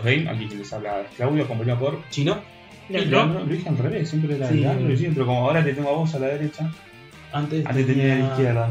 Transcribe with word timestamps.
Hypeados 0.00 0.26
Game. 0.26 0.30
Aquí 0.46 0.54
les 0.56 0.72
habla 0.72 1.02
Claudio, 1.16 1.44
acompañado 1.44 1.78
por. 1.80 2.08
¿Chino? 2.10 2.38
Y 2.88 2.92
¿no? 2.94 2.98
Leandro, 3.04 3.40
lo 3.40 3.46
dije 3.46 3.68
al 3.68 3.78
revés, 3.78 4.08
siempre 4.08 4.36
era 4.36 4.48
Sí. 4.48 4.54
Leandro 4.60 4.92
y 4.92 4.96
siempre, 4.96 5.24
como 5.24 5.40
ahora 5.46 5.62
te 5.62 5.74
tengo 5.74 5.90
a 5.90 5.92
vos 5.92 6.14
a 6.14 6.18
la 6.18 6.26
derecha, 6.28 6.70
Antes, 7.32 7.66
antes 7.66 7.86
tenía 7.86 8.14
a 8.14 8.18
la 8.18 8.26
izquierda. 8.28 8.70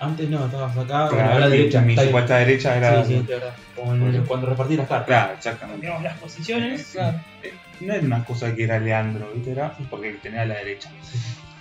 Antes 0.00 0.30
no, 0.30 0.46
estabas 0.46 0.74
acá, 0.78 1.08
Claro, 1.10 1.36
a 1.36 1.38
la 1.40 1.48
derecha. 1.50 1.82
Mi 1.82 1.94
supuesta 1.94 2.38
derecha 2.38 2.74
era. 2.78 3.04
Sí, 3.04 3.12
sí, 3.18 3.26
de 3.26 3.34
verdad. 3.34 3.54
Como 3.76 3.92
en- 3.94 4.00
Bueno. 4.00 4.24
cuando 4.26 4.46
repartí 4.46 4.76
las 4.76 4.88
cartas. 4.88 5.06
Claro, 5.06 5.32
exactamente. 5.34 5.86
Cambiamos 5.86 6.02
las 6.04 6.18
posiciones. 6.18 6.88
Claro. 6.92 7.20
Eh, 7.42 7.52
No 7.80 7.92
era 7.94 8.04
una 8.06 8.24
cosa 8.24 8.54
que 8.54 8.64
era 8.64 8.78
Leandro, 8.80 9.30
¿viste? 9.34 9.52
Era 9.52 9.74
porque 9.90 10.12
tenía 10.22 10.42
a 10.42 10.46
la 10.46 10.54
derecha. 10.54 10.90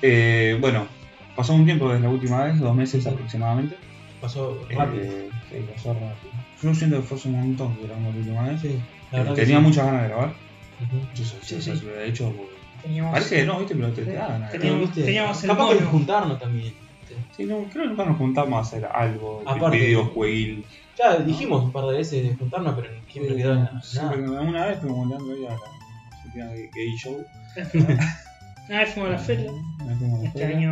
Eh, 0.02 0.58
bueno, 0.62 0.88
pasó 1.36 1.54
un 1.54 1.66
tiempo 1.66 1.90
desde 1.90 2.04
la 2.04 2.10
última 2.10 2.44
vez, 2.46 2.60
dos 2.60 2.76
meses 2.76 3.06
aproximadamente. 3.08 3.76
Pasó 4.22 4.62
Eh, 4.70 4.76
rápido. 4.76 5.04
sí, 5.50 5.66
pasó 5.74 5.94
rápido. 5.94 6.32
Yo 6.62 6.76
siento 6.76 6.98
que 6.98 7.04
fue 7.04 7.18
hace 7.18 7.28
un 7.30 7.40
montón 7.40 7.76
que 7.76 7.84
grabamos 7.88 8.14
la 8.16 8.20
última 8.20 8.44
vez. 8.50 8.62
Sí, 8.62 8.80
Tenía 9.12 9.58
sí. 9.58 9.64
muchas 9.64 9.86
ganas 9.86 10.02
de 10.04 10.08
grabar. 10.10 10.34
Yo 11.16 11.26
sé, 11.26 11.36
Sí, 11.42 11.56
yo 11.56 11.62
sí. 11.62 11.78
si 11.78 11.86
lo 11.86 11.96
he 12.00 12.08
hecho. 12.08 12.34
Teníamos, 12.82 13.12
Parece 13.12 13.36
que 13.38 13.46
no, 13.46 13.60
¿viste? 13.60 13.76
Pero 13.76 13.92
te, 13.92 14.06
Sí. 14.06 14.12
ganas 14.12 14.52
Teníamos- 14.52 14.94
teníamos 14.94 15.44
el 15.44 15.50
Capaz 15.50 15.70
que 15.78 15.84
juntarnos 15.84 16.40
también. 16.40 16.74
Sí, 17.36 17.44
no, 17.46 17.64
creo 17.72 17.84
que 17.84 17.90
nunca 17.90 18.06
nos 18.06 18.18
juntamos 18.18 18.58
a 18.58 18.62
hacer 18.62 18.86
algo. 18.86 19.42
Aparte- 19.46 19.78
videojueguil. 19.78 20.66
Ya 20.98 21.18
dijimos 21.18 21.64
un 21.64 21.72
par 21.72 21.86
de 21.86 21.98
veces 21.98 22.24
de 22.24 22.36
juntarnos, 22.36 22.76
pero 22.76 22.90
siempre 23.12 23.36
quedó 23.36 23.54
en 23.54 23.64
nada. 23.64 23.82
Siempre, 23.82 24.22
una 24.22 24.66
vez 24.68 24.80
fuimos 24.80 25.08
Leandro 25.10 25.34
ahí 25.34 25.46
a 25.46 26.46
la 26.46 26.56
gay 26.56 26.96
show. 26.98 27.26
Ah, 28.72 28.86
fuimos 28.86 29.10
a 29.10 29.14
la 29.14 29.18
feria. 29.20 29.52
Este 30.24 30.46
año 30.46 30.72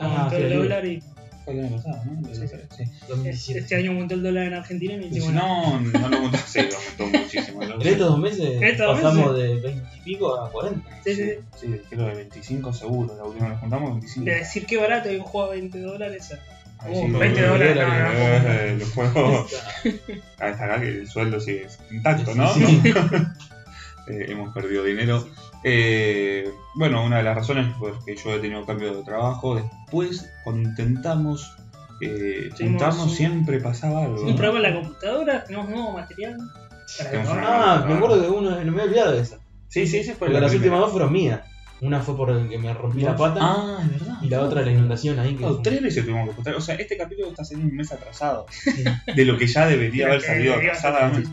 Ah, 0.00 0.28
sí, 0.30 0.36
el 0.36 0.48
sí. 0.50 0.56
dólar 0.56 0.86
y 0.86 1.02
fue 1.44 1.54
el 1.54 1.64
año 1.66 1.76
pasado, 1.76 2.02
¿no? 2.04 2.28
Sí, 2.34 2.48
sí. 2.48 2.56
Sí. 2.76 2.84
2017. 3.08 3.58
este 3.60 3.74
año 3.76 3.90
aumentó 3.92 4.14
el 4.14 4.22
dólar 4.22 4.46
en 4.46 4.54
Argentina 4.54 4.94
y 4.94 5.20
si 5.20 5.28
no, 5.28 5.80
no 5.80 6.08
lo 6.08 6.16
aumentó, 6.16 6.38
sí, 6.46 6.60
lo 6.62 6.76
aumentó 7.02 7.18
muchísimo. 7.24 7.62
En 7.62 7.82
estos 7.82 7.98
dos 7.98 8.18
meses 8.18 8.62
estos 8.62 8.86
dos 8.86 9.00
pasamos 9.00 9.36
de 9.38 9.54
20 9.60 9.82
y 9.96 10.00
pico 10.00 10.40
a 10.40 10.50
40. 10.50 10.90
Sí, 11.04 11.14
sí, 11.14 11.22
Sí, 11.60 11.66
sí, 11.68 11.80
creo 11.90 12.06
de 12.06 12.14
25 12.14 12.72
seguro, 12.72 13.16
la 13.16 13.24
última 13.24 13.44
vez 13.46 13.52
nos 13.52 13.60
juntamos 13.60 13.90
25. 13.92 14.24
De 14.24 14.34
decir 14.36 14.66
que 14.66 14.76
barato 14.78 15.12
y 15.12 15.16
un 15.16 15.22
juego 15.24 15.48
a 15.48 15.54
20 15.54 15.80
dólares. 15.80 16.32
a- 16.32 16.84
Ahí 16.84 16.92
Oh, 16.96 17.06
sí, 17.06 17.12
20 17.12 17.40
lo- 17.40 17.48
dólares, 17.48 17.76
no, 17.76 17.82
no. 17.88 17.94
eh, 18.50 18.76
Los 18.78 18.90
juegos. 18.90 19.54
A 20.38 20.46
destacar 20.46 20.80
que 20.82 20.88
el 20.88 21.08
sueldo 21.08 21.40
sigue 21.40 21.66
intacto, 21.90 22.34
¿no? 22.34 22.52
Sí. 22.54 22.82
Eh, 24.06 24.26
hemos 24.28 24.52
perdido 24.52 24.84
dinero. 24.84 25.26
Eh, 25.64 26.52
bueno, 26.74 27.04
una 27.04 27.16
de 27.18 27.22
las 27.22 27.34
razones 27.36 27.74
fue 27.78 27.92
que 28.04 28.14
yo 28.16 28.34
he 28.34 28.38
tenido 28.38 28.64
cambio 28.66 28.94
de 28.94 29.02
trabajo. 29.02 29.56
Después, 29.56 30.30
cuando 30.44 30.68
intentamos 30.68 31.50
eh, 32.02 32.50
juntarnos, 32.58 33.04
un- 33.04 33.10
siempre 33.10 33.60
pasaba 33.60 34.04
algo. 34.04 34.20
Un 34.22 34.30
¿no? 34.30 34.36
programa 34.36 34.66
en 34.68 34.74
la 34.74 34.80
computadora, 34.80 35.44
tenemos 35.44 35.68
nuevo 35.70 35.92
material. 35.92 36.36
Para 36.98 37.22
Ah, 37.78 37.84
me 37.88 37.94
acuerdo 37.94 38.20
de 38.20 38.28
uno, 38.28 38.62
no 38.62 38.72
me 38.72 38.82
he 38.82 38.84
olvidado 38.84 39.12
de 39.12 39.22
esa. 39.22 39.38
Sí, 39.68 39.86
sí, 39.86 40.04
sí, 40.04 40.12
fue 40.12 40.28
la 40.28 40.40
las 40.40 40.50
primera. 40.50 40.56
últimas 40.74 40.80
dos 40.80 40.90
fueron 40.92 41.12
mías. 41.12 41.40
Una 41.80 42.00
fue 42.00 42.16
por 42.16 42.30
el 42.30 42.48
que 42.48 42.56
me 42.58 42.72
rompí 42.72 43.00
la 43.00 43.16
pata 43.16 43.40
Ah, 43.42 43.78
es 43.82 43.90
verdad. 44.00 44.14
y 44.22 44.28
la 44.28 44.40
otra 44.42 44.62
la 44.62 44.70
inundación 44.70 45.18
ahí. 45.18 45.32
Que 45.32 45.38
Claro, 45.38 45.60
tres 45.62 45.82
veces 45.82 46.04
tuvimos 46.04 46.28
que 46.28 46.34
juntar. 46.34 46.54
O 46.54 46.60
sea, 46.60 46.74
este 46.76 46.96
capítulo 46.96 47.28
está 47.28 47.44
saliendo 47.44 47.70
un 47.70 47.76
mes 47.76 47.90
atrasado. 47.90 48.46
De 49.14 49.24
lo 49.24 49.36
que 49.36 49.46
ya 49.46 49.66
debería 49.66 50.06
haber 50.06 50.20
salido 50.20 50.54
atrasadamente. 50.54 51.28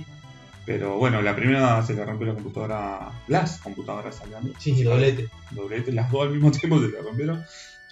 Pero 0.66 0.98
bueno, 0.98 1.22
la 1.22 1.36
primera 1.36 1.82
se 1.84 1.94
le 1.96 2.06
rompió 2.06 2.28
la 2.28 2.34
computadora, 2.36 3.12
las 3.28 3.58
computadoras 3.60 4.22
hablando. 4.22 4.54
Sí, 4.60 4.76
sí, 4.76 4.84
doblete. 4.84 5.30
Doblete, 5.52 5.92
las 5.92 6.12
dos 6.12 6.22
al 6.24 6.32
mismo 6.32 6.52
tiempo 6.52 6.80
se 6.80 6.90
le 6.90 7.02
rompieron. 7.02 7.44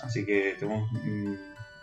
Así 0.01 0.25
que 0.25 0.55
tenemos 0.59 0.89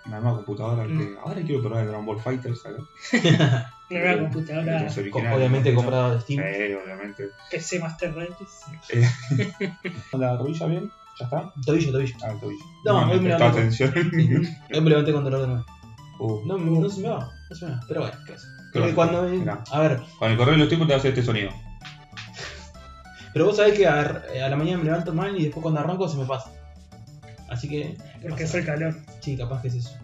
una 0.07 0.21
nueva 0.21 0.37
computadora 0.37 0.87
que 0.87 0.93
Mm. 0.93 1.19
ahora 1.25 1.41
quiero 1.43 1.61
probar 1.61 1.81
el 1.83 1.89
Dragon 1.89 2.07
Ball 2.07 2.21
Fighter, 2.21 2.55
¿sabes? 2.57 2.81
La 3.13 3.73
nueva 3.91 4.19
computadora. 4.23 4.87
Obviamente 5.35 5.71
¿no? 5.73 5.77
comprada 5.77 6.15
de 6.15 6.21
Sí, 6.21 6.35
Steam. 6.35 6.79
obviamente. 6.85 7.29
PC 7.51 7.79
Master 7.81 8.15
Race. 8.15 9.05
¿La 10.13 10.37
rodilla 10.37 10.67
bien? 10.67 10.91
¿Ya 11.19 11.25
está? 11.25 11.53
Tobillo, 11.65 11.93
tobillo. 11.93 12.15
Ah, 12.23 12.31
el 12.33 12.41
tobillo. 12.41 12.65
No, 12.85 13.07
me 13.07 13.13
hoy 13.15 13.21
me 13.21 13.29
meto. 13.31 13.45
atención. 13.45 13.93
Hoy 14.73 14.81
me 14.81 14.91
levanté 14.91 15.13
con 15.13 15.25
dolor 15.25 15.41
de 15.41 15.47
nuevo. 15.49 15.65
Uh, 16.19 16.47
No, 16.47 16.59
no 16.59 16.89
se 16.89 17.01
me 17.01 17.09
va. 17.09 17.33
No 17.51 17.57
se 17.57 17.67
me 17.67 17.73
va. 17.73 17.81
Pero 17.89 18.01
bueno, 18.03 18.17
¿qué 18.27 18.33
haces? 18.35 18.49
¿Qué 18.73 18.79
vas 18.81 18.93
a 18.93 18.95
Porque 18.95 18.95
cuando. 18.95 19.23
Mirá. 19.29 19.63
A 19.71 19.81
ver, 19.81 20.01
Con 20.19 20.31
el 20.31 20.37
correo 20.37 20.53
de 20.53 20.59
los 20.59 20.69
tiempos 20.69 20.89
te 20.89 20.95
hacer 20.95 21.11
este 21.11 21.23
sonido. 21.23 21.51
pero 23.33 23.47
vos 23.47 23.57
sabés 23.57 23.75
que 23.77 23.87
a, 23.87 24.01
a 24.01 24.49
la 24.49 24.57
mañana 24.57 24.79
me 24.79 24.85
levanto 24.85 25.13
mal 25.13 25.39
y 25.39 25.45
después 25.45 25.63
cuando 25.63 25.81
arranco 25.81 26.09
se 26.09 26.17
me 26.17 26.25
pasa. 26.27 26.51
Así 27.49 27.69
que. 27.69 27.97
Porque 28.29 28.45
es 28.45 28.55
el 28.55 28.65
calor. 28.65 28.95
Sí, 29.21 29.37
capaz 29.37 29.63
que 29.63 29.69
es 29.69 29.75
eso. 29.75 29.97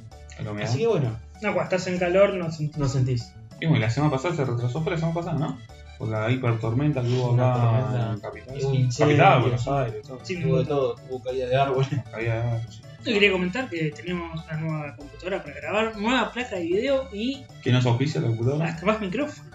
Así 0.63 0.79
que 0.79 0.87
bueno, 0.87 1.11
No, 1.43 1.53
cuando 1.55 1.63
estás 1.77 1.87
en 1.87 1.99
calor 1.99 2.35
no 2.35 2.51
sentís. 2.51 2.77
no 2.79 2.89
sentís. 2.89 3.33
Y 3.61 3.67
bueno, 3.67 3.81
la 3.85 3.91
semana 3.91 4.11
pasada 4.13 4.35
se 4.35 4.45
retrasó, 4.45 4.83
fue 4.83 4.93
la 4.93 4.99
semana 4.99 5.15
pasada, 5.15 5.39
¿no? 5.39 5.59
Por 5.99 6.09
la 6.09 6.29
hipertormenta 6.31 7.01
que 7.03 7.09
hubo 7.09 7.31
Una 7.33 7.53
acá 7.53 7.63
tormenta. 7.63 8.13
en 8.13 8.21
Capital. 8.21 8.57
Hubo 8.61 8.75
incendio, 8.75 9.17
Capital, 9.19 9.41
Buenos 9.43 9.63
sí. 9.63 9.71
Aires, 9.71 10.03
todo. 10.07 10.19
Sí, 10.23 10.45
Hubo 10.45 10.59
de 10.59 10.65
todo, 10.65 10.97
hubo 11.09 11.23
caída 11.23 11.47
de 11.47 11.57
árbol. 11.57 11.87
Había- 12.13 12.61
sí. 12.69 12.83
Yo 13.05 13.13
quería 13.13 13.33
comentar 13.33 13.69
que 13.69 13.91
tenemos 13.91 14.45
una 14.45 14.57
nueva 14.59 14.97
computadora 14.97 15.43
para 15.43 15.57
grabar, 15.57 15.97
nueva 15.99 16.33
placa 16.33 16.57
de 16.57 16.63
video 16.63 17.09
y 17.13 17.43
¿Quién 17.63 17.75
nos 17.75 17.85
auspicia 17.87 18.21
la 18.21 18.29
computadora? 18.29 18.67
hasta 18.67 18.87
más 18.87 19.01
micrófono. 19.01 19.51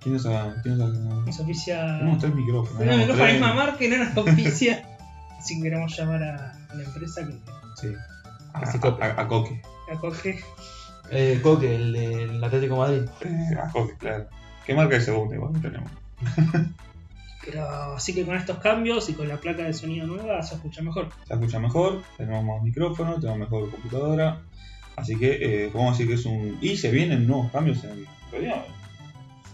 ¿Quién 0.00 0.14
nos, 0.14 0.22
quién 0.62 0.76
nos, 0.78 0.92
Nos 0.98 1.40
oficia. 1.40 1.98
Tenemos 1.98 2.18
tres 2.18 2.34
micrófonos. 2.34 2.78
Tenemos 2.78 2.98
micrófono 3.00 3.26
la 3.26 3.32
misma 3.32 3.54
marca 3.54 3.84
y 3.84 3.88
no 3.88 4.04
nos 4.04 4.16
oficia. 4.16 4.84
Así 5.38 5.56
que 5.56 5.62
queremos 5.62 5.96
llamar 5.96 6.22
a 6.22 6.52
a 6.70 6.74
la 6.74 6.84
empresa 6.84 7.26
que 7.26 7.32
Sí. 7.80 7.88
A, 8.52 8.78
cope. 8.80 9.04
a, 9.04 9.20
a 9.20 9.28
Coque. 9.28 9.60
acoge. 9.92 10.40
Eh, 11.10 11.40
Coque, 11.42 11.74
el 11.76 11.92
del 11.92 12.42
Atlético 12.44 12.74
de 12.74 12.80
Madrid. 13.00 13.10
Eh, 13.22 13.56
a 13.62 13.70
Coque, 13.70 13.94
claro. 13.98 14.26
¿Qué 14.66 14.74
marca 14.74 14.94
de 14.96 15.00
segunda 15.00 15.34
igual 15.36 15.52
tenemos? 15.60 15.90
Pero 17.44 17.64
así 17.94 18.14
que 18.14 18.24
con 18.24 18.36
estos 18.36 18.58
cambios 18.58 19.08
y 19.08 19.14
con 19.14 19.28
la 19.28 19.36
placa 19.36 19.64
de 19.64 19.74
sonido 19.74 20.06
nueva 20.06 20.42
se 20.42 20.54
escucha 20.54 20.82
mejor. 20.82 21.08
Se 21.26 21.34
escucha 21.34 21.58
mejor, 21.58 22.02
tenemos 22.16 22.44
más 22.44 22.62
micrófono, 22.62 23.20
tenemos 23.20 23.38
mejor 23.38 23.70
computadora. 23.70 24.42
Así 24.96 25.16
que 25.18 25.64
eh, 25.64 25.68
podemos 25.68 25.98
decir 25.98 26.08
que 26.08 26.14
es 26.14 26.24
un. 26.24 26.58
Y 26.60 26.76
se 26.76 26.90
vienen 26.90 27.26
nuevos 27.26 27.50
cambios 27.50 27.82
en 27.84 28.06
video. 28.32 28.62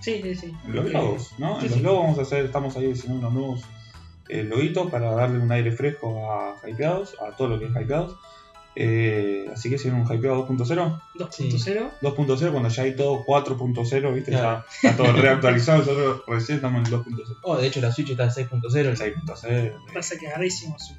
Sí, 0.01 0.21
sí, 0.23 0.35
sí. 0.35 0.57
En 0.67 0.77
los 0.77 0.93
logos, 0.93 1.35
¿no? 1.39 1.61
sí, 1.61 1.67
en 1.67 1.71
los 1.71 1.79
sí. 1.79 1.85
logos 1.85 2.03
vamos 2.03 2.19
a 2.19 2.23
hacer, 2.23 2.45
estamos 2.47 2.77
ahí 2.77 2.87
diseñando 2.87 3.29
unos 3.29 3.33
nuevos 3.33 3.65
eh, 4.29 4.45
loguitos 4.45 4.91
para 4.91 5.13
darle 5.13 5.39
un 5.39 5.51
aire 5.53 5.73
fresco 5.73 6.33
a 6.33 6.57
Hypeados, 6.67 7.17
a 7.21 7.37
todo 7.37 7.49
lo 7.49 7.59
que 7.59 7.67
es 7.67 7.71
Hypeados. 7.73 8.17
Eh, 8.77 9.47
así 9.53 9.69
que 9.69 9.79
si 9.79 9.91
viene 9.91 10.01
un 10.05 10.07
Hypeado 10.07 10.47
2.0, 10.47 11.01
2.0. 11.17 11.91
2.0 12.01 12.51
cuando 12.53 12.69
ya 12.69 12.83
hay 12.85 12.95
todo 12.95 13.25
4.0, 13.25 14.15
¿viste? 14.15 14.31
Claro. 14.31 14.65
Ya 14.83 14.91
está 14.91 15.03
todo 15.03 15.13
reactualizado, 15.13 15.79
nosotros 15.79 16.23
recién 16.27 16.57
estamos 16.57 16.87
en 16.89 16.95
el 16.95 17.01
2.0. 17.01 17.37
Oh, 17.43 17.57
de 17.57 17.67
hecho 17.67 17.81
la 17.81 17.91
Switch 17.93 18.11
está 18.11 18.25
en 18.25 18.31
6.0. 18.31 18.75
El 18.77 18.97
6.0, 18.97 19.75
Pasa 19.93 20.19
que 20.19 20.29
ahora 20.29 20.47
hicimos 20.47 20.95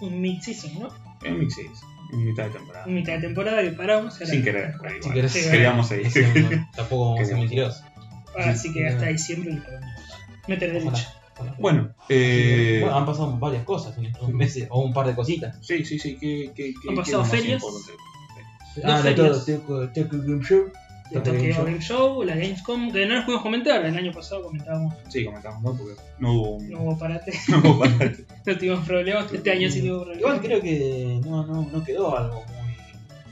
un, 0.00 0.08
un 0.08 0.20
mid-season, 0.20 0.78
¿no? 0.78 0.88
en 1.22 1.38
Mix 1.40 1.54
6, 1.54 1.68
en 2.12 2.24
mitad 2.24 2.44
de 2.44 2.50
temporada. 2.50 2.86
Un 2.86 2.94
mitad 2.94 3.14
de 3.14 3.20
temporada 3.20 3.62
que 3.62 3.70
paramos. 3.72 4.14
Sin 4.14 4.44
querer, 4.44 4.74
pero 4.80 4.90
Si 4.92 4.96
igual. 4.98 5.14
querés, 5.14 5.32
Sí, 5.32 5.50
Queríamos 5.50 5.88
seguir. 5.88 6.10
Sí, 6.10 6.20
bueno, 6.22 6.68
tampoco 6.76 7.04
vamos 7.06 7.20
a 7.20 7.24
ser 7.24 7.36
mentirosos. 7.38 7.82
Así 8.36 8.72
que 8.72 8.86
hasta 8.86 9.06
diciembre 9.06 9.54
le 9.54 9.60
podemos 9.62 9.90
meter 10.46 10.70
Ojalá, 10.76 10.84
derecha. 10.90 11.12
Bueno, 11.58 11.94
eh, 12.08 12.78
Bueno, 12.80 12.96
han 12.96 13.06
pasado 13.06 13.36
varias 13.38 13.64
cosas 13.64 13.96
en 13.98 14.06
estos 14.06 14.28
meses, 14.30 14.66
o 14.70 14.82
un 14.82 14.92
par 14.92 15.06
de 15.06 15.14
cositas. 15.14 15.58
sí, 15.60 15.84
sí, 15.84 15.98
sí, 15.98 16.16
¿qué, 16.16 16.50
qué, 16.54 16.74
qué, 16.80 16.88
Han 16.88 16.96
pasado 16.96 17.24
ferias. 17.24 17.62
Ah, 18.84 19.00
de 19.02 19.14
todo, 19.14 19.40
Tokyo 19.88 20.22
Game 20.22 20.42
Show. 20.44 20.70
El 21.10 21.22
Tokyo 21.22 21.32
Game 21.32 21.54
Tokyo 21.54 21.54
Show. 21.54 21.64
Game 21.64 21.80
Show, 21.80 22.22
la 22.24 22.34
Gamescom, 22.34 22.92
que 22.92 23.06
no 23.06 23.14
nos 23.14 23.24
pudimos 23.24 23.42
comentar. 23.42 23.84
El 23.84 23.96
año 23.96 24.12
pasado 24.12 24.42
comentábamos, 24.42 24.94
Sí, 25.08 25.24
comentamos, 25.24 25.62
¿no? 25.62 25.76
Porque 25.76 25.94
no 26.18 26.32
hubo 26.32 26.50
un. 26.56 26.70
no 26.70 26.82
hubo 26.82 26.98
parate, 26.98 27.32
no 27.48 27.58
hubo 27.58 27.78
parate. 27.80 28.24
no 28.46 28.58
tuvimos 28.58 28.86
problemas. 28.86 29.32
Este 29.32 29.50
año 29.50 29.70
sí 29.70 29.82
tuvo 29.82 30.00
problemas. 30.00 30.20
Igual 30.20 30.40
creo 30.40 30.60
que 30.60 31.20
no, 31.24 31.46
no, 31.46 31.68
no 31.72 31.84
quedó 31.84 32.16
algo 32.16 32.44
muy 32.44 32.76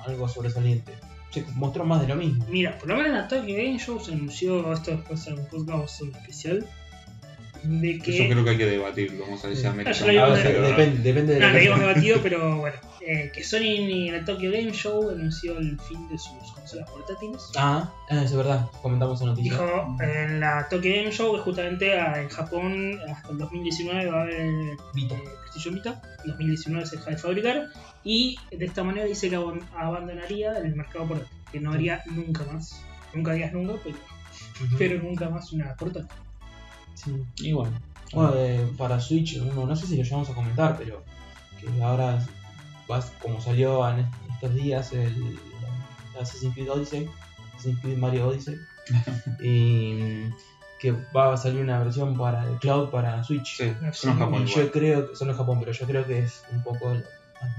algo 0.06 0.28
sobresaliente. 0.28 0.92
Se 1.30 1.44
mostró 1.54 1.84
más 1.84 2.00
de 2.00 2.08
lo 2.08 2.16
mismo. 2.16 2.44
Mira, 2.48 2.78
por 2.78 2.88
lo 2.88 2.94
menos 2.94 3.08
en 3.10 3.16
la 3.16 3.28
Tokyo 3.28 3.56
Game 3.56 3.78
Show 3.78 3.98
se 3.98 4.12
anunció, 4.12 4.72
esto 4.72 4.92
después 4.92 5.26
en 5.26 5.40
un 5.40 5.46
podcast 5.46 6.02
especial, 6.02 6.64
de 7.64 7.98
que... 7.98 8.16
Yo 8.16 8.28
creo 8.28 8.44
que 8.44 8.50
hay 8.50 8.58
que 8.58 8.66
debatirlo, 8.66 9.24
vamos 9.24 9.44
a 9.44 9.48
ver 9.48 9.56
si. 9.56 9.66
Ah, 9.66 9.72
depende, 9.72 10.98
depende 11.02 11.34
de 11.34 11.40
No, 11.40 11.46
la 11.46 11.52
lo 11.52 11.58
habíamos 11.58 11.80
persona. 11.80 11.86
debatido, 11.88 12.18
pero 12.22 12.58
bueno, 12.58 12.76
eh, 13.00 13.30
que 13.34 13.42
Sony 13.42 14.06
en 14.06 14.12
la 14.12 14.24
Tokyo 14.24 14.50
Game 14.50 14.72
Show 14.72 15.10
anunció 15.10 15.58
el 15.58 15.78
fin 15.80 16.08
de 16.08 16.18
sus 16.18 16.52
consolas 16.54 16.90
portátiles. 16.90 17.42
Ah, 17.56 17.92
eso 18.10 18.22
es 18.22 18.36
verdad, 18.36 18.68
comentamos 18.82 19.18
esa 19.20 19.26
noticia. 19.30 19.52
Dijo 19.52 19.96
en 20.00 20.40
la 20.40 20.68
Tokyo 20.68 20.90
Game 20.94 21.10
Show 21.10 21.34
que 21.34 21.40
justamente 21.40 21.98
ah, 21.98 22.20
en 22.20 22.28
Japón 22.28 22.98
hasta 23.08 23.30
el 23.30 23.38
2019 23.38 24.06
va 24.10 24.18
a 24.18 24.22
haber 24.22 24.40
eh, 24.40 24.76
Vita. 24.94 25.16
PlayStation 25.16 25.74
Vita, 25.74 26.02
en 26.24 26.30
2019 26.30 26.86
se 26.86 26.96
deja 26.96 27.10
de 27.10 27.16
fabricar 27.16 27.68
y 28.02 28.36
de 28.50 28.64
esta 28.64 28.82
manera 28.84 29.06
dice 29.06 29.30
que 29.30 29.36
abandonaría 29.36 30.58
el 30.58 30.74
mercado 30.74 31.06
portátil, 31.08 31.38
que 31.52 31.60
no 31.60 31.72
haría 31.72 32.02
nunca 32.06 32.44
más, 32.52 32.82
nunca 33.14 33.32
digas 33.32 33.52
nunca, 33.52 33.74
pero, 33.82 33.96
pero 34.78 35.02
nunca 35.02 35.28
más 35.30 35.52
una 35.52 35.74
portátil. 35.74 36.10
Sí. 36.94 37.12
Y 37.38 37.52
bueno. 37.52 37.72
Bueno, 38.12 38.32
eh, 38.36 38.66
para 38.78 39.00
Switch, 39.00 39.38
uno, 39.40 39.66
no 39.66 39.74
sé 39.76 39.86
si 39.86 39.96
lo 39.96 40.04
llevamos 40.04 40.30
a 40.30 40.34
comentar, 40.34 40.76
pero 40.78 41.02
que 41.60 41.82
ahora 41.82 42.24
vas, 42.86 43.12
como 43.20 43.40
salió 43.40 43.88
en 43.88 44.06
estos 44.32 44.54
días 44.54 44.92
el 44.92 45.38
Assassin's 46.20 46.54
Creed 46.54 46.70
Odyssey, 46.70 47.08
Assassin's 47.54 47.80
Creed 47.80 47.98
Mario 47.98 48.28
Odyssey, 48.28 48.56
y 49.42 50.30
que 50.80 50.92
va 51.16 51.32
a 51.32 51.36
salir 51.36 51.60
una 51.62 51.78
versión 51.78 52.16
para 52.16 52.44
el 52.48 52.58
cloud 52.58 52.90
para 52.90 53.22
Switch. 53.24 53.56
Sí, 53.56 53.72
no 53.80 53.88
es 53.88 54.00
Japón 54.00 54.42
Y 54.42 54.46
yo 54.46 54.52
igual. 54.60 54.70
creo 54.70 55.10
que, 55.10 55.16
solo 55.16 55.32
en 55.32 55.38
Japón, 55.38 55.58
pero 55.60 55.72
yo 55.72 55.86
creo 55.86 56.06
que 56.06 56.18
es 56.20 56.44
un 56.52 56.62
poco 56.62 56.92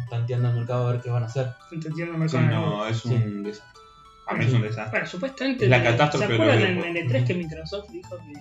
tanteando 0.10 0.50
el 0.50 0.56
mercado 0.56 0.88
a 0.88 0.92
ver 0.94 1.02
qué 1.02 1.10
van 1.10 1.24
a 1.24 1.26
hacer. 1.26 1.52
El 1.72 1.82
Sí, 1.84 2.38
no, 2.38 2.86
es 2.88 3.00
Sí. 3.00 3.10
un 3.14 3.44
desastre. 3.44 3.82
A 4.28 4.34
mí 4.36 4.46
es 4.46 4.54
un 4.54 4.62
desastre. 4.62 4.92
Bueno, 4.92 5.08
supuestamente. 5.08 5.68
La 5.68 5.78
¿Se 5.80 5.84
catástrofe 5.84 6.28
de 6.28 6.38
los 6.38 6.48
acuerdan 6.48 6.78
en 6.86 6.98
el 6.98 7.08
E3 7.10 7.28
que 7.28 7.34
Microsoft 7.36 7.90
dijo 7.92 8.18
que 8.18 8.34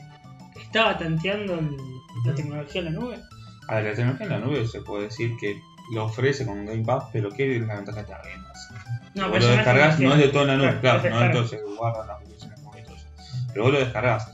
estaba 0.74 0.98
tanteando 0.98 1.54
el- 1.54 1.76
la 2.26 2.34
tecnología 2.34 2.80
en 2.80 2.84
la 2.86 2.90
nube? 3.00 3.16
A 3.68 3.74
ver, 3.76 3.84
la 3.84 3.94
tecnología 3.94 4.26
en 4.26 4.32
la 4.32 4.38
nube 4.40 4.66
se 4.66 4.80
puede 4.80 5.04
decir 5.04 5.36
que 5.40 5.60
lo 5.92 6.06
ofrece 6.06 6.44
con 6.44 6.66
Game 6.66 6.82
Pass, 6.84 7.04
pero 7.12 7.30
¿qué 7.30 7.56
es 7.56 7.62
la 7.62 7.76
ventaja 7.76 8.02
Game 8.02 8.44
Pass? 8.48 8.68
No, 9.14 9.28
vos 9.28 9.38
lo 9.40 9.50
es 9.50 9.56
descargas, 9.56 10.00
no 10.00 10.12
es 10.14 10.18
de 10.18 10.28
todo 10.28 10.42
en 10.42 10.48
la 10.48 10.56
nube, 10.56 10.80
Claro, 10.80 11.00
claro, 11.02 11.40
no 11.42 11.46
se 11.46 11.60
guardan 11.62 12.06
las 12.08 12.16
aplicaciones 12.16 12.60
como 12.60 12.74
eso. 12.74 12.92
Pero 13.52 13.62
vos 13.64 13.72
lo 13.72 13.78
descargas. 13.78 14.30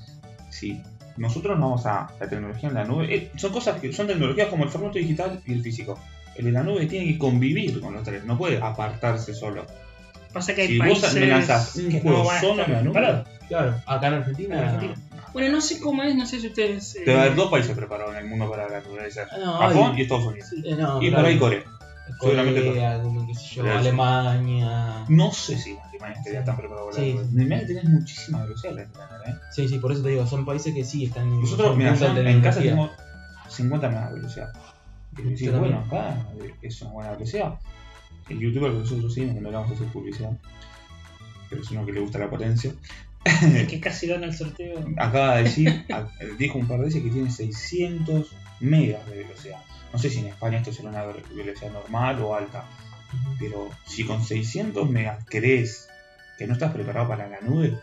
Si 0.51 0.81
nosotros 1.19 1.59
no 1.59 1.67
vamos 1.67 1.85
a 1.85 2.09
la 2.19 2.29
tecnología 2.29 2.69
en 2.71 2.75
la 2.75 2.85
nube, 2.85 3.15
eh, 3.15 3.31
son 3.37 3.53
cosas 3.53 3.79
que 3.79 3.93
son 3.93 4.07
tecnologías 4.07 4.49
como 4.49 4.65
el 4.65 4.71
formato 4.71 4.95
digital 4.99 5.43
y 5.47 5.53
el 5.53 5.63
físico. 5.63 6.01
El 6.37 6.47
de 6.47 6.53
la 6.53 6.63
nube 6.63 6.87
tiene 6.87 7.13
que 7.13 7.19
convivir 7.19 7.81
con 7.81 7.93
los 7.93 8.03
tres, 8.03 8.25
no 8.25 8.39
puede 8.39 8.57
apartarse 8.63 9.35
solo. 9.35 9.67
Pasa 10.33 10.55
que 10.55 10.63
hay 10.63 10.69
Si 10.69 10.79
vos 10.79 10.87
países 11.01 11.15
me 11.15 11.27
lanzás 11.27 11.77
un 11.77 11.89
que 11.91 12.01
juego 12.01 12.19
no 12.19 12.25
van 12.25 12.37
a 12.37 12.41
solo 12.41 12.67
nube, 12.67 12.81
preparados. 12.83 13.29
Claro, 13.49 13.75
acá 13.87 14.07
en 14.09 14.15
Argentina. 14.15 14.59
En 14.59 14.65
Argentina. 14.65 14.95
Bueno, 15.33 15.53
no 15.53 15.61
sé 15.61 15.81
cómo 15.81 16.03
es, 16.03 16.15
no 16.15 16.27
sé 16.27 16.41
si 16.41 16.47
ustedes. 16.49 16.97
eh, 16.97 17.03
Debe 17.07 17.21
haber 17.21 17.35
dos 17.35 17.51
países 17.51 17.75
preparados 17.77 18.13
en 18.15 18.21
el 18.23 18.27
mundo 18.27 18.49
para 18.51 18.69
debe 18.69 19.11
ser 19.11 19.27
No, 19.39 19.59
Japón 19.59 19.93
hay- 19.93 19.99
y 19.99 20.03
Estados 20.03 20.27
Unidos. 20.27 20.49
eh, 20.65 20.75
no, 20.77 21.03
Y 21.03 21.07
pero 21.11 21.17
por 21.17 21.25
ahí 21.27 21.39
Corea. 21.39 21.63
seguramente 22.21 22.67
Corea, 22.67 23.03
como 23.03 23.27
qué 23.27 23.35
sé 23.35 23.55
yo, 23.57 23.63
Pero. 23.63 23.79
Alemania. 23.79 25.05
No 25.09 25.33
sé 25.33 25.57
si 25.59 25.77
Alemania 25.77 26.19
estaría 26.19 26.45
tan 26.45 26.57
preparado 26.57 26.91
para 26.91 27.03
Sí. 27.03 27.13
la 27.15 27.21
nube. 27.23 27.31
En 27.33 27.39
Alemania 27.41 27.67
tenés 27.67 27.85
muchísima 27.85 28.43
velocidad 28.45 28.73
la 28.75 28.83
¿eh? 28.83 29.35
Sí, 29.53 29.69
sí, 29.69 29.79
por 29.79 29.93
eso 29.93 30.03
te 30.03 30.09
digo, 30.11 30.27
son 30.27 30.45
países 30.45 30.75
que 30.75 30.85
sí 30.85 31.05
están 31.07 31.29
en 31.29 31.41
Nosotros, 31.41 31.73
en 31.73 31.79
mira, 31.79 31.91
en 32.31 32.41
casa 32.41 32.61
tenemos 32.61 32.91
50 33.49 33.89
megas 33.89 34.09
de 34.11 34.15
velocidad. 34.17 34.53
Y 35.19 35.23
decís, 35.23 35.53
bueno, 35.59 35.85
acá 35.87 36.17
es 36.63 36.81
una 36.83 36.91
buena 36.93 37.11
velocidad. 37.13 37.55
El 38.31 38.39
youtuber 38.41 38.73
que 38.73 38.79
nosotros 38.79 39.13
seguimos, 39.13 39.35
que 39.37 39.41
no 39.43 39.51
le 39.51 39.57
vamos 39.57 39.73
a 39.73 39.75
hacer 39.75 39.87
publicidad, 39.89 40.31
pero 41.49 41.63
es 41.63 41.71
uno 41.71 41.85
que 41.85 41.93
le 41.93 42.01
gusta 42.01 42.19
la 42.19 42.31
potencia, 42.31 42.73
que 43.69 43.81
casi 43.81 44.07
gana 44.07 44.27
el 44.27 44.35
sorteo. 44.35 44.85
acaba 44.97 45.37
de 45.37 45.43
decir, 45.45 45.85
dijo 46.39 46.59
un 46.59 46.67
par 46.69 46.79
de 46.79 46.87
veces 46.87 47.03
que 47.03 47.11
tiene 47.11 47.31
600 47.31 48.29
megas 48.61 49.05
de 49.07 49.17
velocidad. 49.25 49.59
No 49.93 49.99
sé 49.99 50.09
si 50.11 50.21
en 50.21 50.27
España 50.29 50.59
esto 50.59 50.73
será 50.73 50.91
una 50.91 51.05
ve- 51.07 51.23
velocidad 51.35 51.73
normal 51.73 52.21
o 52.23 52.35
alta, 52.35 52.65
pero 53.39 53.69
si 53.87 54.05
con 54.05 54.23
600 54.25 54.89
megas 54.89 55.25
crees 55.29 55.89
que 56.39 56.47
no 56.47 56.53
estás 56.53 56.73
preparado 56.73 57.09
para 57.09 57.29
la 57.29 57.41
nube, 57.41 57.77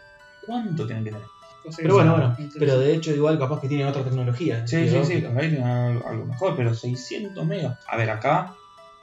¿cuánto 0.45 0.85
tienen 0.87 1.03
que 1.03 1.11
tener? 1.11 1.27
Pero 1.75 1.95
bueno, 1.95 2.11
bueno, 2.13 2.37
pero 2.57 2.79
de 2.79 2.95
hecho 2.95 3.13
igual 3.13 3.37
capaz 3.37 3.59
que 3.59 3.67
tienen 3.67 3.87
otra 3.87 4.01
tecnología. 4.05 4.65
Sí, 4.65 4.87
sí, 4.87 4.89
sí, 4.89 4.95
óptica. 4.95 5.29
por 5.33 5.41
ahí 5.41 5.49
tiene 5.49 5.65
algo 5.65 6.07
algo 6.07 6.25
mejor, 6.25 6.55
pero 6.55 6.73
600 6.73 7.45
megas. 7.45 7.77
A 7.87 7.97
ver, 7.97 8.09
acá 8.09 8.55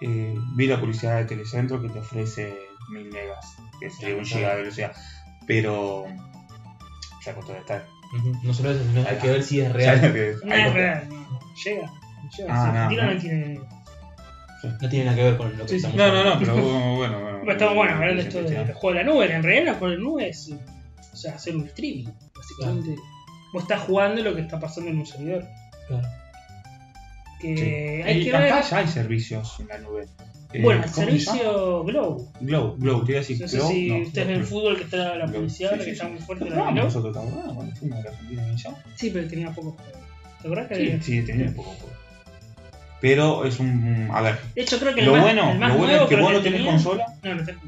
eh, 0.05 0.35
vi 0.57 0.67
la 0.67 0.79
publicidad 0.81 1.17
de 1.19 1.25
Telecentro 1.25 1.81
que 1.81 1.89
te 1.89 1.99
ofrece 1.99 2.57
1000 2.91 3.11
megas, 3.13 3.57
que 3.81 3.91
sería 3.91 4.17
un 4.17 4.25
giga 4.25 4.51
de 4.51 4.57
velocidad, 4.63 4.93
pero 5.47 6.05
ya 7.25 7.35
costó 7.35 7.53
de 7.53 7.59
estar. 7.61 7.87
Ujú, 8.17 8.33
No 8.43 8.55
solo 8.55 8.71
eso, 8.73 8.85
sino 8.85 9.09
hay 9.09 9.17
que 9.17 9.29
ver 9.29 9.43
si 9.43 9.61
es 9.61 9.73
real. 9.73 10.01
No 10.45 10.55
es 10.55 10.73
real, 10.75 11.09
no. 11.09 11.41
Llega. 11.65 11.87
no 11.87 12.31
Llega. 12.37 12.49
Ah, 12.51 12.89
Si 12.91 12.97
no, 12.97 13.13
no. 13.13 13.21
tiene. 13.21 13.61
No 14.81 14.89
tiene 14.89 15.05
nada 15.05 15.17
que 15.17 15.23
ver 15.25 15.37
con 15.37 15.59
lo 15.59 15.65
que 15.67 15.69
Sí, 15.69 15.81
sí. 15.81 15.87
estamos 15.87 15.97
No, 15.97 16.13
no, 16.15 16.25
no, 16.25 16.39
pero 16.39 16.55
bueno, 16.97 16.97
bueno. 16.97 17.21
bueno 17.21 17.39
Pero 17.41 17.53
estamos 17.53 17.75
bueno, 17.75 17.93
hablando 17.95 18.17
de 18.17 18.23
sí, 18.23 18.29
esto 18.29 18.39
sí, 18.49 18.55
de, 18.55 18.61
sí. 18.61 18.67
de 18.67 18.73
juego 18.75 18.97
de 18.99 19.05
la 19.05 19.11
nube. 19.13 19.35
En 19.35 19.43
realidad, 19.43 19.69
el 19.75 19.79
juego 19.79 19.91
de 19.91 19.97
la 19.99 20.03
nube 20.05 20.29
es 20.29 20.51
o 21.13 21.17
sea, 21.17 21.35
hacer 21.35 21.57
un 21.57 21.67
streaming. 21.67 22.07
Básicamente, 22.35 22.97
vos 23.53 23.63
estás 23.63 23.81
jugando 23.83 24.23
lo 24.23 24.35
que 24.35 24.41
está 24.43 24.59
pasando 24.59 24.91
en 24.91 24.99
un 24.99 25.07
servidor. 25.07 25.45
Claro. 25.89 26.09
Que 27.41 27.57
Sí. 27.57 28.09
hay 28.09 28.21
Y 28.21 28.25
que 28.25 28.31
acá 28.31 28.41
ver. 28.57 28.65
ya 28.71 28.77
hay 28.79 28.89
servicios 28.89 29.57
en 29.61 29.69
la 29.69 29.79
nube. 29.79 30.07
Eh, 30.53 30.63
Bueno, 30.63 30.85
el 30.85 30.89
servicio 30.91 31.83
Glow. 31.85 32.31
Glow, 32.41 32.77
Glow, 32.79 33.05
te 33.05 33.13
iba 33.13 33.19
a 33.19 33.23
decir 33.23 33.41
No 33.41 33.49
sé 33.49 33.57
Glow. 33.57 33.69
si 33.69 33.89
no, 33.89 33.97
ustedes 33.99 34.27
ven 34.29 34.37
Glow. 34.37 34.41
el 34.41 34.47
fútbol 34.47 34.77
que 34.77 34.85
está 34.85 35.15
la 35.17 35.27
publicidad, 35.27 35.73
Sí, 35.73 35.79
que 35.79 35.85
sí, 35.85 35.91
está 35.91 36.05
sí. 36.05 36.11
muy 36.13 36.21
fuerte 36.21 36.51
la 36.51 36.71
nosotros, 36.71 37.13
¿te 37.13 37.19
acordás? 37.19 37.53
Cuando 37.55 37.77
fuimos 37.77 37.99
a 37.99 38.03
la 38.05 38.11
Argentina. 38.11 38.45
Sí, 38.95 39.11
pero 39.11 39.29
tenía 39.29 39.51
pocos 39.51 39.75
juegos. 39.75 40.01
¿Te 40.41 40.49
acuerdas 40.49 40.69
que 40.69 40.75
Sí, 40.77 40.83
había? 40.83 41.03
sí, 41.03 41.23
tenía 41.23 41.47
un 41.49 41.55
poco. 41.55 41.71
poco. 41.73 41.91
Pero 43.01 43.45
es 43.45 43.59
un. 43.61 44.09
A 44.13 44.21
ver, 44.23 44.39
De 44.55 44.63
hecho, 44.63 44.79
creo 44.79 44.95
que 44.95 45.01
el 45.01 45.07
lo 45.07 45.13
más, 45.13 45.23
bueno, 45.23 45.51
el 45.53 45.59
más 45.59 45.69
lo 45.73 45.77
bueno 45.79 45.93
nuevo 45.93 46.05
es 46.05 46.09
que 46.17 46.23
vos 46.23 46.33
no 46.33 46.41
tenés 46.41 46.59
tenía- 46.59 46.71
consola. 46.73 47.07
No, 47.23 47.35
no 47.35 47.45
tenés. 47.45 47.61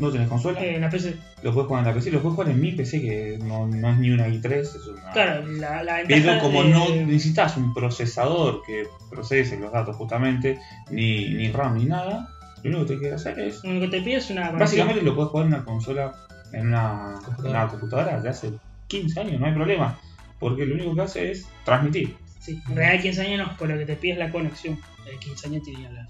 No 0.00 0.10
tenés 0.10 0.28
consola. 0.28 0.60
Eh, 0.60 0.74
en 0.76 0.80
la 0.80 0.90
PC. 0.90 1.16
Lo 1.42 1.52
puedes 1.52 1.68
jugar 1.68 1.82
en 1.82 1.88
la 1.88 1.94
PC, 1.94 2.10
lo 2.10 2.20
puedes 2.22 2.34
jugar 2.34 2.50
en 2.50 2.60
mi 2.60 2.72
PC, 2.72 3.00
que 3.00 3.38
no, 3.42 3.66
no 3.66 3.90
es 3.90 3.98
ni 3.98 4.10
una 4.10 4.26
i3, 4.28 4.52
es 4.60 4.74
una. 4.86 5.12
Claro, 5.12 5.46
la, 5.46 5.82
la 5.84 6.00
Pero 6.08 6.38
como 6.40 6.62
de- 6.64 6.70
no 6.70 6.88
necesitas 6.88 7.56
un 7.56 7.72
procesador 7.74 8.62
que 8.66 8.84
procese 9.10 9.58
los 9.58 9.70
datos 9.72 9.94
justamente, 9.96 10.58
ni, 10.90 11.28
ni 11.34 11.52
RAM 11.52 11.76
ni 11.78 11.84
nada, 11.84 12.28
lo 12.62 12.70
único 12.70 12.86
que 12.86 12.94
te 12.96 13.00
queda 13.02 13.16
hacer 13.16 13.38
es. 13.38 13.62
Lo 13.64 13.78
que 13.80 13.88
te 13.88 14.00
pide 14.02 14.16
es 14.16 14.30
una. 14.30 14.50
Básicamente 14.52 15.02
lo 15.02 15.14
puedes 15.14 15.30
jugar 15.30 15.46
en 15.46 15.54
una 15.54 15.64
consola, 15.64 16.14
en 16.52 16.68
una 16.68 17.14
Computadora. 17.24 17.50
una 17.50 17.68
computadora 17.70 18.20
de 18.20 18.28
hace 18.28 18.52
15 18.88 19.20
años, 19.20 19.40
no 19.40 19.46
hay 19.46 19.52
problema. 19.54 19.98
Porque 20.38 20.64
lo 20.64 20.74
único 20.74 20.94
que 20.94 21.02
hace 21.02 21.30
es 21.30 21.46
transmitir. 21.64 22.16
Sí, 22.38 22.58
en 22.70 22.74
realidad 22.76 23.02
15 23.02 23.20
años 23.20 23.46
no, 23.48 23.54
pero 23.58 23.74
lo 23.74 23.78
que 23.80 23.84
te 23.86 23.96
pide 23.96 24.14
es 24.14 24.18
la 24.18 24.30
conexión. 24.30 24.78
El 25.06 25.18
15 25.18 25.46
años 25.48 25.62
tenía 25.64 25.90
la, 25.90 26.08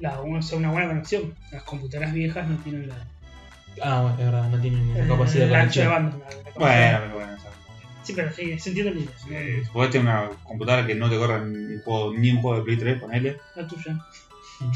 la, 0.00 0.20
o 0.20 0.42
sea, 0.42 0.58
una 0.58 0.70
buena 0.70 0.88
conexión. 0.88 1.34
Las 1.52 1.62
computadoras 1.64 2.12
viejas 2.12 2.48
no 2.48 2.56
tienen 2.58 2.88
la, 2.88 2.96
Ah, 3.82 4.00
bueno, 4.02 4.16
es 4.18 4.24
verdad, 4.24 4.48
no 4.50 4.60
tienen 4.60 4.98
la 4.98 5.06
capacidad 5.06 5.46
de 5.46 5.56
ancho 5.56 5.80
de 5.80 5.86
conexión. 5.86 6.10
banda. 6.10 6.18
la- 6.18 6.50
la. 6.50 6.58
Bueno, 6.58 6.98
pero 7.02 7.14
bueno. 7.14 7.38
Sí, 8.02 8.12
pero 8.16 8.32
sí, 8.32 8.58
se 8.58 8.68
entiende 8.70 8.94
la 8.94 9.00
idea. 9.00 9.40
Eh, 9.40 9.62
si 9.64 9.70
podés 9.70 9.90
tener 9.90 10.06
una 10.06 10.30
computadora 10.42 10.86
que 10.86 10.94
no 10.94 11.10
te 11.10 11.16
corra 11.18 11.44
ni 11.44 11.74
un 11.74 11.82
juego, 11.82 12.12
ni 12.14 12.30
un 12.30 12.40
juego 12.40 12.56
de 12.58 12.62
Play 12.64 12.76
3, 12.78 13.00
ponele. 13.00 13.36
La 13.54 13.66
tuya. 13.66 13.98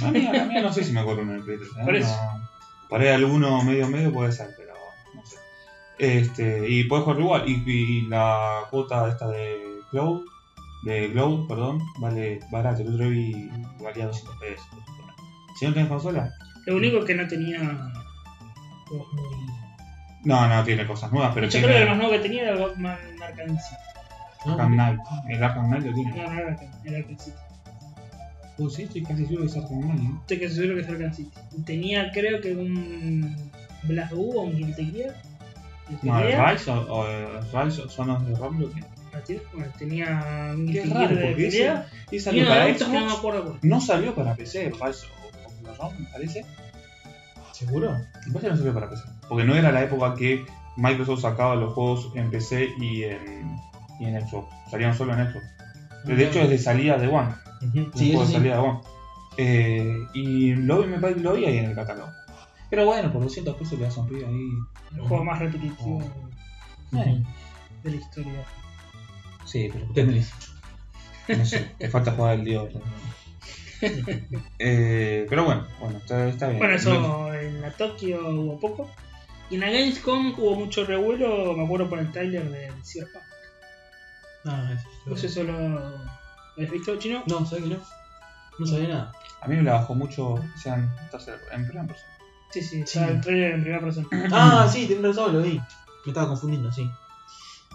A 0.05 0.11
mí, 0.11 0.27
a 0.27 0.45
mí 0.45 0.55
no 0.63 0.73
sé 0.73 0.85
si 0.85 0.93
me 0.93 1.03
uno 1.03 1.33
de 1.33 1.41
Play 1.41 1.57
3. 1.59 1.71
¿eh? 1.71 1.85
Por 1.85 1.97
eso. 1.97 2.09
No. 2.15 2.49
Por 2.89 3.01
ahí 3.01 3.09
alguno 3.09 3.63
medio 3.65 3.89
medio 3.89 4.13
puede 4.13 4.31
ser, 4.33 4.51
pero 4.57 4.75
no 5.15 5.25
sé. 5.25 5.37
Este, 5.99 6.69
y 6.69 6.85
puedes 6.85 7.05
jugar 7.05 7.21
igual. 7.21 7.49
Y, 7.49 7.63
y 7.67 8.03
la 8.09 8.61
cuota 8.71 9.09
esta 9.09 9.27
de 9.29 9.57
Cloud, 9.91 10.25
de 10.85 11.09
Glow, 11.09 11.49
perdón, 11.49 11.81
vale 11.99 12.39
barato. 12.51 12.83
El 12.83 12.95
otro 12.95 13.09
vi 13.09 13.51
valía 13.81 14.07
200 14.07 14.37
pesos. 14.37 14.67
Si 15.63 15.69
no 15.69 15.75
tenés 15.75 15.89
consola, 15.91 16.35
Lo 16.67 16.75
único 16.75 17.05
que 17.05 17.15
no 17.15 17.29
tenía. 17.29 17.61
juegos 18.89 19.07
muy- 19.13 19.47
no, 20.25 20.49
no 20.49 20.65
tiene 20.65 20.85
cosas 20.89 21.13
nuevas, 21.13 21.31
pero 21.35 21.47
Yo 21.49 21.61
creo 21.61 21.71
que 21.71 21.83
el 21.83 21.89
más 21.89 21.99
tiene 21.99 22.03
nuevo 22.03 22.11
que 22.11 22.19
tenía 22.29 22.43
era 22.43 22.53
el 22.55 22.59
Batman 22.59 22.99
Arkham 23.23 23.57
City. 23.59 23.77
¿no? 24.45 24.53
Arkham 24.55 24.73
Knight. 24.73 25.01
El 25.29 25.45
Arkham 25.45 25.69
Knight 25.69 25.85
lo 25.87 25.95
tiene. 25.95 26.11
No, 26.11 26.17
no 26.17 26.33
era 26.41 26.49
Arkham, 26.49 26.71
era 26.85 26.99
Arkham 26.99 27.17
City. 27.19 27.37
Oh, 28.59 28.69
sí, 28.71 28.83
estoy 28.83 29.03
casi 29.05 29.23
seguro 29.27 29.43
que 29.43 29.47
es 29.51 29.57
Arkham 29.57 29.81
Knight. 29.83 30.01
¿no? 30.01 30.21
Estoy 30.23 30.41
casi 30.41 30.55
seguro 30.57 30.75
que 30.75 30.81
es 30.81 30.89
Arkham 30.89 31.13
City. 31.15 31.31
Tenía, 31.65 32.11
creo 32.11 32.41
que 32.41 32.55
un. 32.57 33.37
Blast 33.85 34.13
U 34.15 34.33
o 34.37 34.43
un 34.43 34.57
Guilty 34.57 34.85
Gear. 34.91 35.15
No, 36.03 36.19
el. 36.19 36.45
Rise 36.45 36.71
o, 36.73 36.75
o 36.93 37.07
el 37.07 37.27
Rise 37.53 37.89
Son 37.89 38.09
lo 38.09 38.69
tiene. 38.69 38.87
¿Ah, 39.15 39.19
tiene? 39.25 39.43
Bueno, 39.53 39.73
tenía 39.79 40.53
un 40.57 40.67
Qué 40.67 40.73
Guilty 40.83 40.89
raro, 40.93 41.09
Gear 41.09 41.25
de 41.29 41.35
pelea. 41.35 41.87
Y 42.11 42.19
salió 42.19 42.43
de 42.45 42.49
para 42.49 42.63
no 42.67 42.69
me 42.69 42.79
Xbox. 43.01 43.19
acuerdo 43.19 43.45
cuál. 43.45 43.59
No 43.63 43.81
salió 43.81 44.13
para 44.15 44.35
PC, 44.35 44.67
el 44.67 44.73
Rise 44.73 45.07
me 45.99 46.07
parece. 46.07 46.45
¿Seguro? 47.53 47.93
Me 48.27 48.33
parece 48.33 48.41
que 48.47 48.51
no 48.51 48.57
salió 48.57 48.75
para 48.75 48.91
PC. 48.91 49.03
Porque 49.29 49.45
no 49.45 49.55
era 49.55 49.71
la 49.73 49.83
época 49.83 50.15
que 50.15 50.45
Microsoft 50.77 51.21
sacaba 51.23 51.55
los 51.55 51.73
juegos 51.75 52.11
en 52.15 52.31
PC 52.31 52.69
y 52.79 53.05
en, 53.05 53.57
y 54.01 54.07
en 54.07 54.27
Xbox. 54.27 54.49
Salían 54.71 54.95
solo 54.97 55.15
en 55.15 55.31
Xbox. 55.31 55.45
De 56.05 56.25
hecho, 56.27 56.41
es 56.41 56.51
de 56.51 56.59
salida 56.59 56.99
de 56.99 57.09
One. 57.09 57.29
Un 57.63 57.93
Sí, 57.95 58.11
juego 58.13 58.27
sí. 58.27 58.33
salida 58.33 58.55
de 58.55 58.61
One. 58.61 58.81
Eh, 59.37 59.97
y 60.15 60.55
lo, 60.55 60.83
vi- 60.83 60.87
me 60.89 60.99
lo 61.11 61.33
vi 61.35 61.45
ahí 61.47 61.59
en 61.59 61.67
el 61.67 61.75
catálogo. 61.75 62.11
Pero 62.71 62.87
bueno, 62.87 63.13
por 63.13 63.23
200 63.23 63.55
pesos 63.57 63.79
le 63.79 63.85
das 63.85 63.97
a 63.97 64.01
un 64.01 64.09
pibe 64.09 64.27
ahí. 64.27 64.49
El 64.95 65.01
juego 65.09 65.25
más 65.25 65.39
repetitivo 65.39 65.99
Ujú. 65.99 67.23
de 67.83 67.91
la 67.91 67.97
historia. 67.97 68.45
Sí, 69.45 69.69
pero 69.73 69.87
Tetris. 69.93 70.33
No 71.29 71.45
sé, 71.47 71.71
te 71.79 71.89
falta 71.89 72.13
jugar 72.13 72.35
el 72.39 72.45
dios. 72.45 72.69
Eh, 74.59 75.27
pero 75.29 75.45
bueno, 75.45 75.67
bueno, 75.81 75.99
está, 75.99 76.29
está 76.29 76.47
bien. 76.49 76.59
Bueno, 76.59 76.75
eso 76.75 77.35
en 77.35 77.61
la 77.61 77.71
Tokio 77.71 78.29
hubo 78.31 78.61
poco. 78.61 78.91
Y 79.51 79.55
en 79.57 79.61
la 79.61 79.71
Gamescom 79.71 80.35
hubo 80.39 80.55
mucho 80.55 80.85
revuelo, 80.87 81.55
me 81.55 81.65
acuerdo 81.65 81.89
por 81.89 81.99
el 81.99 82.11
trailer 82.11 82.49
de 82.51 82.71
Cyberpunk. 82.85 83.25
Ah, 84.47 84.75
¿Vos 85.07 85.23
eso. 85.25 85.41
eso 85.43 85.53
lo 85.53 85.59
habéis 86.57 86.71
visto, 86.71 86.97
chino? 86.97 87.23
No, 87.27 87.45
¿sabes 87.47 87.65
que 87.65 87.71
no? 87.71 87.81
No 88.59 88.67
sabía 88.67 88.89
nada. 88.89 89.13
A 89.41 89.49
mí 89.49 89.57
me 89.57 89.63
la 89.63 89.73
bajó 89.75 89.95
mucho, 89.95 90.35
o 90.35 90.43
sea, 90.57 90.75
en, 90.77 90.89
tercera- 91.11 91.39
en 91.53 91.67
primera 91.67 91.87
persona. 91.87 92.13
Sí, 92.51 92.63
sí, 92.63 92.83
Sí. 92.87 92.99
el 92.99 93.21
trailer 93.21 93.53
en 93.55 93.63
primera 93.63 93.83
persona. 93.83 94.09
Ah, 94.33 94.69
sí, 94.71 94.87
tenés 94.87 95.03
razón, 95.17 95.35
lo 95.35 95.43
vi. 95.43 95.59
Me 96.05 96.11
estaba 96.11 96.29
confundiendo, 96.29 96.71
sí. 96.73 96.89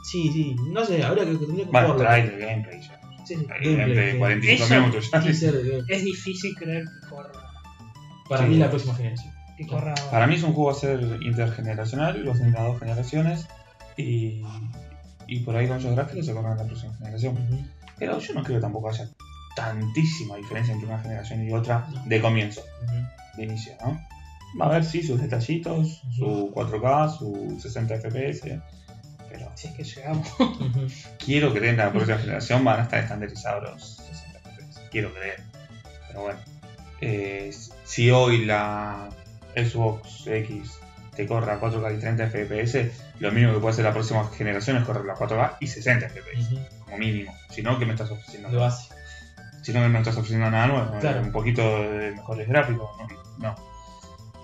Sí, 0.03 0.31
sí, 0.31 0.55
no 0.71 0.83
sé, 0.85 1.03
habría 1.03 1.25
que 1.25 1.35
tendría 1.35 1.65
que 1.65 1.71
Bueno, 1.71 1.93
jugarlo. 1.93 1.97
trailer, 2.05 2.39
gameplay 2.39 2.81
ya. 2.81 2.99
Sí, 3.27 3.35
sí. 3.35 3.47
Hay 3.51 3.75
Gameplay, 3.75 4.11
sí. 4.13 4.17
45 4.17 4.63
Eso- 4.63 4.79
minutos 4.81 5.11
ya. 5.11 5.19
Es 5.95 6.03
difícil 6.03 6.55
creer 6.55 6.85
que 6.85 7.09
corra. 7.09 7.31
Para 8.29 8.43
Sí. 8.43 8.49
mí 8.49 8.57
la 8.57 8.69
próxima 8.69 8.95
generación. 8.95 9.33
Que 9.57 9.65
corra 9.67 9.95
Para 10.11 10.27
mí 10.27 10.35
es 10.35 10.43
un 10.43 10.53
juego 10.53 10.69
a 10.69 10.75
ser 10.75 10.99
intergeneracional, 11.21 12.23
lo 12.23 12.31
hacen 12.31 12.51
las 12.51 12.63
dos 12.63 12.79
generaciones. 12.79 13.47
Y, 13.97 14.43
y 15.27 15.39
por 15.39 15.55
ahí 15.55 15.67
con 15.67 15.77
esos 15.77 15.95
gráficos 15.95 16.25
se 16.25 16.33
corren 16.33 16.51
a 16.51 16.55
la 16.55 16.63
próxima 16.65 16.93
generación. 16.97 17.37
Pero 17.97 18.19
yo 18.19 18.33
no 18.35 18.43
creo 18.43 18.57
que 18.57 18.61
tampoco 18.61 18.89
haya 18.89 19.09
tantísima 19.55 20.35
diferencia 20.35 20.73
entre 20.73 20.87
una 20.87 20.99
generación 20.99 21.43
y 21.47 21.51
otra 21.51 21.87
de 22.05 22.21
comienzo, 22.21 22.61
de 23.35 23.43
inicio, 23.43 23.73
¿no? 23.83 23.99
Va 24.61 24.65
a 24.65 24.69
haber 24.69 24.85
sí 24.85 25.01
sus 25.01 25.19
detallitos, 25.19 26.01
su 26.15 26.51
4K, 26.53 27.09
su 27.17 27.57
60 27.59 27.95
FPS, 27.95 28.61
Si 29.57 29.67
es 29.69 29.73
que 29.73 29.83
llegamos. 29.83 30.27
Quiero 31.17 31.49
creer 31.51 31.63
que 31.75 31.81
en 31.81 31.87
la 31.87 31.91
próxima 31.91 32.17
generación 32.19 32.63
van 32.63 32.79
a 32.79 32.83
estar 32.83 32.99
estandarizados 32.99 33.63
los 33.63 33.95
60 33.97 34.39
FPS. 34.39 34.81
Quiero 34.91 35.11
creer. 35.13 35.41
Pero 36.07 36.21
bueno, 36.21 36.39
eh, 37.01 37.51
si 37.83 38.11
hoy 38.11 38.45
la 38.45 39.09
Xbox 39.55 40.27
X 40.27 40.73
te 41.15 41.25
corre 41.25 41.51
a 41.51 41.59
4K 41.59 41.95
y 41.95 41.99
30 41.99 42.27
FPS, 42.29 42.91
lo 43.19 43.31
mínimo 43.31 43.53
que 43.53 43.59
puede 43.59 43.73
hacer 43.73 43.85
la 43.85 43.93
próxima 43.93 44.29
generación 44.29 44.77
es 44.77 44.83
correr 44.83 45.09
a 45.09 45.15
4K 45.15 45.57
y 45.59 45.65
60 45.67 46.07
FPS, 46.09 46.59
como 46.85 46.97
mínimo. 46.99 47.33
Si 47.49 47.63
no, 47.63 47.79
que 47.79 47.87
me 47.87 47.93
estás 47.93 48.11
ofreciendo? 48.11 48.49
De 48.49 48.57
base. 48.57 48.93
Si 49.63 49.73
no, 49.73 49.81
que 49.81 49.89
no 49.89 49.97
estás 49.97 50.15
ofreciendo 50.17 50.51
nada 50.51 50.67
nuevo. 50.67 50.99
Claro. 50.99 51.21
Un 51.21 51.31
poquito 51.31 51.63
de 51.89 52.11
mejores 52.11 52.47
gráficos. 52.47 52.89
No. 53.39 53.55
no. 53.55 53.55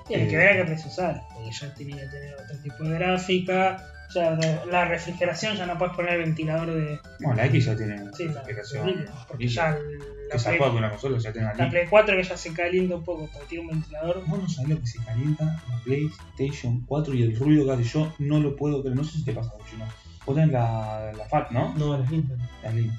Tiene 0.07 0.27
que 0.27 0.33
Eh. 0.33 0.37
ver 0.37 0.49
a 0.49 0.55
qué 0.57 0.63
precio 0.71 0.91
porque 1.33 1.51
ya 1.51 1.73
tiene 1.75 1.91
que 1.93 2.07
tener 2.07 2.33
otro 2.33 2.57
tipo 2.63 2.83
de 2.83 2.95
gráfica. 2.97 3.89
Ya 4.13 4.35
re- 4.35 4.59
la 4.71 4.85
refrigeración 4.85 5.55
ya 5.55 5.65
no 5.65 5.77
puedes 5.77 5.95
poner 5.95 6.17
ventilador 6.19 6.71
de. 6.73 6.99
Bueno, 7.19 7.35
la 7.35 7.45
X 7.47 7.65
ya 7.65 7.75
tiene 7.75 7.97
Sí, 8.13 8.25
la 8.25 8.33
refrigeración. 8.41 9.05
porque 9.27 9.43
Y 9.45 9.47
ya 9.47 9.75
que 9.75 10.37
la 10.37 10.43
Play, 10.43 10.59
alguna 10.61 10.89
consola 10.89 11.17
ya 11.19 11.31
tiene 11.33 11.47
la. 11.55 11.69
Play 11.69 11.87
4 11.89 12.15
que 12.17 12.23
ya 12.23 12.37
se 12.37 12.53
calienta 12.53 12.95
un 12.95 13.03
poco 13.03 13.29
porque 13.31 13.47
tiene 13.47 13.63
un 13.65 13.69
ventilador. 13.71 14.23
Vos 14.27 14.39
no 14.41 14.49
sabés 14.49 14.69
lo 14.71 14.79
que 14.79 14.87
se 14.87 15.03
calienta 15.03 15.45
la 15.45 15.79
PlayStation 15.83 16.81
4 16.85 17.13
y 17.13 17.23
el 17.23 17.35
ruido 17.39 17.65
que 17.65 17.71
hace. 17.73 17.83
Yo 17.83 18.13
no 18.19 18.39
lo 18.39 18.55
puedo 18.55 18.81
creer. 18.81 18.95
No 18.97 19.03
sé 19.03 19.17
si 19.17 19.25
te 19.25 19.33
pasa 19.33 19.51
mucho, 19.57 19.77
¿no? 19.77 19.85
Vos 20.25 20.35
tenés 20.35 20.51
la, 20.51 21.11
la 21.17 21.25
FAT, 21.25 21.51
¿no? 21.51 21.73
No, 21.77 21.97
las 21.97 22.09
limpias. 22.09 22.39
La 22.63 22.71
Slim. 22.71 22.91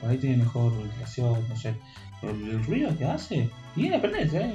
Por 0.00 0.10
ahí 0.10 0.18
tiene 0.18 0.36
mejor 0.38 0.76
ventilación, 0.76 1.48
no 1.48 1.56
sé. 1.56 1.74
Pero 2.20 2.32
el 2.34 2.64
ruido 2.64 2.96
que 2.98 3.04
hace, 3.04 3.48
y 3.76 3.88
la 3.88 3.96
¿eh? 3.96 4.54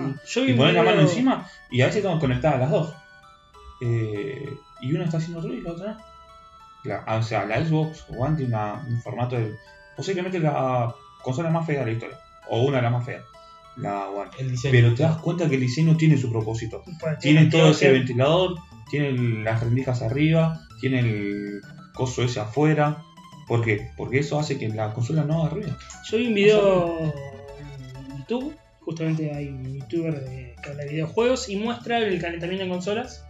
Ah, 0.00 0.14
yo 0.26 0.44
Y 0.44 0.54
la 0.54 0.82
mano 0.82 1.00
encima 1.02 1.46
y 1.70 1.80
a 1.82 1.86
veces 1.86 1.98
estamos 1.98 2.20
conectadas 2.20 2.60
las 2.60 2.70
dos. 2.70 2.94
Eh, 3.80 4.48
y 4.80 4.92
una 4.94 5.04
está 5.04 5.18
haciendo 5.18 5.40
ruido 5.40 5.56
y 5.58 5.62
la 5.62 5.72
otra. 5.72 5.98
La- 6.84 7.04
ah, 7.06 7.16
o 7.16 7.22
sea, 7.22 7.44
la 7.46 7.64
Xbox 7.64 8.06
One 8.16 8.36
tiene 8.36 8.54
una- 8.54 8.84
un 8.88 9.00
formato 9.02 9.36
de. 9.36 9.54
Posiblemente 9.96 10.38
la 10.38 10.94
consola 11.22 11.50
más 11.50 11.66
fea 11.66 11.80
de 11.80 11.86
la 11.86 11.92
historia. 11.92 12.18
O 12.48 12.62
una 12.62 12.76
de 12.78 12.82
las 12.84 12.92
más 12.92 13.04
feas. 13.04 13.22
La 13.76 14.08
One. 14.08 14.30
El 14.38 14.50
diseño. 14.50 14.72
Pero 14.72 14.94
te 14.94 15.02
das 15.02 15.16
cuenta 15.18 15.48
que 15.48 15.54
el 15.54 15.60
diseño 15.60 15.96
tiene 15.96 16.16
su 16.16 16.30
propósito. 16.30 16.82
Tiene 17.20 17.46
todo 17.46 17.70
ese 17.70 17.90
ventilador. 17.92 18.56
tiene 18.90 19.12
las 19.44 19.60
rendijas 19.60 20.02
arriba, 20.02 20.66
tiene 20.80 20.98
el 20.98 21.60
coso 21.94 22.22
ese 22.24 22.40
afuera. 22.40 23.04
¿Por 23.46 23.64
qué? 23.64 23.88
Porque 23.96 24.18
eso 24.18 24.36
hace 24.40 24.58
que 24.58 24.68
la 24.68 24.92
consola 24.92 25.22
no 25.22 25.42
haga 25.42 25.50
ruido. 25.54 25.76
Yo 26.10 26.18
vi 26.18 26.26
un 26.26 26.34
video 26.34 26.98
en 26.98 28.18
YouTube, 28.18 28.56
justamente 28.80 29.32
hay 29.32 29.46
un 29.48 29.78
youtuber 29.78 30.24
de- 30.24 30.56
que 30.60 30.70
habla 30.70 30.82
de 30.82 30.90
videojuegos 30.90 31.48
y 31.48 31.54
muestra 31.56 31.98
el 31.98 32.20
calentamiento 32.20 32.64
en 32.64 32.70
consolas. 32.70 33.24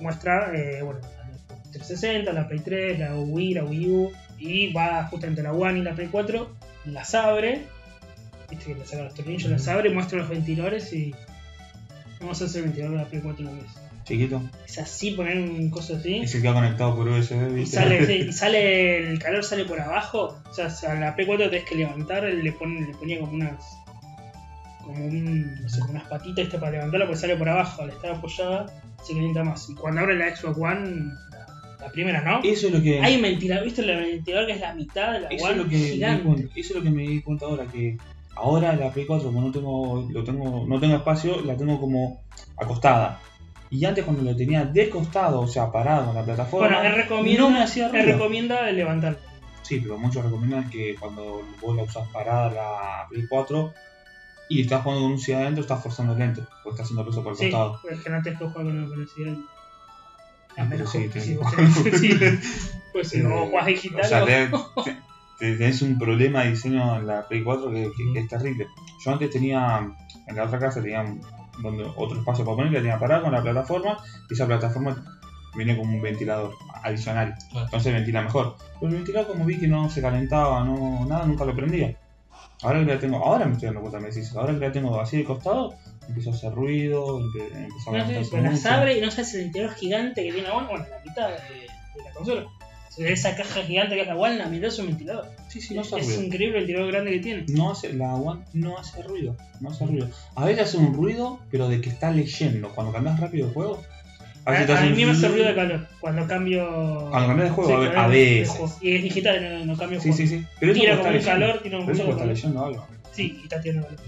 Muestra, 0.00 0.52
eh, 0.54 0.82
bueno, 0.82 1.00
la 1.00 1.24
360, 1.72 2.32
la 2.32 2.48
Play 2.48 2.60
3, 2.60 2.98
la 2.98 3.14
Wii, 3.16 3.54
la 3.54 3.64
Wii 3.64 3.88
U, 3.90 4.12
y 4.38 4.72
va 4.72 5.06
justamente 5.06 5.42
la 5.42 5.52
One 5.52 5.78
y 5.78 5.82
la 5.82 5.94
Play 5.94 6.08
4, 6.10 6.48
las 6.86 7.14
abre, 7.14 7.66
viste 8.50 8.66
que 8.66 8.74
le 8.74 8.86
saca 8.86 9.04
los 9.04 9.14
tornillos, 9.14 9.50
las 9.50 9.68
abre, 9.68 9.90
muestra 9.90 10.18
los 10.18 10.28
ventiladores 10.28 10.92
y. 10.92 11.14
Vamos 12.20 12.40
a 12.40 12.46
hacer 12.46 12.58
el 12.60 12.64
ventilador 12.68 12.96
de 12.96 13.02
la 13.04 13.08
Play 13.08 13.22
4 13.22 13.46
una 13.46 13.62
vez. 13.62 13.70
Chiquito. 14.04 14.42
Es 14.66 14.78
así, 14.78 15.12
poner 15.12 15.38
un 15.38 15.70
coso 15.70 15.96
así. 15.96 16.16
Y 16.16 16.28
se 16.28 16.42
queda 16.42 16.52
conectado 16.54 16.94
por 16.94 17.08
USB, 17.08 17.50
Y 17.50 17.54
¿viste? 17.54 17.76
sale, 17.76 18.04
sí, 18.06 18.12
y 18.28 18.32
sale 18.32 19.10
el 19.10 19.18
calor 19.18 19.42
sale 19.44 19.64
por 19.64 19.80
abajo. 19.80 20.38
O 20.48 20.54
sea, 20.54 20.66
a 20.66 20.94
la 20.94 21.16
P4 21.16 21.50
tenés 21.50 21.64
que 21.68 21.74
levantar, 21.74 22.24
le, 22.24 22.52
ponen, 22.52 22.86
le 22.86 22.94
ponía 22.94 23.20
como 23.20 23.32
unas. 23.32 23.64
como 24.82 25.06
un, 25.06 25.62
no 25.62 25.68
sé, 25.68 25.80
unas 25.88 26.04
patitas 26.04 26.44
este 26.46 26.58
para 26.58 26.72
levantarlo 26.72 27.06
porque 27.06 27.20
sale 27.20 27.36
por 27.36 27.48
abajo. 27.48 27.82
Al 27.82 27.90
estar 27.90 28.10
apoyada 28.12 28.66
se 29.04 29.12
calienta 29.14 29.44
más. 29.44 29.68
Y 29.70 29.74
cuando 29.74 30.00
abre 30.02 30.16
la 30.16 30.34
Xbox 30.34 30.58
One, 30.58 31.12
la, 31.30 31.46
la 31.86 31.92
primera, 31.92 32.22
¿no? 32.22 32.40
Eso 32.42 32.66
es 32.68 32.72
lo 32.72 32.82
que. 32.82 33.00
Hay 33.00 33.16
un 33.16 33.22
ventilador, 33.22 33.64
¿viste 33.64 33.82
el 33.82 33.96
ventilador 33.98 34.46
que 34.46 34.52
es 34.54 34.60
la 34.60 34.74
mitad 34.74 35.12
de 35.12 35.20
la 35.20 35.28
Eso 35.28 35.44
One? 35.46 35.52
es, 35.52 35.58
lo 35.58 35.68
que 35.68 35.76
me 35.76 35.84
di 35.84 36.22
cuenta, 36.22 36.42
eso 36.54 36.68
es 36.72 36.74
lo 36.76 36.82
que 36.82 36.90
me 36.90 37.02
di 37.02 37.22
cuenta 37.22 37.46
ahora, 37.46 37.64
que 37.66 37.96
ahora 38.36 38.74
la 38.74 38.90
Play 38.90 39.06
4 39.06 39.26
como 39.28 39.40
no 39.40 39.50
tengo, 39.52 40.08
lo 40.10 40.24
tengo, 40.24 40.64
no 40.66 40.80
tengo 40.80 40.96
espacio, 40.96 41.40
la 41.42 41.56
tengo 41.56 41.80
como 41.80 42.22
acostada. 42.56 43.20
Y 43.70 43.84
antes 43.86 44.04
cuando 44.04 44.22
lo 44.22 44.36
tenía 44.36 44.64
de 44.64 44.88
costado, 44.88 45.40
o 45.40 45.48
sea, 45.48 45.72
parado 45.72 46.10
en 46.10 46.16
la 46.16 46.24
plataforma, 46.24 46.68
Bueno, 46.68 46.82
él 46.82 46.94
recomienda, 46.94 47.42
no 47.42 47.50
me 47.50 47.62
hacía 47.62 47.86
él 47.86 47.92
ruido. 47.92 48.06
recomienda 48.12 48.70
levantarlo. 48.70 49.18
Sí, 49.62 49.80
pero 49.80 49.98
muchos 49.98 50.22
recomiendan 50.24 50.68
que 50.70 50.94
cuando 50.94 51.42
vos 51.60 51.74
la 51.76 51.82
usás 51.84 52.06
parada 52.12 52.50
la 52.50 53.06
Play 53.08 53.24
4 53.28 53.72
y 54.48 54.60
estás 54.62 54.82
jugando 54.82 55.02
con 55.04 55.12
un 55.12 55.18
CD 55.18 55.36
adentro, 55.36 55.62
estás 55.62 55.82
forzando 55.82 56.12
el 56.12 56.18
lente, 56.18 56.42
porque 56.62 56.74
estás 56.74 56.84
haciendo 56.86 57.04
peso 57.06 57.22
por 57.22 57.32
el 57.32 57.38
Sí, 57.38 57.50
costado. 57.50 57.80
es 57.90 58.00
que 58.00 58.10
no 58.10 58.22
te 58.22 58.30
dejo 58.30 58.48
jugar 58.50 58.66
con 58.66 58.76
el 58.78 58.92
el 59.00 59.08
sí, 61.20 61.32
que 61.32 61.36
vos 61.36 61.50
jugar. 61.52 61.66
tenés- 61.68 61.98
sí. 61.98 62.10
Pues 62.92 63.08
si 63.08 63.18
no 63.18 63.34
Eh, 63.44 63.46
jugás 63.50 63.66
digital. 63.66 64.00
O 64.00 64.04
sea, 64.04 64.22
o- 64.22 64.26
te- 64.26 64.48
te- 64.84 64.96
te- 65.40 65.56
tenés 65.56 65.82
un 65.82 65.98
problema 65.98 66.44
de 66.44 66.50
diseño 66.50 66.96
en 66.96 67.06
la 67.08 67.26
Play 67.26 67.42
4 67.42 67.70
que, 67.72 67.90
que- 67.96 68.12
que 68.12 68.18
es 68.20 68.28
terrible. 68.28 68.66
Yo 69.04 69.10
antes 69.12 69.30
tenía, 69.30 69.90
en 70.28 70.36
la 70.36 70.44
otra 70.44 70.60
casa 70.60 70.80
tenía 70.80 71.00
un- 71.02 71.20
donde, 71.60 71.84
otro 71.96 72.18
espacio 72.18 72.44
para 72.44 72.56
poner, 72.56 72.72
la 72.72 72.78
tenía 72.80 72.98
parada 73.00 73.22
con 73.22 73.32
la 73.32 73.42
plataforma 73.42 73.96
y 74.30 74.34
esa 74.34 74.46
plataforma 74.46 75.04
viene 75.56 75.76
como 75.76 75.92
un 75.94 76.02
ventilador 76.02 76.52
adicional. 76.84 77.34
Claro. 77.50 77.64
Entonces 77.66 77.92
ventila 77.92 78.22
mejor. 78.22 78.56
Pero 78.80 78.90
el 78.90 78.96
ventilador 78.98 79.28
como 79.32 79.44
vi 79.44 79.58
que 79.58 79.66
no 79.68 79.88
se 79.90 80.00
calentaba, 80.02 80.62
no, 80.64 81.04
nada, 81.06 81.26
nunca 81.26 81.44
lo 81.44 81.54
prendía. 81.56 81.96
Ahora 82.64 82.80
que 82.80 82.86
la 82.86 82.98
tengo, 82.98 83.18
ahora 83.18 83.44
me 83.44 83.52
estoy 83.52 83.66
dando 83.66 83.82
cuenta, 83.82 84.00
me 84.00 84.08
decís, 84.08 84.34
ahora 84.34 84.54
que 84.54 84.60
la 84.60 84.72
tengo 84.72 84.98
así 84.98 85.18
de 85.18 85.24
costado, 85.24 85.74
empezó 86.08 86.30
a 86.30 86.32
hacer 86.32 86.52
ruido, 86.52 87.20
empezó 87.20 87.90
a 87.90 87.98
No 87.98 88.06
pero 88.30 88.42
las 88.42 88.66
abre 88.66 88.98
y 88.98 89.00
no 89.02 89.10
sabes 89.10 89.34
el 89.34 89.42
interior 89.42 89.72
gigante 89.74 90.24
que 90.24 90.32
tiene 90.32 90.48
la 90.48 90.54
One, 90.54 90.68
bueno, 90.68 90.84
la 90.90 90.98
mitad 91.04 91.28
de, 91.28 91.34
de 91.34 92.04
la 92.04 92.10
consola. 92.12 92.46
Esa 92.96 93.34
caja 93.34 93.62
gigante 93.64 93.96
que 93.96 94.02
es 94.02 94.06
la 94.06 94.16
One, 94.16 94.36
la 94.38 94.46
mitad 94.46 94.68
es 94.68 94.78
un 94.78 94.86
ventilador. 94.86 95.26
Sí, 95.48 95.60
sí, 95.60 95.74
no 95.74 95.82
hace 95.82 95.98
es 95.98 96.06
ruido. 96.06 96.22
increíble 96.22 96.58
el 96.58 96.64
ventilador 96.64 96.92
grande 96.92 97.10
que 97.10 97.18
tiene. 97.18 97.44
no 97.48 97.70
hace, 97.70 97.92
la 97.92 98.14
One 98.14 98.44
no 98.52 98.78
hace 98.78 99.02
ruido, 99.02 99.36
no 99.60 99.70
hace 99.70 99.84
ruido. 99.84 100.08
A 100.34 100.44
veces 100.44 100.68
hace 100.68 100.76
un 100.78 100.94
ruido, 100.94 101.40
pero 101.50 101.68
de 101.68 101.80
que 101.80 101.90
está 101.90 102.10
leyendo. 102.12 102.70
Cuando 102.70 102.92
cambias 102.92 103.20
rápido 103.20 103.48
de 103.48 103.52
juego, 103.52 103.82
A, 104.46 104.50
a 104.52 104.82
un 104.84 104.94
mí 104.94 105.04
me 105.06 105.12
hace 105.12 105.28
ruido 105.28 105.46
de 105.46 105.54
calor 105.54 105.86
cuando 106.00 106.26
cambio. 106.26 107.08
Cuando 107.10 107.28
cambias 107.28 107.48
de 107.48 107.54
juego, 107.54 107.80
claro, 107.80 108.00
a 108.00 108.06
veces. 108.08 108.60
Y 108.82 108.94
es 108.96 109.02
digital, 109.02 109.58
no, 109.60 109.64
no 109.72 109.76
cambio 109.78 110.00
Sí, 110.00 110.10
juego. 110.12 110.16
sí, 110.18 110.26
sí. 110.38 110.46
Pero 110.60 110.72
Tira 110.74 110.98
como 110.98 111.10
un 111.10 111.18
calor, 111.20 111.60
tira 111.62 111.78
un 111.78 111.86
Pero 111.86 111.98
está 111.98 112.10
calor. 112.12 112.26
leyendo 112.26 112.64
algo. 112.64 112.86
Sí, 113.12 113.38
y 113.40 113.42
está 113.44 113.60
tirando 113.60 113.86
calor. 113.88 114.00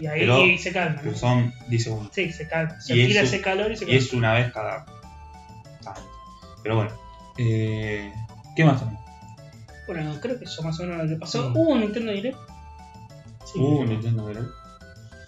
Y 0.00 0.06
ahí 0.06 0.20
Pero- 0.20 0.44
y 0.46 0.58
se 0.58 0.72
calma. 0.72 1.00
¿no? 1.02 1.14
son 1.14 1.52
10 1.68 1.82
segundos. 1.84 2.10
Sí, 2.14 2.30
se 2.32 2.46
calma. 2.46 2.78
Se 2.80 2.94
Y 2.96 3.06
tira 3.06 3.22
ese 3.22 3.40
calor 3.40 3.72
y 3.72 3.76
se 3.76 3.84
Y 3.84 3.86
calma. 3.88 3.98
es 4.00 4.12
una 4.12 4.32
vez 4.34 4.52
cada 4.52 4.84
tanto. 5.82 6.02
Pero 6.62 6.76
bueno. 6.76 6.90
Eh, 7.38 8.12
¿Qué 8.56 8.64
más 8.64 8.78
tenemos? 8.80 9.00
Bueno, 9.86 10.14
creo 10.20 10.38
que 10.38 10.44
eso 10.44 10.62
más 10.62 10.78
o 10.80 10.82
menos 10.84 11.02
lo 11.04 11.08
que 11.08 11.16
pasó. 11.16 11.44
Sí. 11.44 11.52
Hubo 11.58 11.70
un 11.70 11.80
Nintendo 11.80 12.12
Direct. 12.12 12.36
Sí, 13.46 13.58
Uh, 13.58 13.78
pero- 13.80 13.90
Nintendo 13.90 14.28
Direct. 14.28 14.48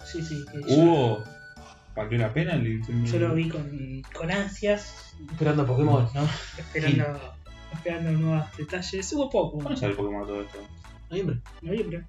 Sí, 0.05 0.21
sí. 0.21 0.45
que 0.51 0.73
Hubo. 0.75 1.23
¿Valió 2.03 2.19
la 2.19 2.33
pena 2.33 2.53
el 2.53 2.63
Nintendo 2.63 3.11
Yo 3.11 3.19
lo 3.19 3.33
vi 3.35 3.49
con, 3.49 4.01
con 4.13 4.31
ansias, 4.31 5.15
Esperando 5.31 5.65
Pokémon, 5.65 6.07
¿no? 6.13 6.27
esperando, 6.57 7.19
esperando 7.73 8.11
nuevos 8.11 8.57
detalles. 8.57 9.13
Hubo 9.13 9.29
poco, 9.29 9.59
¿Cuándo 9.59 9.79
sale 9.79 9.93
Pokémon 9.93 10.25
todo 10.25 10.41
esto? 10.41 10.57
Noviembre. 11.09 11.37
noviembre, 11.61 12.03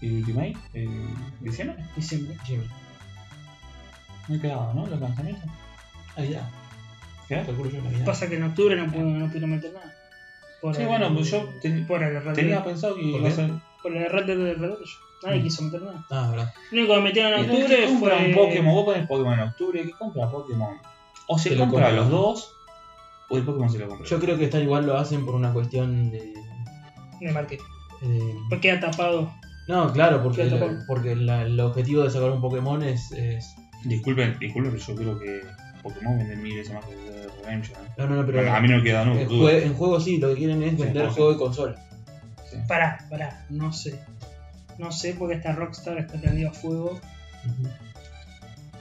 ¿Y 0.00 0.06
el 0.08 0.12
Ultimate? 0.14 0.56
¿En 0.74 1.14
diciembre? 1.40 1.84
diciembre. 1.96 2.36
Diciembre. 2.40 2.68
No 4.28 4.40
quedaba, 4.40 4.72
¿no? 4.74 4.86
Los 4.86 5.00
lanzamientos. 5.00 5.48
¿Qué? 6.16 7.36
Calculo 7.46 7.70
yo 7.70 7.80
Navidad. 7.82 8.04
Pasa 8.04 8.28
que 8.28 8.36
en 8.36 8.42
octubre 8.44 8.76
no 8.76 8.90
pudo, 8.90 9.04
no 9.04 9.26
pudieron 9.26 9.50
meter 9.50 9.72
nada. 9.72 9.94
Por 10.60 10.74
Sí, 10.74 10.82
el- 10.82 10.88
bueno, 10.88 11.12
pues 11.14 11.30
yo 11.30 11.48
ten- 11.60 11.86
por 11.86 12.02
el 12.02 12.32
tenía 12.34 12.62
pensado 12.62 12.94
que 12.96 13.00
¿Por 13.02 13.10
iba 13.20 13.28
a 13.28 13.30
qué? 13.30 13.36
ser. 13.36 13.50
por 13.82 13.96
el 13.96 14.10
Red 14.10 14.26
Dead 14.26 14.36
Redemption. 14.58 15.02
Nadie 15.22 15.40
Mm. 15.40 15.42
quiso 15.42 15.62
meter 15.62 15.82
nada. 15.82 16.04
Ah, 16.10 16.28
verdad. 16.30 16.52
Lo 16.70 16.78
único 16.78 16.94
que 16.94 17.00
metieron 17.00 17.32
en 17.34 17.38
el 17.40 17.50
octubre 17.50 17.86
compra 17.86 18.16
fue. 18.18 18.26
un 18.28 18.34
Pokémon, 18.34 18.74
vos 18.74 18.84
pones 18.84 19.06
Pokémon 19.06 19.32
en 19.34 19.40
octubre, 19.40 19.80
el 19.80 19.86
que 19.86 19.92
compra 19.92 20.30
Pokémon. 20.30 20.76
O 21.28 21.38
se 21.38 21.48
Se 21.50 21.54
lo 21.56 21.60
compra 21.64 21.86
compra. 21.86 21.96
los 22.02 22.10
dos, 22.10 22.54
o 23.28 23.36
el 23.38 23.44
Pokémon 23.44 23.70
se 23.70 23.78
lo 23.78 23.88
compra. 23.88 24.06
Yo 24.08 24.18
creo 24.20 24.36
que 24.38 24.44
esta 24.44 24.58
igual 24.58 24.86
lo 24.86 24.96
hacen 24.96 25.24
por 25.24 25.34
una 25.34 25.52
cuestión 25.52 26.10
de. 26.10 26.32
de 27.20 27.32
marketing. 27.32 27.64
eh, 28.04 28.34
Porque 28.50 28.68
queda 28.68 28.80
tapado. 28.90 29.32
no, 29.68 29.92
claro, 29.92 30.22
porque, 30.24 30.42
¿Qué 30.42 30.50
tapó? 30.50 30.72
porque 30.88 31.14
la- 31.14 31.42
el 31.42 31.58
objetivo 31.60 32.02
de 32.02 32.10
sacar 32.10 32.30
un 32.30 32.40
Pokémon 32.40 32.82
es. 32.82 33.12
es- 33.12 33.54
Disculpen, 33.84 34.36
disculpen, 34.40 34.72
pero 34.72 34.84
yo 34.84 34.94
creo 34.96 35.18
que 35.20 35.40
Pokémon 35.84 36.18
vende 36.18 36.34
mil 36.36 36.56
veces 36.56 36.74
más 36.74 36.84
que 36.84 36.92
el 36.94 37.04
de 37.04 37.28
Redemption. 37.44 37.80
¿eh? 37.80 37.88
No, 37.98 38.06
no, 38.08 38.16
no, 38.16 38.26
pero. 38.26 38.38
Bueno, 38.38 38.54
a 38.56 38.60
mí 38.60 38.68
no 38.68 38.76
me 38.78 38.82
queda 38.82 39.04
nunca 39.04 39.20
en, 39.22 39.28
duda. 39.28 39.52
jue- 39.52 39.62
en 39.62 39.74
juego 39.74 40.00
sí, 40.00 40.18
lo 40.18 40.28
que 40.30 40.34
quieren 40.34 40.62
es 40.64 40.70
Sí, 40.70 40.76
vender 40.82 41.02
juego 41.08 41.10
sí. 41.10 41.16
juego 41.16 41.32
de 41.32 41.38
consola. 41.38 41.74
Pará, 42.68 42.98
pará, 43.08 43.46
no 43.50 43.72
sé. 43.72 43.98
No 44.82 44.90
sé 44.90 45.14
porque 45.16 45.36
esta 45.36 45.52
Rockstar 45.52 45.96
está 45.98 46.18
prendido 46.18 46.50
a 46.50 46.52
fuego. 46.52 47.00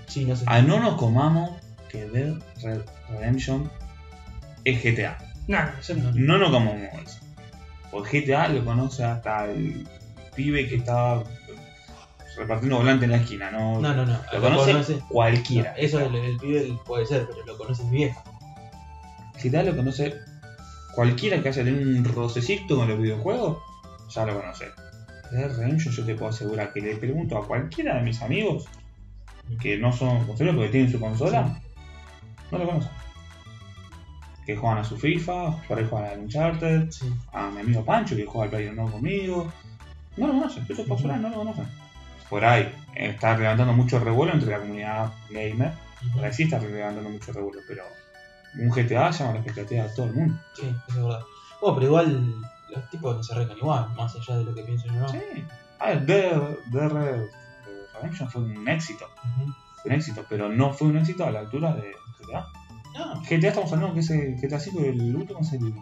Sí, 0.08 0.26
no 0.26 0.36
sé. 0.36 0.46
Ah, 0.48 0.64
no 0.64 0.80
nos 0.80 0.96
comamos 0.96 1.52
que 1.90 2.10
Dead 2.10 2.34
Red 2.64 2.82
Redemption 3.12 3.70
es 4.64 4.84
GTA. 4.84 5.20
No, 5.48 5.64
no, 5.64 5.72
eso 5.80 5.94
no. 5.94 6.12
No 6.12 6.38
nos 6.40 6.50
comamos 6.50 6.82
eso. 7.06 7.20
Porque 7.92 8.22
GTA 8.22 8.48
lo 8.48 8.66
conoce 8.66 9.04
hasta 9.04 9.46
el 9.46 9.88
pibe 10.36 10.68
que 10.68 10.78
estaba 10.78 11.24
repartiendo 12.36 12.78
volante 12.78 13.06
en 13.06 13.12
la 13.12 13.18
esquina, 13.18 13.52
¿no? 13.52 13.80
No, 13.80 13.94
no, 13.94 14.04
no. 14.04 14.20
Lo 14.34 14.42
conoce 14.42 15.00
cualquiera. 15.08 15.74
Eso 15.74 16.00
el, 16.00 16.16
el 16.16 16.38
pibe 16.38 16.80
puede 16.84 17.06
ser, 17.06 17.28
pero 17.28 17.46
lo 17.46 17.58
conoce 17.60 17.84
mi 17.84 17.98
vieja. 17.98 18.24
GTA 19.36 19.62
lo 19.62 19.76
conoce 19.76 20.16
cualquiera 20.96 21.44
que 21.44 21.50
haya 21.50 21.64
tenido 21.64 21.88
un 21.88 22.04
rocecito 22.06 22.76
con 22.76 22.88
los 22.88 22.98
videojuegos, 22.98 23.60
ya 24.10 24.26
lo 24.26 24.42
conoce. 24.42 24.66
Dead 25.32 25.56
Redemption 25.58 25.94
yo 25.94 26.06
te 26.06 26.16
puedo 26.16 26.30
asegurar 26.30 26.74
que 26.74 26.82
le 26.82 26.96
pregunto 26.98 27.38
a 27.38 27.48
cualquiera 27.48 27.96
de 27.96 28.02
mis 28.04 28.22
amigos 28.22 28.66
que 29.60 29.78
no 29.78 29.92
son 29.92 30.26
consoleros 30.26 30.56
porque 30.56 30.72
tienen 30.72 30.92
su 30.92 31.00
consola, 31.00 31.60
no 32.52 32.58
lo 32.58 32.66
conocen. 32.66 32.92
Que 34.46 34.56
juegan 34.56 34.80
a 34.80 34.84
su 34.84 34.98
FIFA, 34.98 35.62
por 35.68 35.78
ahí 35.78 35.88
juegan 35.90 36.10
al 36.12 36.20
Uncharted, 36.20 36.90
Sí. 36.92 37.14
a 37.32 37.50
mi 37.50 37.60
amigo 37.62 37.84
Pancho 37.86 38.16
que 38.16 38.26
juega 38.26 38.46
al 38.46 38.50
Player 38.50 38.74
no 38.74 38.90
conmigo. 38.92 39.52
No 40.18 40.28
lo 40.28 40.34
conocen, 40.34 40.66
yo 40.68 40.76
asegurar, 40.76 41.22
no 41.22 41.30
lo 41.30 41.36
conocen. 41.38 41.68
Por 42.30 42.44
ahí 42.46 42.64
eh, 42.96 43.10
está 43.10 43.38
levantando 43.38 43.74
mucho 43.74 44.00
revuelo 44.00 44.34
entre 44.34 44.52
la 44.52 44.60
comunidad 44.60 45.12
gamer. 45.30 45.72
Por 46.14 46.26
ahí 46.26 46.34
sí 46.34 46.44
está 46.44 46.60
levantando 46.60 47.10
mucho 47.10 47.32
revuelo, 47.34 47.60
pero 47.68 47.84
un 48.58 48.70
GTA 48.70 49.12
llama 49.12 49.34
la 49.34 49.40
expectativa 49.40 49.84
a 49.84 49.94
todo 49.94 50.08
el 50.08 50.14
mundo. 50.14 50.40
Sí, 50.56 50.64
eso 50.88 50.98
es 50.98 51.04
verdad. 51.04 51.20
Bueno, 51.62 51.76
pero 51.76 51.88
igual 51.88 52.36
los 52.72 52.90
tipos 52.90 53.16
no 53.18 53.24
se 53.24 53.34
arreglan 53.34 53.58
igual, 53.58 53.94
más 53.96 54.16
allá 54.16 54.38
de 54.38 54.44
lo 54.46 54.56
que 54.56 54.64
piensen 54.64 54.92
o 54.98 55.00
no. 55.02 55.10
Sí. 55.10 55.20
A 55.80 55.88
ver, 55.90 56.06
DR, 56.06 56.58
DR 56.72 57.28
Redemption 57.96 58.30
fue 58.30 58.42
un 58.42 58.68
éxito. 58.68 59.06
Fue 59.82 59.92
un 59.92 59.94
éxito, 59.94 60.26
pero 60.30 60.50
no 60.50 60.74
fue 60.74 60.88
un 60.88 60.98
éxito 60.98 61.26
a 61.26 61.32
la 61.32 61.40
altura 61.40 61.74
de 61.74 61.92
GTA. 62.20 62.48
No, 62.98 63.22
GTA 63.22 63.48
estamos 63.50 63.72
hablando 63.74 63.94
que 63.94 64.02
ese 64.02 64.36
GTA 64.42 64.60
5 64.60 64.80
el 64.82 65.16
último 65.16 65.40
es 65.40 65.54
el 65.54 65.74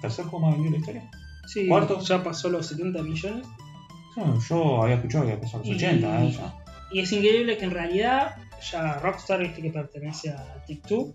tercer 0.00 0.24
juego 0.26 0.46
más 0.46 0.54
vendido 0.54 0.72
de 0.72 0.78
la 0.78 0.80
historia. 0.80 1.10
Sí, 1.46 1.66
Cuarto. 1.66 2.00
ya 2.00 2.22
pasó 2.22 2.48
los 2.50 2.66
70 2.66 3.02
millones. 3.02 3.46
Yo, 4.16 4.38
yo 4.48 4.82
había 4.82 4.96
escuchado 4.96 5.24
que 5.24 5.32
había 5.32 5.42
pasado 5.42 5.58
los 5.64 5.68
Y- 5.68 5.74
80, 5.76 6.24
¿eh? 6.24 6.32
ya. 6.32 6.54
Y 6.90 7.00
es 7.00 7.12
increíble 7.12 7.56
que 7.58 7.64
en 7.64 7.70
realidad 7.70 8.36
ya 8.70 8.94
Rockstar, 9.00 9.40
viste 9.40 9.62
que 9.62 9.70
pertenece 9.70 10.30
a 10.30 10.36
Take 10.66 10.82
Two, 10.86 11.12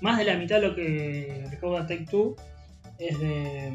más 0.00 0.18
de 0.18 0.24
la 0.24 0.34
mitad 0.36 0.56
de 0.60 0.68
lo 0.68 0.74
que 0.74 1.44
recauda 1.50 1.86
Take 1.86 2.06
Two 2.10 2.36
es 2.98 3.18
de, 3.20 3.72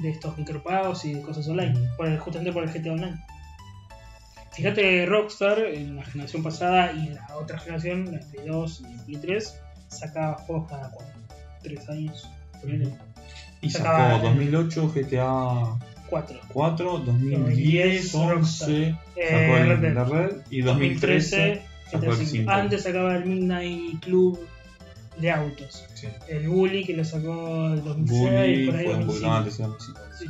de 0.00 0.10
estos 0.10 0.38
micropagos 0.38 1.04
y 1.04 1.14
de 1.14 1.22
cosas 1.22 1.46
online, 1.48 1.78
por 1.96 2.06
el- 2.06 2.18
justamente 2.18 2.52
por 2.52 2.62
el 2.64 2.70
GTA 2.70 2.92
Online. 2.92 3.18
Fíjate, 4.52 5.06
Rockstar 5.06 5.58
en 5.60 5.96
la 5.96 6.04
generación 6.04 6.42
pasada 6.42 6.92
y 6.92 7.08
en 7.08 7.14
la 7.14 7.26
otra 7.36 7.58
generación, 7.58 8.12
la 8.12 8.20
Play 8.20 8.46
2 8.46 8.82
y 8.88 8.98
Play 9.04 9.16
3, 9.20 9.54
sacaba 9.88 10.34
juegos 10.38 10.68
cada 10.68 10.90
cuatro, 10.90 11.14
tres 11.62 11.88
años, 11.88 12.28
ponele, 12.60 12.88
Y 13.62 13.70
Sacaba 13.70 14.14
sacó 14.14 14.26
el- 14.28 14.34
2008 14.50 14.92
GTA 14.94 15.78
cuatro. 16.10 16.40
4, 16.52 16.98
2010, 16.98 18.14
11, 18.14 18.94
Eh, 19.16 19.28
sacó 19.30 19.56
el 19.56 19.80
Red 19.80 20.08
Red 20.08 20.36
y 20.50 20.60
2013 20.62 21.62
sacó 21.90 22.06
el 22.06 22.12
5. 22.16 22.30
5. 22.30 22.50
Antes 22.50 22.82
sacaba 22.82 23.16
el 23.16 23.24
Midnight 23.24 24.00
Club 24.00 24.38
de 25.18 25.30
autos. 25.30 25.84
Sí. 25.94 26.08
El 26.28 26.48
Bully 26.48 26.84
que 26.84 26.94
lo 26.96 27.04
sacó 27.04 27.68
en 27.72 27.84
2006, 27.84 28.20
Bully 28.20 28.66
por 28.66 28.76
ahí 28.76 28.84
fue 28.86 28.94
un 28.94 29.06
2005. 29.06 29.06
poquito 29.06 29.32
antes, 29.32 29.54
sí, 29.54 29.62
2005. 29.62 30.00
Sí, 30.18 30.26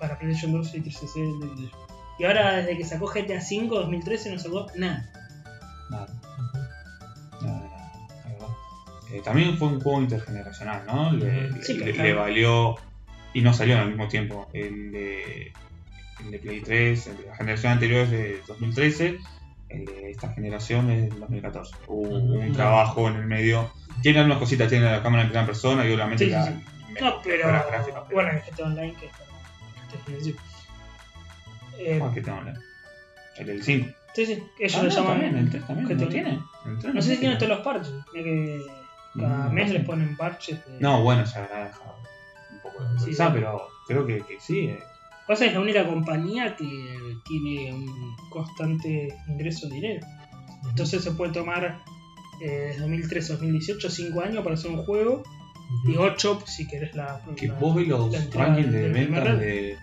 para 0.00 0.18
PlayStation 0.18 0.52
2 0.52 0.74
y 0.74 0.80
360. 0.80 1.76
Y 2.18 2.24
ahora 2.24 2.56
desde 2.56 2.76
que 2.78 2.84
sacó 2.84 3.06
GTA 3.06 3.38
V 3.38 3.66
2013 3.68 4.32
no 4.32 4.38
sacó 4.38 4.66
nada. 4.76 5.10
Nada. 5.90 6.06
Nada, 7.42 7.60
nada. 7.60 7.92
Eh, 9.12 9.20
también 9.24 9.56
fue 9.56 9.68
un 9.68 9.80
juego 9.80 10.00
intergeneracional, 10.00 10.84
¿no? 10.86 11.12
Le, 11.12 11.62
Sí, 11.62 11.74
le- 11.74 11.84
pero 11.84 11.86
le 11.86 11.92
claro. 11.92 12.20
valió. 12.20 12.74
Y 13.34 13.42
no 13.42 13.52
salió 13.52 13.78
al 13.78 13.88
mismo 13.88 14.08
tiempo. 14.08 14.48
El 14.54 14.92
de, 14.92 15.52
el 16.24 16.30
de 16.30 16.38
Play 16.38 16.60
3, 16.62 17.06
el 17.08 17.16
de 17.18 17.26
la 17.26 17.36
generación 17.36 17.72
anterior 17.72 18.00
es 18.04 18.10
de 18.10 18.40
2013. 18.48 19.18
El 19.76 19.84
de 19.84 20.10
esta 20.10 20.32
generación 20.32 20.90
es 20.90 21.10
de 21.10 21.18
2014. 21.20 21.74
Hubo 21.88 22.08
un 22.08 22.52
trabajo 22.52 23.08
en 23.08 23.16
el 23.16 23.26
medio. 23.26 23.70
Tiene 24.02 24.18
algunas 24.20 24.38
cositas, 24.38 24.68
tiene 24.68 24.90
la 24.90 25.02
cámara 25.02 25.22
en 25.22 25.28
primera 25.28 25.46
persona 25.46 25.86
y 25.86 25.92
obviamente 25.92 26.24
Sí, 26.26 26.30
la. 26.30 26.44
sí. 26.46 26.52
No, 27.00 27.20
pero. 27.22 27.36
mejoras 27.46 27.66
gráficas, 27.66 28.02
pero- 28.08 28.14
Bueno, 28.14 28.30
el 28.30 28.40
GTA 28.40 28.64
Online 28.64 28.94
que. 28.94 29.10
Eh, 31.78 32.02
que 32.14 32.20
tengo, 32.22 32.40
¿no? 32.42 32.52
El 33.36 33.46
del 33.46 33.62
5. 33.62 33.88
sí, 34.14 34.26
sí, 34.26 34.42
ellos 34.58 34.76
Ah, 34.76 34.82
lo 34.82 34.88
no, 34.88 34.94
llaman. 34.94 35.10
también, 35.12 35.36
el 35.36 35.50
3 35.50 35.66
también. 35.66 35.86
GTA 35.88 35.94
¿No 35.96 36.06
Online. 36.06 36.22
tiene? 36.22 36.40
El 36.66 36.78
3 36.78 36.94
No 36.94 37.02
sé 37.02 37.14
si 37.14 37.20
tiene 37.20 37.36
todos 37.36 37.48
los 37.50 37.60
parches. 37.60 37.92
Que 38.12 38.60
cada 39.18 39.48
mes 39.50 39.70
les 39.70 39.84
ponen 39.84 40.16
parches. 40.16 40.64
De... 40.66 40.80
No, 40.80 41.02
bueno, 41.02 41.26
se 41.26 41.38
habrá 41.38 41.64
dejado 41.66 41.96
un 42.52 42.60
poco 42.60 42.82
de 42.84 42.98
sí. 43.00 43.14
pero 43.32 43.68
creo 43.86 44.06
que, 44.06 44.20
que 44.22 44.40
sí. 44.40 44.68
eh. 44.68 44.78
Pasa 45.26 45.44
que 45.44 45.48
es 45.48 45.54
la 45.54 45.60
única 45.60 45.86
compañía 45.86 46.54
que 46.56 46.66
tiene 47.26 47.72
un 47.72 48.16
constante 48.30 49.08
ingreso 49.28 49.68
de 49.68 49.74
dinero. 49.74 50.06
Entonces 50.68 51.02
se 51.02 51.12
puede 51.12 51.32
tomar 51.32 51.78
eh, 52.40 52.66
desde 52.68 52.80
2013 52.80 53.32
a 53.32 53.36
2018 53.36 53.90
5 53.90 54.20
años 54.20 54.42
para 54.44 54.54
hacer 54.54 54.70
un 54.70 54.84
juego 54.84 55.22
y 55.86 55.96
8 55.96 56.40
si 56.46 56.66
querés 56.68 56.94
la. 56.94 57.20
Que 57.36 57.48
la- 57.48 57.54
vos 57.54 57.74
ves 57.74 57.88
los 57.88 58.34
rankings 58.34 58.70
de 58.72 58.88
primer 58.90 59.08
ventas 59.10 59.40
de, 59.40 59.76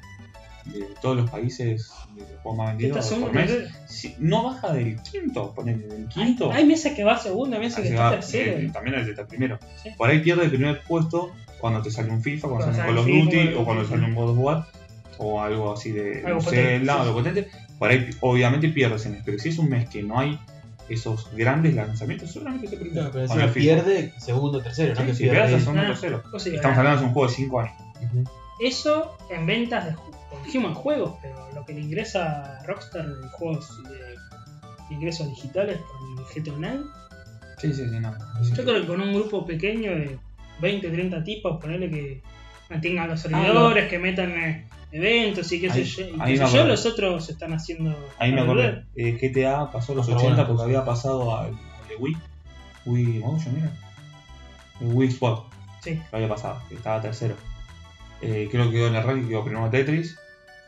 de 0.65 0.85
todos 1.01 1.17
los 1.17 1.29
países 1.29 1.91
de 2.15 2.21
los 2.21 2.29
juegos 2.41 2.57
más 2.57 2.69
vendidos 2.77 3.07
por 3.13 3.33
mes. 3.33 3.51
Si 3.87 4.15
no 4.19 4.43
baja 4.45 4.71
del 4.73 5.01
quinto, 5.01 5.53
ponele 5.53 5.87
del 5.87 6.01
Hay, 6.03 6.07
quinto. 6.07 6.51
hay 6.53 6.65
meses 6.65 6.93
que 6.93 7.03
va 7.03 7.17
segunda, 7.17 7.59
meses 7.59 7.75
que 7.77 7.81
así 7.81 7.89
está 7.91 8.03
va, 8.03 8.11
tercero. 8.11 8.57
eh, 8.59 8.69
también 8.71 8.95
el 8.97 9.05
de 9.05 9.11
está 9.11 9.27
primero. 9.27 9.59
Sí. 9.81 9.89
Por 9.97 10.09
ahí 10.09 10.19
pierde 10.21 10.45
el 10.45 10.51
primer 10.51 10.81
puesto 10.83 11.31
cuando 11.59 11.81
te 11.81 11.91
sale 11.91 12.11
un 12.11 12.21
FIFA, 12.21 12.47
cuando, 12.47 12.65
Cuando 12.67 12.77
sale 12.81 12.89
un 12.91 12.95
Call 12.95 13.15
of 13.17 13.25
Duty 13.25 13.53
o 13.55 13.65
cuando 13.65 13.85
sale 13.87 14.05
un 14.05 14.15
God 14.15 14.29
of 14.29 14.37
War 14.39 14.65
o 15.17 15.41
algo 15.41 15.73
así 15.73 15.91
de 15.91 16.23
Algo 16.25 16.39
potente, 16.39 16.77
Zelda, 16.77 16.93
sí. 16.93 16.99
algo 17.01 17.13
potente. 17.13 17.47
Por 17.79 17.89
ahí 17.91 18.09
obviamente 18.21 18.69
pierdes 18.69 19.05
en. 19.05 19.21
Pero 19.25 19.39
si 19.39 19.49
es 19.49 19.57
un 19.57 19.69
mes 19.69 19.89
que 19.89 20.03
no 20.03 20.19
hay 20.19 20.39
esos 20.89 21.29
grandes 21.35 21.73
lanzamientos, 21.75 22.31
seguramente 22.31 22.67
se 22.67 22.77
pierde. 22.77 22.91
Claro, 22.93 23.09
pero 23.13 23.27
si 23.53 23.59
pierde, 23.59 24.13
segundo, 24.19 24.61
tercero, 24.61 24.95
Sí, 24.95 25.01
no 25.01 25.07
que 25.07 25.13
si 25.13 25.23
pierde. 25.23 25.69
un 25.69 25.79
Ah. 25.79 25.87
tercero. 25.87 26.23
O 26.31 26.39
sea, 26.39 26.53
Estamos 26.53 26.77
hablando 26.77 27.01
de 27.01 27.07
un 27.07 27.13
juego 27.13 27.29
de 27.29 27.35
5 27.35 27.59
años. 27.61 27.73
Eso 28.59 29.17
en 29.29 29.45
ventas 29.45 29.85
de 29.85 29.95
dijimos 30.45 30.69
en 30.69 30.75
juegos, 30.75 31.15
pero 31.21 31.35
lo 31.55 31.65
que 31.65 31.73
le 31.73 31.81
ingresa 31.81 32.59
a 32.59 32.63
Rockstar 32.65 33.05
en 33.05 33.29
juegos 33.29 33.81
de, 33.83 34.15
ingresos 34.93 35.27
digitales 35.29 35.77
por 35.79 36.19
el 36.37 36.43
GTA 36.43 36.53
Online, 36.53 36.83
Sí, 37.59 37.73
sí, 37.73 37.83
sí, 37.89 37.99
no. 37.99 38.13
yo 38.55 38.63
creo 38.65 38.81
que 38.81 38.87
con 38.87 38.99
un 38.99 39.13
grupo 39.13 39.45
pequeño 39.45 39.91
de 39.91 40.17
20, 40.59 40.89
30 40.89 41.23
tipos, 41.23 41.59
ponerle 41.61 41.89
que 41.89 42.21
mantengan 42.69 43.07
los 43.09 43.25
Ah, 43.25 43.29
servidores, 43.29 43.87
que 43.89 43.99
metan 43.99 44.31
eh, 44.31 44.67
eventos 44.93 45.51
y 45.51 45.59
qué 45.61 45.69
sé 45.69 45.79
Ahí- 45.79 45.83
yo, 45.85 46.03
y 46.03 46.19
qué 46.19 46.25
sé 46.27 46.35
yo, 46.37 46.45
acordé. 46.45 46.67
los 46.67 46.85
otros 46.85 47.29
están 47.29 47.53
haciendo. 47.53 47.95
Ahí 48.19 48.31
me 48.31 48.41
acordé. 48.41 48.85
Eh, 48.95 49.17
GTA 49.19 49.71
pasó 49.71 49.93
los 49.95 50.05
Pero 50.05 50.17
80 50.19 50.35
bueno, 50.35 50.47
porque 50.47 50.63
había 50.63 50.85
pasado 50.85 51.35
al 51.37 51.47
al 51.47 51.87
de 51.89 51.95
Wii. 51.97 52.17
Wii 52.85 53.19
Motion, 53.19 53.55
mira. 53.55 53.71
El 54.79 54.87
Wii 54.93 55.09
Sport, 55.09 55.53
Sí, 55.81 56.01
lo 56.11 56.17
había 56.17 56.29
pasado, 56.29 56.61
que 56.69 56.75
estaba 56.75 57.01
tercero. 57.01 57.35
Eh, 58.21 58.47
creo 58.51 58.65
que 58.65 58.71
quedó 58.71 58.87
en 58.87 58.95
el 58.95 59.03
ranking, 59.03 59.27
quedó 59.27 59.43
primero 59.43 59.69
Tetris, 59.69 60.17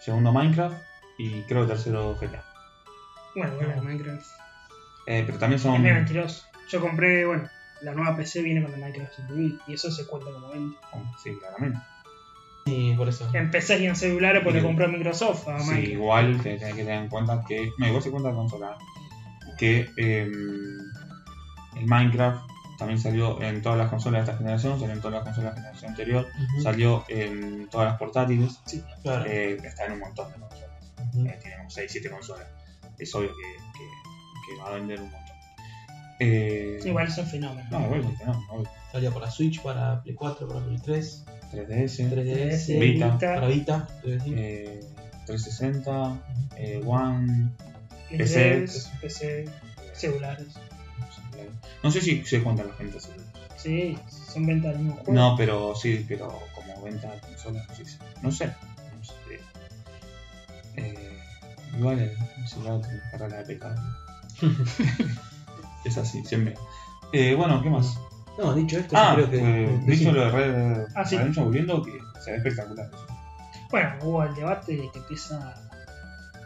segundo 0.01 0.31
Minecraft 0.33 0.75
y 1.17 1.41
creo 1.43 1.61
que 1.61 1.67
tercero 1.69 2.15
GTA. 2.19 2.43
bueno, 3.35 3.55
bueno, 3.55 3.81
Minecraft. 3.83 4.25
Eh, 5.07 5.23
pero 5.25 5.38
también 5.38 5.57
Es 5.57 5.61
son. 5.63 5.81
medio 5.81 5.95
mentiroso. 5.95 6.43
Yo 6.69 6.81
compré, 6.81 7.25
bueno, 7.25 7.47
la 7.81 7.93
nueva 7.93 8.15
PC 8.17 8.41
viene 8.41 8.61
con 8.63 8.73
el 8.73 8.79
Minecraft 8.79 9.19
y 9.67 9.73
eso 9.73 9.91
se 9.91 10.05
cuenta 10.07 10.31
como 10.31 10.49
venta. 10.49 10.77
Sí, 11.23 11.31
claramente. 11.39 11.79
Sí, 12.65 12.93
por 12.97 13.08
eso. 13.08 13.30
En 13.34 13.51
PC 13.51 13.80
y 13.80 13.86
en 13.86 13.95
celulares 13.95 14.41
porque 14.43 14.60
Sí. 14.60 14.65
compró 14.65 14.88
Microsoft 14.88 15.47
Sí, 15.69 15.91
igual 15.91 16.41
tenés 16.41 16.62
que 16.63 16.73
tener 16.84 17.04
en 17.04 17.10
cuenta 17.10 17.43
que. 17.47 17.69
No, 17.78 17.88
igual 17.88 18.01
se 18.01 18.10
cuenta 18.12 18.30
la 18.30 18.36
consola. 18.36 18.78
Que 19.58 19.88
eh, 19.97 20.28
el 21.78 21.86
Minecraft 21.86 22.49
también 22.80 22.99
salió 22.99 23.41
en 23.41 23.62
todas 23.62 23.78
las 23.78 23.89
consolas 23.89 24.25
de 24.25 24.32
esta 24.32 24.38
generación, 24.43 24.80
salió 24.80 24.95
en 24.95 24.99
todas 25.01 25.13
las 25.13 25.23
consolas 25.23 25.51
de 25.56 25.62
la 25.62 25.65
generación 25.67 25.91
anterior, 25.91 26.28
salió 26.62 27.06
en 27.08 27.69
todas 27.69 27.88
las 27.89 27.97
portátiles, 27.99 28.60
Claro. 29.04 29.25
eh, 29.28 29.58
está 29.63 29.86
en 29.86 29.93
un 29.93 29.99
montón 29.99 30.32
de 30.34 30.39
consolas. 30.39 30.91
Ujú. 31.13 31.25
Eh, 31.25 31.39
tiene 31.41 31.58
como 31.58 31.69
6, 31.69 31.91
7 31.91 32.10
consolas. 32.10 32.47
Es 32.97 33.13
obvio 33.15 33.30
que, 33.30 33.80
que- 33.80 34.56
que 34.56 34.62
va 34.62 34.69
a 34.69 34.73
vender 34.73 34.99
un 34.99 35.12
montón. 35.12 35.24
Eh, 36.19 36.80
Igual 36.86 37.08
es 37.08 37.17
un 37.17 37.25
fenómeno. 37.28 37.67
No, 37.71 37.86
igual 37.86 38.06
es 38.13 38.19
que 38.19 38.25
no, 38.25 38.45
obvio. 38.49 38.69
Salía 38.91 39.12
para 39.12 39.30
Switch, 39.30 39.62
para 39.62 40.01
Play 40.01 40.15
4, 40.15 40.47
para 40.47 40.60
Play 40.62 40.78
3, 40.78 41.23
3DS, 41.51 42.10
3DS, 42.10 42.80
Vita. 42.80 43.17
para 43.19 43.47
Vita, 43.47 43.88
quiero 44.01 44.17
decir. 44.17 44.34
eh, 44.38 44.80
360, 45.25 46.19
eh, 46.58 46.82
One. 46.86 47.49
PC. 48.10 48.34
3, 48.58 48.91
PC, 49.01 49.45
celulares. 49.93 50.47
No 51.84 51.91
sé 51.91 52.01
si 52.01 52.23
se 52.23 52.41
cuentan 52.41 52.67
las 52.67 52.78
ventas. 52.78 53.10
Sí, 53.58 53.97
son 54.34 54.45
ventas 54.45 54.71
del 54.73 54.84
mismo 54.84 54.95
juego. 55.01 55.13
No, 55.13 55.36
pero 55.36 55.75
sí, 55.75 56.06
pero 56.08 56.39
como 56.54 56.82
venta 56.84 57.12
de 57.12 57.19
consolas, 57.19 57.67
no 57.67 57.75
sé. 57.75 57.97
No 58.21 58.32
sé. 58.32 58.45
No 58.97 59.04
sé. 59.04 59.13
Eh, 60.78 61.17
igual 61.78 61.99
el 61.99 62.47
celular 62.47 62.82
tiene 62.82 63.01
que 63.12 63.17
la 63.17 63.38
de 63.38 63.45
pecado. 63.45 63.82
es 65.85 65.97
así, 65.97 66.23
siempre. 66.25 66.55
Eh, 67.13 67.35
bueno, 67.35 67.61
¿qué 67.61 67.69
más? 67.69 67.99
No, 68.37 68.53
dicho 68.53 68.77
esto, 68.77 68.95
Ah, 68.97 69.15
yo 69.17 69.27
creo 69.29 69.41
que. 69.41 69.63
eh, 69.65 69.79
dicho 69.85 69.97
sí. 70.09 70.11
lo 70.11 70.21
de 70.25 70.29
Red 70.31 70.85
Ah, 70.95 71.05
sí. 71.05 71.17
Volviendo, 71.37 71.81
que 71.81 71.97
se 72.23 72.31
ve 72.31 72.37
espectacular. 72.37 72.91
Bueno, 73.71 73.89
hubo 74.03 74.23
el 74.23 74.35
debate 74.35 74.75
de 74.75 74.89
que 74.91 74.99
pesa. 75.01 75.53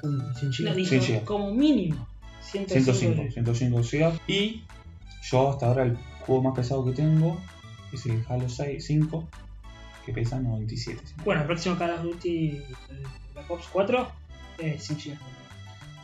Un 0.03 0.33
100 0.35 0.49
No, 0.49 0.53
gigas. 0.53 0.75
dijo, 0.75 0.89
Sí, 0.91 1.01
sí. 1.01 1.19
como 1.25 1.51
mínimo 1.51 2.07
105. 2.41 2.93
105, 2.93 3.33
105 3.33 3.81
GB. 3.81 4.19
Y 4.27 4.63
yo 5.29 5.49
hasta 5.49 5.65
ahora 5.67 5.83
el 5.83 5.97
juego 6.25 6.43
más 6.43 6.55
pesado 6.55 6.85
que 6.85 6.91
tengo 6.93 7.37
es 7.91 8.05
el 8.05 8.23
Halo 8.29 8.47
6, 8.47 8.85
5, 8.85 9.27
que 10.05 10.13
pesa 10.13 10.39
97. 10.39 11.01
Bueno, 11.25 11.41
el 11.41 11.47
próximo 11.47 11.75
Call 11.77 11.91
of 11.91 12.01
Duty, 12.03 12.61
Black 13.33 13.49
Ops 13.51 13.67
4, 13.73 14.07
es 14.59 14.83
100 14.85 14.99
GB. 14.99 15.17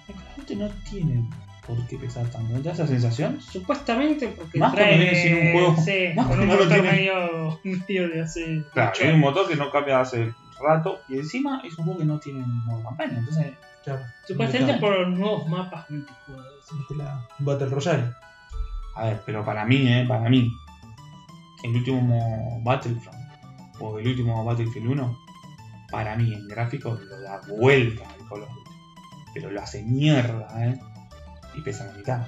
El 0.08 0.16
Call 0.16 0.24
of 0.28 0.38
Duty 0.38 0.56
no 0.58 0.70
tiene 0.90 1.30
por 1.68 1.86
qué 1.88 1.98
pesar 1.98 2.28
tanto. 2.28 2.54
¿No 2.54 2.58
te 2.60 2.64
da 2.70 2.74
esa 2.74 2.88
sensación? 2.88 3.40
Supuestamente 3.42 4.28
porque 4.30 4.60
Más 4.60 4.74
trae. 4.74 4.88
cuando 4.90 5.04
viene 5.04 5.22
sin 5.22 5.36
un 5.48 5.52
juego. 5.54 5.76
Sí, 5.84 6.10
Más 6.16 6.28
con 6.28 6.40
un 6.40 6.48
no 6.48 6.54
motor 6.54 6.68
tiene- 6.68 6.92
medio, 6.92 7.60
medio 7.64 8.10
de 8.10 8.22
hace. 8.22 8.64
Claro, 8.74 8.92
hay 9.02 9.10
un 9.12 9.20
motor 9.20 9.48
que 9.48 9.56
no 9.56 9.72
cambia 9.72 10.00
hace 10.00 10.34
rato 10.62 11.00
y 11.10 11.16
encima 11.18 11.62
es 11.66 11.78
un 11.78 11.86
juego 11.86 12.00
que 12.00 12.06
no 12.06 12.20
tiene 12.20 12.44
modo 12.46 12.84
campaña. 12.84 13.18
Entonces, 13.20 13.54
Claro. 13.84 14.02
Supuestamente 14.28 14.80
por 14.80 14.98
los 15.00 15.16
nuevos 15.16 15.48
mapas 15.48 15.88
multijugadores. 15.92 16.66
La 16.98 17.24
Battle 17.38 17.68
Royale. 17.68 18.04
a 18.96 19.06
ver, 19.06 19.22
pero 19.26 19.46
para 19.46 19.64
mí, 19.64 19.88
eh, 19.88 20.06
para 20.08 20.28
mí, 20.28 20.52
el 21.64 21.76
último 21.76 22.62
Battlefront 22.64 23.18
o 23.80 24.00
el 24.00 24.08
último 24.08 24.44
Battlefield 24.44 24.88
1, 24.90 25.20
para 25.92 26.16
mí 26.16 26.34
en 26.34 26.48
gráficos 26.48 27.00
lo 27.00 27.22
da 27.22 27.40
vuelta 27.60 28.04
al 28.10 28.28
Call 28.28 28.42
of 28.44 28.50
Duty. 28.50 28.72
Pero 29.36 29.52
lo 29.52 29.62
hace 29.62 29.84
mierda, 29.84 30.48
eh. 30.66 30.80
Y 31.56 31.62
pesa 31.62 31.86
la 31.86 31.94
mitad. 31.94 32.28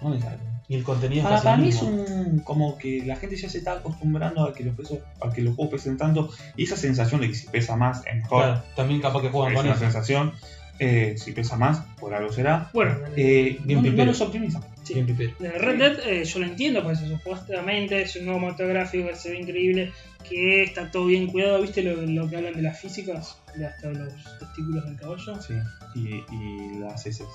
¿Dónde 0.00 0.20
sale? 0.20 0.38
Y 0.68 0.74
el 0.74 0.82
contenido 0.84 1.20
es 1.20 1.24
Para, 1.24 1.36
casi 1.36 1.44
para 1.44 1.56
mí 1.56 1.68
es 1.68 1.82
un, 1.82 2.40
como 2.40 2.76
que 2.76 3.02
la 3.06 3.16
gente 3.16 3.36
ya 3.36 3.48
se 3.48 3.58
está 3.58 3.72
acostumbrando 3.72 4.44
a 4.44 4.52
que 4.52 4.64
los 4.64 4.74
pesos, 4.74 4.98
a 5.20 5.32
que 5.32 5.40
los 5.42 5.54
juegos 5.54 5.74
pesen 5.74 5.96
tanto 5.96 6.30
y 6.56 6.64
esa 6.64 6.76
sensación 6.76 7.20
de 7.20 7.28
que 7.28 7.34
si 7.34 7.46
pesa 7.46 7.76
más 7.76 8.04
es 8.06 8.16
mejor 8.16 8.42
Claro, 8.42 8.62
también 8.74 9.00
capaz 9.00 9.22
que 9.22 9.28
juegan 9.30 9.52
es 9.52 9.56
con 9.56 9.66
una 9.66 9.74
eso. 9.74 9.84
sensación 9.84 10.32
eh, 10.78 11.14
si 11.16 11.32
pesa 11.32 11.56
más 11.56 11.80
por 11.98 12.12
algo 12.12 12.30
será 12.32 12.68
Bueno, 12.74 12.96
eh, 13.16 13.58
Bien 13.64 13.82
no, 13.82 13.90
no 13.92 14.04
los 14.04 14.20
optimiza 14.20 14.60
sí. 14.82 14.94
Bien 14.94 15.16
Red 15.38 15.78
Dead 15.78 15.98
eh, 16.04 16.24
yo 16.24 16.38
lo 16.40 16.46
entiendo, 16.46 16.82
porque 16.82 16.98
supuestamente 16.98 18.02
es 18.02 18.16
un 18.16 18.26
nuevo 18.26 18.40
motor 18.40 18.68
gráfico 18.68 19.08
que 19.08 19.16
se 19.16 19.30
ve 19.30 19.38
increíble, 19.38 19.92
que 20.28 20.62
está 20.64 20.90
todo 20.90 21.06
bien 21.06 21.26
cuidado, 21.28 21.62
¿viste 21.62 21.82
lo, 21.82 21.94
lo 22.02 22.28
que 22.28 22.36
hablan 22.36 22.54
de 22.54 22.62
las 22.62 22.78
físicas? 22.80 23.40
De 23.56 23.66
hasta 23.66 23.88
los 23.88 24.12
testículos 24.38 24.84
del 24.84 24.96
caballo. 24.96 25.40
sí, 25.40 25.54
y, 25.94 26.24
y 26.34 26.78
las 26.78 27.04
heces 27.06 27.26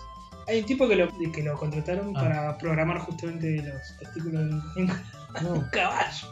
Hay 0.48 0.60
un 0.60 0.66
tipo 0.66 0.88
que 0.88 0.96
lo, 0.96 1.08
que 1.34 1.44
lo 1.44 1.58
contrataron 1.58 2.14
Ah. 2.16 2.22
para 2.22 2.58
programar 2.58 3.00
justamente 3.00 3.62
los 3.64 3.98
testículos 4.00 4.46
de 4.50 4.54
un 4.84 4.88
No. 5.44 5.70
caballo. 5.72 6.28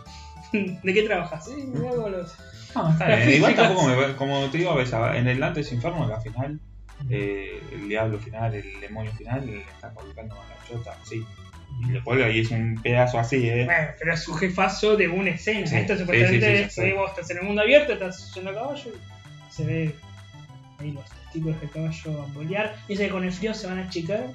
¿De 0.51 0.93
qué 0.93 1.03
trabajas? 1.03 1.45
Sí, 1.45 1.63
me 1.67 1.87
hago 1.87 2.09
los... 2.09 2.33
Ah, 2.75 2.89
está 2.91 3.07
bien. 3.15 3.29
igual 3.31 3.55
tampoco 3.55 3.87
me, 3.87 4.15
como 4.15 4.47
te 4.49 4.57
digo 4.59 4.71
a 4.71 4.75
veces 4.75 4.95
en 5.15 5.27
el 5.27 5.39
Dantes 5.39 5.71
Inferno 5.71 6.07
la 6.07 6.19
final 6.21 6.59
eh, 7.09 7.61
el 7.71 7.87
diablo 7.87 8.19
final 8.19 8.53
el 8.53 8.79
demonio 8.81 9.11
final 9.13 9.45
le 9.45 9.61
está 9.61 9.89
colocando 9.93 10.35
la 10.35 10.67
chota 10.67 10.95
así 11.01 11.25
y 11.81 11.91
le 11.91 12.03
cuelga 12.03 12.29
y 12.29 12.39
es 12.39 12.51
un 12.51 12.79
pedazo 12.81 13.19
así 13.19 13.47
eh 13.49 13.65
Bueno, 13.65 13.87
pero 13.99 14.13
es 14.13 14.27
un 14.27 14.37
jefazo 14.37 14.97
de 14.97 15.07
una 15.07 15.29
escena. 15.31 15.65
Sí, 15.67 15.75
Esto 15.77 15.97
supuestamente 15.97 16.63
sí, 16.65 16.69
sí, 16.69 16.81
sí. 16.87 16.91
vos 16.93 17.09
estás 17.11 17.29
en 17.31 17.37
el 17.37 17.43
mundo 17.43 17.61
abierto, 17.61 17.93
estás 17.93 18.33
yendo 18.35 18.51
a 18.51 18.53
caballo 18.55 18.91
y 18.91 19.53
se 19.53 19.65
ve 19.65 19.95
ahí 20.79 20.91
los 20.91 21.05
testículos 21.09 21.59
del 21.61 21.69
caballo 21.69 22.17
bambolear. 22.17 22.75
Dice 22.87 23.05
que 23.05 23.09
con 23.11 23.23
el 23.23 23.31
frío 23.31 23.53
se 23.53 23.67
van 23.67 23.79
a 23.79 23.83
achicar. 23.83 24.27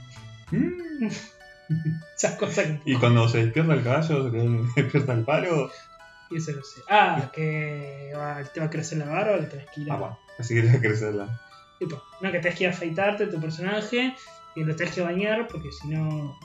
Mm. 0.50 1.08
Esas 2.16 2.36
cosas 2.36 2.66
que. 2.66 2.80
y 2.92 2.96
cuando 2.96 3.26
se 3.28 3.44
despierta 3.44 3.72
el 3.74 3.82
caballo 3.82 4.30
se 4.30 4.80
despierta 4.82 5.12
el 5.14 5.24
palo 5.24 5.70
Y 6.30 6.36
eso 6.36 6.52
lo 6.52 6.62
sé. 6.62 6.80
Ah, 6.90 7.30
que 7.32 8.12
va- 8.16 8.42
te 8.44 8.60
va 8.60 8.66
a 8.66 8.70
crecer 8.70 8.98
la 8.98 9.06
barba, 9.06 9.38
que 9.40 9.46
tenés 9.46 9.66
que 9.74 9.80
ir 9.80 9.90
a. 9.90 9.94
ah 9.94 9.98
va 9.98 10.18
así 10.38 10.54
que 10.54 10.60
tiene 10.62 10.80
que 10.80 10.88
crecerla 10.88 11.40
Tipo, 11.78 12.02
no, 12.20 12.30
que 12.32 12.38
tenés 12.38 12.56
que 12.58 12.64
ir 12.64 12.70
a 12.70 12.72
afeitarte 12.72 13.26
tu 13.26 13.40
personaje 13.40 14.14
y 14.54 14.62
lo 14.64 14.76
tenés 14.76 14.94
que 14.94 15.00
bañar 15.00 15.48
porque 15.48 15.72
si 15.72 15.88
no. 15.88 16.38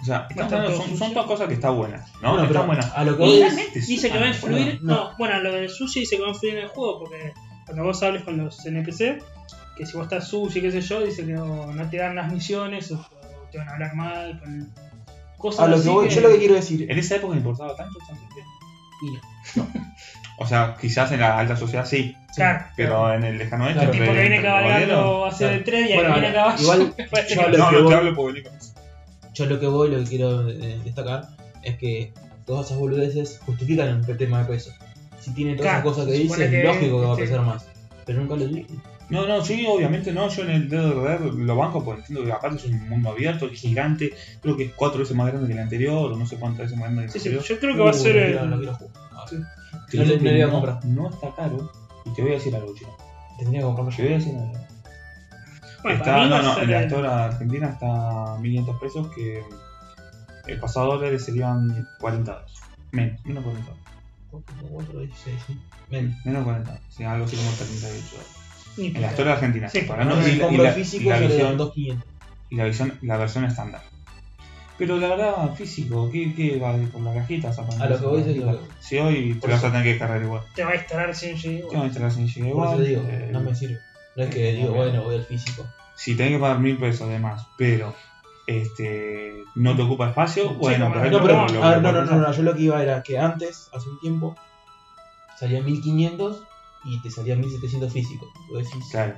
O 0.00 0.04
sea 0.04 0.26
hablando- 0.30 0.96
son, 0.96 1.12
todas 1.12 1.26
cosas 1.26 1.48
que 1.48 1.54
están 1.54 1.76
buenas 1.76 2.10
¿no? 2.22 2.30
Bueno, 2.32 2.44
están 2.46 2.66
buenas 2.66 2.92
a 2.94 3.04
lo 3.04 3.16
que 3.16 3.26
Y 3.26 3.42
es. 3.42 3.86
Dice 3.86 4.10
que 4.10 4.18
va 4.18 4.24
a 4.24 4.28
influir. 4.28 4.78
bueno, 4.82 4.94
no, 5.10 5.10
bueno, 5.18 5.40
lo 5.40 5.52
del 5.52 5.68
sushi 5.68 6.00
dice 6.00 6.16
que 6.16 6.22
va 6.22 6.28
a 6.28 6.32
influir 6.32 6.54
en 6.56 6.62
el 6.64 6.68
juego 6.68 7.00
porque 7.00 7.32
cuando 7.66 7.84
vos 7.84 8.02
hables 8.02 8.22
con 8.24 8.36
los 8.38 8.64
NPC, 8.64 9.18
que 9.76 9.86
si 9.86 9.96
vos 9.96 10.04
estás 10.04 10.26
sushi, 10.28 10.60
qué 10.60 10.70
sé 10.72 10.80
yo, 10.80 11.02
dice 11.04 11.24
que 11.26 11.32
no, 11.32 11.66
no 11.72 11.88
te 11.90 11.98
dan 11.98 12.14
las 12.16 12.32
misiones 12.32 12.90
o, 12.92 12.96
o 12.96 13.48
te 13.52 13.58
van 13.58 13.68
a 13.68 13.72
hablar 13.72 13.94
mal, 13.94 14.40
con 14.40 14.72
cosas 15.38 15.60
A 15.60 15.68
lo 15.68 15.74
que 15.76 15.80
así 15.80 15.88
voy, 15.88 16.08
yo 16.08 16.20
lo 16.22 16.28
que 16.30 16.38
quiero 16.38 16.54
decir. 16.54 16.90
en 16.90 16.98
esa 16.98 17.16
época 17.16 17.36
importaba 17.36 17.74
tanto 17.76 17.98
tanto 18.06 18.22
Y 19.02 19.58
no. 19.58 19.66
o 20.38 20.46
sea 20.46 20.76
quizás 20.80 21.12
en 21.12 21.20
la 21.20 21.38
alta 21.38 21.56
sociedad 21.56 21.84
sí 21.86 22.14
Claro, 22.34 22.64
pero 22.76 23.12
en 23.14 23.24
el 23.24 23.38
lejano 23.38 23.64
oeste 23.64 23.80
Claro. 23.80 23.92
el 23.92 23.98
tipo 24.00 24.12
que 24.14 24.20
viene 24.20 24.42
cabalgando 24.42 25.26
hacia 25.26 25.38
Claro. 25.48 25.54
el 25.54 25.64
tren 25.64 25.86
y 25.88 25.94
Bueno, 25.94 26.14
ahí 26.14 26.20
viene 26.20 26.28
a 26.38 26.40
caballo. 26.44 26.62
igual, 26.62 26.78
yo 26.80 26.96
que- 26.96 27.02
no 27.04 27.10
que 27.50 27.56
no 27.58 27.82
voy- 27.82 27.88
te 27.88 27.94
hablo 27.96 28.14
porque 28.14 28.32
venís 28.32 28.48
con 28.48 28.56
eso 28.58 28.69
Yo 29.40 29.46
lo 29.46 29.58
que 29.58 29.66
voy, 29.66 29.90
lo 29.90 29.98
que 29.98 30.04
quiero 30.04 30.46
eh, 30.48 30.78
destacar 30.84 31.28
es 31.62 31.76
que 31.76 32.12
todas 32.44 32.66
esas 32.66 32.78
boludeces 32.78 33.40
justifican 33.46 34.04
el 34.06 34.16
tema 34.18 34.40
de 34.40 34.44
peso. 34.44 34.70
Si 35.18 35.32
tiene 35.32 35.54
todas 35.54 35.66
esas 35.72 35.82
Claro, 35.82 35.90
cosas 35.96 36.06
que 36.06 36.12
dice, 36.12 36.44
es 36.60 36.64
lógico 36.64 37.00
que 37.00 37.06
va 37.06 37.14
a 37.14 37.16
pesar 37.16 37.40
más. 37.42 37.66
Pero 38.04 38.20
nunca 38.20 38.36
lo 38.36 38.46
dije. 38.46 38.66
No, 39.08 39.26
no, 39.26 39.42
sí, 39.42 39.64
obviamente 39.66 40.12
no. 40.12 40.28
Yo 40.28 40.42
en 40.42 40.50
el 40.50 40.68
Dead 40.68 40.84
or 40.86 41.02
Dead 41.08 41.20
lo 41.32 41.56
banco 41.56 41.82
porque 41.82 42.00
entiendo 42.02 42.24
que 42.26 42.32
aparte 42.32 42.58
es 42.58 42.64
un 42.66 42.86
mundo 42.88 43.08
abierto, 43.10 43.46
es 43.46 43.58
gigante. 43.58 44.12
Creo 44.42 44.56
que 44.58 44.64
es 44.64 44.72
cuatro 44.74 45.00
veces 45.00 45.16
más 45.16 45.26
grande 45.28 45.46
que 45.46 45.52
el 45.54 45.58
anterior, 45.58 46.12
o 46.12 46.16
no 46.16 46.26
sé 46.26 46.36
cuántas 46.36 46.66
veces 46.66 46.76
más 46.78 46.92
grande 46.92 47.02
que 47.02 47.06
el 47.06 47.12
Sí, 47.12 47.18
sí, 47.18 47.28
anterior. 47.28 47.44
yo 47.48 47.58
creo 47.60 47.74
que 47.76 47.80
va 47.82 47.90
a 47.90 47.94
Uh, 47.94 47.96
ser 47.96 48.16
el. 48.16 48.50
lo 48.50 48.56
quiero 48.58 48.74
jugar. 48.74 48.92
Ah, 49.12 49.24
Sí. 49.28 49.36
No 49.98 50.04
le- 50.04 50.18
no 50.20 50.30
iba 50.36 50.44
a 50.44 50.46
no- 50.48 50.52
comprar. 50.52 50.84
No 50.84 51.10
está 51.10 51.34
caro. 51.34 51.72
Y 52.04 52.10
te 52.14 52.22
voy 52.22 52.30
a 52.32 52.34
decir 52.34 52.54
algo, 52.54 52.74
chico. 52.74 52.96
Tendría 53.38 53.60
que 53.60 53.64
comprarlo 53.66 53.90
Te 53.90 53.96
yo. 53.96 54.04
voy 54.04 54.12
a 54.14 54.18
decir 54.18 54.34
algo. 54.36 54.52
Bueno, 55.82 55.98
está, 55.98 56.04
para 56.04 56.16
va 56.28 56.28
no, 56.28 56.42
no, 56.42 56.62
en 56.62 56.70
la 56.70 56.80
Store 56.82 57.08
Argentina 57.08 57.68
está 57.70 58.36
1500 58.40 58.80
pesos 58.80 59.08
que 59.14 59.42
el 60.46 60.60
pasado 60.60 60.96
dólares 60.96 61.24
serían 61.24 61.86
40 62.00 62.32
dólares. 62.32 62.54
Menos, 62.92 63.24
menos 63.24 63.44
40 63.44 63.70
dólares. 63.70 64.50
4, 64.70 64.98
16, 65.00 65.36
sí. 65.46 65.60
Men. 65.90 66.16
Menos 66.24 66.44
40 66.44 66.70
dólares. 66.70 66.86
Sí, 66.96 67.04
algo 67.04 67.24
así 67.24 67.36
como 67.36 67.50
38 67.50 68.06
dólares. 68.12 68.94
En 68.96 69.02
la. 69.02 69.08
Store 69.10 69.30
Argentina. 69.32 69.68
Sí, 69.68 69.86
hablando, 69.90 70.16
No, 70.16 70.28
y 70.28 70.34
la- 70.36 70.52
y 70.52 70.56
la- 70.56 70.72
físico, 70.72 71.02
y 71.02 71.06
la 71.08 71.18
visión- 71.18 71.56
2500. 71.56 72.08
y 72.50 72.56
la 72.56 72.64
versión, 72.64 72.98
la 73.02 73.16
versión 73.16 73.44
estándar. 73.44 73.82
Pero 74.78 74.96
la 74.96 75.08
verdad, 75.08 75.54
físico, 75.54 76.10
¿qué, 76.10 76.32
qué 76.34 76.58
va 76.58 76.74
con 76.90 77.04
la 77.04 77.12
cajita? 77.12 77.50
A 77.50 77.86
lo 77.86 77.98
que 78.00 78.06
voy 78.06 78.20
es 78.22 78.26
eso. 78.28 78.66
Si 78.80 78.96
hoy 78.98 79.34
te 79.34 79.46
lo 79.46 79.52
vas 79.54 79.64
a 79.64 79.70
tener 79.72 79.84
que 79.84 79.98
cargar 79.98 80.22
igual. 80.22 80.42
Te 80.54 80.64
va 80.64 80.70
a 80.70 80.76
instalar 80.76 81.14
sin 81.14 81.36
Te 81.68 81.74
vas 81.76 81.82
a 81.82 81.86
instalar 81.86 82.12
sin 82.12 82.28
giga 82.28 82.50
Por 82.50 82.64
eso 82.66 82.74
igual. 82.74 82.78
te 82.82 82.88
digo, 82.88 83.02
eh, 83.08 83.28
no 83.30 83.40
me 83.40 83.54
sirve. 83.54 83.78
No 84.16 84.22
es 84.24 84.30
que 84.34 84.52
digo, 84.52 84.72
bueno, 84.74 85.02
voy 85.04 85.16
al 85.16 85.24
físico. 85.24 85.66
Si 85.94 86.16
tenés 86.16 86.32
que 86.34 86.38
pagar 86.38 86.58
mil 86.60 86.76
pesos 86.78 87.08
de 87.08 87.18
más, 87.18 87.46
pero 87.56 87.94
este 88.46 89.44
no 89.54 89.76
te 89.76 89.82
ocupa 89.82 90.08
espacio, 90.08 90.54
bueno, 90.54 90.86
ahí 90.94 91.10
No, 91.10 91.18
lo- 91.18 91.22
pero, 91.24 91.48
lo- 91.48 91.62
a 91.64 91.70
ver, 91.70 91.82
no, 91.82 91.92
no, 91.92 92.04
no, 92.04 92.16
no, 92.16 92.32
yo 92.32 92.42
lo 92.42 92.54
que 92.54 92.62
iba 92.62 92.82
era 92.82 93.02
que 93.02 93.18
antes, 93.18 93.68
hace 93.72 93.88
un 93.88 94.00
tiempo, 94.00 94.34
salía 95.38 95.62
1500 95.62 96.42
y 96.84 97.00
te 97.02 97.10
salía 97.10 97.36
1700 97.36 97.92
físico. 97.92 98.26
Vos 98.48 98.64
decís, 98.64 98.84
Claro, 98.90 99.14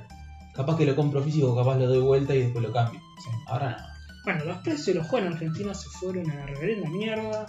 capaz 0.53 0.77
que 0.77 0.85
lo 0.85 0.95
compro 0.95 1.21
físico, 1.23 1.55
capaz 1.55 1.77
lo 1.77 1.87
doy 1.87 1.99
vuelta 2.01 2.35
y 2.35 2.41
después 2.43 2.63
lo 2.63 2.71
cambio. 2.71 2.99
sí. 3.23 3.29
Ahora 3.47 3.71
no. 3.71 3.93
Bueno, 4.25 4.45
los 4.45 4.57
precios 4.59 4.85
de 4.87 4.93
los 4.95 5.07
juegos 5.07 5.27
en 5.27 5.33
Argentina 5.33 5.73
se 5.73 5.89
fueron 5.89 6.29
a 6.31 6.35
la 6.35 6.45
reverenda 6.45 6.89
mierda. 6.89 7.45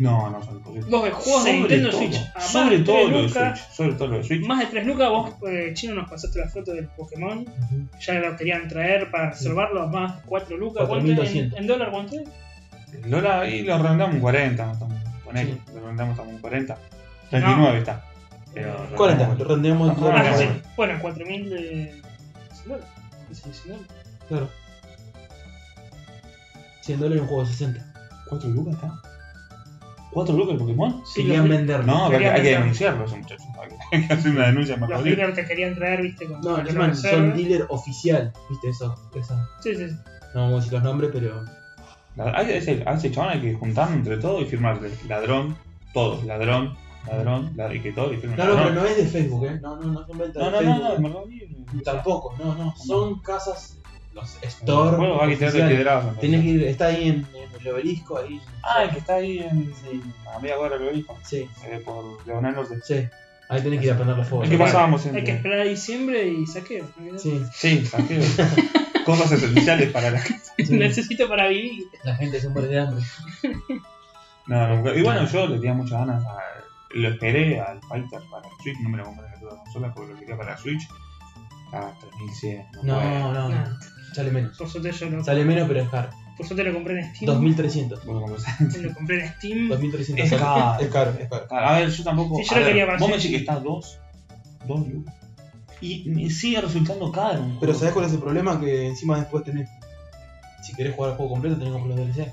No, 0.00 0.28
no 0.30 0.42
son 0.42 0.60
posibles. 0.62 0.90
Vos 0.90 1.02
ves 1.04 1.12
juegos 1.14 1.44
de 1.44 1.50
Sobre 1.50 1.58
Nintendo 1.60 1.90
todo, 1.90 1.98
Switch 2.00 2.30
a 2.34 2.40
sobre 2.40 2.78
todo 2.80 2.96
3 2.96 3.10
lo 3.10 3.22
de. 3.22 3.28
Switch. 3.28 3.70
Sobre 3.70 3.92
todo 3.94 4.08
lo 4.08 4.16
de 4.18 4.24
Switch. 4.24 4.46
Más 4.46 4.58
de 4.58 4.66
3 4.66 4.86
lucas, 4.86 5.08
vos, 5.10 5.30
eh, 5.48 5.70
chino, 5.74 5.94
nos 5.94 6.10
pasaste 6.10 6.38
la 6.40 6.48
foto 6.48 6.72
del 6.72 6.88
Pokémon. 6.88 7.46
Ya 8.00 8.14
lo 8.14 8.36
querían 8.36 8.66
traer 8.68 9.10
para 9.10 9.30
reservarlo 9.30 9.86
más 9.88 10.14
4 10.26 10.56
lucas. 10.56 10.88
¿Cuánto 10.88 11.10
en, 11.12 11.16
4.200. 11.18 11.56
en 11.58 11.66
dólar 11.66 11.90
cuánto 11.92 12.16
es? 12.16 12.28
Lola 13.06 13.40
ahí 13.40 13.62
lo 13.62 13.78
rondamos 13.78 14.14
en 14.16 14.20
40, 14.20 14.72
estamos, 14.72 14.98
ponele, 15.24 15.52
Sí. 15.52 15.60
lo 15.74 15.80
rondamos 15.80 16.12
estamos 16.12 16.34
en 16.34 16.40
40. 16.40 16.78
39 17.30 17.78
está. 17.78 18.04
Pero 18.52 18.76
40, 18.96 19.24
rondamos- 19.26 19.38
lo 19.38 19.44
rendemos 19.54 19.90
Ah. 19.90 19.94
Ah, 19.98 20.32
bueno. 20.34 20.36
sí. 20.38 20.46
Bueno, 20.76 20.98
4000 21.00 21.50
de. 21.50 22.02
dólares. 22.66 22.86
Claro. 24.28 24.48
100 26.82 27.00
dólares 27.00 27.22
un 27.22 27.26
juego 27.28 27.42
de 27.44 27.48
60. 27.50 27.92
¿4 28.30 28.48
lucas 28.52 28.74
está? 28.74 28.92
¿4 30.14 30.34
lucas 30.36 30.52
el 30.52 30.58
Pokémon? 30.58 31.02
Sí, 31.04 31.22
Querían 31.22 31.48
los- 31.48 31.58
venderlo. 31.58 31.86
No, 31.86 32.08
pero 32.10 32.30
hay, 32.32 32.42
que 32.42 32.48
denunciarlo 32.50 33.04
esos 33.04 33.18
muchachos. 33.18 33.46
Hay 33.90 34.00
que- 34.06 34.12
hacer 34.14 34.30
una 34.32 34.46
denuncia 34.46 34.76
más 34.76 34.88
Los 34.90 35.00
jodida. 35.00 35.16
dealers 35.16 35.34
te 35.36 35.44
querían 35.46 35.74
traer, 35.74 36.02
viste, 36.02 36.26
con 36.26 36.40
No, 36.40 36.50
con 36.52 36.60
encima 36.60 36.86
la 36.88 36.94
son 36.94 37.02
reserva. 37.04 37.36
dealer 37.36 37.66
oficial. 37.68 38.32
¿Viste 38.50 38.68
eso? 38.70 38.94
Esa. 39.14 39.48
Sí, 39.60 39.74
sí, 39.74 39.88
sí. 39.90 39.96
No 40.34 40.40
vamos 40.42 40.52
a 40.52 40.56
decir 40.58 40.72
los 40.72 40.82
nombres, 40.82 41.10
pero. 41.12 41.44
La- 42.16 42.32
hay- 42.38 42.52
ese, 42.52 42.82
a 42.86 42.94
ese 42.94 43.10
chabón 43.10 43.30
hay 43.30 43.40
que 43.40 43.54
juntarnos 43.54 43.96
entre 43.98 44.16
todos 44.18 44.42
y 44.42 44.44
firmarle. 44.46 44.90
Ladrón, 45.08 45.56
todos, 45.92 46.24
ladrón, 46.24 46.76
ladrón, 47.06 47.52
ladrón, 47.56 47.76
y 47.76 47.80
que 47.80 47.92
todos 47.92 48.12
y 48.12 48.16
firmen 48.16 48.38
No, 48.38 48.44
no, 48.44 48.50
pero 48.54 48.64
ladrón. 48.66 48.84
no 48.84 48.88
es 48.90 48.96
de 48.96 49.06
Facebook, 49.06 49.46
¿eh? 49.46 49.58
No, 49.60 49.76
no, 49.76 49.86
no 49.92 50.06
son 50.06 50.18
ventas 50.18 50.42
No, 50.42 50.44
de 50.44 50.52
no, 50.52 50.58
Facebook. 50.58 50.78
no, 50.82 50.94
no, 50.94 51.00
Mercado 51.00 51.26
Libre. 51.26 51.48
Tampoco, 51.84 52.34
no, 52.38 52.54
no. 52.54 52.74
Son 52.76 53.20
casas 53.20 53.78
los 54.14 54.36
El 54.42 54.48
store. 54.48 54.96
juego 54.96 55.18
va 55.18 55.24
a 55.26 55.28
quitar 55.28 55.48
oficiales. 55.48 55.68
de 55.70 55.74
piedrazo. 55.74 56.08
Tenés 56.20 56.40
que 56.42 56.48
ir, 56.48 56.62
está 56.64 56.86
ahí 56.86 57.08
en, 57.08 57.26
en 57.34 57.60
el 57.60 57.68
obelisco, 57.68 58.18
ahí. 58.18 58.40
Ah, 58.62 58.84
el 58.84 58.90
que 58.90 58.98
está 58.98 59.14
ahí 59.16 59.38
en, 59.38 59.74
Sí. 59.74 60.00
a 60.34 60.38
media 60.38 60.56
cuadra 60.56 60.78
del 60.78 60.88
obelisco. 60.88 61.18
Sí, 61.22 61.48
Eh, 61.64 61.82
por 61.84 62.26
Leonel 62.26 62.54
Norte. 62.54 62.76
sí. 62.82 63.08
Ahí 63.48 63.60
tenés 63.60 63.80
que 63.80 63.86
ir 63.86 63.92
a 63.92 63.96
prender 63.96 64.16
los 64.16 64.26
fuegos. 64.26 64.46
El 64.48 64.52
que 64.52 64.58
pasábamos 64.64 65.04
Hay 65.06 65.22
que 65.22 65.32
esperar 65.32 65.60
a 65.60 65.64
diciembre 65.64 66.26
y 66.26 66.46
saqueo. 66.46 66.88
¿no? 66.98 67.18
Sí, 67.18 67.42
Sí, 67.52 67.84
saqueo. 67.84 68.22
Cosas 69.04 69.32
esenciales 69.32 69.90
para 69.92 70.10
la 70.12 70.20
sí. 70.22 70.34
Necesito 70.70 71.28
para 71.28 71.48
vivir. 71.48 71.82
La 72.04 72.16
gente 72.16 72.40
se 72.40 72.48
muere 72.48 72.68
de 72.68 72.80
hambre. 72.80 73.04
No, 74.46 74.68
no, 74.82 74.94
y 74.94 75.02
bueno, 75.02 75.26
yo 75.26 75.46
le 75.46 75.54
tenía 75.56 75.72
muchas 75.74 76.00
ganas. 76.00 76.22
A, 76.26 76.36
lo 76.90 77.08
esperé 77.08 77.58
al 77.60 77.80
Fighter 77.82 78.20
para 78.30 78.46
el 78.46 78.52
Switch. 78.62 78.78
No 78.82 78.88
me 78.90 78.98
lo 78.98 79.04
compré 79.04 79.26
en 79.26 79.44
la 79.46 79.56
consola 79.56 79.94
porque 79.94 80.12
lo 80.12 80.18
quería 80.18 80.36
para 80.36 80.50
la 80.52 80.58
Switch. 80.58 80.82
A 81.72 81.92
3100. 81.98 82.66
No, 82.82 83.00
puedo. 83.00 83.32
no, 83.32 83.48
No. 83.48 83.64
Sale 84.14 84.30
menos. 84.30 84.56
Por 84.56 84.68
suerte 84.68 84.92
yo 84.92 85.10
lo, 85.10 85.24
Sale 85.24 85.44
menos, 85.44 85.66
pero 85.66 85.80
es 85.80 85.88
caro. 85.88 86.10
por 86.36 86.46
suerte 86.46 86.64
lo 86.64 86.72
compré 86.72 87.00
en 87.00 87.14
Steam. 87.14 87.32
2300. 87.32 88.04
Vos 88.04 88.14
lo 88.14 88.94
compré 88.94 89.24
en 89.24 89.32
Steam. 89.34 89.68
2300. 89.68 90.24
Es 90.24 90.40
caro. 90.40 90.80
Es 90.80 90.88
caro, 90.88 91.14
es 91.18 91.28
caro. 91.28 91.46
A 91.50 91.78
ver, 91.78 91.90
yo 91.90 92.04
tampoco. 92.04 92.36
Sí, 92.36 92.44
yo 92.44 92.54
a 92.54 92.58
lo 92.58 92.64
ver, 92.64 92.74
quería 92.74 92.96
Vos 92.96 93.08
me 93.08 93.16
decís 93.16 93.30
que 93.30 93.36
está 93.36 93.58
2. 93.58 94.00
2 94.66 94.88
lucas. 94.88 95.14
Y 95.80 96.04
me 96.08 96.30
sigue 96.30 96.60
resultando 96.60 97.10
caro. 97.10 97.44
Pero. 97.60 97.74
¿sabés 97.74 97.92
cuál 97.92 98.06
es 98.06 98.12
el 98.12 98.20
problema? 98.20 98.60
Que 98.60 98.86
encima 98.86 99.18
después 99.18 99.44
tenés. 99.44 99.68
Si 100.62 100.74
querés 100.74 100.94
jugar 100.94 101.10
el 101.10 101.16
juego 101.16 101.32
completo, 101.32 101.56
tenés 101.58 101.74
que 101.74 101.80
comprar 101.80 101.98
los 101.98 102.16
DLC. 102.16 102.32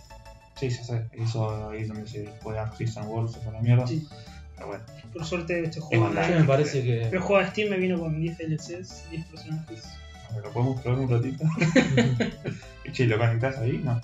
Sí, 0.56 0.70
ya 0.70 0.84
sé. 0.84 1.06
Eso 1.13 1.70
ahí 1.70 1.82
es 1.82 1.88
donde 1.88 2.08
se 2.08 2.30
juega 2.44 2.70
Christian 2.78 3.08
Wars 3.08 3.38
o 3.46 3.52
la 3.52 3.60
mierda. 3.60 3.88
Sí. 3.88 4.08
Pero 4.56 4.67
bueno. 4.67 4.84
Por 5.12 5.26
suerte 5.26 5.63
este 5.63 5.82
juego. 5.82 6.08
Es 6.08 6.30
mí 6.30 6.36
me 6.36 6.44
parece 6.44 6.84
que. 6.84 7.02
El 7.02 7.20
juego 7.20 7.41
de 7.41 7.50
Steam 7.50 7.70
me 7.72 7.78
vino 7.78 8.00
con 8.00 8.22
10 8.22 8.38
DLCs, 8.38 9.10
10 9.10 9.26
personajes. 9.26 9.84
A 10.32 10.36
ver, 10.36 10.44
¿Lo 10.46 10.52
podemos 10.52 10.82
probar 10.82 11.00
un 11.02 11.10
ratito? 11.10 11.44
Y 12.86 12.91
che, 12.91 13.06
¿lo 13.06 13.17
conectás 13.17 13.58
ahí? 13.60 13.80
No. 13.84 14.00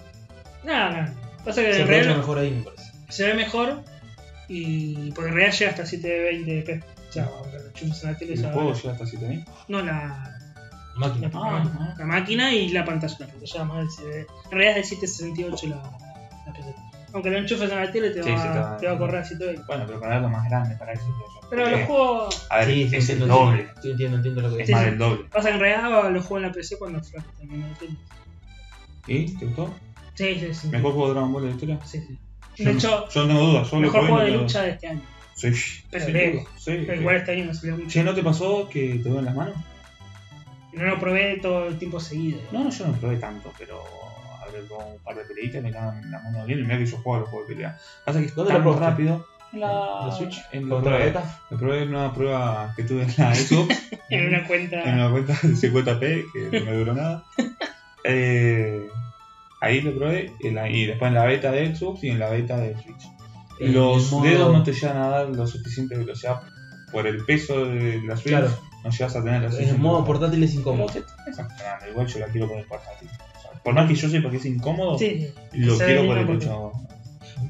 Nada, 0.63 0.91
nada. 0.91 1.13
Pasa 1.43 1.61
que 1.63 1.73
Se 1.73 1.81
en 1.81 1.87
realidad 1.87 2.17
mejor 2.17 2.37
ahí, 2.39 2.51
me 2.51 2.61
parece. 2.63 2.91
se 3.09 3.25
ve 3.27 3.33
mejor 3.33 3.81
y 4.49 5.11
porque 5.11 5.29
en 5.29 5.35
realidad 5.35 5.57
llega 5.57 5.71
hasta 5.71 5.83
720p. 5.83 6.83
O 7.09 7.11
sea, 7.13 7.29
aunque 7.37 7.57
lo 7.57 7.67
enchufes 7.67 8.03
en 8.03 8.11
la 8.11 8.17
tele 8.17 8.33
¿El 8.33 8.41
ya- 8.41 8.51
juego 8.53 8.73
llega 8.73 8.91
hasta 8.91 9.05
7000? 9.05 9.45
No 9.69 9.81
la, 9.81 10.33
Máquina. 10.95 11.29
la, 11.31 11.39
Ah, 11.39 11.95
la 11.97 12.05
máquina 12.05 12.53
y 12.53 12.69
la 12.69 12.83
pantalla. 12.85 13.15
La 13.19 13.27
pantalla 13.27 13.63
más 13.65 13.77
del 13.79 13.89
CD. 13.91 14.27
En 14.45 14.51
realidad 14.51 14.77
es 14.79 14.89
de 14.89 14.95
768 15.07 15.67
la, 15.67 15.75
la 16.45 16.53
PC. 16.53 16.75
Aunque 17.17 17.32
lo 17.32 17.38
enchufes 17.39 17.71
en 17.71 17.80
la 17.80 17.91
tele 17.91 18.12
te, 18.12 18.21
Sí, 18.21 18.30
va, 18.30 18.38
sí, 18.38 18.47
te 18.53 18.60
va- 18.60 18.77
te 18.77 18.86
va 18.86 18.93
a 18.93 18.97
correr 18.99 19.15
a 19.21 19.23
720. 19.23 19.63
Bueno, 19.65 19.86
pero 19.88 19.99
para 19.99 20.17
algo 20.17 20.30
más 20.30 20.47
grande, 20.47 20.75
para 20.77 20.93
eso. 20.93 21.03
Pero 21.49 21.63
Porque, 21.63 21.77
los 21.77 21.88
juegos. 21.88 22.47
A 22.51 22.58
ver, 22.58 22.65
Sí, 22.67 22.73
sí, 22.89 22.95
es 22.95 23.10
el 23.10 23.15
entiendo, 23.15 23.27
doble. 23.36 23.67
Sí, 23.82 23.89
entiendo, 23.91 24.17
entiendo 24.17 24.41
lo 24.43 24.56
que 24.56 24.62
Es 24.62 24.67
Sí, 24.67 24.73
más 24.73 24.82
sí. 24.84 24.89
del 24.91 24.97
doble. 24.99 25.25
Pasa 25.32 25.47
que 25.49 25.53
en 25.56 25.60
realidad 25.62 26.12
los 26.12 26.25
juego 26.25 26.38
en 26.38 26.43
la 26.49 26.53
PC 26.53 26.77
cuando 26.77 27.03
flash 27.03 27.23
también 27.39 27.63
en 27.63 27.71
la 27.71 27.77
tele. 27.80 27.97
¿Y? 29.08 29.38
¿Te 29.39 29.45
gustó? 29.47 29.75
Sí, 30.13 30.39
sí, 30.39 30.53
sí. 30.53 30.67
¿Mejor 30.67 30.91
juego 30.93 31.08
de 31.08 31.13
Dragon 31.15 31.34
Ball 31.34 31.41
de 31.43 31.47
la 31.49 31.53
historia? 31.56 31.80
Sí, 31.86 32.01
sí. 32.08 32.19
Yo 32.58 32.65
De 32.65 32.71
hecho, 32.77 33.10
yo 33.10 33.21
no 33.23 33.27
tengo 33.27 33.41
dudas. 33.47 33.71
Yo 33.71 33.75
lo 33.77 33.82
mejor 33.82 34.01
juego 34.08 34.19
de 34.23 34.32
lucha 34.32 34.62
de 34.62 34.69
este 34.69 34.88
año. 34.88 35.01
Sí, 35.34 35.47
Pero 35.89 36.06
sí, 36.06 36.12
lejos. 36.12 36.47
Sí, 36.58 36.71
Pero 36.86 36.93
sí. 36.93 36.99
igual 36.99 37.15
este 37.15 37.32
año 37.32 37.45
no 37.45 37.53
salió 37.56 37.77
mucho. 37.77 37.89
Che, 37.89 38.03
¿no 38.03 38.13
te 38.13 38.21
pasó 38.23 38.69
que 38.69 38.99
te 39.01 39.10
duelen 39.10 39.25
las 39.25 39.36
manos? 39.36 39.56
No 40.73 40.84
lo 40.86 40.99
probé 40.99 41.39
todo 41.41 41.67
el 41.67 41.80
tiempo 41.80 41.99
seguido. 41.99 42.39
No, 42.51 42.63
no, 42.63 42.69
yo 42.69 42.86
no 42.86 42.93
probé 42.93 43.17
tanto, 43.17 43.51
pero 43.58 43.82
a 44.47 44.51
ver, 44.51 44.67
con 44.67 44.86
un 44.86 44.99
par 44.99 45.15
de 45.15 45.23
peleitas 45.25 45.62
me 45.63 45.71
quedan 45.71 46.12
las 46.12 46.23
manos 46.23 46.45
bien 46.47 46.60
y 46.60 46.63
mira 46.63 46.77
que 46.77 46.86
yo 46.86 46.97
juego 46.97 47.15
a 47.15 47.19
los 47.21 47.29
juegos 47.29 47.47
de 47.49 47.55
pelea. 47.55 47.77
Pasa 48.05 48.19
que 48.19 48.25
es 48.25 48.36
¿Dónde 48.36 48.53
tan 48.53 48.62
probaste? 48.63 48.86
rápido. 48.86 49.27
En 49.53 49.60
la, 49.62 50.05
¿La 50.07 50.12
Switch? 50.12 50.43
En 50.51 50.67
¿Con 50.67 50.83
la 50.83 50.97
beta? 50.97 51.39
me 51.49 51.57
probé 51.57 51.83
en 51.83 51.89
una 51.89 52.13
prueba 52.13 52.73
que 52.75 52.83
tuve 52.83 53.03
en 53.03 53.13
la 53.17 53.33
Xbox. 53.36 53.75
En 54.10 54.27
una 54.27 54.45
cuenta. 54.45 54.83
en 54.83 54.95
una 54.95 55.10
cuenta 55.10 55.33
de 55.41 55.49
50p 55.49 56.25
que 56.33 56.60
no 56.60 56.65
me 56.65 56.73
duró 56.77 56.93
nada. 56.93 57.23
Eh, 58.10 58.88
ahí 59.60 59.81
lo 59.81 59.93
probé 59.97 60.31
y, 60.39 60.47
en 60.47 60.55
la- 60.55 60.69
y 60.69 60.86
después 60.86 61.10
en 61.10 61.15
la 61.15 61.25
beta 61.25 61.51
de 61.51 61.75
Xbox 61.75 62.03
y 62.05 62.10
en 62.10 62.19
la 62.19 62.29
beta 62.29 62.57
de 62.57 62.73
Switch. 62.81 63.03
En 63.60 63.73
Los 63.73 64.12
modo- 64.12 64.23
dedos 64.23 64.53
no 64.53 64.63
te 64.63 64.71
llegan 64.71 64.97
a 64.97 65.10
dar 65.10 65.27
lo 65.29 65.45
suficiente 65.45 65.97
velocidad 65.97 66.39
por 66.91 67.05
el 67.05 67.25
peso 67.25 67.65
de 67.65 68.01
la 68.03 68.15
Switch. 68.15 68.29
Claro. 68.29 68.49
No 68.86 68.91
llegas 68.91 69.15
a 69.15 69.23
tener 69.23 69.41
la 69.41 69.47
En 69.47 69.51
suficiente 69.51 69.75
el 69.75 69.81
modo 69.81 70.05
portátil 70.05 70.41
es 70.43 70.53
incómodo. 70.53 70.88
te 70.89 70.99
estás 70.99 71.39
acostumbrando, 71.39 71.88
igual 71.89 72.07
yo 72.07 72.19
la 72.19 72.27
quiero 72.27 72.47
poner 72.47 72.65
portátil. 72.67 73.10
Por 73.67 73.73
más 73.75 73.86
que 73.89 73.95
yo 73.95 74.08
sepa 74.08 74.30
que 74.32 74.38
es 74.38 74.45
incómodo, 74.45 74.97
Sí, 74.97 75.27
lo 75.51 75.77
quiero 75.77 76.06
por 76.06 76.17
el 76.17 76.30
hecho. 76.30 76.71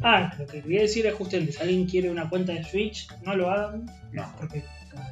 Ah, 0.01 0.33
lo 0.39 0.47
que 0.47 0.61
quería 0.61 0.81
decir 0.81 1.05
es 1.05 1.13
justamente, 1.13 1.51
si 1.51 1.59
alguien 1.61 1.85
quiere 1.85 2.09
una 2.09 2.27
cuenta 2.27 2.53
de 2.53 2.63
Switch, 2.63 3.07
no 3.21 3.35
lo 3.35 3.51
hagan, 3.51 3.85
No, 4.13 4.25
porque 4.39 4.63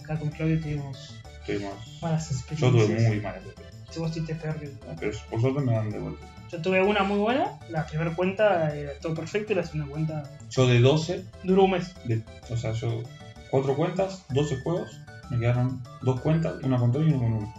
acá 0.02 0.18
con 0.18 0.30
Claudio 0.32 0.60
tuvimos 0.60 1.16
tuvimos. 1.46 1.74
malas 2.02 2.28
Yo 2.58 2.70
experiencias. 2.70 2.88
tuve 2.88 3.08
muy 3.08 3.20
mala 3.22 3.38
experiencia. 3.38 3.84
Si 3.92 4.00
vos 4.00 4.12
tuviste 4.12 4.34
peor 4.34 4.56
que 4.60 4.72
Pero 5.00 5.18
por 5.30 5.42
suerte 5.42 5.62
me 5.62 5.74
dan 5.74 5.92
de 5.92 6.00
vuelta. 6.00 6.26
Yo 6.52 6.62
tuve 6.64 6.82
una 6.82 7.04
muy 7.04 7.20
buena, 7.20 7.52
la 7.70 7.86
primera 7.86 8.16
cuenta 8.16 8.76
era 8.76 8.94
todo 9.00 9.14
perfecto 9.14 9.54
y 9.54 9.58
la 9.58 9.64
segunda 9.64 9.88
cuenta 9.88 10.24
Yo 10.50 10.66
de 10.66 10.80
12 10.80 11.24
duró 11.44 11.66
un 11.66 11.72
mes. 11.72 11.94
de- 12.06 12.24
o 12.50 12.58
sea, 12.58 12.72
yo 12.72 13.04
cuatro 13.52 13.76
cuentas, 13.76 14.24
12 14.30 14.58
juegos, 14.64 14.90
me 15.30 15.38
quedaron 15.38 15.84
dos 16.02 16.20
cuentas, 16.22 16.56
una 16.64 16.80
con 16.80 16.92
tres 16.92 17.06
y 17.06 17.10
una 17.12 17.18
con 17.20 17.34
uno. 17.34 17.54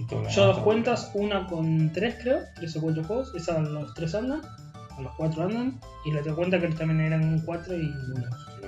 Y 0.00 0.06
todo 0.06 0.26
Yo 0.28 0.46
dos 0.46 0.58
cuentas, 0.60 1.10
una 1.14 1.46
con 1.46 1.92
tres 1.92 2.16
creo, 2.22 2.40
tres 2.56 2.74
o 2.76 2.80
cuatro 2.80 3.04
juegos, 3.04 3.34
esa 3.34 3.60
los 3.60 3.92
tres 3.92 4.14
andan, 4.14 4.40
a 4.96 5.00
los 5.02 5.14
cuatro 5.16 5.44
andan, 5.44 5.78
y 6.06 6.12
la 6.12 6.20
otra 6.20 6.34
cuenta 6.34 6.58
que 6.58 6.68
también 6.68 7.00
eran 7.00 7.40
cuatro 7.44 7.76
y 7.76 7.92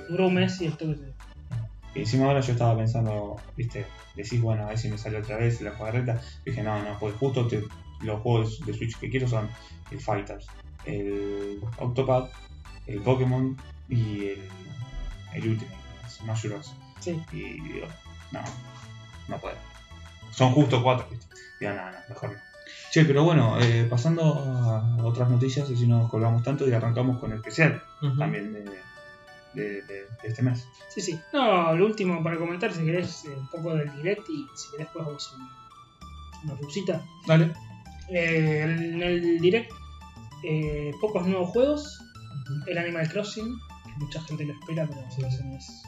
duró 0.09 0.27
un 0.27 0.35
mes 0.35 0.61
y 0.61 0.67
esto 0.67 0.85
que 0.85 0.95
se... 0.95 1.13
Y 1.95 1.99
encima 2.01 2.25
ahora 2.25 2.39
yo 2.41 2.51
estaba 2.53 2.77
pensando, 2.77 3.37
viste, 3.57 3.85
decís, 4.15 4.41
bueno, 4.41 4.63
a 4.63 4.69
ver 4.69 4.77
si 4.77 4.89
me 4.89 4.97
sale 4.97 5.17
otra 5.17 5.37
vez 5.37 5.59
la 5.61 5.71
cuadreta. 5.71 6.21
Dije, 6.45 6.61
no, 6.61 6.81
no, 6.83 6.97
pues 6.99 7.15
justo 7.15 7.47
te- 7.47 7.63
los 8.01 8.21
juegos 8.21 8.59
de 8.65 8.73
Switch 8.73 8.97
que 8.99 9.09
quiero 9.09 9.27
son 9.27 9.49
el 9.91 9.99
Fighters, 9.99 10.45
el 10.85 11.59
Octopad, 11.77 12.29
el 12.87 12.99
Pokémon 13.01 13.57
y 13.89 14.25
el, 14.25 14.49
el 15.33 15.49
Ultimate, 15.49 15.77
el 16.03 16.09
Smash 16.09 16.47
Bros. 16.47 16.73
Sí. 16.99 17.19
Y 17.31 17.59
digo, 17.61 17.87
no, 18.31 18.41
no 19.29 19.37
puedo. 19.37 19.55
Son 20.33 20.51
justo 20.51 20.81
cuatro, 20.83 21.07
¿viste? 21.09 21.27
Digo, 21.59 21.73
no, 21.73 21.85
no, 21.91 21.97
mejor 22.09 22.31
no. 22.33 22.39
Che, 22.91 23.05
pero 23.05 23.23
bueno, 23.23 23.59
eh, 23.59 23.87
pasando 23.89 24.23
a 24.23 25.03
otras 25.03 25.29
noticias, 25.29 25.69
y 25.69 25.75
si 25.77 25.87
no 25.87 25.99
nos 25.99 26.09
colgamos 26.11 26.43
tanto 26.43 26.67
y 26.67 26.73
arrancamos 26.73 27.19
con 27.19 27.31
el 27.31 27.37
especial 27.37 27.81
también 28.19 28.53
de, 28.53 28.63
de- 29.53 29.81
de- 29.81 29.83
de 30.21 30.27
este 30.27 30.41
mes. 30.43 30.67
Sí, 30.89 31.01
sí. 31.01 31.19
No, 31.33 31.73
lo 31.75 31.85
último 31.85 32.21
para 32.23 32.37
comentar, 32.37 32.71
si 32.73 32.83
querés, 32.85 33.25
eh, 33.25 33.35
un 33.35 33.47
poco 33.49 33.73
del 33.75 33.91
direct 33.97 34.27
y 34.29 34.45
si 34.55 34.69
querés 34.71 34.87
podemos 34.87 35.33
un- 35.33 35.49
una 36.49 36.59
pausita. 36.59 37.01
Dale. 37.27 37.51
Eh, 38.09 38.61
en 38.63 39.01
el 39.01 39.39
direct, 39.39 39.71
eh, 40.43 40.91
pocos 41.01 41.25
nuevos 41.27 41.49
juegos. 41.49 41.99
El 42.67 42.77
Animal 42.77 43.07
Crossing, 43.09 43.57
que 43.85 43.91
mucha 44.03 44.21
gente 44.23 44.45
lo 44.45 44.53
espera, 44.53 44.85
pero 44.87 45.01
Sí. 45.09 45.21
es. 45.23 45.83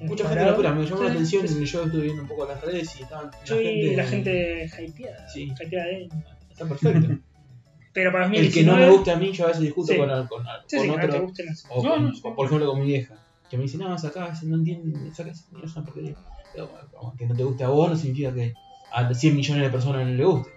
Mucha 0.00 0.28
gente 0.28 0.44
lo 0.44 0.50
espera, 0.52 0.72
me 0.74 0.84
llamó 0.86 1.02
la 1.04 1.10
atención. 1.10 1.48
sí, 1.48 1.54
sí. 1.54 1.64
Yo 1.66 1.84
estuve 1.84 2.02
viendo 2.02 2.22
un 2.22 2.28
poco 2.28 2.46
las 2.46 2.60
redes 2.62 2.98
y 2.98 3.02
estaban. 3.02 3.30
Yo 3.44 3.58
vi 3.58 3.94
la 3.94 4.04
gente 4.04 4.70
hypeada. 4.80 5.28
Sí. 5.28 5.52
hypeada 5.60 5.86
de- 5.86 6.08
Está 6.50 6.66
perfecto. 6.66 7.08
Pero 7.92 8.12
para 8.12 8.26
El 8.26 8.30
2019. 8.32 8.52
que 8.52 8.64
no 8.64 8.76
me 8.86 8.96
guste 8.96 9.10
a 9.10 9.16
mí, 9.16 9.32
yo 9.32 9.44
a 9.44 9.48
veces 9.48 9.62
discuto 9.62 9.96
con, 9.96 10.08
con, 10.08 10.26
con 10.28 10.44
Sí, 10.68 10.78
sí, 10.78 10.82
que 10.82 10.86
no 10.88 10.94
te 11.00 11.06
otro. 11.08 11.26
así. 11.50 11.66
O, 11.70 11.82
No, 11.82 11.90
con- 11.94 12.04
no, 12.12 12.34
por 12.36 12.46
ejemplo 12.46 12.66
con 12.70 12.80
mi 12.80 12.86
vieja, 12.86 13.14
que 13.50 13.56
me 13.56 13.64
dice, 13.64 13.78
no, 13.78 13.98
sacá, 13.98 14.32
no 14.44 14.56
entiende, 14.56 15.12
sacá, 15.12 15.30
es 15.32 15.44
una 15.52 15.84
porquería. 15.84 16.14
Pero 16.52 16.68
bueno, 16.68 16.88
como 16.92 17.16
que 17.16 17.26
no 17.26 17.34
te 17.34 17.42
guste 17.42 17.64
a 17.64 17.68
vos 17.68 17.90
no 17.90 17.96
significa 17.96 18.32
que 18.32 18.54
a 18.92 19.12
100 19.12 19.34
millones 19.36 19.64
de 19.64 19.70
personas 19.70 20.06
no 20.06 20.14
le 20.14 20.24
guste. 20.24 20.50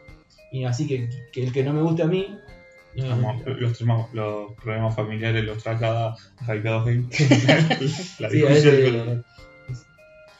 Y 0.52 0.64
así 0.66 0.86
que, 0.88 1.10
que 1.32 1.44
el 1.44 1.52
que 1.52 1.64
no 1.64 1.74
me 1.74 1.82
guste 1.82 2.04
a 2.04 2.08
mí, 2.08 2.38
Como 2.96 3.42
los, 3.46 3.78
temas- 3.80 4.14
los 4.14 4.54
problemas 4.54 4.96
familiares 4.96 5.44
los 5.46 5.62
traslada 5.64 6.16
a 6.48 6.56
Hypeados 6.56 6.86
Game. 6.86 7.06
la 8.20 8.30
Sí, 8.30 8.46
a 8.46 8.50
discusión 8.50 8.76
ese- 8.76 8.92
con- 9.06 9.26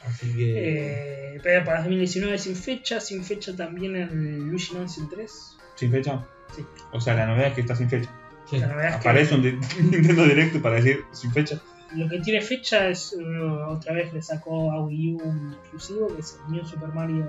Así 0.06 0.32
que. 0.36 1.34
Eh, 1.34 1.40
pero 1.42 1.64
para 1.64 1.78
2019 1.80 2.38
sin 2.38 2.54
fecha, 2.56 3.00
sin 3.00 3.24
fecha 3.24 3.56
también 3.56 3.96
el 3.96 4.48
Luigi 4.48 4.74
Mansion 4.74 5.08
3. 5.08 5.32
¿Sin 5.76 5.90
fecha? 5.90 6.22
Sí. 6.54 6.64
O 6.92 7.00
sea, 7.00 7.14
la 7.14 7.26
novedad 7.26 7.48
es 7.48 7.54
que 7.54 7.60
está 7.62 7.74
sin 7.74 7.88
fecha. 7.88 8.10
sí. 8.48 8.58
La 8.58 8.66
verdad 8.68 8.86
es 8.88 8.92
que 8.96 8.98
Aparece 9.00 9.34
un 9.34 9.42
Nintendo 9.90 10.24
Direct 10.24 10.56
para 10.60 10.76
decir 10.76 11.04
sin 11.12 11.32
fecha. 11.32 11.60
lo 11.96 12.08
que 12.08 12.20
tiene 12.20 12.40
fecha 12.42 12.88
es 12.88 13.14
eh, 13.18 13.40
otra 13.68 13.94
vez 13.94 14.12
le 14.12 14.20
sacó 14.22 14.70
a 14.72 14.84
Wii 14.84 15.14
U 15.14 15.18
un 15.24 15.54
exclusivo 15.54 16.14
que 16.14 16.20
es 16.20 16.38
el 16.46 16.52
New 16.52 16.64
Super 16.66 16.90
Mario 16.90 17.24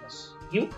Bros. 0.00 0.36
U. 0.52 0.58
Ujú. 0.58 0.68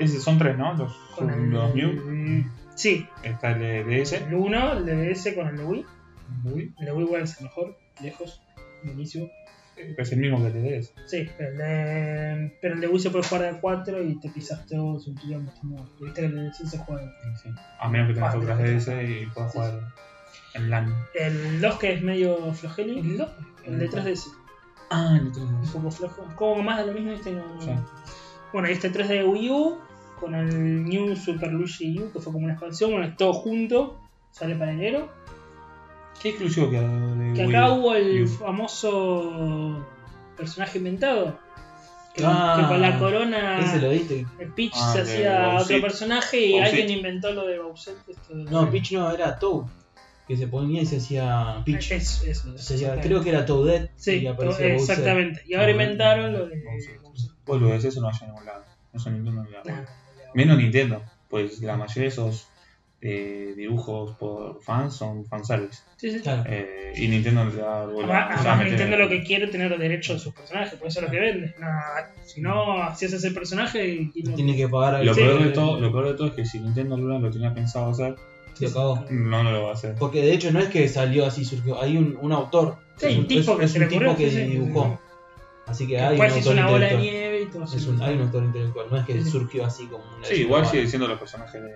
Ese 0.00 0.20
son 0.20 0.38
tres, 0.38 0.58
¿no? 0.58 0.74
Los, 0.74 0.92
Con 1.16 1.28
son 1.30 1.44
el, 1.44 1.50
los 1.50 1.74
New. 1.74 2.44
Sí, 2.74 3.06
Está 3.22 3.52
el 3.52 3.58
de 3.60 3.84
DS. 3.84 4.12
el 4.16 4.34
1, 4.34 4.72
el 4.78 4.86
de 4.86 4.96
DS 5.14 5.34
con 5.34 5.48
el 5.48 5.56
de 5.56 5.64
Wii. 5.64 5.86
Uy, 6.44 6.74
El 6.78 6.86
de 6.86 6.92
Wii 6.92 7.06
igual 7.06 7.22
es 7.22 7.36
el 7.38 7.44
mejor, 7.44 7.76
lejos, 8.02 8.40
buenísimo. 8.84 9.26
eh, 9.76 9.94
es 9.98 10.12
el 10.12 10.18
mismo 10.20 10.38
que 10.40 10.46
el 10.48 10.52
de 10.54 10.62
DS. 10.78 10.92
Sí, 11.06 11.28
pero 11.36 11.50
el 11.50 11.58
de, 11.58 12.58
pero 12.62 12.74
el 12.74 12.80
de 12.80 12.88
Wii 12.88 12.98
se 13.00 13.10
puede 13.10 13.24
jugar 13.24 13.54
de 13.54 13.60
4 13.60 14.02
y 14.02 14.18
te 14.20 14.28
pisas 14.30 14.66
todo, 14.66 14.96
es 14.98 15.06
un 15.06 15.14
muy- 15.62 15.82
Viste 16.00 16.20
que 16.22 16.26
el 16.26 16.34
de 16.34 16.42
DS 16.50 16.66
se 16.66 16.78
juega. 16.78 17.12
Sí. 17.42 17.50
A 17.80 17.88
menos 17.88 18.08
que 18.08 18.14
tengas 18.14 18.34
Ah, 18.34 18.38
otras 18.38 18.58
DS 18.58 18.88
y 19.04 19.26
puedas 19.26 19.52
Sí, 19.52 19.58
jugar 19.58 19.80
en 20.54 20.70
LAN. 20.70 20.94
El 21.14 21.60
2 21.60 21.78
que 21.78 21.92
es 21.92 22.02
medio 22.02 22.52
flojeli. 22.54 22.98
¿El 23.00 23.18
dos? 23.18 23.30
El 23.64 23.78
de 23.78 23.88
3DS. 23.88 24.24
Ah, 24.90 25.18
el 25.20 25.32
de 25.32 25.40
Un 25.40 25.72
poco 25.72 25.90
flojo. 25.90 26.26
Como 26.36 26.62
más 26.62 26.78
de 26.80 26.86
lo 26.86 26.92
mismo, 26.92 27.12
este 27.12 27.32
no. 27.32 27.60
Sí. 27.60 27.70
Bueno, 28.52 28.68
y 28.68 28.72
este 28.72 28.90
3 28.90 29.08
de 29.08 29.24
Wii 29.24 29.50
U 29.50 29.78
con 30.22 30.34
el 30.34 30.84
New 30.84 31.14
Super 31.16 31.52
Luigi 31.52 31.98
U, 32.00 32.10
que 32.12 32.20
fue 32.20 32.32
como 32.32 32.44
una 32.44 32.52
expansión, 32.54 32.92
bueno, 32.92 33.14
todo 33.18 33.32
junto, 33.34 34.00
sale 34.30 34.54
para 34.56 34.72
enero. 34.72 35.08
¿Qué 36.22 36.28
exclusivo 36.30 36.70
Que 36.70 36.78
Wii 36.78 37.40
acá 37.42 37.72
hubo 37.72 37.94
el 37.94 38.22
U? 38.24 38.28
famoso 38.28 39.84
personaje 40.36 40.78
inventado. 40.78 41.38
Que, 42.14 42.22
Ah, 42.26 42.58
que 42.60 42.68
con 42.68 42.80
la 42.82 42.98
corona 42.98 43.58
Ese 43.60 43.80
lo 43.80 43.88
viste. 43.90 44.26
el 44.38 44.52
Peach 44.52 44.74
Ah, 44.76 44.92
se 44.92 45.00
hacía 45.00 45.56
otro 45.58 45.80
personaje 45.80 46.40
y 46.46 46.58
alguien 46.58 46.90
inventó 46.90 47.32
lo 47.32 47.46
de 47.46 47.58
Bowser. 47.58 47.94
Esto 48.06 48.34
de- 48.36 48.44
No, 48.44 48.70
Peach 48.70 48.92
no, 48.92 49.10
era 49.10 49.38
Toad. 49.38 49.66
Que 50.28 50.36
se 50.36 50.46
ponía 50.46 50.82
y 50.82 50.86
se 50.86 50.98
hacía 50.98 51.62
Peach. 51.64 51.90
Es- 51.90 52.22
eso, 52.22 52.56
Se 52.58 52.74
hacía- 52.74 53.00
creo 53.00 53.22
que 53.22 53.30
era 53.30 53.44
Toadette 53.46 53.90
Sí, 53.96 54.18
y 54.18 54.26
aparecía 54.26 54.74
exactamente. 54.74 55.42
Y 55.46 55.54
ahora 55.54 55.68
Ah, 55.68 55.70
inventaron 55.72 56.32
lo 56.34 56.46
de. 56.46 56.62
Bowser. 56.62 57.00
Boludo, 57.46 57.74
eso 57.74 58.00
no 58.00 58.06
vaya 58.06 58.18
a 58.22 58.26
ningún 58.26 58.44
lado. 58.44 58.62
Nintendo 58.92 59.32
no 59.32 59.44
le 59.44 59.50
da. 59.50 59.62
Nah, 59.64 59.82
Menos 60.34 60.58
Nintendo, 60.58 61.02
pues 61.28 61.60
la 61.60 61.76
mayoría 61.76 62.02
de 62.02 62.08
esos 62.08 62.48
eh, 63.04 63.54
dibujos 63.56 64.16
por 64.16 64.62
fans 64.62 64.94
son 64.94 65.24
fanservice. 65.26 65.82
Sí, 65.96 66.12
sí. 66.12 66.20
Claro. 66.20 66.44
Eh, 66.46 66.92
y 66.96 67.08
Nintendo 67.08 67.44
le 67.46 67.56
da 67.56 67.84
bola. 67.86 68.26
Además, 68.26 68.46
además 68.46 68.66
Nintendo 68.66 68.96
lo 68.96 69.08
que 69.08 69.22
quiere 69.24 69.46
es 69.46 69.50
tener 69.50 69.70
los 69.70 69.80
derechos 69.80 70.16
de 70.16 70.20
sus 70.22 70.32
personajes, 70.34 70.78
por 70.78 70.86
eso 70.88 71.00
es 71.00 71.06
lo 71.06 71.10
que 71.10 71.18
vende. 71.20 71.54
Si 72.24 72.40
no, 72.40 72.94
si 72.96 73.06
haces 73.06 73.24
el 73.24 73.34
personaje, 73.34 74.08
¿quién 74.12 74.30
lo- 74.30 74.36
Tiene 74.36 74.56
que 74.56 74.68
pagar 74.68 75.04
Lo 75.04 75.14
peor, 75.14 75.42
de 75.42 75.50
todo, 75.50 75.80
lo 75.80 75.90
peor 75.90 76.08
de 76.08 76.14
todo 76.14 76.28
es 76.28 76.34
que 76.34 76.44
si 76.44 76.60
Nintendo 76.60 76.96
Luna 76.96 77.18
lo 77.18 77.30
tenía 77.30 77.52
pensado 77.52 77.90
hacer, 77.90 78.14
Se 78.54 78.66
acabó. 78.68 79.04
no, 79.10 79.42
no 79.42 79.50
lo 79.50 79.64
va 79.64 79.70
a 79.70 79.72
hacer. 79.72 79.96
Porque 79.98 80.22
de 80.22 80.32
hecho 80.34 80.52
no 80.52 80.60
es 80.60 80.68
que 80.68 80.86
salió 80.88 81.26
así, 81.26 81.44
surgió. 81.44 81.82
Hay 81.82 81.96
un, 81.96 82.16
un 82.20 82.32
autor. 82.32 82.76
Sí, 82.98 83.06
es 83.06 83.18
un 83.18 83.26
tipo 83.26 83.56
que 83.58 83.64
es 83.64 83.72
se 83.72 83.78
un 83.80 83.88
tipo 83.88 83.96
ocurrió, 84.04 84.16
que 84.16 84.30
sí, 84.30 84.36
sí. 84.36 84.44
dibujó. 84.44 85.00
Así 85.66 85.86
que 85.88 85.98
hay 85.98 86.16
un 86.18 86.22
autor 86.22 86.52
una 86.52 86.66
bola 86.68 86.86
de 86.86 86.92
intelectual. 86.94 87.00
nieve 87.02 87.21
Es 87.74 87.86
un, 87.86 88.02
hay 88.02 88.14
un 88.16 88.22
autor 88.22 88.44
intelectual, 88.44 88.86
no 88.90 88.96
es 88.96 89.04
que 89.06 89.24
surgió 89.24 89.64
así 89.66 89.86
como 89.86 90.04
una 90.16 90.26
Sí, 90.26 90.34
igual 90.42 90.66
sigue 90.66 90.86
siendo 90.86 91.08
los 91.08 91.18
personajes 91.18 91.62
de. 91.62 91.70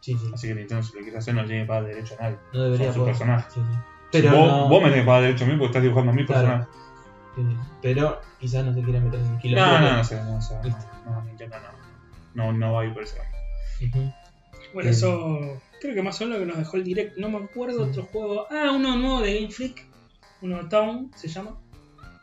Sí, 0.00 0.16
sí. 0.16 0.30
Así 0.32 0.48
que 0.48 0.54
Nintendo, 0.54 0.82
si 0.82 0.94
lo 0.96 1.02
quiere 1.02 1.18
hacer, 1.18 1.34
no 1.34 1.42
le 1.42 1.48
tiene 1.48 1.64
pagar 1.66 1.86
derecho 1.86 2.14
a 2.18 2.22
nadie. 2.22 2.36
No 2.52 2.62
debería 2.62 2.86
Son 2.86 2.94
su 2.94 3.00
poder. 3.00 3.12
personaje. 3.14 3.50
Sí, 3.52 3.60
sí. 3.60 3.78
Pero 4.12 4.30
vos, 4.36 4.48
no, 4.48 4.68
vos 4.68 4.82
me 4.82 4.88
tenés 4.90 5.02
que 5.02 5.06
pagar 5.06 5.22
derecho 5.22 5.44
a 5.44 5.46
mí 5.48 5.52
porque 5.54 5.66
estás 5.66 5.82
dibujando 5.82 6.12
a 6.12 6.14
mi 6.14 6.24
Claro. 6.24 6.42
personaje. 6.42 6.68
Pero 7.82 8.20
quizás 8.40 8.64
no 8.64 8.74
se 8.74 8.82
quiera 8.82 9.00
meter 9.00 9.20
en 9.20 9.38
kilo. 9.38 9.60
No, 9.60 9.80
no, 9.80 9.96
no 9.96 10.04
sé, 10.04 10.22
no 10.24 10.40
sé. 10.40 10.54
No, 11.04 11.12
no, 11.14 11.22
Nintendo 11.24 11.56
no. 11.60 11.78
No, 12.34 12.52
no 12.52 12.72
va 12.72 12.82
a 12.82 12.84
ir 12.84 12.92
por 12.92 13.02
ese 13.02 13.16
camino. 13.16 13.36
Ujú. 14.06 14.12
Bueno, 14.74 14.90
eso 14.90 15.60
creo 15.80 15.94
que 15.94 16.02
más 16.02 16.20
o 16.20 16.24
menos 16.24 16.38
lo 16.40 16.44
que 16.44 16.48
nos 16.50 16.58
dejó 16.58 16.76
el 16.76 16.84
direct. 16.84 17.16
No 17.16 17.28
me 17.30 17.38
acuerdo 17.44 17.84
Sí. 17.84 17.90
otro 17.90 18.02
juego. 18.06 18.46
Ah, 18.50 18.72
uno 18.74 18.96
nuevo 18.96 19.20
de 19.20 19.34
Game 19.40 19.50
Freak. 19.52 19.86
Uno 20.42 20.68
Town 20.68 21.10
se 21.16 21.28
llama. 21.28 21.56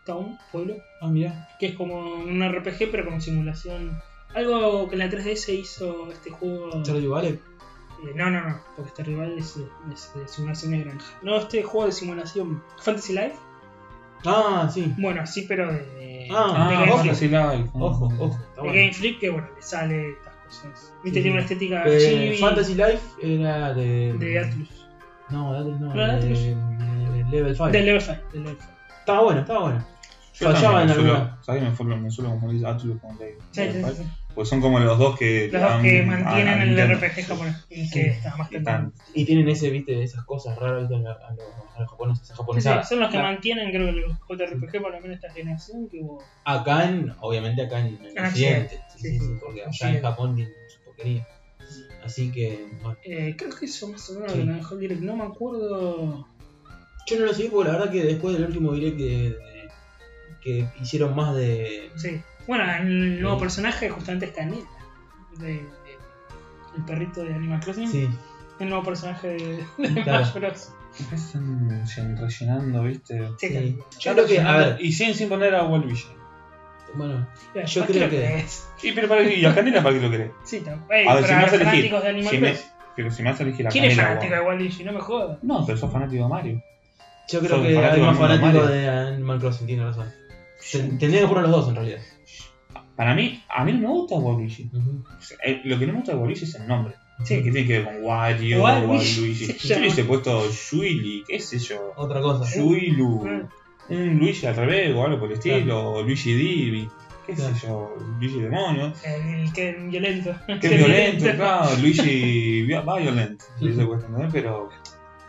Town, 0.06 0.38
pueblo. 0.52 0.76
Ah, 1.02 1.08
mira. 1.08 1.50
Que 1.60 1.68
es 1.68 1.76
como 1.76 1.96
un 2.16 2.42
RPG 2.48 2.92
pero 2.92 3.06
con 3.06 3.22
simulación. 3.22 4.00
Algo 4.34 4.88
que 4.90 4.96
en 4.96 5.00
la 5.00 5.10
3DS 5.10 5.50
hizo 5.60 6.12
este 6.12 6.30
juego. 6.30 6.84
Stardew 6.84 7.12
Valley. 7.12 7.40
Eh, 8.04 8.12
no, 8.16 8.30
no, 8.30 8.42
no, 8.48 8.60
porque 8.76 8.90
este 8.90 9.04
rival 9.04 9.38
es, 9.38 9.58
es 9.94 10.12
de 10.14 10.28
simulación 10.28 10.72
de 10.72 10.80
granja. 10.80 11.06
No, 11.22 11.38
este 11.38 11.64
juego 11.64 11.88
de 11.88 11.92
simulación. 11.94 12.62
Fantasy 12.82 13.14
Life. 13.14 13.36
Ah, 14.26 14.70
sí. 14.72 14.94
Bueno, 14.98 15.26
sí, 15.26 15.46
pero 15.48 15.72
de, 15.72 16.28
Ah, 16.32 16.68
de 16.70 16.76
Ah, 16.76 16.86
ojo, 16.94 17.04
la 17.30 17.50
hay. 17.52 17.66
Ojo, 17.74 18.06
ojo. 18.06 18.40
De 18.56 18.62
bueno. 18.62 18.74
Game 18.74 18.94
Freak 18.94 19.20
que 19.20 19.30
bueno, 19.30 19.48
le 19.56 19.62
sale 19.62 20.10
estas 20.12 20.36
cosas. 20.46 20.94
Viste, 21.04 21.20
Sí, 21.20 21.24
tiene 21.24 21.32
una 21.32 21.42
estética 21.42 21.84
Eh, 21.86 22.00
chibi 22.00 22.38
Fantasy 22.38 22.76
Life 22.76 23.00
era 23.22 23.74
de. 23.74 24.14
de 24.14 24.40
Atlus. 24.40 24.88
No, 25.30 25.54
de 25.54 25.60
Atlus 25.60 25.80
no. 25.80 25.94
¿No 25.94 26.02
era 26.04 26.14
de, 26.18 26.24
Atlus? 26.24 26.40
de 26.40 26.56
Level 27.32 27.56
5. 27.56 27.70
De 27.70 27.82
Level 27.82 28.02
5. 28.02 28.20
De 28.34 28.40
Level 28.40 28.58
5. 28.60 28.72
Estaba 29.00 29.22
bueno, 29.22 29.42
estaba 29.42 29.60
bueno. 29.62 29.88
Yo 30.40 30.52
Fallaba 30.52 30.84
en 30.84 30.90
alguna. 30.90 31.40
¿sabes? 31.42 31.64
Me, 31.64 31.74
suelo- 31.76 31.98
me 31.98 32.10
suelo 32.12 32.32
confundir 32.32 32.66
Atlus 32.66 33.00
con 33.00 33.18
Sí, 33.18 33.24
sí, 33.52 33.62
sí, 33.72 33.84
sí. 33.98 34.04
Pues 34.34 34.50
son 34.50 34.60
como 34.60 34.80
los 34.80 35.00
dos 35.00 35.18
que. 35.18 35.48
Los 35.50 35.62
dos 35.62 35.82
que 35.82 36.04
mantienen 36.04 36.60
el 36.62 36.68
Nintendo. 36.76 36.96
RPG 37.08 37.26
japonés. 37.26 37.66
Y 37.70 37.86
Sí. 37.86 37.94
que 37.94 38.08
está 38.10 38.36
más 38.36 38.50
Y 38.50 38.56
temprano. 38.56 38.92
están- 38.94 39.08
Y 39.16 39.24
tienen 39.26 39.48
ese, 39.48 39.70
viste, 39.70 40.04
esas 40.04 40.26
cosas 40.26 40.58
raras 40.60 40.90
¿viste? 40.90 40.96
a, 40.96 41.00
los, 41.00 41.22
a 41.22 41.80
los- 41.80 41.90
japoneses, 41.90 42.24
esas 42.24 42.28
Sí, 42.28 42.34
sí, 42.34 42.38
japonesadas. 42.42 42.90
son 42.90 43.00
los 43.00 43.08
que 43.10 43.14
Claro. 43.18 43.28
mantienen, 43.32 43.70
creo 43.72 43.86
que 43.86 43.92
los 44.02 44.18
JRPG, 44.28 44.82
por 44.82 44.92
lo 44.92 45.00
menos 45.00 45.16
esta 45.16 45.32
generación, 45.32 45.88
que 45.90 46.02
hubo. 46.02 46.22
Acá 46.44 46.90
en, 46.90 47.14
obviamente 47.22 47.62
acá 47.62 47.80
en, 47.80 47.98
en 48.06 48.20
Ah, 48.20 48.28
Occidente. 48.28 48.82
Sí, 48.90 48.98
sí, 49.00 49.08
sí, 49.12 49.20
sí. 49.20 49.26
sí, 49.26 49.32
porque 49.40 49.62
allá 49.64 49.96
en. 49.96 50.02
Japón 50.02 50.36
tienen 50.36 50.54
su 50.68 50.84
porquería. 50.84 51.26
Así 52.04 52.30
que, 52.32 52.68
bueno. 52.82 52.98
Eh, 53.06 53.36
creo 53.38 53.52
que 53.52 53.66
eso 53.66 53.88
más 53.88 54.10
o 54.10 54.16
menos 54.20 54.34
Sí. 54.34 54.44
lo 54.44 54.54
dejó 54.54 54.74
el 54.76 54.80
direct. 54.82 55.02
No 55.02 55.16
me 55.16 55.24
acuerdo. 55.24 56.28
Yo 57.08 57.20
no 57.20 57.26
lo 57.26 57.34
seguí 57.34 57.48
porque 57.50 57.72
la 57.72 57.78
verdad 57.78 57.92
que 57.92 58.04
después 58.04 58.36
del 58.36 58.46
último 58.48 58.74
direct 58.74 58.98
de, 58.98 59.06
de- 59.30 59.55
que 60.46 60.66
hicieron 60.82 61.14
más 61.16 61.36
de. 61.36 61.92
Sí. 61.98 62.22
Bueno, 62.48 62.64
el 62.80 63.22
nuevo 63.22 63.38
personaje 63.40 63.90
justamente 63.90 64.28
es 64.28 64.32
Canela. 64.32 64.62
De, 65.38 65.48
de- 65.48 65.68
el 66.78 66.86
perrito 66.86 67.24
de 67.24 67.34
Animal 67.34 67.60
Crossing. 67.60 67.90
Sí, 67.92 68.08
El 68.60 68.70
nuevo 68.70 68.84
personaje 68.84 69.28
de, 69.30 69.66
de 69.90 70.04
Claro. 70.04 70.26
Smash 70.26 70.34
Bros. 70.40 70.70
Están 71.14 71.86
llen- 71.86 72.18
rellenando, 72.18 72.84
¿viste? 72.84 73.22
Sí. 73.40 73.78
Yo 74.00 74.14
creo 74.14 74.26
que, 74.28 74.40
a 74.40 74.58
ver, 74.58 74.78
Y 74.80 74.94
siguen 74.94 75.14
sin 75.16 75.28
poner 75.28 75.54
a 75.56 75.64
Waluigi. 75.66 76.08
bueno, 76.94 77.28
yo 77.66 77.82
¿para 77.82 77.94
creo 77.94 78.10
que-? 78.10 78.46
Y, 78.84 78.92
pero 78.94 79.08
para, 79.10 79.24
¿Y 79.24 79.44
a 79.46 79.54
Canela 79.56 79.82
para 79.84 79.96
qué 79.96 80.02
lo 80.02 80.10
querés? 80.12 80.32
Sí, 80.46 80.64
A 80.68 81.16
ver, 81.16 81.26
si 81.26 81.34
me 81.34 81.42
los 81.42 81.52
vas 81.52 81.54
a 81.54 82.10
elegir. 82.10 82.30
Si 82.30 82.38
me, 82.38 82.56
pero 82.96 83.12
si 83.12 83.24
me 83.24 83.32
vas 83.32 83.40
a 83.40 83.44
elegir 83.44 83.68
a 83.68 83.72
¿Quién 83.72 83.86
es 83.86 83.96
fanático 83.98 84.34
de 84.34 84.40
guau. 84.40 84.52
Waluigi? 84.54 84.84
No 84.86 84.94
me 84.94 85.02
jodas. 85.02 85.40
No, 85.44 85.66
pero 85.66 85.78
sos 85.78 85.92
fanático 85.92 86.24
de 86.24 86.30
Mario. 86.30 86.62
yo 87.28 87.40
creo 87.42 87.62
que 87.64 87.74
fanático 87.76 88.06
hay 88.06 88.14
más 88.14 88.42
Mario. 88.42 88.68
de 88.68 88.88
Animal 88.90 89.40
Crossing, 89.40 89.68
tiene 89.68 89.84
razón. 89.84 90.08
Ten- 90.72 90.98
Tendría 90.98 91.22
que 91.22 91.28
poner 91.28 91.44
los 91.44 91.52
dos 91.52 91.70
en 91.70 91.76
realidad. 91.76 92.00
Para 92.96 93.14
mí, 93.14 93.42
a 93.50 93.64
mí 93.66 93.74
no 93.74 93.80
me 93.80 93.88
gusta 93.88 94.16
Waluigi. 94.16 94.70
O 94.74 95.22
sea, 95.22 95.38
eh, 95.46 95.62
Lo 95.66 95.78
que 95.78 95.86
no 95.86 95.94
me 95.94 96.00
gusta 96.00 96.14
de 96.14 96.18
Waluigi 96.20 96.46
es 96.46 96.56
el 96.56 96.68
nombre. 96.68 96.96
Sí. 97.24 97.36
Que 97.44 97.52
tiene 97.52 97.66
que 97.66 97.74
ver 97.80 97.86
con 97.86 98.04
Wario, 98.04 98.62
Waluigi 98.64 99.36
Yo 99.68 99.76
le 99.76 99.82
hubiese 99.82 100.04
puesto 100.06 100.44
Shuili, 100.52 101.24
qué 101.28 101.40
sé 101.40 101.60
yo. 101.60 101.94
Otra 101.98 102.22
cosa. 102.22 102.50
Shuilu. 102.50 103.26
Ah. 103.28 103.50
Un 103.90 104.18
Luigi 104.18 104.46
al 104.48 104.56
revés 104.56 104.96
o 104.96 105.04
algo 105.06 105.20
por 105.20 105.28
el 105.32 105.34
estilo. 105.38 105.92
O 105.94 106.02
Luigi 106.04 106.34
Divi. 106.34 106.90
Qué 107.26 107.36
sé 107.36 107.42
Claro. 107.42 107.58
yo. 108.00 108.06
Luigi 108.20 108.40
Demonio. 108.40 108.94
El 109.04 109.52
que 109.54 109.72
violento. 109.74 110.36
Qué 110.62 110.70
violento, 110.78 111.26
claro. 111.36 111.70
Luigi 111.82 112.62
vi- 112.68 112.68
Violent. 112.68 113.42
le 113.60 113.70
dice 113.72 113.86
cuestión, 113.86 114.14
¿no? 114.14 114.30
Pero 114.32 114.70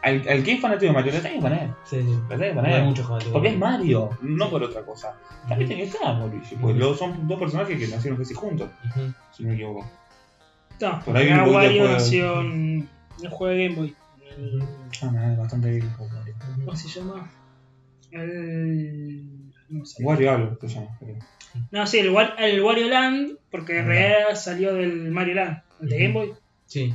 al, 0.06 0.28
al 0.28 0.42
que 0.42 0.52
es 0.52 0.60
fanático 0.60 0.86
de 0.86 0.92
Mario, 0.92 1.12
le 1.12 1.18
tenés 1.20 1.36
que 1.36 1.42
poner. 1.42 1.68
Sí, 1.84 1.96
sí. 2.02 2.08
Le 2.28 2.36
tenés 2.36 2.48
que 2.50 2.54
No 2.54 2.60
hay 2.62 2.66
poner. 2.72 2.82
muchos 2.84 3.06
fanáticos. 3.06 3.32
Porque 3.32 3.48
es 3.48 3.58
Mario, 3.58 4.10
no 4.22 4.50
por 4.50 4.62
otra 4.62 4.82
cosa. 4.82 5.16
También 5.48 5.68
tiene 5.68 5.82
que 5.82 5.88
estar. 5.88 6.20
Pues 6.30 6.52
Ujú. 6.52 6.72
los, 6.74 6.98
son 6.98 7.26
dos 7.28 7.38
personajes 7.38 7.78
que 7.78 7.88
nacieron 7.88 8.18
casi 8.18 8.34
juntos, 8.34 8.70
Ujú. 8.90 9.12
si 9.32 9.42
no 9.42 9.48
me 9.50 9.54
equivoco. 9.54 9.90
No, 10.80 11.00
Por 11.04 11.16
ahí 11.16 11.28
Wario 11.30 11.52
juego. 11.82 11.88
versión. 11.92 12.88
El 13.22 13.28
juego 13.30 13.54
de 13.54 13.64
Game 13.68 13.76
Boy. 13.76 13.94
Ah, 15.02 15.10
me 15.10 15.18
da 15.18 15.36
bastante 15.36 15.70
bien. 15.70 15.90
Wario. 15.98 16.34
¿Cómo 16.64 16.76
se 16.76 16.88
llama? 16.88 17.30
El. 18.10 19.52
No 19.68 19.84
sé. 19.84 20.04
Wario 20.04 20.30
algo 20.32 20.56
se 20.60 20.68
llama. 20.68 20.88
creo. 20.98 21.16
No, 21.70 21.86
sí, 21.86 21.98
el, 22.00 22.14
el 22.38 22.62
Wario 22.62 22.88
Land, 22.88 23.38
porque 23.50 23.78
en 23.78 23.84
Ah. 23.86 23.88
realidad 23.88 24.34
salió 24.36 24.74
del 24.74 25.10
Mario 25.10 25.34
Land, 25.36 25.58
el 25.80 25.88
de. 25.88 25.98
Game 25.98 26.12
Boy. 26.14 26.34
Sí. 26.66 26.94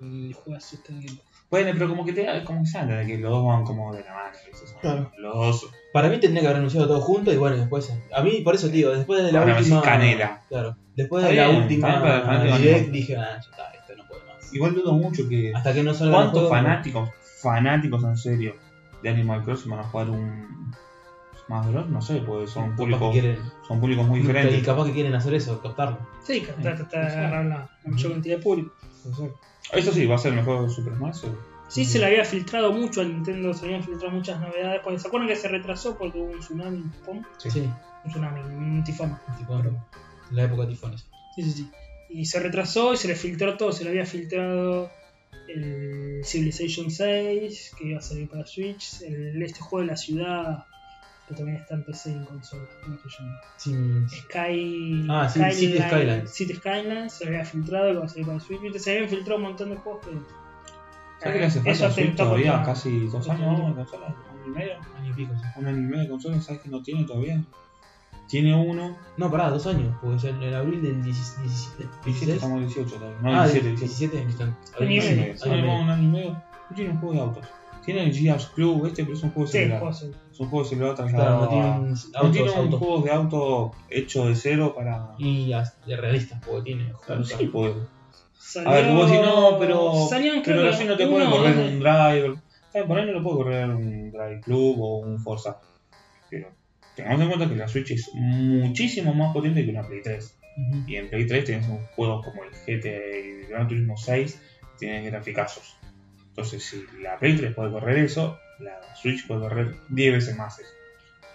El 0.00 0.32
juegazo 0.34 0.76
este 0.76 0.92
de 0.92 0.98
Game 1.06 1.16
Boy. 1.18 1.27
Bueno, 1.50 1.70
pero 1.74 1.88
como 1.88 2.04
que 2.04 2.12
te 2.12 2.24
da, 2.24 2.44
como 2.44 2.60
que 2.62 2.66
se 2.68 2.78
anda 2.78 2.96
de 2.96 3.06
que 3.06 3.16
los 3.18 3.30
dos 3.30 3.44
van 3.46 3.64
como 3.64 3.94
de 3.94 4.04
la 4.04 4.12
mano. 4.14 4.36
esos 4.52 4.68
son 4.70 4.80
Claro. 4.80 5.10
Los 5.16 5.34
dos. 5.34 5.66
Para 5.94 6.08
mí 6.10 6.18
tendría 6.20 6.42
que 6.42 6.46
haber 6.48 6.58
anunciado 6.58 6.86
todo 6.86 7.00
junto 7.00 7.32
y 7.32 7.36
bueno, 7.36 7.56
después. 7.56 7.90
A 8.14 8.22
mí, 8.22 8.42
por 8.44 8.54
eso 8.54 8.66
te 8.68 8.74
digo, 8.74 8.90
después 8.90 9.24
de 9.24 9.32
la 9.32 9.40
Ahora 9.40 9.54
me 9.54 9.60
última. 9.60 9.80
canela. 9.82 10.42
Claro. 10.48 10.76
Después 10.94 11.24
de 11.24 11.30
Está 11.30 11.42
la 11.42 11.48
bien, 11.50 11.62
última 11.62 11.88
está 11.88 12.00
para 12.02 12.16
el 12.16 12.22
fanático 12.24 12.58
direct 12.58 12.90
dije, 12.90 13.16
ah, 13.16 13.28
ya 13.32 13.36
está, 13.38 13.70
esto 13.72 13.96
no 13.96 14.06
puede 14.08 14.24
más. 14.26 14.52
Igual 14.54 14.74
dudo 14.74 14.92
mucho 14.92 15.28
que. 15.28 15.52
Hasta 15.54 15.72
que 15.72 15.82
no 15.82 15.94
salga 15.94 16.10
el 16.12 16.16
¿Cuántos 16.22 16.40
juego, 16.40 16.48
fanáticos, 16.54 17.10
fanáticos 17.40 18.04
en 18.04 18.16
serio 18.16 18.54
de 19.02 19.08
Animal 19.08 19.42
Crossing 19.44 19.70
van 19.70 19.80
a 19.80 19.84
jugar 19.84 20.10
un 20.10 20.74
Smash 21.46 21.66
Bros? 21.70 21.88
No 21.88 22.02
sé, 22.02 22.16
pues 22.16 22.50
son 22.50 22.64
capaz 22.64 22.76
públicos, 22.76 23.12
quieren, 23.12 23.38
son 23.66 23.80
públicos 23.80 24.06
muy 24.06 24.18
y 24.18 24.22
diferentes. 24.22 24.66
capaz 24.66 24.84
que 24.86 24.92
quieren 24.92 25.14
hacer 25.14 25.32
eso, 25.34 25.62
captarlo. 25.62 25.98
Sí, 26.24 26.46
de 26.58 26.68
agarrar 26.68 27.44
la, 27.46 27.56
la 27.84 27.90
mayor 27.90 28.12
cantidad 28.12 28.36
de 28.36 28.42
público. 28.42 28.74
Eso 29.72 29.92
sí, 29.92 30.06
va 30.06 30.14
a 30.14 30.18
ser 30.18 30.32
el 30.32 30.38
mejor 30.38 30.70
Super 30.70 30.94
Smash. 30.96 31.16
seguro. 31.16 31.40
Sí, 31.68 31.84
se 31.84 31.98
le 31.98 32.06
había 32.06 32.24
filtrado 32.24 32.72
mucho 32.72 33.02
al 33.02 33.08
Nintendo, 33.12 33.52
se 33.52 33.66
le 33.66 33.74
habían 33.74 33.86
filtrado 33.86 34.14
muchas 34.14 34.40
novedades. 34.40 34.80
Porque 34.82 34.98
¿Se 34.98 35.08
acuerdan 35.08 35.28
que 35.28 35.36
se 35.36 35.48
retrasó 35.48 35.98
porque 35.98 36.18
hubo 36.18 36.30
un 36.32 36.38
tsunami 36.40 36.78
en 36.78 36.90
Japón? 36.92 37.26
Sí. 37.36 37.50
Sí, 37.50 37.60
Un 38.04 38.10
tsunami, 38.10 38.40
un 38.40 38.84
tifón. 38.84 39.18
tipo, 39.36 39.58
en 39.58 39.76
la 40.30 40.44
época 40.44 40.62
de 40.62 40.68
tifones. 40.68 41.06
Sí, 41.34 41.42
sí, 41.42 41.50
sí. 41.52 41.70
Y 42.10 42.24
se 42.24 42.40
retrasó 42.40 42.94
y 42.94 42.96
se 42.96 43.08
le 43.08 43.14
filtró 43.14 43.56
todo. 43.58 43.72
Se 43.72 43.84
le 43.84 43.90
había 43.90 44.06
filtrado 44.06 44.90
el 45.48 46.22
Civilization 46.24 46.90
6, 46.90 47.72
que 47.78 47.88
iba 47.88 47.98
a 47.98 48.02
salir 48.02 48.28
para 48.30 48.46
Switch. 48.46 49.02
El, 49.02 49.42
este 49.42 49.60
juego 49.60 49.80
de 49.82 49.86
la 49.92 49.96
ciudad, 49.98 50.64
que 51.28 51.34
también 51.34 51.58
está 51.58 51.74
en 51.74 51.84
PC 51.84 52.10
y 52.10 52.14
en 52.14 52.24
consola. 52.24 52.64
¿Cómo 52.82 52.96
se 52.98 53.08
llama? 53.08 53.40
Sí, 53.56 54.16
Sky. 54.20 55.06
Ah, 55.10 55.28
sí, 55.28 55.40
City 55.52 55.78
Skylines. 55.82 56.30
City 56.30 56.54
Skylines 56.54 57.12
se 57.12 57.26
había 57.26 57.44
filtrado 57.44 57.92
que 57.92 57.98
va 57.98 58.04
a 58.04 58.08
salir 58.08 58.26
para 58.26 58.40
Switch. 58.40 58.76
Se 58.78 58.92
habían 58.96 59.08
filtrado 59.08 59.36
un 59.36 59.42
montón 59.44 59.70
de 59.70 59.76
juegos 59.76 60.06
que. 60.06 60.12
¿Sabes 61.20 61.32
que 61.34 61.38
le 61.40 61.46
hace 61.46 61.58
Eso 61.64 61.84
falta 61.84 61.94
Switch 61.94 62.16
todavía? 62.16 62.52
contra- 62.54 62.74
Casi 62.74 63.06
dos 63.06 63.28
años 63.28 63.58
¿no? 63.58 63.68
de 63.68 63.74
consola, 63.74 64.06
un 64.06 64.38
año 64.40 64.46
y 64.46 64.50
medio. 64.50 64.72
año 64.96 65.10
y 65.10 65.12
pico, 65.14 65.32
sí. 65.36 65.42
Un 65.56 65.66
año 65.66 65.78
y 65.78 65.80
medio 65.82 66.02
de 66.04 66.08
consola, 66.08 66.40
¿sabes 66.40 66.60
que 66.62 66.68
no 66.68 66.82
tiene 66.82 67.04
todavía? 67.04 67.42
tiene 68.28 68.54
uno. 68.54 68.94
No, 69.16 69.30
pará, 69.30 69.48
dos 69.48 69.66
años, 69.66 69.96
porque 70.02 70.18
ya 70.18 70.28
en 70.28 70.42
el 70.42 70.54
abril 70.54 70.82
del 70.82 71.02
17. 71.02 71.42
17, 71.48 71.88
16. 72.04 72.28
estamos 72.34 72.60
18 72.60 72.94
todavía. 72.96 73.18
No, 73.22 73.40
ah, 73.40 73.44
17, 73.46 73.68
17, 73.70 74.16
17. 74.18 74.52
17. 74.68 74.84
Año 74.84 74.90
y 74.90 74.98
Año 74.98 75.06
y 75.06 75.08
medio. 75.08 75.22
medio. 75.22 75.42
Tiene 75.42 75.60
como 75.62 75.80
un 75.80 75.90
año 75.90 76.02
y 76.02 76.06
medio. 76.12 76.30
No 76.68 76.76
tiene 76.76 76.90
un 76.90 76.98
juego 76.98 77.14
de 77.14 77.20
autos. 77.20 77.46
Tiene 77.86 78.04
el 78.04 78.14
Gears 78.14 78.46
Club, 78.48 78.84
este, 78.86 79.04
pero 79.04 79.16
es 79.16 79.22
un 79.22 79.30
juego 79.30 79.46
de 79.46 79.52
Sí, 79.52 79.58
celular. 79.60 79.78
juegos. 79.80 80.06
Es 80.38 80.42
un 80.42 80.50
juego 80.50 80.68
de 80.68 80.76
Claro, 80.76 80.94
trasladado 80.94 81.40
no 81.42 81.48
tiene 81.48 81.66
a- 81.66 81.78
un 81.78 81.88
No 81.90 81.94
autos, 82.14 82.32
tiene 82.32 82.60
un 82.60 82.70
juego 82.70 83.02
de 83.02 83.10
auto 83.10 83.72
hecho 83.90 84.28
de 84.28 84.36
cero 84.36 84.72
para. 84.76 85.08
Y 85.18 85.50
de 85.84 85.96
realistas, 85.96 86.40
porque 86.46 86.62
tiene. 86.62 86.92
Claro, 87.04 87.24
sí, 87.24 87.46
pues. 87.46 87.74
Salió... 88.38 88.70
A 88.70 88.74
ver, 88.74 88.92
vos 88.94 89.10
decís, 89.10 89.26
no, 89.26 89.58
pero. 89.58 89.92
Salían, 90.08 90.42
pero 90.44 90.70
que 90.78 90.84
no 90.84 90.96
te 90.96 91.08
puede 91.08 91.28
correr 91.28 91.56
un 91.58 91.80
driver. 91.80 92.34
Por 92.86 92.98
ahí 92.98 93.06
no 93.06 93.12
lo 93.14 93.22
puede 93.24 93.36
correr 93.36 93.68
un 93.70 94.12
Drive 94.12 94.42
Club 94.44 94.80
o 94.80 94.98
un 95.00 95.18
Forza. 95.18 95.58
Pero 96.30 96.52
tengamos 96.94 97.22
en 97.22 97.26
cuenta 97.28 97.48
que 97.48 97.56
la 97.56 97.66
Switch 97.66 97.90
es 97.90 98.08
muchísimo 98.14 99.12
más 99.14 99.32
potente 99.32 99.64
que 99.64 99.70
una 99.72 99.82
Play 99.82 100.02
3. 100.02 100.38
Ujú. 100.56 100.84
Y 100.86 100.94
en 100.96 101.10
Play 101.10 101.26
3 101.26 101.44
tienes 101.46 101.68
un 101.68 101.84
juego 101.96 102.20
como 102.22 102.44
el 102.44 102.50
GT 102.50 102.86
y 102.86 103.40
el 103.42 103.46
Gran 103.48 103.66
Turismo 103.66 103.96
6, 103.96 104.40
tienen 104.78 105.04
graficazos. 105.06 105.77
Entonces, 106.38 106.64
si 106.64 106.84
la 107.02 107.18
Play 107.18 107.36
3 107.36 107.54
puede 107.54 107.70
correr 107.70 107.98
eso, 107.98 108.38
la 108.60 108.78
Switch 108.94 109.26
puede 109.26 109.40
correr 109.40 109.74
10 109.88 110.12
veces 110.14 110.36
más 110.36 110.58
eso. 110.58 110.68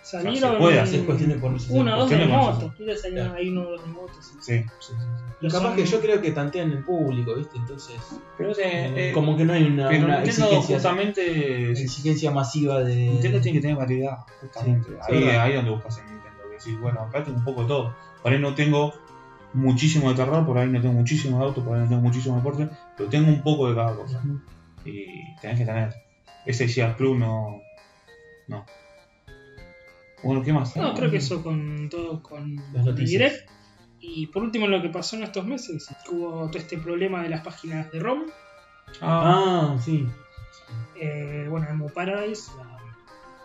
Salieron 0.01 0.51
se 0.51 0.58
puede 0.58 0.80
hacer, 0.82 0.99
Es 0.99 1.06
cuestión 1.06 1.30
de 1.30 1.36
ponerse. 1.38 1.72
una 1.74 1.95
o 1.95 1.99
dos 2.01 2.10
de 2.10 2.18
cuestión 2.18 2.30
de 2.32 2.38
ponerse. 2.38 2.62
motos. 2.66 2.80
Mira, 2.80 2.97
salieron 2.97 3.26
Claro. 3.28 3.39
ahí 3.39 3.49
uno 3.49 3.62
o 3.62 3.72
dos 3.72 3.82
de 3.86 3.88
motos. 3.91 4.18
Sí, 4.41 4.58
sí, 4.60 4.64
sí. 4.82 4.93
Y 5.39 5.47
capaz 5.49 5.76
que 5.76 5.86
yo 5.86 6.01
creo 6.01 6.22
que 6.22 6.32
tantean 6.32 6.72
el 6.72 6.84
público, 6.84 7.36
¿viste? 7.36 7.58
Entonces. 7.58 7.95
Pero, 8.38 8.51
o 8.51 8.54
sea, 8.54 8.68
eh, 8.97 9.12
como 9.14 9.38
que 9.38 9.45
no 9.45 9.54
hay 9.54 9.64
una, 9.64 9.88
pero 9.88 10.06
una 10.06 10.20
Nintendo 10.20 10.45
exigencia, 10.45 10.76
justamente. 10.76 11.72
exigencia 11.72 12.32
masiva 12.32 12.82
de. 12.84 12.95
Nintendo 12.95 13.39
tiene 13.39 13.58
que 13.58 13.62
tener 13.62 13.78
variedad, 13.78 14.18
justamente. 14.41 14.89
Sí, 14.89 14.95
ahí, 15.08 15.18
es 15.20 15.26
verdad. 15.26 15.41
ahí 15.41 15.49
es 15.51 15.56
donde 15.56 15.72
buscas 15.72 15.97
en 15.99 16.06
Nintendo. 16.06 16.38
Que 16.49 16.56
decís, 16.58 16.80
bueno, 16.82 16.99
acá 17.01 17.24
tengo 17.24 17.38
un 17.38 17.43
poco 17.45 17.62
de 17.62 17.68
todo. 17.70 17.95
Por 18.22 18.32
ahí 18.34 18.39
no 18.39 18.54
tengo 18.56 18.93
muchísimo 19.54 20.10
de 20.10 20.16
terror, 20.16 20.45
por 20.45 20.58
ahí 20.58 20.68
no 20.68 20.82
tengo 20.82 20.95
muchísimo 20.95 21.39
de 21.39 21.45
auto, 21.45 21.64
por 21.64 21.76
ahí 21.78 21.84
no 21.84 21.88
tengo 21.89 22.01
muchísimo 22.01 22.36
de 22.36 22.41
deporte, 22.41 22.70
pero 22.97 23.10
tengo 23.10 23.30
un 23.30 23.41
poco 23.41 23.70
de 23.70 23.76
cada 23.76 23.95
cosa. 23.95 24.22
Y 24.86 25.36
tenés 25.41 25.59
que 25.59 25.65
tener. 25.65 25.93
Ese 26.45 26.67
Gears 26.67 26.95
Club 26.97 27.17
no. 27.17 27.61
No. 28.47 28.65
Bueno, 30.23 30.41
¿qué 30.41 30.53
más? 30.53 30.75
No, 30.75 30.93
creo 30.93 31.11
que 31.11 31.17
eso 31.17 31.43
con 31.43 31.89
todo 31.89 32.21
con 32.21 32.55
Las. 32.73 32.95
Direct. 32.95 33.49
Y 33.99 34.27
por 34.27 34.43
último, 34.43 34.67
lo 34.67 34.81
que 34.81 34.89
pasó 34.89 35.15
en 35.15 35.23
estos 35.23 35.45
meses, 35.45 35.88
hubo 36.11 36.47
todo 36.47 36.57
este 36.57 36.77
problema 36.77 37.23
de 37.23 37.29
las 37.29 37.41
páginas 37.41 37.89
de 37.91 37.99
ROM. 37.99 38.23
Ah, 39.01 39.73
Ah, 39.73 39.77
sí. 39.79 40.05
Eh, 40.99 41.47
bueno, 41.49 41.67
Emo 41.69 41.88
Paradise, 41.88 42.51
la 42.57 42.79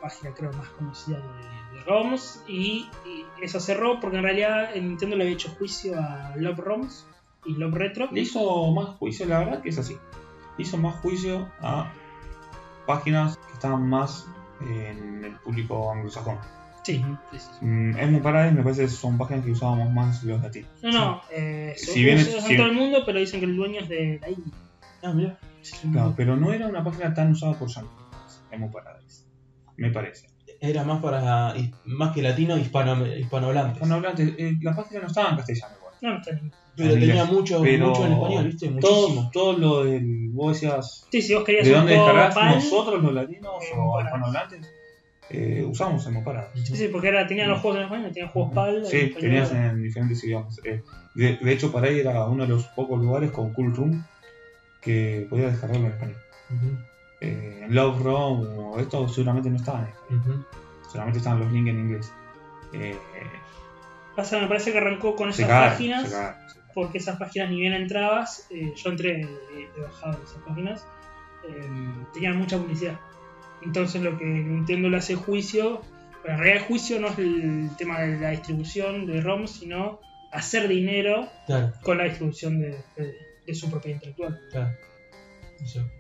página 0.00 0.34
creo 0.34 0.52
más 0.52 0.68
conocida 0.70 1.16
de, 1.18 1.78
de 1.78 1.84
ROMs, 1.84 2.42
y, 2.48 2.88
y 3.06 3.24
eso 3.44 3.60
cerró 3.60 4.00
porque 4.00 4.16
en 4.16 4.24
realidad 4.24 4.74
Nintendo 4.74 5.16
le 5.16 5.22
había 5.24 5.34
hecho 5.34 5.50
juicio 5.58 5.96
a 5.98 6.34
Love 6.36 6.58
ROMs 6.58 7.06
y 7.46 7.54
Love 7.54 7.74
Retro. 7.74 8.08
le 8.12 8.20
hizo 8.22 8.70
más 8.72 8.96
juicio, 8.96 9.26
la 9.26 9.38
verdad 9.38 9.62
que 9.62 9.68
es 9.68 9.78
así. 9.78 9.96
Hizo 10.58 10.76
más 10.76 10.96
juicio 10.96 11.48
a 11.60 11.92
páginas 12.86 13.36
que 13.46 13.52
estaban 13.52 13.88
más 13.88 14.26
en 14.60 15.24
el 15.24 15.36
público 15.38 15.92
anglosajón. 15.92 16.38
Sí, 16.82 17.04
sí, 17.32 17.38
sí. 17.38 17.64
Mm, 17.64 17.96
es 17.98 18.10
muy 18.10 18.20
paradis, 18.20 18.54
me 18.54 18.62
parece 18.62 18.82
que 18.82 18.88
son 18.88 19.18
páginas 19.18 19.44
que 19.44 19.52
usábamos 19.52 19.92
más 19.92 20.22
los 20.24 20.40
latinos. 20.42 20.70
No, 20.82 20.90
no, 20.90 21.22
eh, 21.32 21.74
son 21.76 21.94
Si 21.94 22.04
bien 22.04 22.18
si- 22.18 22.32
en 22.52 22.56
todo 22.56 22.66
el 22.66 22.72
mundo, 22.74 23.02
pero 23.04 23.18
dicen 23.18 23.40
que 23.40 23.46
el 23.46 23.56
dueño 23.56 23.80
es 23.80 23.88
de 23.88 24.18
la 24.20 24.30
India. 24.30 24.52
Ah, 25.02 25.12
mira. 25.12 25.38
Claro, 25.92 26.14
pero 26.16 26.36
no 26.36 26.52
era 26.52 26.66
una 26.66 26.82
página 26.82 27.12
tan 27.12 27.32
usada 27.32 27.58
por 27.58 27.68
yankees. 27.68 27.92
Es 28.50 28.58
muy 28.58 28.70
paradis. 28.70 29.26
Me 29.76 29.90
parece. 29.90 30.28
Era 30.60 30.82
más 30.82 31.00
para. 31.02 31.54
más 31.84 32.14
que 32.14 32.22
latino, 32.22 32.56
hispano, 32.56 33.06
hispanohablantes. 33.06 33.78
Cuando 33.78 33.96
hablaste, 33.96 34.34
eh, 34.38 34.54
la 34.62 34.74
página 34.74 35.00
no 35.02 35.06
estaba 35.08 35.30
en 35.30 35.36
castellano 35.36 35.74
igual. 35.76 35.94
No, 36.00 36.10
no 36.10 36.18
está 36.18 36.30
en 36.30 36.52
Pero 36.78 36.94
en 36.94 37.00
tenía 37.00 37.14
inglés. 37.16 37.32
mucho, 37.32 37.60
Pero 37.62 37.86
mucho 37.88 38.06
en 38.06 38.12
español, 38.12 38.44
¿viste? 38.46 38.68
Todo, 38.80 39.00
Muchísimo. 39.08 39.30
todo 39.32 39.52
lo 39.58 39.84
del. 39.84 40.28
Vos 40.30 40.52
decías. 40.54 41.06
Sí, 41.12 41.20
si 41.22 41.34
vos 41.34 41.44
querías 41.44 41.66
¿De 41.66 41.74
dónde 41.74 41.92
descargás 41.94 42.54
nosotros 42.56 43.02
los 43.02 43.12
latinos 43.12 43.52
Eh, 43.62 43.74
o 43.76 44.00
hispanohablantes? 44.00 44.72
Eh, 45.30 45.64
usamos 45.68 46.06
en 46.06 46.24
paradis. 46.24 46.66
Sí, 46.66 46.74
sí, 46.76 46.88
porque 46.88 47.08
era, 47.08 47.26
tenían 47.26 47.48
los 47.50 47.60
juegos 47.60 47.78
en 47.80 47.84
español, 47.84 48.12
tenían 48.12 48.30
juegos 48.32 48.54
PAL. 48.54 48.86
Sí, 48.86 49.12
tenías 49.20 49.52
en 49.52 49.82
diferentes 49.82 50.24
idiomas. 50.24 50.58
Eh, 50.64 50.82
de, 51.14 51.36
de 51.36 51.52
hecho, 51.52 51.70
para 51.70 51.88
ahí 51.88 52.00
era 52.00 52.24
uno 52.24 52.44
de 52.44 52.48
los 52.48 52.64
pocos 52.68 52.98
lugares 52.98 53.30
con 53.30 53.52
Cool 53.52 53.74
Room 53.74 54.04
que 54.80 55.26
podía 55.28 55.48
descargarlo 55.50 55.86
en 55.86 55.92
español. 55.92 56.16
Eh, 57.20 57.60
en 57.64 57.74
Love 57.74 58.00
Room 58.02 58.58
o 58.58 58.78
esto 58.78 59.06
seguramente 59.08 59.50
no 59.50 59.56
estaban 59.56 59.82
en 59.82 59.88
español. 60.18 60.46
Solamente 60.90 61.18
estaban 61.18 61.40
los 61.40 61.52
links 61.52 61.70
en 61.70 61.78
inglés. 61.78 62.12
Eh, 62.72 62.96
Pasa, 64.16 64.40
me 64.40 64.48
parece 64.48 64.72
que 64.72 64.78
arrancó 64.78 65.14
con 65.14 65.28
esas 65.28 65.46
páginas. 65.48 66.10
Porque 66.74 66.98
esas 66.98 67.16
páginas 67.18 67.50
ni 67.50 67.60
bien 67.60 67.72
entrabas, 67.74 68.46
eh, 68.50 68.72
yo 68.76 68.90
entré 68.90 69.26
bajado 69.80 70.18
de 70.18 70.24
esas 70.24 70.42
páginas, 70.42 70.86
eh, 71.48 71.70
tenían 72.12 72.36
mucha 72.36 72.58
publicidad. 72.58 72.98
Entonces 73.62 74.02
lo 74.02 74.16
que 74.18 74.24
Nintendo 74.24 74.88
le 74.88 74.98
hace 74.98 75.14
juicio, 75.16 75.80
bueno, 76.22 76.36
en 76.36 76.38
realidad 76.38 76.56
el 76.62 76.68
juicio 76.68 77.00
no 77.00 77.08
es 77.08 77.18
el 77.18 77.70
tema 77.76 78.00
de 78.00 78.18
la 78.20 78.30
distribución 78.30 79.06
de 79.06 79.20
ROM, 79.20 79.46
sino 79.46 80.00
hacer 80.30 80.68
dinero 80.68 81.28
Claro, 81.46 81.72
con 81.82 81.98
la 81.98 82.04
distribución 82.04 82.60
de, 82.60 82.70
de- 82.96 83.14
de 83.46 83.54
su 83.54 83.70
propiedad 83.70 83.96
intelectual. 83.96 84.38
claro. 84.52 84.76
Eso. 85.62 85.90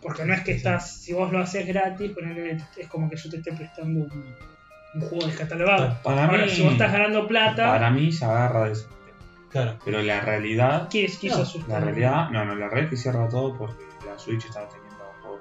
Porque 0.00 0.24
no 0.24 0.34
es 0.34 0.40
que 0.40 0.52
Sí. 0.52 0.56
estás, 0.58 1.00
si 1.02 1.12
vos 1.12 1.32
lo 1.32 1.38
haces 1.40 1.66
gratis, 1.66 2.12
ponele, 2.12 2.56
es 2.76 2.88
como 2.88 3.08
que 3.10 3.16
yo 3.16 3.30
te 3.30 3.36
esté 3.38 3.52
prestando 3.52 4.00
un, 4.04 4.34
un 4.94 5.00
juego 5.00 5.26
descatalogado. 5.26 6.00
Para 6.02 6.26
Ahora, 6.26 6.44
mí, 6.44 6.50
si 6.50 6.62
vos 6.62 6.72
estás 6.72 6.92
ganando 6.92 7.26
plata, 7.26 7.66
para 7.70 7.90
mí 7.90 8.10
se 8.12 8.24
agarra 8.24 8.64
de 8.66 8.72
eso. 8.72 8.88
Claro. 9.62 9.78
Pero 9.84 10.02
la 10.02 10.20
realidad, 10.20 10.88
quieres 10.90 11.16
quiso 11.18 11.36
No, 11.36 11.42
asustar. 11.42 11.68
la 11.70 11.80
realidad, 11.80 12.30
no, 12.30 12.44
no, 12.44 12.54
la 12.54 12.68
realidad 12.68 12.84
es 12.84 12.90
que 12.90 12.96
cierra 12.96 13.28
todo 13.28 13.54
porque 13.56 13.82
la 14.06 14.18
Switch 14.18 14.44
estaba 14.44 14.68
teniendo 14.68 15.04
juegos. 15.22 15.40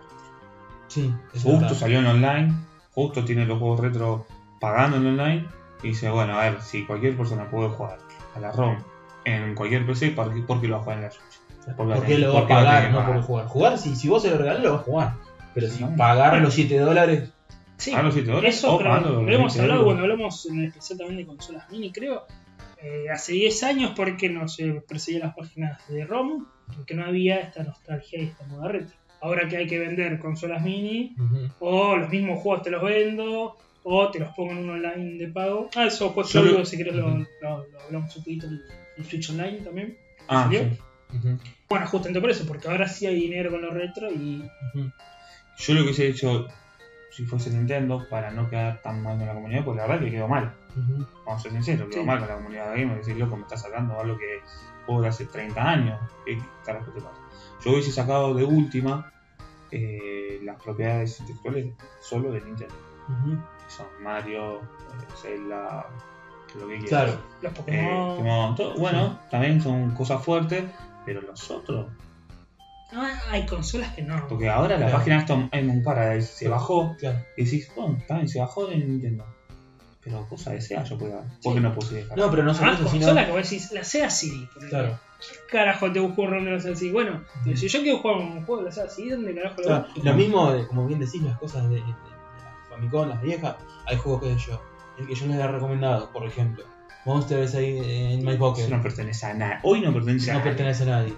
Sí, 0.88 1.13
es 1.34 1.43
Justo 1.43 1.59
verdad. 1.61 1.76
salió 1.76 1.99
en 1.99 2.05
online, 2.07 2.53
justo 2.93 3.26
tiene 3.26 3.45
los 3.45 3.59
juegos 3.59 3.80
retro 3.82 4.26
pagando 4.59 4.97
en 4.97 5.07
online 5.07 5.45
y 5.84 5.89
dice, 5.89 6.09
bueno, 6.09 6.39
a 6.39 6.43
ver, 6.49 6.61
si 6.61 6.86
cualquier 6.86 7.16
persona 7.18 7.49
puede 7.49 7.70
jugar 7.70 7.97
a 8.36 8.39
la 8.39 8.51
ROM 8.51 8.78
en 9.26 9.55
cualquier 9.55 9.86
PC, 9.86 10.11
¿por 10.11 10.34
qué, 10.34 10.41
por 10.41 10.61
qué 10.61 10.68
lo 10.68 10.76
va 10.76 10.80
a 10.82 10.84
jugar 10.84 10.97
en 10.99 11.03
la 11.05 11.11
Switch? 11.11 11.76
¿Por 11.76 11.76
Porque 11.93 12.05
qué 12.07 12.18
lo 12.20 12.34
va 12.34 12.39
a 12.41 12.47
pagar? 12.47 12.91
No 12.91 13.05
por 13.05 13.22
jugar. 13.24 13.45
Jugar, 13.47 13.78
si, 13.78 13.95
si 13.95 14.07
vos 14.07 14.22
se 14.22 14.30
lo 14.30 14.38
regalás, 14.38 14.61
lo 14.63 14.72
vas 14.74 14.82
a 14.82 14.84
jugar. 14.86 15.13
Pero 15.55 15.68
si 15.68 15.84
No. 15.84 15.95
pagar 15.95 16.39
los 16.41 16.53
7 16.53 16.78
dólares. 16.80 17.32
Sí, 17.78 17.91
Ah, 17.93 18.01
los 18.03 18.13
7 18.13 18.30
dólares, 18.32 18.55
Eso 18.57 18.76
o 18.76 18.78
creo, 18.78 18.99
lo 18.99 19.20
hemos 19.32 19.53
20 19.53 19.61
hablado 19.61 19.84
cuando 19.84 20.03
hablamos 20.03 20.45
en 20.45 20.59
el 20.59 20.66
especial 20.68 20.97
también 20.99 21.18
de 21.18 21.26
consolas 21.26 21.70
mini, 21.72 21.91
creo. 21.91 22.26
Eh, 22.88 23.10
hace 23.10 23.34
10 23.34 23.64
años 23.64 23.94
porque 23.96 24.30
no 24.30 24.48
se 24.48 24.74
perseguían 24.88 25.24
las 25.24 25.36
páginas 25.36 25.82
de 25.88 26.06
ROM, 26.06 26.46
porque 26.76 26.94
no 26.94 27.04
había 27.04 27.40
esta 27.40 27.64
nostalgia 27.64 28.20
y 28.22 28.26
esta 28.26 28.46
moda 28.46 28.68
retro. 28.68 28.96
Ahora 29.22 29.48
que 29.48 29.58
hay 29.58 29.66
que 29.66 29.80
vender 29.80 30.20
consolas 30.20 30.62
mini, 30.62 31.16
o 31.60 31.96
los 31.98 32.10
mismos 32.10 32.42
juegos 32.44 32.62
te 32.62 32.70
los 32.70 32.84
vendo, 32.84 33.58
o 33.84 34.12
te 34.12 34.20
los 34.20 34.30
pongo 34.36 34.52
en 34.52 34.58
un 34.60 34.70
online 34.70 35.18
de 35.18 35.28
pago. 35.30 35.70
Ah, 35.76 35.86
eso 35.88 36.06
después 36.06 36.32
Yo 36.32 36.44
lo- 36.44 36.64
si 36.66 36.78
querés 36.78 36.94
lo, 36.96 37.08
Ujú. 37.08 37.26
lo- 37.42 37.68
lo 37.68 37.80
hablamos 37.82 38.16
un 38.18 38.24
poquito 38.24 38.46
en 38.46 38.62
el 38.98 39.06
Switch 39.06 39.30
Online 39.32 39.58
también. 39.62 39.98
Ah. 40.28 40.48
Bueno, 41.70 41.88
justamente 41.88 42.22
por 42.22 42.30
eso, 42.30 42.46
porque 42.46 42.68
ahora 42.68 42.88
sí 42.88 43.08
hay 43.08 43.16
dinero 43.16 43.50
con 43.50 43.62
los 43.64 43.74
retro 43.74 44.12
y. 44.12 44.44
Yo 45.58 45.74
lo 45.74 45.80
que 45.80 45.86
hubiese 45.86 46.08
hecho 46.10 46.48
si 47.16 47.26
fuese 47.26 47.49
Nintendo 47.49 48.05
para 48.09 48.30
no 48.32 48.49
quedar 48.49 48.82
tan 48.82 49.01
mal 49.01 49.18
con 49.18 49.26
la 49.28 49.34
comunidad, 49.34 49.63
porque 49.63 49.80
la 49.82 49.88
verdad 49.88 50.03
que 50.03 50.11
quedó 50.11 50.28
mal. 50.28 50.53
Vamos 51.26 51.39
a 51.39 51.39
ser 51.39 51.51
sinceros, 51.53 51.88
quedó 51.89 52.01
Sí. 52.01 52.05
mal 52.07 52.20
con 52.20 52.28
la 52.28 52.36
comunidad 52.36 52.74
de 52.74 52.82
gamer. 52.82 52.97
Decir, 52.97 53.16
loco, 53.18 53.38
me 53.38 53.43
estás 53.43 53.61
sacando 53.61 53.97
algo 53.99 54.18
que 54.18 54.41
juego 54.86 55.01
de 55.01 55.07
hace 55.07 55.26
30 55.26 55.63
años. 55.63 55.99
¿Qué 56.26 56.38
carajo 56.66 56.91
te 56.91 56.99
pasa? 57.01 57.16
Yo 57.63 57.72
hubiese 57.72 57.91
sacado 57.93 58.34
de 58.34 58.43
última 58.43 59.11
eh, 59.72 60.39
las 60.43 60.61
propiedades 60.61 61.20
intelectuales 61.22 61.74
solo 62.01 62.32
de 62.32 62.41
Nintendo. 62.41 62.76
Son 63.68 63.86
Mario, 64.01 64.61
Zelda, 65.22 65.88
lo 66.59 66.68
que 66.68 66.80
quieras. 66.80 66.89
Claro. 66.89 67.20
los 67.41 67.51
Eh, 67.51 67.55
Pokémon. 67.55 68.55
Todo- 68.55 68.76
bueno, 68.78 69.20
también 69.32 69.61
son 69.61 69.91
cosas 69.91 70.24
fuertes, 70.24 70.66
pero 71.05 71.22
los 71.22 71.49
otros. 71.51 71.88
Ah, 72.92 73.20
hay 73.30 73.46
consolas 73.46 73.92
que 73.94 74.02
no. 74.02 74.28
Porque 74.28 74.50
ahora 74.50 74.78
la 74.78 74.86
Claro. 74.88 74.98
página 75.00 75.48
en 75.52 75.70
un 75.70 75.84
Paradise 75.84 76.28
se 76.34 76.48
bajó 76.48 76.96
Claro. 76.98 77.20
y 77.36 77.44
decís, 77.44 77.70
bueno, 77.76 77.98
también 78.08 78.28
se 78.28 78.40
bajó 78.40 78.68
de 78.68 78.78
Nintendo. 78.78 79.26
Pero 80.04 80.24
cosa 80.28 80.52
de 80.52 80.62
SEA 80.62 80.84
yo 80.84 80.98
puedo 80.98 81.24
¿Por 81.42 81.56
qué 81.56 81.60
no 81.62 81.74
puse 81.74 81.96
dejar? 81.96 82.16
No, 82.18 82.30
pero 82.30 82.44
no 82.44 82.54
solo 82.54 82.70
Ah, 82.70 82.74
eso, 82.76 82.88
sino. 82.88 83.06
consola 83.08 83.26
que 83.26 83.32
vos 83.32 83.42
decís, 83.50 83.72
la 83.72 83.84
Sega 83.84 84.10
CD. 84.10 84.48
Claro. 84.70 85.00
¿Qué 85.20 85.36
carajo 85.52 85.92
te 85.92 86.00
busco 86.00 86.22
un 86.22 86.54
la 86.54 86.60
Sega 86.60 86.76
CD? 86.76 86.92
Bueno, 86.92 87.24
si 87.56 87.68
yo 87.68 87.82
quiero 87.82 87.98
jugar 87.98 88.18
un 88.18 88.46
juego 88.46 88.58
de 88.62 88.66
la 88.66 88.72
Sega 88.72 88.88
CD, 88.90 89.12
¿dónde 89.12 89.34
carajo 89.34 89.56
lo 89.62 89.68
Claro? 89.68 89.88
Lo 90.04 90.14
mismo, 90.14 90.52
de- 90.52 90.68
como 90.68 90.86
bien 90.86 91.00
decís, 91.00 91.22
las 91.24 91.38
cosas 91.40 91.64
de, 91.70 91.76
de, 91.78 91.82
de 91.82 91.88
la 91.88 92.56
Famicom, 92.70 93.10
las 93.10 93.22
viejas. 93.22 93.56
Hay 93.88 93.98
juegos 93.98 94.22
que 94.22 94.38
yo. 94.38 94.62
El 95.00 95.08
que 95.08 95.16
yo 95.16 95.26
les 95.26 95.38
he 95.38 95.48
recomendado, 95.48 96.12
por 96.12 96.24
ejemplo. 96.26 96.64
Monster 97.06 97.40
es 97.40 97.56
ahí 97.56 97.80
en 98.14 98.24
My 98.24 98.38
Pocket. 98.38 98.62
Eso 98.66 98.76
no 98.76 98.82
pertenece 98.84 99.26
a 99.26 99.34
nadie. 99.34 99.58
Hoy 99.64 99.82
no 99.82 99.92
pertenece 99.92 100.30
a 100.30 100.34
no 100.36 100.40
nadie. 100.40 100.52
pertenece 100.52 100.84
a 100.84 100.86
nadie. 100.86 101.14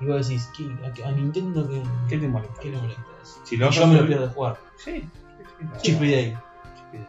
Y 0.00 0.06
vos 0.06 0.28
decís, 0.28 0.48
¿qué, 0.56 1.02
a, 1.04 1.08
a 1.08 1.12
Nintendo 1.12 1.68
qué, 1.68 1.82
¿Qué 2.08 2.18
te 2.18 2.28
molesta? 2.28 2.54
qué 2.60 2.70
le 2.70 2.76
molesta 2.78 3.02
eso? 3.22 3.40
Si 3.44 3.56
Y 3.56 3.58
yo 3.58 3.86
me 3.86 3.94
lo 3.96 4.06
pierdo 4.06 4.26
de 4.26 4.32
jugar. 4.32 4.56
Sí. 4.78 5.04
Chip 5.82 6.02
y 6.02 6.10
Day. 6.10 6.34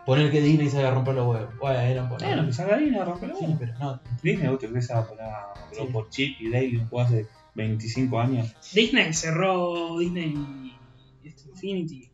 Poner 0.06 0.32
que 0.32 0.42
Disney 0.42 0.70
sabe 0.70 0.92
romper 0.92 1.16
los 1.16 1.28
huevos. 1.28 1.58
Bueno, 1.58 2.10
poner. 2.10 2.28
Bueno, 2.28 2.46
que 2.46 2.54
salga 2.54 2.78
Disney 2.78 3.00
a 3.00 3.06
romper 3.06 3.34
Sí, 3.40 3.56
pero 3.58 3.74
no. 3.80 4.00
Disney, 4.22 4.48
vos 4.50 4.60
te 4.60 4.68
crees 4.68 4.88
que 4.88 4.94
va 4.94 5.00
a 5.00 5.08
poner 5.08 5.24
a 5.26 5.54
Sí. 5.72 5.84
por 5.92 6.10
chip 6.10 6.42
y 6.42 6.50
Dale 6.52 6.78
un 6.78 6.88
juego 6.88 7.08
hace 7.08 7.28
25 7.56 8.20
años. 8.20 8.54
Disney 8.74 9.14
cerró 9.14 9.98
Disney 9.98 10.76
este, 11.24 11.50
Infinity. 11.50 12.10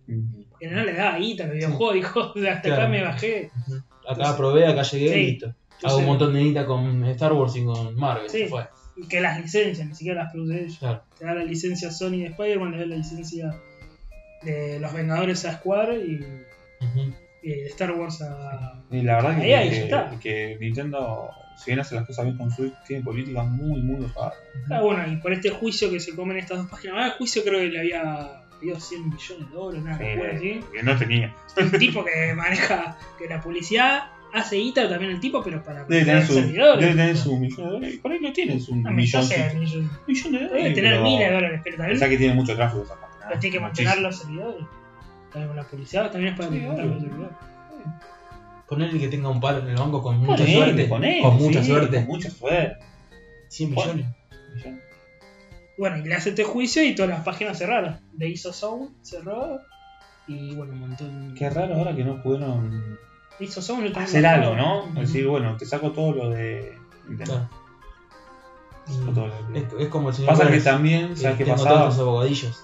Porque 0.49 0.67
no 0.67 0.83
le 0.83 0.93
daba 0.93 1.17
guita 1.17 1.45
al 1.45 1.51
videojuego, 1.51 1.93
dijo, 1.93 2.19
hasta 2.51 2.73
acá 2.73 2.87
me 2.87 3.03
bajé. 3.03 3.51
Acá 4.07 4.37
probé, 4.37 4.67
acá 4.67 4.83
llegué 4.83 5.15
listo. 5.15 5.53
Hago 5.83 5.97
un 5.97 6.05
montón 6.05 6.33
de 6.33 6.39
guita 6.43 6.65
con 6.65 7.03
Star 7.05 7.33
Wars 7.33 7.55
y 7.55 7.65
con 7.65 7.95
Marvel. 7.95 8.29
Sí. 8.29 8.39
se 8.39 8.47
fue. 8.47 8.67
Y 8.97 9.07
que 9.07 9.21
las 9.21 9.39
licencias, 9.39 9.87
ni 9.87 9.95
siquiera 9.95 10.23
las 10.23 10.31
produce 10.31 10.63
ellos. 10.63 10.77
Claro. 10.79 11.03
Te 11.17 11.25
da 11.25 11.35
la 11.35 11.43
licencia 11.43 11.91
Sony 11.91 12.17
de 12.17 12.25
Spider-Man, 12.25 12.71
le 12.71 12.79
da 12.79 12.85
la 12.85 12.95
licencia 12.95 13.55
de 14.43 14.79
los 14.79 14.93
Vengadores 14.93 15.45
a 15.45 15.57
Square 15.57 15.99
y, 15.99 16.17
de 17.43 17.65
Star 17.67 17.91
Wars 17.91 18.21
a. 18.21 18.83
Y 18.91 19.01
la 19.01 19.15
verdad 19.15 19.39
ahí 19.39 19.69
que, 19.69 19.83
está. 19.83 20.09
que, 20.09 20.19
que 20.19 20.57
Nintendo, 20.59 21.29
si 21.57 21.71
bien 21.71 21.79
hace 21.79 21.95
las 21.95 22.05
cosas 22.05 22.25
bien 22.25 22.37
con 22.37 22.51
Switch, 22.51 22.73
tiene 22.85 23.03
políticas 23.03 23.47
muy, 23.47 23.81
muy 23.81 24.03
osadas. 24.03 24.33
Ah, 24.69 24.81
bueno, 24.81 25.07
y 25.11 25.17
por 25.17 25.31
este 25.33 25.49
juicio 25.49 25.89
que 25.89 25.99
se 25.99 26.15
comen 26.15 26.37
estas 26.37 26.57
dos 26.57 26.69
páginas. 26.69 26.97
Ah, 26.97 27.05
el 27.07 27.11
juicio 27.13 27.43
creo 27.43 27.59
que 27.59 27.67
le 27.67 27.79
había 27.79 28.43
pedido 28.59 28.79
100 28.79 29.09
millones 29.09 29.49
de 29.49 29.55
dólares, 29.55 29.83
una 29.83 29.91
locura 29.97 30.35
así. 30.35 30.59
Que 30.73 30.83
no 30.83 30.97
tenía. 30.97 31.35
Un 31.57 31.71
tipo 31.71 32.03
que 32.03 32.33
maneja, 32.33 32.97
que 33.17 33.27
la 33.27 33.41
publicidad 33.41 34.16
hace 34.33 34.55
guita 34.57 34.87
también 34.89 35.11
el 35.11 35.19
tipo, 35.19 35.41
pero 35.43 35.63
para 35.63 35.83
Debe 35.85 36.05
tener, 36.05 36.25
su, 36.25 36.33
servidores. 36.33 36.79
debe 36.81 36.91
tener 36.97 37.17
su 37.17 37.37
millón 37.37 37.57
de 37.57 37.71
dólares. 37.71 37.95
Y 37.95 37.97
por 37.99 38.11
ahí 38.11 38.19
no 38.21 38.33
tienes 38.33 38.69
un 38.69 38.83
No, 38.83 38.91
millón, 38.91 39.21
no 39.21 39.27
sé, 39.27 39.53
millón- 39.55 39.89
millón 40.07 40.31
de 40.33 40.39
dólares. 40.39 40.63
Debe 40.63 40.75
tener 40.75 40.91
pero- 40.93 41.03
miles 41.03 41.27
de 41.29 41.33
dólares, 41.35 41.61
pero 41.63 41.77
también 41.77 41.99
Pensá 41.99 42.09
que 42.09 42.17
tiene 42.17 42.33
mucho 42.33 42.55
tráfico 42.55 42.83
esa 42.83 42.95
página. 42.99 43.25
pero 43.27 43.39
tiene 43.39 43.53
que 43.57 43.59
muchísimo. 43.63 43.87
mantener 43.89 44.03
los 44.11 44.19
servidores. 44.19 44.65
También 45.31 45.47
con 45.47 45.55
la 45.57 45.63
publicidad 45.63 46.11
también 46.11 46.33
es 46.33 46.39
para 46.39 46.49
Sí, 46.51 46.57
obvio. 46.57 46.83
los 46.85 47.01
servidores. 47.01 47.37
Ponerle 48.67 48.99
que 48.99 49.07
tenga 49.07 49.29
un 49.29 49.39
palo 49.39 49.59
en 49.59 49.67
el 49.69 49.75
banco 49.75 50.01
con 50.03 50.17
mucha 50.19 50.45
suerte. 50.45 50.89
con 50.89 50.99
mucha 51.37 51.61
sí, 51.63 51.69
suerte. 51.69 51.97
Con 51.97 52.05
mucha 52.07 52.29
suerte. 52.29 52.77
100 53.47 53.73
Bueno. 53.75 53.93
millones. 53.93 54.13
Bueno, 55.77 55.97
y 55.97 56.01
le 56.07 56.15
hace 56.15 56.29
este 56.29 56.43
juicio 56.43 56.83
y 56.83 56.95
todas 56.95 57.09
las 57.11 57.23
páginas 57.23 57.57
cerraron. 57.57 57.99
De 58.13 58.27
ISO 58.29 58.51
Sound 58.51 58.89
cerró 59.03 59.59
y 60.27 60.55
bueno, 60.55 60.73
un 60.73 60.79
montón. 60.79 61.35
Qué 61.37 61.49
raro 61.49 61.75
ahora 61.75 61.95
que 61.95 62.03
no 62.03 62.21
pudieron 62.21 62.97
También 63.93 64.03
hacer 64.03 64.21
juego. 64.55 64.55
¿no? 64.93 65.01
Decir, 65.01 65.27
bueno, 65.27 65.57
te 65.57 65.65
saco 65.65 65.91
todo 65.91 66.13
lo 66.13 66.29
de 66.29 66.77
Nintendo. 67.07 67.33
Claro. 67.33 67.49
Te 68.85 68.93
saco 68.93 69.11
todo 69.11 69.27
lo 69.27 69.33
de- 69.53 69.59
Es, 69.59 69.65
es 69.79 69.87
como 69.89 70.09
el 70.09 70.15
señor 70.15 70.29
Pasa 70.31 70.49
que 70.49 70.59
también, 70.61 71.09
que 71.09 71.15
¿sabes 71.17 71.37
qué 71.37 71.45
pasaba? 71.45 71.79
todos 71.81 71.93
esos 71.95 72.07
abogadillos. 72.07 72.63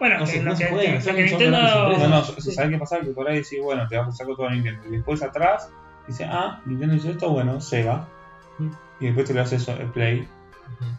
Bueno, 0.00 0.18
No 0.18 0.24
que 0.26 0.40
no 0.40 0.56
se 0.56 0.64
que, 0.66 0.70
pueden, 0.72 0.94
que 0.94 1.00
son 1.02 1.16
Nintendo. 1.16 1.50
No, 1.98 2.08
no, 2.08 2.24
Sí. 2.24 2.50
¿sabes 2.52 2.70
qué 2.70 2.78
pasa? 2.78 3.00
Que 3.00 3.06
por 3.10 3.28
ahí 3.28 3.36
decís, 3.36 3.60
bueno, 3.62 3.86
te 3.88 3.96
vas 3.96 4.08
a 4.08 4.12
sacar 4.12 4.34
todo 4.34 4.46
a 4.48 4.50
Nintendo. 4.52 4.82
Y 4.88 4.92
después 4.92 5.22
atrás, 5.22 5.70
dice, 6.06 6.24
ah, 6.24 6.60
Nintendo 6.66 6.94
hizo 6.96 7.10
esto, 7.10 7.30
bueno, 7.30 7.60
Sega. 7.60 8.06
Y 9.00 9.06
después 9.06 9.26
te 9.26 9.34
lo 9.34 9.42
hace 9.42 9.58
so- 9.60 9.76
Play 9.92 10.26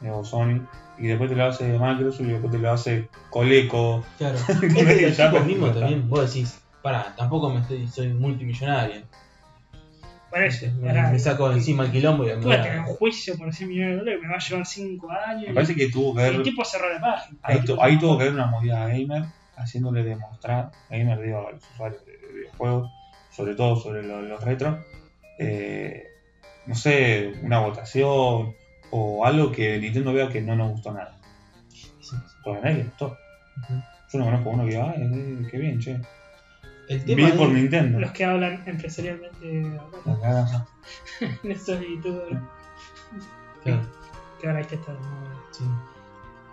o 0.09 0.23
Sony. 0.23 0.61
Y 0.97 1.07
después 1.07 1.29
te 1.29 1.35
lo 1.35 1.45
hace 1.45 1.77
Microsoft 1.77 2.21
y 2.21 2.31
después 2.31 2.51
te 2.51 2.57
lo 2.59 2.71
hace 2.71 3.09
Coleco. 3.29 4.03
Claro. 4.17 4.37
Es 4.47 4.59
que 4.59 4.83
los 4.83 5.11
está. 5.11 5.31
también, 5.31 6.09
vos 6.09 6.33
decís, 6.33 6.61
pará, 6.81 7.13
tampoco 7.17 7.49
me 7.49 7.59
estoy, 7.61 7.87
soy 7.87 8.07
multimillonario. 8.13 9.01
Parece. 10.31 10.71
Me, 10.73 10.87
pará. 10.89 11.09
me 11.11 11.17
saco 11.17 11.51
encima 11.51 11.85
el 11.85 11.91
quilombo 11.91 12.23
y 12.23 12.27
me 12.27 12.35
voy 12.35 12.53
a 12.53 12.59
a- 12.59 12.63
tener 12.63 12.79
un 12.79 12.85
juicio 12.85 13.35
por 13.37 13.51
100 13.53 13.69
millones 13.69 13.91
de 13.93 13.97
dólares 13.99 14.19
que 14.21 14.27
me 14.27 14.31
va 14.33 14.37
a 14.37 14.39
llevar 14.47 14.65
5 14.65 15.11
años. 15.11 15.47
Me 15.47 15.53
parece 15.55 15.75
que 15.75 15.89
tuvo 15.89 16.13
que 16.15 16.21
y 16.21 16.23
el 16.25 16.29
haber. 16.35 16.43
tipo 16.43 16.63
cerró 16.65 16.93
la 16.93 16.99
página. 17.01 17.39
Ahí, 17.41 17.59
tu- 17.65 17.81
ahí 17.81 17.97
tuvo 17.97 18.17
que 18.17 18.23
haber 18.25 18.35
una 18.35 18.45
movida 18.47 18.87
gamer 18.87 19.23
haciéndole 19.57 20.03
demostrar, 20.03 20.71
gamer 20.89 21.19
digo 21.21 21.47
a 21.47 21.51
los 21.51 21.63
usuarios 21.73 22.05
de, 22.05 22.11
de 22.17 22.27
videojuegos, 22.33 22.91
sobre 23.31 23.55
todo 23.55 23.75
sobre 23.75 24.03
lo- 24.03 24.21
los 24.21 24.41
retros, 24.43 24.77
eh, 25.39 26.03
no 26.67 26.75
sé, 26.75 27.33
una 27.41 27.59
votación 27.59 28.53
o 28.91 29.25
algo 29.25 29.51
que 29.51 29.79
Nintendo 29.79 30.13
vea 30.13 30.29
que 30.29 30.41
no 30.41 30.55
nos 30.55 30.71
gustó 30.73 30.91
nada. 30.93 31.17
Sí. 31.99 32.15
Porque 32.43 32.59
a 32.59 32.63
nadie 32.63 32.77
le 32.77 32.83
gustó. 32.83 33.17
Ujú. 33.63 33.73
Yo 34.11 34.19
no 34.19 34.25
conozco 34.25 34.49
uno 34.51 34.63
que 34.65 34.69
diga, 34.71 34.91
ay, 34.95 35.01
eh, 35.11 35.47
qué 35.49 35.57
bien, 35.57 35.79
che. 35.79 35.99
El 36.89 36.99
Vi 37.01 37.15
tema 37.15 37.33
por 37.35 37.49
Nintendo. 37.49 37.99
Los 37.99 38.11
que 38.11 38.25
hablan 38.25 38.63
empresarialmente 38.65 39.79
cagada. 40.03 40.67
en 41.43 41.51
estos 41.51 41.79
youtubers 41.81 42.37
Claro, 43.63 43.81
que 44.41 44.47
ahora 44.47 44.59
hay 44.59 44.65
que 44.65 44.75
estar. 44.75 44.95
¿no? 44.95 45.01
sí. 45.51 45.63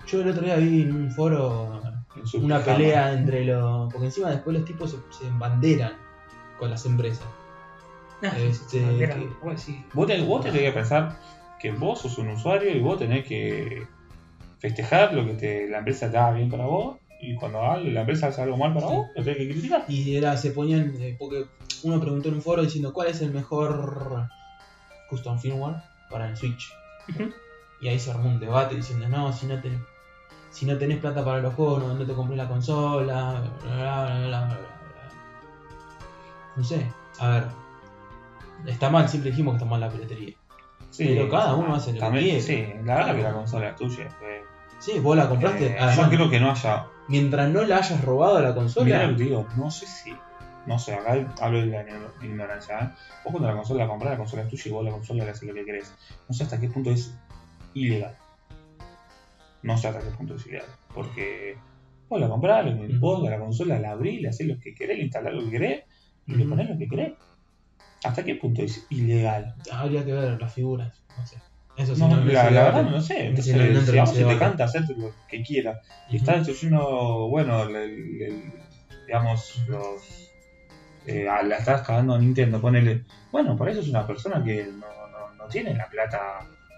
Yo 0.06 0.20
el 0.22 0.28
otro 0.28 0.42
día 0.42 0.56
vi 0.56 0.82
en 0.82 0.94
un 0.94 1.10
foro 1.10 1.80
En 2.14 2.44
una 2.44 2.58
pijama. 2.58 2.76
pelea 2.76 3.12
entre 3.12 3.44
los. 3.44 3.92
Porque 3.92 4.06
encima 4.06 4.30
después 4.30 4.56
los 4.56 4.64
tipos 4.64 4.90
se, 4.90 4.98
se 5.18 5.26
embanderan 5.26 5.94
con 6.58 6.70
las 6.70 6.84
empresas. 6.86 7.26
No, 8.22 8.30
Este, 8.32 8.82
bandera, 8.84 9.14
que- 9.14 9.28
vos 9.42 9.66
Vos 9.94 10.06
te, 10.06 10.20
vos 10.22 10.40
te 10.44 10.50
tenés 10.52 10.66
que 10.68 10.72
pensar 10.72 11.18
que 11.58 11.70
vos 11.72 12.00
sos 12.00 12.18
un 12.18 12.28
usuario 12.28 12.70
y 12.70 12.80
vos 12.80 12.98
tenés 12.98 13.26
que 13.26 13.86
festejar 14.58 15.12
lo 15.14 15.24
que 15.26 15.34
te, 15.34 15.68
la 15.68 15.78
empresa 15.78 16.10
te 16.10 16.16
haga 16.18 16.32
bien 16.32 16.48
para 16.50 16.66
vos 16.66 16.98
y 17.20 17.34
cuando 17.34 17.60
haga- 17.62 17.78
la 17.78 18.00
empresa 18.00 18.28
hace 18.28 18.42
algo 18.42 18.56
mal 18.56 18.72
para 18.74 18.86
vos, 18.86 19.06
lo 19.14 19.22
tenés 19.24 19.38
que 19.38 19.48
criticar. 19.50 19.84
Y 19.88 20.16
era, 20.16 20.36
se 20.36 20.50
ponían. 20.50 20.94
eh, 21.00 21.16
porque 21.18 21.44
uno 21.82 22.00
preguntó 22.00 22.28
en 22.28 22.34
un 22.36 22.42
foro 22.42 22.62
diciendo 22.62 22.92
cuál 22.92 23.08
es 23.08 23.20
el 23.22 23.32
mejor 23.32 24.28
custom 25.10 25.38
firmware 25.38 25.76
para 26.10 26.28
el 26.28 26.36
Switch. 26.36 26.68
Y 27.80 27.88
ahí 27.88 27.98
se 27.98 28.10
armó 28.10 28.28
un 28.28 28.40
debate 28.40 28.74
diciendo, 28.74 29.08
no, 29.08 29.32
si 29.32 29.46
no 29.46 29.60
tenés, 29.60 29.80
si 30.50 30.64
no 30.66 30.76
tenés 30.78 30.98
plata 30.98 31.24
para 31.24 31.40
los 31.40 31.54
juegos, 31.54 31.82
no, 31.82 31.94
no 31.94 32.06
te 32.06 32.12
compré 32.14 32.36
la 32.36 32.48
consola, 32.48 33.42
bla, 33.62 34.04
bla, 34.26 34.26
bla. 34.46 34.58
No 36.56 36.64
sé, 36.64 36.90
a 37.18 37.28
ver. 37.28 37.44
Está 38.66 38.88
mal, 38.90 39.08
siempre 39.08 39.30
dijimos 39.30 39.52
que 39.52 39.56
está 39.58 39.70
mal 39.70 39.80
la 39.80 39.90
piratería. 39.90 40.34
Sí, 40.90 41.04
Pero 41.08 41.28
cada 41.28 41.54
uno 41.54 41.74
hace 41.74 41.92
lo 41.92 42.00
que 42.10 42.18
quiere. 42.18 42.40
Sí, 42.40 42.64
la 42.84 42.94
verdad 42.94 43.16
que 43.16 43.22
la 43.22 43.32
consola 43.34 43.68
es 43.70 43.76
tuya. 43.76 44.04
eh. 44.22 44.42
Sí, 44.78 44.98
vos 44.98 45.16
la 45.16 45.28
compraste. 45.28 45.66
Eh, 45.66 45.76
además, 45.78 46.10
yo 46.10 46.16
creo 46.16 46.30
que 46.30 46.40
no 46.40 46.50
haya. 46.50 46.86
Mientras 47.08 47.50
no 47.50 47.64
la 47.64 47.78
hayas 47.78 48.04
robado 48.04 48.36
a 48.36 48.40
la 48.40 48.48
Mirá 48.48 48.54
consola, 48.54 49.02
lo 49.04 49.10
que 49.10 49.16
te 49.16 49.24
digo, 49.24 49.46
no 49.56 49.70
sé 49.70 49.86
si. 49.86 50.12
No 50.66 50.78
sé, 50.78 50.94
acá 50.94 51.12
hablo 51.40 51.60
de 51.60 51.66
la 51.66 51.84
ignorancia. 52.22 52.80
¿eh? 52.80 52.90
Vos 53.24 53.32
cuando 53.32 53.48
la 53.48 53.54
consola 53.54 53.84
la 53.84 53.88
compras, 53.88 54.10
la 54.12 54.18
consola 54.18 54.42
es 54.42 54.48
tuya 54.48 54.62
y 54.66 54.70
vos 54.70 54.84
la 54.84 54.90
consola 54.90 55.24
le 55.24 55.30
haces 55.30 55.48
lo 55.48 55.54
que 55.54 55.64
querés. 55.64 55.94
No 56.28 56.34
sé 56.34 56.42
hasta 56.42 56.60
qué 56.60 56.68
punto 56.68 56.90
es 56.90 57.16
ilegal. 57.74 58.16
No 59.62 59.78
sé 59.78 59.88
hasta 59.88 60.00
qué 60.00 60.10
punto 60.10 60.34
es 60.34 60.46
ilegal. 60.46 60.68
Porque 60.92 61.56
vos 62.08 62.20
la 62.20 62.28
comprás, 62.28 62.64
le 62.64 62.98
vos 62.98 63.24
a 63.26 63.30
la 63.30 63.38
consola 63.38 63.78
la 63.78 63.92
abrís, 63.92 64.20
le 64.20 64.28
haces 64.28 64.48
lo 64.48 64.58
que 64.58 64.74
querés, 64.74 64.98
le 64.98 65.04
instalás 65.04 65.34
lo 65.34 65.44
que 65.44 65.50
querés 65.50 65.84
y 66.26 66.34
le 66.34 66.44
ponés 66.46 66.68
lo 66.68 66.76
que 66.76 66.88
querés. 66.88 67.12
¿Hasta 68.02 68.24
qué 68.24 68.34
punto 68.34 68.62
es 68.62 68.86
ilegal? 68.90 69.54
habría 69.70 70.04
que 70.04 70.12
ver 70.12 70.40
las 70.40 70.52
figuras. 70.52 71.00
No 71.16 71.24
sé. 71.26 71.36
Eso 71.76 71.94
sí 71.94 72.00
No, 72.00 72.08
la, 72.24 72.44
verdad 72.44 72.82
no 72.84 72.90
lo 72.90 73.00
sé. 73.00 73.26
Entonces, 73.26 73.54
si 74.14 74.24
te 74.24 74.38
canta 74.38 74.64
hacer 74.64 74.82
lo 74.96 75.10
que 75.28 75.42
quieras 75.42 75.78
y 76.08 76.16
Ujú. 76.16 76.24
está 76.24 76.36
destruyendo, 76.36 77.28
bueno, 77.28 77.62
el- 77.64 77.76
el- 77.76 78.22
el- 78.22 78.52
digamos, 79.06 79.62
los. 79.68 80.32
Eh, 81.06 81.28
a- 81.28 81.42
la 81.42 81.56
estás 81.58 81.82
cagando 81.82 82.14
a 82.14 82.18
Nintendo, 82.18 82.60
ponele. 82.60 83.04
Bueno, 83.30 83.56
para 83.56 83.70
eso 83.70 83.80
es 83.80 83.88
una 83.88 84.06
persona 84.06 84.42
que 84.42 84.66
no, 84.72 84.86
no, 85.10 85.34
no 85.36 85.46
tiene 85.48 85.74
la 85.74 85.88
plata 85.88 86.18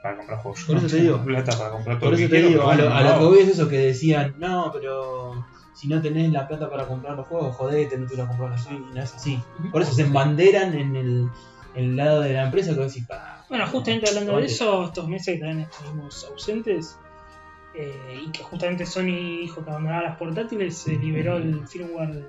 para 0.02 0.16
comprar 0.16 0.38
juegos. 0.40 0.64
Por 0.66 0.76
No 0.76 0.86
eso 0.86 0.94
te 0.96 1.02
digo. 1.02 1.24
plata 1.24 1.56
para 1.56 1.70
comprar 1.70 1.98
todo 1.98 2.10
Por 2.10 2.18
eso 2.18 2.24
que 2.24 2.28
te 2.28 2.40
quiero, 2.42 2.48
digo, 2.48 2.68
a 2.68 2.74
lo, 2.76 2.92
a 2.92 3.02
lo 3.02 3.18
que 3.18 3.24
voy 3.24 3.38
es 3.40 3.48
eso 3.48 3.68
que 3.68 3.78
decían, 3.78 4.34
no, 4.38 4.70
pero 4.72 5.32
si 5.74 5.88
no 5.88 6.02
tenés 6.02 6.30
la 6.32 6.46
plata 6.46 6.68
para 6.68 6.86
comprar 6.86 7.16
los 7.16 7.26
juegos, 7.26 7.56
jodete, 7.56 7.96
no 7.98 8.06
te 8.06 8.16
lo 8.16 8.26
comprar 8.26 8.50
la 8.50 8.58
Switch, 8.58 8.92
no 8.92 9.02
es 9.02 9.14
así. 9.14 9.42
Por 9.72 9.82
eso 9.82 9.92
se 9.92 10.02
embanderan 10.02 10.74
en 10.74 10.96
el, 10.96 11.30
el 11.78 11.96
lado 11.96 12.20
de 12.22 12.32
la 12.34 12.44
empresa 12.44 12.74
que 12.74 12.80
decís, 12.80 13.06
pa. 13.06 13.44
Bueno, 13.48 13.66
justamente 13.66 14.08
hablando 14.08 14.36
de 14.38 14.46
eso, 14.46 14.84
estos 14.86 15.08
meses 15.08 15.34
que 15.34 15.40
también 15.40 15.60
estuvimos 15.70 16.24
ausentes 16.30 16.96
eh, 17.74 18.22
y 18.26 18.30
que 18.30 18.42
justamente 18.42 18.84
Sony 18.86 19.38
dijo 19.40 19.64
que 19.64 19.70
abandonaba 19.70 20.02
las 20.02 20.16
portátiles, 20.18 20.76
se 20.76 20.92
liberó 20.92 21.36
el 21.36 21.66
firmware 21.66 22.12
del, 22.14 22.26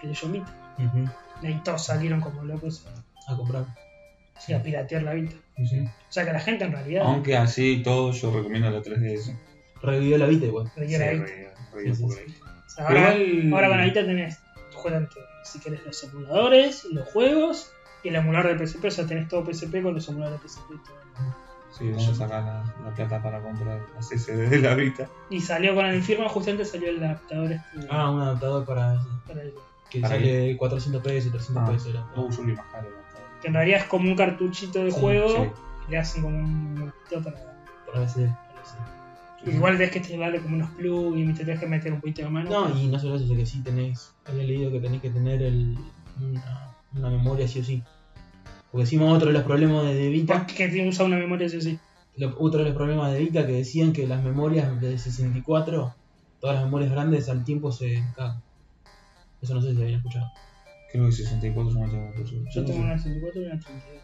PlayStation 0.00 0.32
Vita. 0.32 0.74
Ujú, 0.78 1.04
Y 1.42 1.46
ahí 1.46 1.60
todos 1.64 1.84
salieron 1.84 2.20
como 2.20 2.42
locos 2.44 2.86
A 3.28 3.36
comprar. 3.36 3.64
a, 3.64 4.56
a 4.56 4.62
piratear 4.62 5.02
la 5.02 5.14
Vita. 5.14 5.34
O 5.58 6.12
sea 6.12 6.24
que 6.24 6.32
la 6.32 6.40
gente 6.40 6.64
en 6.64 6.72
realidad 6.72 7.04
Aunque 7.06 7.36
así 7.36 7.82
todo, 7.84 8.10
yo 8.12 8.34
recomiendo 8.34 8.70
la 8.70 8.80
3DS. 8.82 9.36
Revivió 9.82 10.18
la 10.18 10.26
vida 10.26 10.46
igual. 10.46 10.70
Sí, 10.74 10.80
la 10.80 11.10
Vita. 11.10 11.24
re- 11.24 11.52
re- 11.74 11.84
Sí, 11.84 11.94
sí, 11.94 12.02
por 12.02 12.12
sí. 12.12 12.18
ahí. 12.20 12.34
O 12.66 12.70
sea, 12.70 12.86
ahora, 12.86 13.14
Igual- 13.18 13.54
ahora 13.54 13.68
con 13.68 13.78
la 13.78 13.84
Vita 13.84 14.04
tenés, 14.06 14.38
juegan. 14.74 15.08
Si 15.44 15.58
querés 15.60 15.84
los 15.84 16.04
emuladores, 16.04 16.84
los 16.86 17.08
juegos 17.10 17.70
y 18.04 18.08
el 18.08 18.16
emulador 18.16 18.56
de 18.58 18.66
PSP. 18.66 18.84
O 18.86 18.90
sea, 18.90 19.06
tenés 19.06 19.28
todo 19.28 19.44
PSP 19.44 19.82
con 19.82 19.94
los 19.94 20.08
emuladores 20.08 20.42
de 20.42 20.48
PSP. 20.48 20.74
y 20.74 20.78
todo. 20.78 20.96
Sí, 21.70 21.88
vamos 21.90 22.08
a 22.08 22.14
sacar 22.14 22.42
la, 22.44 22.64
la 22.84 22.94
plata 22.94 23.22
para 23.22 23.40
comprar 23.40 23.80
las 23.94 24.06
SD 24.10 24.48
de 24.50 24.58
la 24.58 24.74
Vita. 24.74 25.08
Y 25.30 25.40
salió 25.40 25.74
con 25.74 25.86
el 25.86 26.02
firma, 26.02 26.28
justamente 26.28 26.64
salió 26.66 26.90
el 26.90 27.02
adaptador 27.02 27.52
este 27.52 27.86
Ah, 27.90 28.10
un 28.10 28.20
adaptador 28.20 28.64
para 28.66 29.00
para 29.26 29.40
el- 29.42 29.54
que 29.88 30.00
Para 30.00 30.14
sale 30.16 30.56
400 30.58 31.02
pesos, 31.02 31.32
300 31.32 31.64
Ah. 31.68 31.72
pesos. 31.72 31.88
era. 31.88 32.06
Uh, 32.16 32.30
yo 32.30 32.42
más 32.42 32.66
caro. 32.72 32.88
la 32.90 33.40
que 33.40 33.48
en 33.48 33.54
realidad 33.54 33.80
es 33.80 33.86
como 33.86 34.08
un 34.10 34.16
cartuchito 34.16 34.84
de 34.84 34.90
Sí, 34.92 35.00
juego. 35.00 35.28
sí. 35.28 35.50
y 35.88 35.90
Le 35.90 35.98
hacen 35.98 36.22
como 36.22 36.36
un 36.38 36.74
montito 36.78 37.22
para. 37.22 37.36
Para 37.86 38.00
veces. 38.00 38.30
Igual 39.44 39.76
tenés 39.76 39.90
que 39.90 39.98
instalarle 39.98 40.40
como 40.40 40.54
unos 40.56 40.70
plugins, 40.70 41.30
y 41.30 41.34
te 41.34 41.44
tenés 41.44 41.58
que 41.60 41.66
meter 41.66 41.92
un 41.92 42.00
poquito 42.00 42.22
de 42.22 42.28
mano. 42.28 42.48
No, 42.48 42.78
y 42.78 42.86
no 42.86 42.98
solo 42.98 43.16
eso, 43.16 43.34
que 43.34 43.44
sí 43.44 43.60
tenés, 43.62 44.12
había 44.24 44.44
leído 44.44 44.70
que 44.70 44.78
tenés 44.78 45.00
que 45.02 45.10
tener 45.10 45.42
el, 45.42 45.76
una, 46.20 46.68
una 46.94 47.10
memoria 47.10 47.46
sí 47.48 47.60
o 47.60 47.64
sí. 47.64 47.82
Porque 48.70 48.82
encima 48.84 49.06
otro 49.12 49.28
de 49.28 49.34
los 49.34 49.42
problemas 49.44 49.84
de, 49.84 50.08
Vita, 50.08 50.46
¿Por 50.46 50.54
qué 50.54 50.88
usar 50.88 51.06
una 51.06 51.16
memoria 51.18 51.46
así? 51.46 51.78
lo- 52.16 52.34
otro 52.38 52.60
de 52.60 52.66
los 52.66 52.74
problemas 52.76 53.12
de 53.12 53.18
Vita 53.20 53.46
que 53.46 53.52
decían 53.52 53.92
que 53.92 54.06
las 54.06 54.22
memorias 54.22 54.80
de 54.80 54.98
64, 54.98 55.94
todas 56.40 56.56
las 56.56 56.64
memorias 56.64 56.90
grandes 56.90 57.28
al 57.28 57.44
tiempo 57.44 57.70
se 57.72 58.02
cagan. 58.16 58.42
Eso 59.40 59.54
no 59.54 59.60
sé 59.62 59.74
si 59.74 59.80
habían 59.82 59.98
escuchado. 59.98 60.26
Creo 60.90 61.06
que 61.06 61.12
64 61.12 61.72
yo 61.72 61.78
no 61.80 61.90
tengo 61.90 62.12
por 62.12 62.20
eso. 62.26 62.34
Yo 62.54 62.64
tengo 62.64 62.80
una 62.84 62.96
64 62.98 63.42
y 63.42 63.44
una 63.46 63.58
32. 63.60 64.02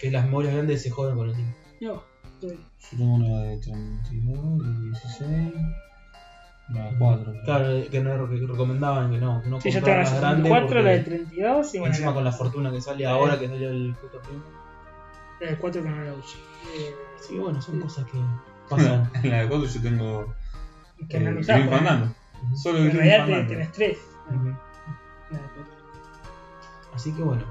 Que 0.00 0.10
las 0.10 0.24
memorias 0.24 0.54
grandes 0.54 0.82
se 0.82 0.90
joden 0.90 1.16
con 1.16 1.28
el 1.28 1.34
tiempo. 1.34 1.56
No, 1.80 2.02
estoy- 2.24 2.66
Yo 2.92 2.98
tengo 2.98 3.14
una 3.14 3.42
de 3.42 3.56
32, 3.58 4.58
de 4.62 4.80
16, 4.90 5.54
de 6.70 6.96
4. 6.98 7.32
Claro, 7.44 7.66
que 7.90 8.00
no 8.00 8.28
que 8.28 8.46
recomendaban 8.46 9.10
que 9.10 9.18
no, 9.18 9.42
que 9.42 9.48
no 9.48 9.60
Sí, 9.60 9.70
yo 9.70 9.82
tengo 9.82 9.98
la 9.98 10.10
grandes 10.10 10.44
64, 10.44 10.82
la 10.82 10.90
de 10.90 10.98
porque 10.98 11.10
32 11.10 11.74
y 11.74 11.78
bueno, 11.78 11.92
encima 11.94 12.10
la, 12.10 12.14
con 12.14 12.24
la 12.24 12.32
fortuna 12.32 12.70
que 12.70 12.80
sale 12.80 13.06
ahora 13.06 13.38
que 13.38 13.48
salió 13.48 13.70
el 13.70 13.94
justo 14.00 14.18
a 14.18 14.22
tiempo. 14.22 14.46
la 15.40 15.50
de 15.50 15.56
4 15.56 15.82
que 15.82 15.88
no 15.88 16.04
la 16.04 16.14
uso. 16.14 16.38
Eh, 16.76 16.94
Sí, 17.20 17.36
bueno, 17.36 17.60
son 17.60 17.80
cosas 17.80 18.06
que 18.06 18.18
pasan. 18.68 19.10
En 19.22 19.30
la 19.30 19.42
de 19.42 19.48
4 19.48 19.66
yo 19.66 19.82
tengo 19.82 20.34
que 21.08 21.16
eh, 21.16 21.20
no 21.20 21.42
Fandango. 21.42 22.14
Solo 22.54 22.78
En 22.78 22.92
realidad 22.92 23.46
tenés 23.46 23.72
3. 23.72 23.98
Ujú. 24.28 24.46
La 25.30 25.38
de 25.38 25.44
4. 25.54 25.64
Así 26.94 27.12
que 27.12 27.22
bueno. 27.22 27.44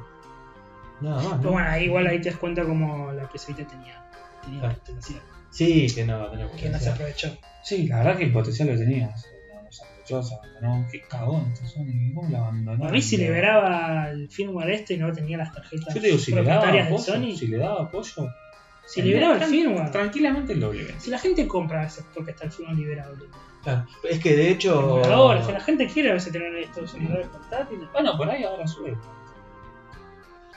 Nada 1.01 1.15
más. 1.17 1.26
Pero 1.38 1.43
¿no? 1.43 1.51
bueno, 1.51 1.70
ahí 1.70 1.86
igual 1.86 2.07
ahí 2.07 2.20
te 2.22 2.30
das 2.30 2.39
cuenta 2.39 2.63
como 2.63 3.11
la 3.11 3.24
Vita 3.24 3.67
tenía, 3.67 4.03
tenía 4.49 4.59
Claro. 4.61 4.75
potencial, 4.79 5.21
Sí, 5.51 5.87
que 5.93 6.05
no 6.05 6.15
a 6.23 6.31
tener 6.31 6.45
que 6.47 6.51
no 6.53 6.57
se 6.59 6.65
potencial. 6.67 6.93
aprovechó. 6.93 7.37
Sí, 7.63 7.87
la 7.87 7.97
verdad 7.97 8.17
que 8.17 8.23
el 8.25 8.31
potencial 8.33 8.67
lo 8.69 8.77
tenía. 8.77 9.07
No, 9.07 9.61
no 9.63 9.71
se 9.71 9.83
aprovechó, 9.83 10.23
se 10.23 10.35
abandonó. 10.35 10.87
Qué 10.91 11.01
cagón 11.01 11.55
Sony. 11.55 12.13
¿Cómo 12.13 12.29
lo 12.29 12.37
abandonó? 12.37 12.85
A 12.87 12.91
mí 12.91 13.01
si 13.01 13.17
liberaba 13.17 14.09
el 14.09 14.29
firmware 14.29 14.69
este 14.71 14.93
y 14.93 14.97
no 14.97 15.11
tenía 15.11 15.37
las 15.37 15.51
tarjetas 15.53 15.93
Yo 15.93 16.01
te 16.01 16.07
digo, 16.07 16.19
si 16.19 16.33
le 16.33 16.43
daba 16.43 16.67
apoyo, 16.69 16.97
Sony, 16.99 17.35
si 17.35 17.47
le 17.47 17.57
daba 17.57 17.83
apoyo, 17.83 18.27
si 18.85 19.01
liberaba 19.01 19.35
el 19.37 19.43
firmware, 19.43 19.91
tranquilamente 19.91 20.55
lo 20.55 20.69
obligan. 20.69 20.99
si 20.99 21.09
la 21.09 21.19
gente 21.19 21.47
compra 21.47 21.85
es 21.85 22.03
porque 22.13 22.31
está 22.31 22.45
el 22.45 22.51
firmware 22.51 22.77
liberado. 22.77 23.15
Claro, 23.63 23.85
Es 24.09 24.19
que 24.19 24.35
de 24.37 24.51
hecho. 24.51 24.95
O 25.01 25.33
la 25.33 25.59
gente 25.59 25.85
quiere 25.87 26.11
a 26.11 26.13
veces 26.13 26.31
tener 26.31 26.55
estos 26.55 26.93
emuladores 26.93 27.27
portátiles. 27.27 27.91
Bueno, 27.91 28.15
por 28.17 28.29
ahí 28.29 28.43
ahora 28.43 28.65
sube. 28.65 28.95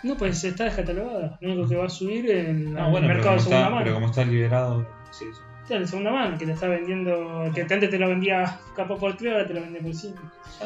No, 0.03 0.17
pues 0.17 0.43
está 0.45 0.65
descatalogado. 0.65 1.39
Lo 1.41 1.53
único 1.53 1.69
que 1.69 1.77
va 1.77 1.87
a 1.87 1.91
subir 1.91 2.31
en 2.31 2.77
Ah, 2.77 2.87
el 2.87 2.91
bueno, 2.91 3.07
pero 3.07 3.15
mercado 3.19 3.35
de 3.37 3.41
segunda 3.41 3.59
está, 3.61 3.71
mano. 3.71 3.83
pero 3.85 3.95
como 3.95 4.07
está 4.07 4.25
liberado, 4.25 4.87
sí, 5.11 5.25
sí. 5.33 5.41
Está 5.63 5.77
en 5.77 5.87
segunda 5.87 6.11
mano, 6.11 6.37
que 6.39 6.45
te 6.47 6.53
está 6.53 6.67
vendiendo. 6.67 7.51
Que 7.55 7.63
antes 7.63 7.89
te 7.89 7.99
lo 7.99 8.09
vendía 8.09 8.59
capa 8.75 8.97
por 8.97 9.17
3, 9.17 9.33
ahora 9.33 9.47
te 9.47 9.55
lo 9.55 9.61
vende 9.61 9.81
por 9.81 9.95
5. 9.95 10.19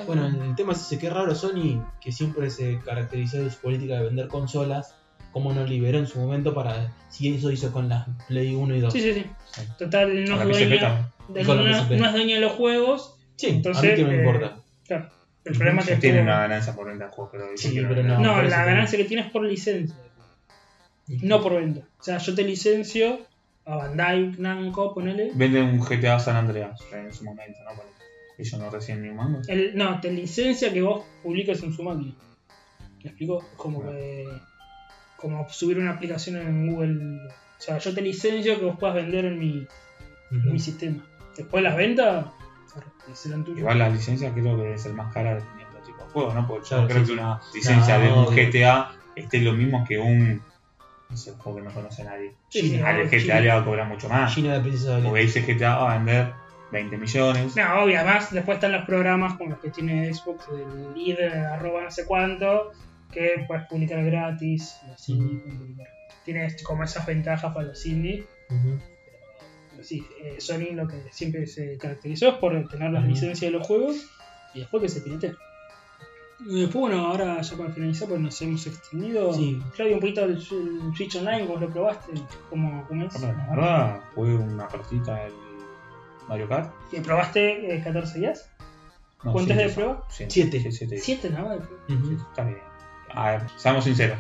Bueno, 0.06 0.26
el 0.26 0.54
tema 0.54 0.72
es 0.72 0.80
ese, 0.80 0.98
que 0.98 1.10
raro 1.10 1.34
Sony, 1.34 1.84
que 2.00 2.12
siempre 2.12 2.48
se 2.50 2.78
caracterizó 2.80 3.42
de 3.42 3.50
su 3.50 3.58
política 3.60 3.96
de 3.96 4.04
vender 4.04 4.28
consolas, 4.28 4.94
como 5.32 5.52
no 5.52 5.64
liberó 5.64 5.98
en 5.98 6.06
su 6.06 6.18
momento 6.18 6.54
para. 6.54 6.92
Si 7.10 7.34
eso 7.34 7.50
hizo 7.50 7.70
con 7.72 7.90
las 7.90 8.06
Play 8.26 8.54
1 8.54 8.74
y 8.74 8.80
2. 8.80 8.92
Sí, 8.92 9.00
sí, 9.00 9.12
sí. 9.12 9.62
Total, 9.78 10.08
no 10.14 10.20
es 10.20 10.28
la 10.30 10.36
no, 10.36 10.44
no 10.44 12.06
es 12.06 12.12
dueño 12.12 12.34
de 12.36 12.40
los 12.40 12.52
juegos. 12.52 13.16
Sí, 13.36 13.48
Entonces, 13.48 13.84
a 13.84 13.86
mí 13.86 13.94
que 13.96 14.04
me 14.04 14.14
eh, 14.14 14.18
importa. 14.18 14.56
Claro. 14.86 15.10
El 15.46 15.54
problema 15.54 15.80
es 15.82 15.88
que. 15.88 15.96
Tiene 15.96 16.22
una 16.22 16.40
ganancia 16.40 16.74
por 16.74 16.86
venta 16.88 17.06
de 17.06 17.10
juegos, 17.10 17.30
pero 17.32 17.46
Sí, 17.56 17.74
pero 17.88 18.02
no. 18.02 18.18
No, 18.20 18.42
la 18.42 18.48
que- 18.64 18.70
ganancia 18.70 18.98
que 18.98 19.04
tienes 19.04 19.30
por 19.30 19.42
licencia, 19.44 19.96
no 21.22 21.40
por 21.40 21.54
venta. 21.54 21.82
O 21.98 22.02
sea, 22.02 22.18
yo 22.18 22.34
te 22.34 22.42
licencio 22.42 23.20
a 23.64 23.76
Bandai 23.76 24.32
Namco, 24.38 24.92
ponele. 24.94 25.30
Vende 25.34 25.62
un 25.62 25.80
GTA 25.80 26.18
San 26.18 26.36
Andreas 26.36 26.80
en 26.92 27.12
su 27.12 27.24
momento, 27.24 27.58
¿no? 27.64 27.74
Bueno, 27.76 27.90
ellos 28.38 28.60
no 28.60 28.70
reciben 28.70 29.02
ni 29.02 29.08
un 29.08 29.16
mango. 29.16 29.40
El, 29.48 29.76
no, 29.76 30.00
te 30.00 30.10
licencia 30.12 30.72
que 30.72 30.82
vos 30.82 31.04
publiques 31.22 31.62
en 31.62 31.72
su 31.72 31.82
máquina. 31.82 32.12
¿Me 33.02 33.10
explico? 33.10 33.40
Es 33.40 33.56
como 33.56 33.80
Claro. 33.82 33.96
que. 33.96 34.24
Como 35.16 35.48
subir 35.48 35.78
una 35.78 35.92
aplicación 35.92 36.36
en 36.36 36.74
Google. 36.74 37.26
O 37.26 37.60
sea, 37.60 37.78
yo 37.78 37.94
te 37.94 38.02
licencio 38.02 38.58
que 38.58 38.64
vos 38.66 38.76
puedas 38.78 38.96
vender 38.96 39.24
en 39.24 39.38
mi, 39.38 39.66
en 40.30 40.52
mi 40.52 40.58
sistema. 40.58 41.02
Después 41.36 41.62
las 41.62 41.74
ventas. 41.76 42.26
Igual 43.54 43.78
la 43.78 43.88
licencia 43.88 44.32
creo 44.32 44.56
que 44.56 44.62
debe 44.64 44.78
ser 44.78 44.92
más 44.94 45.12
cara 45.12 45.34
dependiendo 45.34 45.76
del 45.76 45.84
tipo 45.86 46.04
de 46.04 46.10
juego, 46.10 46.34
¿no? 46.34 46.46
Porque 46.46 46.68
yo 46.68 46.80
no 46.82 46.88
creo 46.88 47.00
sí, 47.00 47.06
que 47.06 47.12
una 47.12 47.40
licencia 47.54 47.98
No, 47.98 48.04
de 48.04 48.12
un 48.12 48.18
obvio. 48.26 48.50
GTA 48.50 48.92
esté 49.14 49.40
lo 49.40 49.52
mismo 49.52 49.84
que 49.86 49.98
un. 49.98 50.42
No 51.08 51.16
sé, 51.16 51.30
un 51.32 51.38
juego 51.38 51.58
que 51.58 51.64
no 51.64 51.70
conoce 51.72 52.04
nadie. 52.04 52.34
Sí, 52.48 52.68
sí, 52.68 52.80
Al 52.80 53.08
GTA 53.08 53.40
le 53.40 53.48
va 53.48 53.56
a 53.56 53.64
cobrar 53.64 53.88
mucho 53.88 54.08
más. 54.08 54.34
China 54.34 54.54
de 54.54 54.60
Princesa. 54.60 55.00
Porque 55.02 55.26
GTA 55.26 55.76
va 55.76 55.92
a 55.92 55.96
vender 55.98 56.32
20 56.72 56.96
millones. 56.98 57.56
No, 57.56 57.84
obvio, 57.84 57.98
además 57.98 58.32
después 58.32 58.56
están 58.56 58.72
los 58.72 58.84
programas 58.84 59.34
con 59.34 59.50
los 59.50 59.60
que 59.60 59.70
tiene 59.70 60.12
Xbox, 60.12 60.48
el 60.48 60.96
ir 60.96 61.22
arroba 61.22 61.82
no 61.82 61.90
sé 61.90 62.04
cuánto, 62.04 62.72
que 63.12 63.44
puedes 63.46 63.66
publicar 63.66 64.04
gratis, 64.04 64.80
los 64.88 65.08
indies. 65.08 65.42
Tienes 66.24 66.62
como 66.64 66.82
esas 66.82 67.06
ventajas 67.06 67.54
para 67.54 67.68
los 67.68 67.86
indies. 67.86 68.24
Sony 70.38 70.74
lo 70.74 70.86
que 70.86 71.02
siempre 71.10 71.46
se 71.46 71.76
caracterizó 71.78 72.28
es 72.28 72.34
por 72.34 72.68
tener 72.68 72.90
las 72.90 73.06
licencias 73.06 73.52
de 73.52 73.58
los 73.58 73.66
juegos 73.66 73.96
y 74.54 74.60
después 74.60 74.82
que 74.82 74.88
se 74.88 75.00
piratea. 75.00 75.34
Y 76.40 76.60
después, 76.60 76.80
bueno, 76.80 77.06
ahora 77.06 77.40
ya 77.40 77.56
para 77.56 77.70
finalizar, 77.70 78.08
pues 78.08 78.20
nos 78.20 78.40
hemos 78.42 78.66
extendido. 78.66 79.32
Sí. 79.32 79.60
Claudio, 79.74 79.94
un 79.94 80.00
poquito 80.00 80.24
el, 80.24 80.32
el 80.32 80.94
Switch 80.94 81.16
Online, 81.16 81.44
vos 81.44 81.60
lo 81.60 81.70
probaste, 81.70 82.12
¿cómo, 82.50 82.84
cómo 82.86 83.06
es? 83.06 83.18
Bueno, 83.18 83.34
la 83.38 83.50
verdad, 83.50 84.00
jugué 84.14 84.34
una 84.34 84.68
partida 84.68 85.24
el 85.24 85.32
Mario 86.28 86.48
Kart. 86.48 86.72
¿Y 86.92 87.00
probaste 87.00 87.74
eh, 87.74 87.82
14 87.82 88.18
días? 88.18 88.50
No, 89.24 89.32
¿Cuántas 89.32 89.56
de 89.56 89.68
prueba? 89.70 90.04
Siete. 90.08 90.30
Siete. 90.30 90.60
Sí, 90.60 90.72
siete. 90.72 90.98
7 90.98 91.30
nada 91.30 91.42
más 91.44 91.52
de 91.52 91.66
prueba. 91.66 91.84
Ujú. 91.88 92.22
Está 92.30 92.44
bien. 92.44 92.58
A 93.14 93.30
ver, 93.30 93.42
seamos 93.56 93.84
sinceros. 93.84 94.18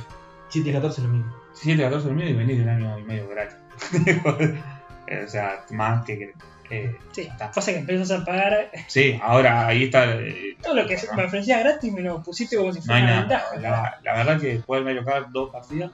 7 0.48 0.70
y 0.70 0.72
14 0.72 1.00
es 1.00 1.06
lo 1.06 1.12
mismo. 1.12 1.34
7, 1.52 1.82
14 1.82 2.06
del 2.08 2.16
medio 2.16 2.30
y 2.30 2.34
venís 2.34 2.56
de 2.56 2.62
un 2.62 2.68
año 2.68 2.98
y 2.98 3.02
medio 3.02 3.28
gratis. 3.28 3.56
Eh, 5.08 5.22
o 5.24 5.28
sea, 5.28 5.64
más 5.70 6.04
que. 6.04 6.32
Eh, 6.68 6.96
Sí, 7.12 7.20
está. 7.22 7.50
pasa 7.52 7.72
que 7.72 7.78
empiezas 7.78 8.10
a 8.10 8.24
pagar 8.24 8.70
Sí, 8.88 9.16
ahora 9.22 9.68
ahí 9.68 9.84
está. 9.84 10.16
eh, 10.16 10.56
todo 10.60 10.74
lo 10.74 10.86
que 10.86 10.96
me 11.16 11.24
ofrecía 11.24 11.60
gratis 11.60 11.92
me 11.92 12.00
lo 12.02 12.22
pusiste 12.22 12.56
como 12.56 12.72
si 12.72 12.80
no 12.80 12.84
fuera 12.86 12.98
hay 12.98 13.04
una 13.04 13.20
ventaja. 13.20 13.56
La, 13.56 14.00
la 14.02 14.12
verdad 14.16 14.40
que 14.40 14.58
jugar 14.58 14.82
Mario 14.82 15.04
Kart 15.04 15.28
dos 15.28 15.50
partidas. 15.52 15.92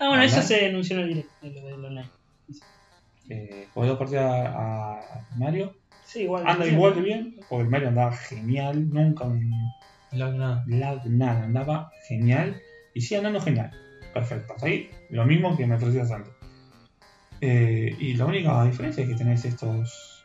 Ah, 0.00 0.08
bueno, 0.08 0.22
eso 0.22 0.40
se 0.42 0.56
denunció 0.62 0.96
en 0.96 1.02
el 1.02 1.08
directo, 1.08 1.32
de 1.42 1.60
lo 1.60 1.66
del 1.66 1.84
online. 1.84 2.08
Eh, 3.28 3.68
jugué 3.74 3.88
dos 3.88 3.98
partidas 3.98 4.24
a 4.54 5.00
Mario. 5.36 5.74
Sí, 6.06 6.22
igual. 6.22 6.44
Anda 6.46 6.66
igual 6.66 6.94
de 6.94 7.00
bien. 7.02 7.36
Porque 7.48 7.64
el 7.64 7.68
Mario 7.68 7.88
andaba 7.88 8.12
genial. 8.16 8.88
Nunca 8.90 9.24
un 9.24 9.50
La- 10.12 10.30
nada. 10.32 10.64
lag, 10.66 11.04
nada. 11.06 11.42
Andaba 11.44 11.92
genial. 12.08 12.58
Y 12.94 13.02
sigue 13.02 13.18
andando 13.18 13.40
genial. 13.42 13.70
Perfecto. 14.14 14.54
Hasta 14.54 14.66
ahí 14.66 14.90
lo 15.10 15.26
mismo 15.26 15.54
que 15.56 15.66
me 15.66 15.74
ofrecías 15.74 16.10
antes. 16.10 16.32
Eh, 17.40 17.94
y 17.98 18.14
la 18.14 18.26
única 18.26 18.64
diferencia 18.64 19.02
es 19.04 19.08
que 19.10 19.14
tenés 19.16 19.44
estos 19.44 20.24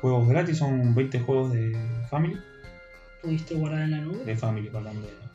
juegos 0.00 0.28
gratis. 0.28 0.58
Son 0.58 0.94
20 0.94 1.20
juegos 1.20 1.52
de 1.52 1.76
Family. 2.08 2.38
¿Pudiste 3.22 3.54
guardar 3.54 3.82
en 3.82 3.90
la 3.90 3.98
nube? 3.98 4.24
De 4.24 4.36
Family, 4.36 4.68
perdón. 4.70 5.00
de- 5.02 5.30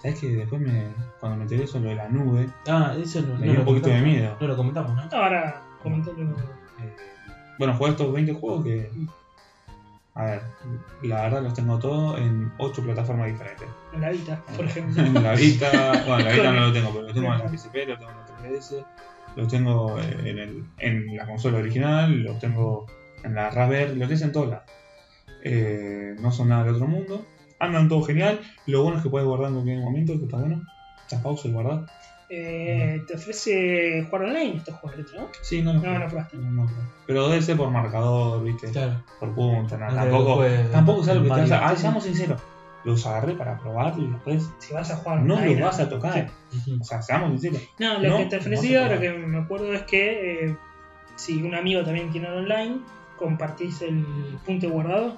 ¿Sabes 0.00 0.20
que 0.20 0.28
después 0.28 0.60
me, 0.60 0.84
cuando 1.18 1.38
me 1.38 1.42
enteré 1.44 1.66
sobre 1.66 1.94
la 1.94 2.08
nube, 2.10 2.46
Ah, 2.68 2.94
eso 3.02 3.22
no, 3.22 3.28
me 3.34 3.34
no 3.34 3.42
dio 3.44 3.52
lo 3.54 3.58
un 3.60 3.64
poquito 3.64 3.88
de 3.88 3.94
comentamos. 3.94 4.20
miedo? 4.20 4.36
No 4.40 4.46
lo 4.48 4.56
comentamos, 4.56 4.96
¿no? 4.96 5.18
Ahora, 5.18 5.62
comentalo. 5.82 6.22
Eh, 6.82 6.96
bueno, 7.58 7.74
jugué 7.74 7.90
estos 7.92 8.12
20 8.12 8.32
juegos 8.34 8.64
que. 8.64 8.90
A 10.16 10.24
ver, 10.26 10.42
la 11.02 11.22
verdad 11.22 11.42
los 11.42 11.54
tengo 11.54 11.76
todos 11.78 12.20
en 12.20 12.52
8 12.58 12.82
plataformas 12.84 13.26
diferentes. 13.28 13.66
En 13.94 14.00
la 14.02 14.10
Vita, 14.10 14.40
por 14.56 14.64
ejemplo. 14.66 15.02
En 15.02 15.14
la 15.22 15.34
Vita, 15.34 16.04
bueno, 16.06 16.18
en 16.18 16.24
la 16.26 16.32
Vita 16.32 16.52
no 16.52 16.60
lo 16.60 16.72
tengo, 16.72 16.90
pero 16.92 17.02
lo 17.06 17.12
tengo 17.14 17.32
en 17.34 17.38
la 17.40 17.48
PSP, 17.48 17.74
lo 17.86 17.98
tengo 17.98 18.10
en 18.12 18.16
la 18.18 18.58
3DS, 18.60 18.84
lo 19.36 19.46
tengo 19.48 19.98
eh, 19.98 20.16
en, 20.24 20.38
el, 20.38 20.64
en 20.78 21.16
la 21.16 21.26
consola 21.26 21.58
original, 21.58 22.22
lo 22.22 22.38
tengo 22.38 22.86
en 23.22 23.34
la 23.34 23.50
Raspberry, 23.50 23.92
lo 23.98 24.06
tienes 24.06 24.22
en 24.22 24.32
todas 24.32 24.50
lados. 24.50 24.70
Eh, 25.42 26.14
no 26.20 26.30
son 26.32 26.48
nada 26.48 26.64
del 26.64 26.74
otro 26.74 26.86
mundo. 26.86 27.26
Andan 27.58 27.88
todo 27.88 28.02
genial. 28.02 28.40
Lo 28.66 28.82
bueno 28.82 28.98
es 28.98 29.02
que 29.04 29.10
puedes 29.10 29.26
guardar 29.26 29.48
en 29.48 29.54
cualquier 29.54 29.78
momento, 29.80 30.18
que 30.18 30.24
está 30.24 30.36
bueno. 30.38 30.62
Echas 31.06 31.22
pausa 31.22 31.48
y 31.48 31.52
guardar. 31.52 31.86
Eh, 32.30 33.02
te 33.06 33.14
ofrece 33.16 34.02
jugar 34.08 34.22
online 34.22 34.56
estos 34.56 34.74
juegos 34.76 35.12
¿no? 35.14 35.28
Sí, 35.42 35.60
no 35.62 35.74
lo 35.74 35.80
No, 35.80 35.98
no 35.98 36.08
probaste. 36.08 36.36
no, 36.38 36.50
no, 36.50 36.66
Pero 37.06 37.28
debe 37.28 37.42
ser 37.42 37.56
por 37.56 37.70
marcador, 37.70 38.42
viste, 38.42 38.68
Claro. 38.70 39.02
por 39.20 39.34
punta, 39.34 39.76
No, 39.76 39.94
tampoco, 39.94 40.42
tampoco 40.72 41.04
sabes 41.04 41.22
lo 41.22 41.28
que 41.28 41.34
te 41.34 41.40
vas 41.42 41.50
a. 41.52 41.68
Ah, 41.68 41.76
seamos 41.76 42.04
sinceros, 42.04 42.40
los 42.84 43.06
agarré 43.06 43.34
para 43.34 43.58
probar 43.58 43.94
y 43.98 44.06
después 44.06 44.50
Si 44.58 44.74
vas 44.74 44.90
a 44.90 44.96
jugar 44.96 45.22
no 45.22 45.40
los 45.40 45.60
vas 45.60 45.80
a 45.80 45.88
tocar. 45.88 46.30
O 46.80 46.84
sea, 46.84 47.00
seamos 47.02 47.30
sinceros. 47.40 47.62
No, 47.78 47.98
lo 47.98 48.08
No, 48.10 48.18
que 48.18 48.26
te 48.26 48.36
no 48.36 48.40
ofrecía, 48.42 48.88
lo 48.88 49.00
que 49.00 49.10
me 49.10 49.38
acuerdo 49.38 49.72
es 49.72 49.82
que 49.82 50.44
eh, 50.46 50.56
si 51.16 51.42
un 51.42 51.54
amigo 51.54 51.82
también 51.84 52.10
tiene 52.10 52.28
online, 52.28 52.80
compartís 53.16 53.80
el 53.82 54.04
punto 54.44 54.68
guardado. 54.70 55.16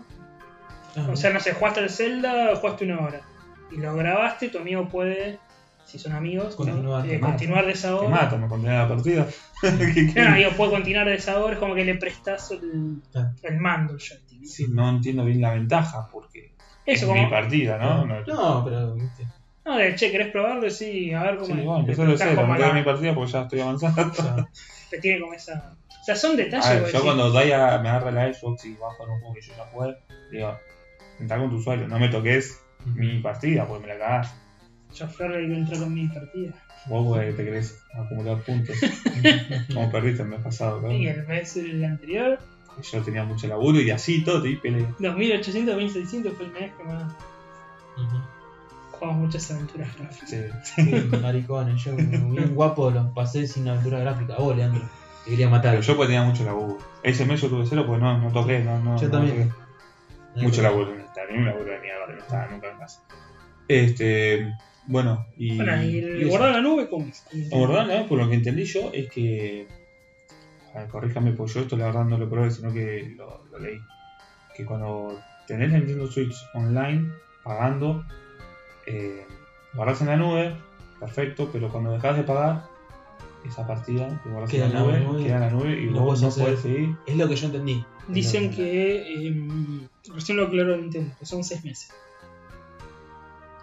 Ah, 0.96 1.06
O 1.12 1.16
sea, 1.16 1.30
no 1.30 1.40
sé, 1.40 1.52
jugaste 1.54 1.80
el 1.80 1.90
Zelda, 1.90 2.54
jugaste 2.56 2.84
una 2.84 3.00
hora. 3.00 3.20
Y 3.70 3.76
lo 3.78 3.94
grabaste, 3.96 4.48
tu 4.48 4.58
amigo 4.58 4.88
puede, 4.88 5.38
si 5.84 5.98
son 5.98 6.12
amigos, 6.12 6.50
¿no? 6.50 6.56
Continuar, 6.56 7.04
Eh, 7.06 7.10
te 7.10 7.20
continuar 7.20 7.66
de 7.66 7.72
esa 7.72 7.88
Te 7.88 7.94
hora. 7.94 8.08
mato, 8.08 8.38
me 8.38 8.48
continué 8.48 8.74
la 8.76 8.88
partida. 8.88 9.26
¿Qué- 9.60 10.12
qué? 10.14 10.20
No, 10.22 10.28
amigo, 10.28 10.50
puede 10.56 10.70
continuar 10.70 11.06
de 11.06 11.14
esa 11.16 11.38
hora, 11.40 11.54
es 11.54 11.58
como 11.58 11.74
que 11.74 11.84
le 11.84 11.96
prestas 11.96 12.50
el, 12.52 13.02
Claro. 13.10 13.30
el 13.42 13.56
mando. 13.58 13.96
Sí, 13.98 14.66
no 14.70 14.88
entiendo 14.88 15.24
bien 15.24 15.40
la 15.40 15.52
ventaja 15.54 16.06
porque 16.12 16.52
Eso, 16.86 17.14
es 17.14 17.22
mi 17.24 17.30
partida, 17.30 17.78
¿no? 17.78 18.04
No- 18.06 18.24
No, 18.26 18.64
pero 18.64 18.94
viste. 18.94 19.26
No, 19.64 19.76
de 19.76 19.94
che, 19.96 20.12
¿querés 20.12 20.30
probarlo? 20.30 20.70
Sí, 20.70 21.12
a 21.12 21.24
ver 21.24 21.34
cómo 21.38 21.46
Sí, 21.46 21.52
es. 21.60 21.64
bueno, 21.64 21.86
como 21.96 22.46
me 22.46 22.56
quedé 22.56 22.68
la- 22.68 22.72
mi 22.74 22.82
partida 22.84 23.14
porque 23.14 23.32
ya 23.32 23.42
estoy 23.42 23.60
avanzando. 23.60 24.02
O 24.10 24.14
sea, 24.14 24.48
Te 24.90 24.98
tiene 25.00 25.20
como 25.20 25.34
esa. 25.34 25.76
O 25.88 26.04
sea, 26.04 26.14
son 26.14 26.36
detalles. 26.36 26.64
A 26.66 26.70
ver, 26.74 26.80
yo 26.82 26.86
decís, 26.86 27.00
cuando 27.02 27.32
Daya 27.32 27.78
me 27.78 27.88
agarra 27.88 28.12
la 28.12 28.32
Xbox 28.32 28.64
y 28.66 28.74
va 28.76 28.86
a 28.88 28.94
jugar 28.94 29.10
un 29.10 29.18
juego 29.18 29.34
que 29.34 29.40
yo 29.40 29.52
ya 29.56 29.64
jugué, 29.72 29.96
digo, 30.30 30.56
entra 31.18 31.38
con 31.38 31.50
tu 31.50 31.56
usuario, 31.56 31.88
no 31.88 31.98
me 31.98 32.08
toques 32.08 32.62
mi 32.84 33.18
partida 33.18 33.66
porque 33.66 33.88
me 33.88 33.94
la 33.94 33.98
cagás. 33.98 34.34
Yo 34.94 35.08
Flor 35.08 35.32
quiero 35.32 35.54
entrar 35.54 35.80
con 35.80 35.92
mi 35.92 36.06
partida. 36.06 36.52
Vos 36.86 37.04
porque 37.08 37.32
te 37.32 37.44
querés 37.44 37.84
acumular 37.92 38.38
puntos. 38.44 38.76
Como 39.74 39.90
perdiste 39.90 40.22
el 40.22 40.28
mes 40.28 40.40
pasado, 40.40 40.80
¿no? 40.80 40.92
Y 40.92 41.08
el 41.08 41.26
mes 41.26 41.56
el 41.56 41.84
anterior, 41.84 42.38
Yo 42.82 43.02
tenía 43.02 43.24
mucho 43.24 43.46
laburo 43.46 43.80
y 43.80 43.90
así 43.90 44.22
todo 44.22 44.42
te 44.42 44.48
di 44.48 44.56
pelea. 44.56 44.94
2800, 44.98 45.76
1600 45.76 46.32
fue 46.36 46.46
el 46.46 46.52
mes 46.52 46.72
que 46.74 46.84
más 46.84 47.04
Ujú. 47.96 48.20
jugamos 48.92 49.16
muchas 49.22 49.50
aventuras 49.50 49.96
gráficas. 49.96 50.30
Sí. 50.30 50.82
Sí, 50.84 51.16
maricones, 51.22 51.82
yo 51.82 51.96
bien 51.96 52.54
guapo 52.54 52.90
lo 52.90 53.12
pasé 53.14 53.46
sin 53.46 53.68
aventura 53.68 54.00
gráfica. 54.00 54.36
Vos, 54.36 54.56
Leandro, 54.56 54.88
te 55.24 55.30
quería 55.30 55.48
matar. 55.48 55.72
Pero 55.72 55.82
yo 55.82 55.96
porque 55.96 56.12
tenía 56.12 56.28
mucho 56.28 56.44
laburo. 56.44 56.78
Ese 57.02 57.24
mes 57.24 57.40
yo 57.40 57.48
tuve 57.48 57.66
cero 57.66 57.84
porque 57.86 58.02
no, 58.02 58.18
no 58.18 58.32
toqué, 58.32 58.60
no, 58.60 58.78
no. 58.78 58.96
Yo 59.00 59.06
no 59.06 59.12
también. 59.12 59.48
toqué. 59.48 59.66
Mucho 60.42 60.60
laburo, 60.60 60.94
no 60.94 61.02
estaba, 61.02 61.26
ni 61.30 61.38
un 61.38 61.46
laburo 61.46 61.72
de 61.72 61.80
mierda, 61.80 62.06
no 62.08 62.20
estaba 62.20 62.46
nunca 62.48 62.70
en 62.70 62.78
casa. 62.78 63.00
Este, 63.68 64.52
bueno, 64.86 65.26
y. 65.36 65.56
Bueno, 65.56 65.82
y 65.82 65.98
el 65.98 66.30
en 66.30 66.40
la 66.40 66.60
nube, 66.60 66.88
¿cómo 66.88 67.06
es? 67.06 67.24
La 67.50 67.84
¿no? 67.84 68.06
por 68.06 68.18
lo 68.18 68.28
que 68.28 68.34
entendí 68.34 68.64
yo, 68.64 68.90
es 68.92 69.08
que. 69.10 69.66
A 70.76 70.80
ver, 70.80 70.88
corríjame, 70.90 71.32
porque 71.32 71.54
yo 71.54 71.60
esto 71.62 71.76
la 71.76 71.86
verdad 71.86 72.04
no 72.04 72.18
lo 72.18 72.28
probé, 72.28 72.50
sino 72.50 72.72
que 72.72 73.14
lo, 73.16 73.40
lo 73.50 73.58
leí. 73.58 73.80
Que 74.54 74.64
cuando 74.66 75.18
tenés 75.46 75.70
la 75.72 75.78
Nintendo 75.78 76.06
Switch 76.10 76.34
online, 76.54 77.10
pagando, 77.42 78.04
eh, 78.86 79.26
guardás 79.74 80.00
en 80.02 80.08
la 80.08 80.16
nube, 80.16 80.54
perfecto, 81.00 81.48
pero 81.52 81.70
cuando 81.70 81.92
dejas 81.92 82.16
de 82.16 82.22
pagar, 82.24 82.64
esa 83.44 83.66
partida 83.66 84.20
que 84.22 84.28
guardás 84.30 84.50
Queda 84.50 84.66
en 84.66 84.74
la 84.74 84.80
nube, 84.80 85.00
nube, 85.00 85.22
queda 85.24 85.34
en 85.36 85.40
la 85.40 85.50
nube 85.50 85.80
y 85.80 85.88
vos 85.88 86.20
no 86.20 86.28
hacer. 86.28 86.44
podés 86.44 86.60
seguir. 86.60 86.96
Es 87.06 87.16
lo 87.16 87.28
que 87.28 87.36
yo 87.36 87.46
entendí. 87.46 87.84
Dicen 88.08 88.50
que. 88.50 89.28
Eh, 89.28 89.88
recién 90.14 90.36
lo 90.36 90.46
aclaró 90.46 90.76
Nintendo, 90.76 91.14
que 91.18 91.26
son 91.26 91.42
6 91.44 91.64
meses. 91.64 91.92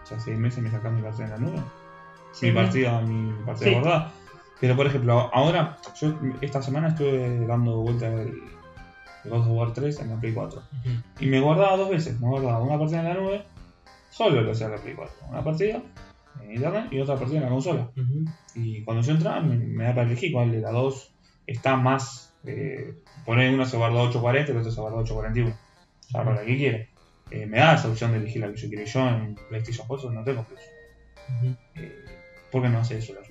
O 0.03 0.05
sea, 0.05 0.19
seis 0.19 0.37
meses 0.37 0.61
me 0.63 0.69
sacás 0.69 0.91
mi 0.91 1.01
partida 1.01 1.25
en 1.25 1.31
la 1.31 1.37
nube. 1.37 1.59
Sí, 2.33 2.47
mi 2.47 2.51
partida, 2.53 3.01
mi 3.01 3.31
partida 3.45 3.67
Sí. 3.69 3.73
guardada. 3.73 4.11
Pero 4.63 4.77
por 4.77 4.87
ejemplo, 4.87 5.29
ahora, 5.33 5.75
yo 5.99 6.17
esta 6.39 6.61
semana 6.61 6.87
estuve 6.87 7.45
dando 7.45 7.81
vuelta 7.81 8.07
el, 8.07 8.31
God 9.25 9.41
of 9.41 9.47
War 9.49 9.73
3 9.73 9.99
en 9.99 10.09
la 10.11 10.21
Play 10.21 10.31
4. 10.31 10.57
Ujú. 10.57 10.89
Y 11.19 11.25
me 11.25 11.41
guardaba 11.41 11.75
dos 11.75 11.89
veces, 11.89 12.17
me 12.21 12.29
guardaba 12.29 12.63
una 12.63 12.79
partida 12.79 12.99
en 13.01 13.07
la 13.09 13.13
nube, 13.15 13.43
solo 14.09 14.41
lo 14.41 14.53
hacía 14.53 14.67
en 14.67 14.71
la 14.71 14.77
Play 14.77 14.93
4. 14.95 15.15
Una 15.31 15.43
partida 15.43 15.81
en 16.41 16.53
internet 16.53 16.87
y 16.91 17.01
otra 17.01 17.17
partida 17.17 17.39
en 17.39 17.43
la 17.43 17.49
consola. 17.49 17.89
Y 18.55 18.83
cuando 18.83 19.03
yo 19.03 19.11
entraba 19.11 19.41
me, 19.41 19.57
me 19.57 19.83
da 19.83 19.95
para 19.95 20.07
elegir 20.07 20.31
cuál 20.31 20.53
de 20.53 20.61
las 20.61 20.71
dos 20.71 21.11
está 21.45 21.75
más. 21.75 22.33
Eh, 22.45 22.95
poner 23.25 23.53
una 23.53 23.65
se 23.65 23.75
guarda 23.75 23.99
840 23.99 24.49
y 24.49 24.53
la 24.53 24.61
otra 24.61 24.71
se 24.71 24.79
guarda 24.79 24.97
841. 24.99 25.53
O 25.53 26.09
sea, 26.09 26.23
para 26.23 26.37
la 26.37 26.45
que 26.45 26.55
quiere. 26.55 26.89
Eh, 27.31 27.45
me 27.47 27.57
da 27.57 27.75
esa 27.75 27.89
opción 27.89 28.11
de 28.11 28.19
elegir 28.19 28.39
la 28.39 28.49
que 28.49 28.55
yo 28.55 28.69
quiero. 28.69 28.85
Yo 28.85 29.09
en 29.09 29.35
PlayStation 29.49 29.85
4 29.89 30.09
no 30.09 30.23
tengo 30.23 30.45
PlayStation. 30.45 30.77
Ujú. 31.35 31.55
Eh, 31.75 32.05
¿Por 32.49 32.61
qué 32.61 32.69
no 32.69 32.79
hace 32.79 32.97
eso 32.99 33.13
la 33.13 33.23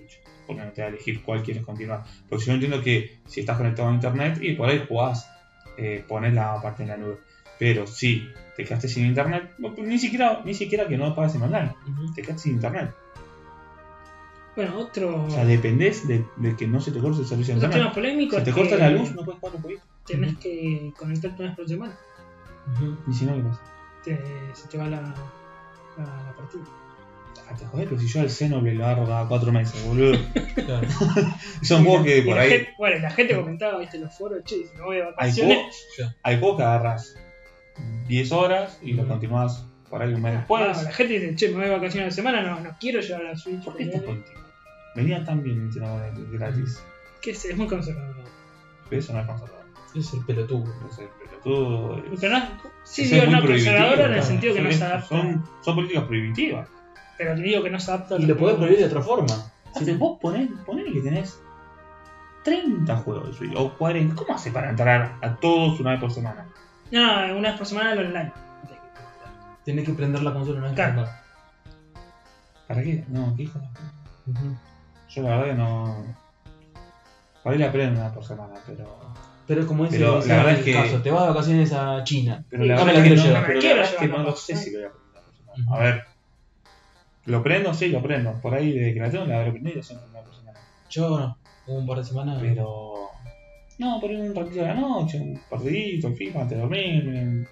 Switch? 0.43 0.47
¿Por 0.47 0.57
qué 0.57 0.63
no 0.65 0.73
te 0.73 0.81
da 0.81 0.87
a 0.87 0.91
elegir 0.91 1.23
cuál 1.23 1.43
quieres 1.43 1.65
continuar? 1.65 2.03
Porque 2.29 2.45
yo 2.45 2.53
entiendo 2.53 2.81
que 2.83 3.19
si 3.27 3.41
estás 3.41 3.57
conectado 3.57 3.89
a 3.89 3.93
internet 3.95 4.39
y 4.41 4.53
por 4.55 4.69
ahí 4.69 4.85
jugás, 4.89 5.29
eh, 5.77 6.05
pones 6.07 6.35
la 6.35 6.61
parte 6.61 6.83
en 6.83 6.89
la 6.91 6.97
nube. 6.97 7.19
Pero 7.59 7.87
si 7.87 8.29
te 8.57 8.65
quedaste 8.65 8.89
sin 8.89 9.07
internet, 9.07 9.53
no, 9.59 9.75
pues 9.75 9.87
ni 9.87 9.99
siquiera, 9.99 10.43
ni 10.45 10.55
siquiera 10.55 10.87
que 10.89 10.97
no 10.99 11.15
pagues 11.15 11.35
en 11.37 11.43
online, 11.43 11.73
Ujú. 11.89 12.13
te 12.15 12.23
quedaste 12.23 12.43
sin 12.45 12.53
internet. 12.55 12.93
Bueno, 14.55 14.77
otro. 14.79 15.25
O 15.25 15.31
sea, 15.31 15.45
dependés 15.47 16.07
de, 16.07 16.27
de 16.37 16.55
que 16.57 16.67
no 16.67 16.79
se 16.81 16.91
te 16.93 17.01
corte 17.01 17.21
el 17.21 17.27
servicio 17.27 17.55
de 17.55 17.59
Otro 17.61 17.71
tema 17.71 17.87
internet. 17.87 17.95
polémico 17.95 18.39
Si 18.39 18.45
te 18.45 18.53
corta 18.53 18.77
la 18.77 18.91
luz, 18.91 19.15
no 19.15 19.25
puedes 19.25 19.41
jugar 19.41 19.55
los 19.55 19.63
jueguitos. 19.63 19.89
tenés 20.07 20.37
que 20.39 20.93
conectarte 20.99 21.41
una 21.41 21.49
vez 21.51 21.57
por 21.57 21.69
semana. 21.69 21.97
Y 23.09 23.13
si 23.15 23.25
no, 23.25 23.35
¿qué 23.35 23.43
pasa? 23.43 23.63
Te, 24.05 24.21
se 24.55 24.69
te 24.69 24.77
va 24.79 24.89
la, 24.89 25.01
la, 25.01 26.05
la 26.05 26.33
partida. 26.37 26.65
Te 27.59 27.67
jodés, 27.67 27.87
pero 27.89 28.01
si 28.01 28.07
yo 28.09 28.21
al 28.23 28.31
Xenoblade 28.31 28.77
lo 28.77 28.85
agarro 28.87 29.07
cada 29.07 29.29
cuatro 29.29 29.53
meses, 29.53 29.85
boludo. 29.85 30.19
Claro. 30.55 30.89
Son 31.63 31.85
juegos 31.85 32.05
que 32.07 32.23
por 32.23 32.39
ahí. 32.39 32.49
gente- 32.51 32.71
bueno, 32.79 32.97
y 32.97 33.01
la 33.01 33.11
gente 33.11 33.37
comentaba, 33.37 33.79
viste, 33.79 33.97
en 33.99 34.05
los 34.05 34.15
foros, 34.17 34.43
che, 34.45 34.67
si 34.67 34.77
me 34.79 34.85
voy 34.85 34.97
de 34.97 35.03
Hay 35.03 35.11
vacaciones. 35.11 35.87
hay 36.23 36.39
juegos 36.39 36.57
que 36.57 36.63
agarras 36.63 37.17
10 38.09 38.33
horas 38.33 38.79
y 38.83 38.95
lo 38.95 39.07
continuás 39.07 39.67
por 39.91 40.03
ahí 40.03 40.15
un 40.15 40.23
mes 40.23 40.33
Ah, 40.35 40.39
después. 40.39 40.77
no, 40.77 40.83
la 40.83 40.93
gente 40.93 41.13
dice, 41.21 41.37
che, 41.37 41.49
me 41.49 41.55
voy 41.57 41.65
de 41.65 41.71
vacaciones 41.71 42.07
de 42.11 42.15
semana, 42.23 42.43
no, 42.43 42.61
no 42.61 42.77
quiero 42.81 43.01
llevar 43.01 43.25
la 43.25 43.37
Switch. 43.37 43.63
¿Por 43.63 43.77
qué 43.77 43.83
estás 43.85 44.03
contigo? 44.03 44.41
Venía 44.95 45.25
tan 45.25 45.43
bien 45.43 45.59
Nintendo 45.63 46.01
gratis. 46.33 46.83
Que 47.21 47.31
es, 47.33 47.45
es 47.45 47.57
muy 47.57 47.67
conservador. 47.67 48.17
Pero 48.89 49.01
eso 49.01 49.13
no 49.13 49.21
es 49.21 49.27
conservador. 49.27 49.63
Es 49.95 50.13
el 50.15 50.25
pelotudo. 50.25 50.75
Es 50.91 50.99
el 50.99 51.09
pelotudo. 51.09 51.99
es- 51.99 52.21
Pero 52.21 52.33
no, 52.39 52.47
sí, 52.85 53.05
digo, 53.05 53.27
no 53.27 53.41
conservador 53.43 54.01
en 54.01 54.13
el 54.15 54.23
sentido 54.23 54.55
que 54.55 54.61
no 54.63 54.73
se 54.73 54.85
adapta. 54.85 55.07
Son, 55.09 55.45
son 55.63 55.75
políticas 55.75 56.05
prohibitivas. 56.05 56.69
Pero 57.19 57.35
te 57.35 57.43
digo 57.43 57.63
que 57.63 57.71
no 57.71 57.79
se 57.81 57.91
adapta 57.91 58.15
a 58.17 58.19
Y 58.19 58.27
lo 58.27 58.37
podés 58.37 58.57
prohibir 58.57 58.79
de 58.79 58.87
otra 58.87 59.03
forma. 59.03 59.35
Aparte, 59.71 59.95
vos 59.97 60.19
ponés, 60.21 60.51
ponés 60.67 60.93
que 60.93 61.01
tenés 61.01 61.41
30 62.45 62.97
juegos 62.97 63.29
de 63.29 63.33
Switch, 63.35 63.55
o 63.57 63.73
40. 63.77 64.15
¿Cómo 64.17 64.35
hace 64.35 64.51
para 64.51 64.71
entrar 64.71 65.17
a 65.23 65.37
todos 65.37 65.79
una 65.81 65.93
vez 65.93 66.01
por 66.01 66.11
semana? 66.13 66.47
No, 66.91 67.37
una 67.37 67.51
vez 67.51 67.59
por 67.59 67.67
semana 67.67 67.93
el 67.93 68.07
online. 68.07 68.33
Tenés 69.65 69.87
que 69.87 69.93
prender 69.93 70.23
la 70.23 70.33
consola 70.33 70.59
una 70.59 70.67
vez 70.69 70.75
Claro. 70.77 70.95
por 70.97 71.05
semana. 71.07 71.23
¿Para 72.67 72.83
qué? 72.83 73.05
No, 73.09 73.35
¿qué 73.37 73.43
hijo 73.45 73.59
puta? 73.61 73.81
Ujú. 74.27 74.57
Yo 75.09 75.23
la 75.23 75.29
verdad 75.37 75.45
que 75.47 75.55
no. 75.55 76.05
Por 77.43 77.53
ahí 77.53 77.59
la 77.59 77.69
aprendo 77.69 77.95
una 78.01 78.05
vez 78.09 78.15
por 78.15 78.25
semana, 78.25 78.55
pero. 78.67 79.13
Pero 79.47 79.67
como 79.67 79.85
dice, 79.85 79.99
Pero 79.99 80.21
la 80.21 80.37
verdad 80.37 80.51
el 80.53 80.59
es 80.59 80.65
que- 80.65 80.73
caso, 80.73 81.03
te 81.03 81.11
vas 81.11 81.23
de 81.23 81.29
vacaciones 81.29 81.73
a 81.73 82.05
China. 82.05 82.45
Pero 82.49 82.63
Sí, 82.63 82.69
la 82.69 82.77
verdad 82.77 82.95
es 82.97 83.03
que 83.03 83.11
la 83.11 83.17
no, 83.17 83.23
quiero 83.23 83.29
llevar. 83.29 83.43
pero 83.47 83.55
la 83.55 83.61
Quiero 83.61 83.77
verdad 83.77 83.93
es 83.93 84.01
que 84.01 84.09
no 84.09 84.37
sé 84.37 84.57
si 84.57 84.71
lo 84.71 84.79
voy 84.79 84.87
a 84.87 84.91
aprender. 84.91 85.63
Ujú. 85.67 85.75
A 85.75 85.79
ver. 85.79 86.05
¿Lo 87.27 87.43
prendo? 87.43 87.73
Sí, 87.75 87.89
lo 87.89 88.03
prendo. 88.03 88.41
Por 88.41 88.55
ahí 88.55 88.73
desde 88.73 88.95
que 88.95 89.01
la 89.01 89.11
tengo 89.11 89.25
la 89.27 89.41
habré 89.41 89.61
la 89.61 89.83
siento 89.83 90.07
una 90.11 90.23
persona. 90.23 90.53
Yo 90.91 91.19
no. 91.19 91.39
Un 91.67 91.87
par 91.87 91.99
de 91.99 92.05
semanas. 92.05 92.39
Pero. 92.41 92.93
No, 93.79 94.01
por 94.01 94.11
ahí 94.11 94.17
un 94.17 94.35
ratito 94.35 94.57
de 94.61 94.67
la 94.67 94.75
noche, 94.75 95.19
un 95.19 95.41
partidito, 95.49 96.09
en 96.09 96.17
FIFA, 96.17 96.43
antes 96.43 96.57
de 96.57 96.63
dormir. 96.63 97.49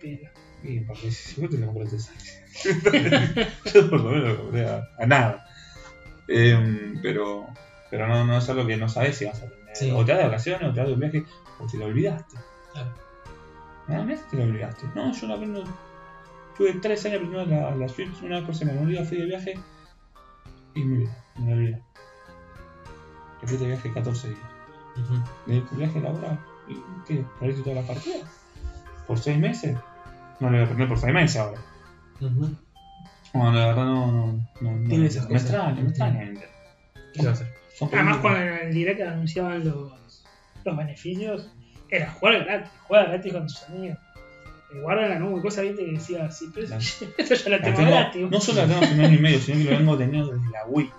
Pero- 0.00 0.30
Y 0.62 0.80
porque 0.80 1.10
si 1.10 1.40
vos 1.40 1.50
te 1.50 1.58
lo 1.58 1.66
compraste 1.66 1.96
Yo 3.74 3.90
por 3.90 4.00
lo 4.00 4.10
menos 4.10 4.28
lo 4.28 4.42
compré 4.42 4.68
a, 4.68 4.88
a 4.98 5.06
nada. 5.06 5.46
Em, 6.28 7.00
pero. 7.02 7.46
Pero 7.90 8.06
no, 8.06 8.24
no 8.24 8.38
es 8.38 8.48
algo 8.48 8.66
que 8.66 8.76
no 8.76 8.88
sabes 8.88 9.16
si 9.16 9.24
vas 9.26 9.42
a 9.42 9.46
aprender. 9.46 9.76
Sí. 9.76 9.90
O 9.90 10.04
te 10.04 10.12
vas 10.12 10.20
de 10.22 10.28
vacaciones, 10.28 10.70
o 10.70 10.72
te 10.72 10.80
vas 10.80 10.88
de 10.88 10.94
un 10.94 11.00
viaje, 11.00 11.24
o 11.58 11.66
te 11.66 11.76
lo 11.78 11.86
olvidaste. 11.86 12.36
Claro. 12.72 12.94
Nada 13.88 14.04
más 14.04 14.30
te 14.30 14.36
lo 14.36 14.44
olvidaste. 14.44 14.86
No, 14.94 15.12
yo 15.12 15.26
no 15.26 15.34
aprendo. 15.34 15.64
Tuve 16.56 16.74
tres 16.74 17.04
años 17.06 17.16
aprendiendo 17.22 17.54
la, 17.54 17.74
la 17.74 17.88
Switch 17.88 18.22
una 18.22 18.36
vez 18.36 18.44
por 18.44 18.54
semana. 18.54 18.80
Un 18.80 18.88
día 18.90 19.04
fui 19.04 19.18
de 19.18 19.24
viaje 19.26 19.54
y 20.74 20.84
me 20.84 20.96
olvidé. 20.96 21.10
Me 21.38 21.52
olvidé. 21.54 21.82
Yo 23.42 23.48
fui 23.48 23.56
de 23.58 23.66
viaje 23.68 23.92
14 23.92 24.28
días. 24.28 24.40
Ujú. 24.96 25.22
De 25.46 25.76
viaje 25.76 26.00
laboral. 26.00 26.38
¿Y 26.68 26.76
qué? 27.06 27.24
¿Perdiste 27.40 27.62
todas 27.62 27.78
las 27.78 27.86
partidas? 27.86 28.30
¿Por 29.06 29.18
seis 29.18 29.38
meses? 29.38 29.76
No 30.40 30.48
lo 30.48 30.52
voy 30.52 30.60
a 30.60 30.62
aprender 30.64 30.88
por 30.88 30.98
seis 30.98 31.12
meses 31.14 31.36
ahora. 31.40 31.60
Ujú. 32.20 32.56
Bueno, 33.32 33.52
la 33.52 33.66
verdad 33.68 33.84
no. 33.86 34.06
no, 34.12 34.42
no, 34.60 34.70
no 34.72 34.88
Tiene 34.88 34.98
me 35.04 35.06
esas 35.06 35.24
me 35.28 35.32
cosas. 35.34 35.50
extraña, 35.50 35.80
me 35.82 35.88
extraña. 35.88 36.30
¿Qué 37.14 37.18
se 37.20 37.24
va 37.24 37.30
a 37.30 37.32
hacer? 37.32 37.54
Son 37.74 37.88
Además, 37.92 38.18
cuando 38.18 38.40
en 38.40 38.52
el 38.68 38.74
direct 38.74 39.00
anunciaban 39.00 39.64
los, 39.64 40.24
los 40.64 40.76
beneficios, 40.76 41.50
era 41.88 42.10
jugar 42.12 42.44
gratis, 42.44 42.70
jugar 42.86 43.08
gratis 43.08 43.32
con 43.32 43.46
tus 43.46 43.62
amigos. 43.64 43.98
Guarda 44.80 45.04
en 45.04 45.10
la 45.10 45.18
nube, 45.18 45.40
cosas 45.42 45.64
¿viste? 45.64 45.84
que 45.84 45.92
decía 45.92 46.24
así, 46.26 46.50
pero 46.54 46.66
eso, 46.66 47.04
esto 47.18 47.34
ya 47.34 47.50
la 47.50 47.56
La 47.58 47.62
tengo, 47.64 47.76
tengo- 47.78 47.90
gratis. 47.90 48.30
no 48.30 48.40
solo 48.40 48.62
la 48.62 48.68
tengo 48.68 48.80
hace 48.84 48.94
un 48.94 49.00
año 49.00 49.14
y 49.16 49.20
medio, 49.20 49.38
sino 49.38 49.58
que 49.58 49.64
lo 49.70 49.78
vengo 49.78 49.98
teniendo 49.98 50.32
desde 50.32 50.50
la 50.50 50.64
Wii. 50.66 50.90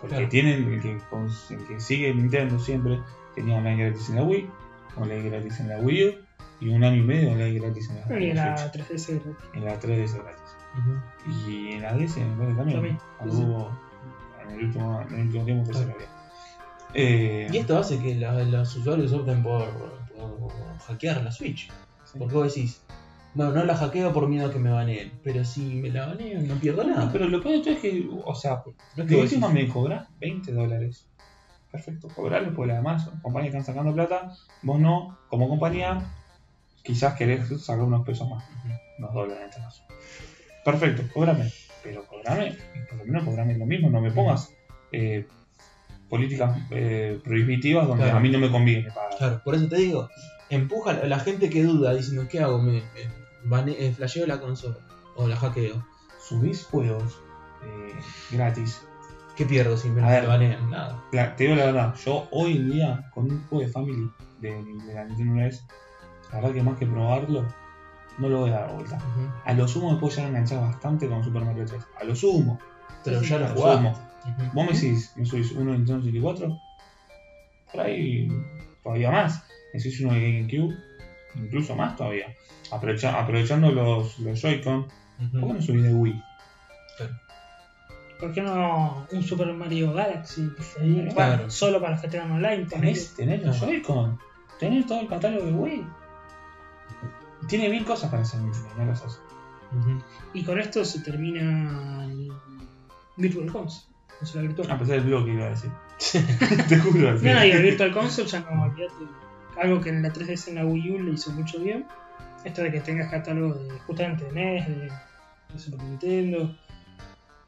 Porque 0.00 0.16
Claro. 0.16 0.28
tienen, 0.28 0.72
el 0.72 0.80
que, 0.82 0.90
el 0.92 1.66
que 1.66 1.80
sigue 1.80 2.12
Nintendo 2.14 2.58
siempre, 2.58 3.00
tenía 3.34 3.56
online 3.56 3.84
gratis 3.84 4.10
en 4.10 4.16
la 4.16 4.22
Wii, 4.24 4.46
online 4.96 5.30
gratis 5.30 5.60
en 5.60 5.68
la 5.70 5.78
Wii 5.78 6.04
U, 6.08 6.14
y 6.60 6.68
un 6.68 6.84
año 6.84 6.96
y 6.96 7.02
medio 7.02 7.32
online 7.32 7.58
gratis 7.58 7.90
en 7.90 7.96
la, 8.14 8.20
Y 8.20 8.30
en 8.30 8.36
la 8.36 8.46
la 8.50 8.58
Switch. 8.58 8.72
3DS 8.86 9.08
gratis. 9.24 9.44
En 9.54 9.64
la 9.64 9.80
3DS 9.80 10.14
gratis. 10.22 10.42
Ujú. 10.78 11.40
Y 11.50 11.72
en 11.72 11.82
la 11.82 11.92
DS 11.94 12.16
me 12.18 12.36
parece 12.36 12.54
también. 12.56 12.76
También, 12.76 12.98
Cuando 13.18 13.34
sí. 13.36 13.42
hubo, 13.42 13.70
en 14.42 14.50
el 14.58 14.64
último, 14.66 15.00
en 15.08 15.14
el 15.14 15.20
último 15.26 15.44
tiempo 15.44 15.66
que 15.70 15.74
se 15.78 15.84
Claro. 15.84 15.88
lo 15.88 15.94
había. 16.04 16.16
Eh, 16.94 17.48
Y 17.52 17.56
esto 17.58 17.78
hace 17.78 17.98
que 17.98 18.14
la- 18.14 18.42
los 18.44 18.76
usuarios 18.76 19.12
opten 19.12 19.42
por, 19.42 19.66
por 20.16 20.52
hackear 20.86 21.22
la 21.24 21.32
Switch. 21.32 21.70
sí. 22.04 22.18
Porque 22.18 22.34
vos 22.34 22.54
decís, 22.54 22.82
bueno, 23.36 23.52
no 23.52 23.64
la 23.64 23.76
hackeo 23.76 24.12
por 24.12 24.28
miedo 24.28 24.46
a 24.48 24.52
que 24.52 24.58
me 24.58 24.70
baneen. 24.70 25.12
Pero 25.22 25.44
si 25.44 25.60
me 25.74 25.90
la 25.90 26.06
banean, 26.06 26.48
no 26.48 26.54
pierdo 26.56 26.84
No, 26.84 26.94
nada. 26.94 27.12
pero 27.12 27.28
lo 27.28 27.42
peor 27.42 27.56
de 27.56 27.60
todo 27.62 27.74
es 27.74 27.80
que, 27.80 28.08
o 28.24 28.34
sea, 28.34 28.62
no 28.96 29.02
es 29.02 29.08
que 29.08 29.14
de 29.14 29.20
última 29.20 29.48
me 29.50 29.68
cobrás 29.68 30.08
20 30.18 30.52
dólares. 30.52 31.06
Perfecto, 31.70 32.08
cobrarlo, 32.08 32.54
porque 32.54 32.72
además, 32.72 33.10
compañías 33.20 33.54
están 33.54 33.64
sacando 33.66 33.92
plata, 33.94 34.32
vos 34.62 34.80
no, 34.80 35.18
como 35.28 35.48
compañía, 35.48 36.02
quizás 36.82 37.14
querés 37.14 37.46
sacar 37.62 37.84
unos 37.84 38.06
pesos 38.06 38.26
más, 38.30 38.42
unos 38.98 39.12
dólares 39.12 39.42
en 39.42 39.48
este 39.50 39.60
caso. 39.60 39.82
Perfecto, 40.64 41.02
cobrame. 41.12 41.50
pero 41.82 42.06
cobrame, 42.06 42.56
por 42.88 42.98
lo 42.98 43.04
menos 43.04 43.24
cobrame 43.24 43.58
lo 43.58 43.66
mismo, 43.66 43.90
no 43.90 44.00
me 44.00 44.10
pongas 44.10 44.54
eh, 44.92 45.26
políticas 46.08 46.56
eh, 46.70 47.20
prohibitivas 47.22 47.86
donde 47.86 48.04
Claro. 48.04 48.18
a 48.18 48.20
mí 48.20 48.30
no 48.30 48.38
me 48.38 48.50
conviene 48.50 48.88
pagar. 48.90 49.18
Claro, 49.18 49.40
por 49.44 49.54
eso 49.54 49.68
te 49.68 49.76
digo, 49.76 50.08
empuja 50.48 50.92
a 50.92 51.06
la 51.06 51.18
gente 51.18 51.50
que 51.50 51.62
duda 51.62 51.94
diciendo, 51.94 52.26
¿qué 52.30 52.40
hago? 52.40 52.62
¿Me, 52.62 52.82
eh, 53.68 53.92
flasheo 53.92 54.26
la 54.26 54.40
consola? 54.40 54.76
¿O 55.16 55.26
la 55.26 55.36
hackeo? 55.36 55.84
Subís 56.20 56.64
juegos 56.66 57.18
eh, 57.64 57.98
gratis. 58.30 58.82
¿Qué 59.36 59.44
pierdo 59.44 59.76
si 59.76 59.88
me 59.90 60.02
A 60.02 60.08
ver. 60.08 60.26
banean? 60.26 60.70
Nada. 60.70 61.02
La- 61.12 61.36
te 61.36 61.44
digo 61.44 61.56
la 61.56 61.66
verdad, 61.66 61.94
yo 62.04 62.26
hoy 62.30 62.56
en 62.56 62.70
día 62.70 63.10
con 63.14 63.30
un 63.30 63.44
juego 63.48 63.64
de 63.66 63.70
Family 63.70 64.10
de, 64.40 64.50
de 64.64 64.94
la 64.94 65.04
Nintendo 65.04 65.34
NES, 65.34 65.66
la 66.32 66.40
verdad 66.40 66.54
que 66.54 66.62
más 66.62 66.78
que 66.78 66.86
probarlo, 66.86 67.46
no 68.18 68.28
lo 68.30 68.40
voy 68.40 68.50
a 68.50 68.60
dar 68.60 68.74
vuelta. 68.74 68.96
Ujú. 68.96 69.28
A 69.44 69.52
lo 69.52 69.68
sumo 69.68 69.92
me 69.92 69.98
puedo 69.98 70.10
llegar 70.10 70.26
a 70.26 70.28
enganchar 70.30 70.60
bastante 70.60 71.06
con 71.08 71.22
Super 71.22 71.44
Mario 71.44 71.66
3. 71.66 71.82
A 72.00 72.04
lo 72.04 72.14
sumo. 72.16 72.58
Pero 73.04 73.20
ya 73.22 73.36
a 73.36 73.38
lo 73.40 73.48
jugás. 73.48 73.76
sumo. 73.76 73.90
Ujú. 73.90 74.42
Vos 74.54 74.66
me 74.66 74.72
decís, 74.72 75.12
me 75.16 75.24
subís 75.26 75.52
uno 75.52 75.72
de 75.72 75.78
Nintendo 75.78 76.02
64, 76.02 76.58
por 77.72 77.80
ahí 77.80 78.28
todavía 78.82 79.10
más. 79.10 79.44
Me 79.74 79.78
decís 79.80 80.00
uno 80.00 80.14
de 80.14 80.20
GameCube, 80.20 80.74
incluso 81.34 81.76
más 81.76 81.94
todavía. 81.96 82.34
Aprovecha- 82.70 83.18
aprovechando 83.20 83.70
los, 83.70 84.18
los 84.18 84.40
Joy-Con, 84.40 84.78
Ujú. 84.80 85.40
¿por 85.40 85.48
qué 85.48 85.54
no 85.54 85.62
subís 85.62 85.82
de 85.84 85.94
Wii? 85.94 86.22
¿Por 88.18 88.32
qué 88.32 88.40
no 88.40 89.06
un 89.12 89.22
Super 89.22 89.52
Mario 89.52 89.92
Galaxy? 89.92 90.50
Bueno, 90.80 91.12
Claro. 91.14 91.50
solo 91.50 91.80
para 91.80 91.92
los 91.92 92.00
que 92.00 92.08
tengan 92.08 92.30
online. 92.32 92.64
Tenés, 92.66 93.14
tenés 93.14 93.42
los. 93.44 93.60
Joy-Con, 93.60 94.18
tenés 94.58 94.86
todo 94.86 95.00
el 95.00 95.08
catálogo 95.08 95.44
de 95.46 95.52
Wii. 95.52 95.86
Tiene 97.48 97.68
mil 97.68 97.84
cosas 97.84 98.10
para 98.10 98.22
hacer, 98.22 98.40
no 98.40 98.84
las 98.86 99.02
hace. 99.04 99.18
Y 100.32 100.42
con 100.44 100.58
esto 100.58 100.84
se 100.84 101.00
termina 101.00 102.04
el 102.06 102.32
Virtual 103.16 103.52
Console. 103.52 103.86
consola 104.18 104.42
virtual. 104.42 104.70
A 104.70 104.78
pesar 104.78 104.96
del 104.96 105.04
blog 105.04 105.24
que 105.26 105.32
iba 105.34 105.44
a 105.46 105.50
decir. 105.50 105.70
Te 106.68 106.78
juro. 106.78 107.12
No, 107.12 107.34
no, 107.34 107.44
y 107.44 107.50
el 107.50 107.62
Virtual 107.62 107.92
Console 107.92 108.28
ya 108.28 108.40
no, 108.40 108.62
olvídate. 108.62 108.94
Algo 109.60 109.80
que 109.82 109.90
en 109.90 110.02
la 110.02 110.10
3DS 110.12 110.48
en 110.48 110.54
la 110.56 110.64
Wii 110.64 110.90
U 110.92 111.02
le 111.02 111.12
hizo 111.12 111.30
mucho 111.32 111.58
bien. 111.60 111.86
Esto 112.46 112.62
de 112.62 112.70
que 112.70 112.80
tengas 112.80 113.10
catálogo 113.10 113.54
de 113.54 113.70
justamente 113.80 114.24
de 114.24 114.30
NES, 114.32 114.68
de, 114.68 114.74
de 115.52 115.58
Super 115.58 115.80
Nintendo, 115.82 116.56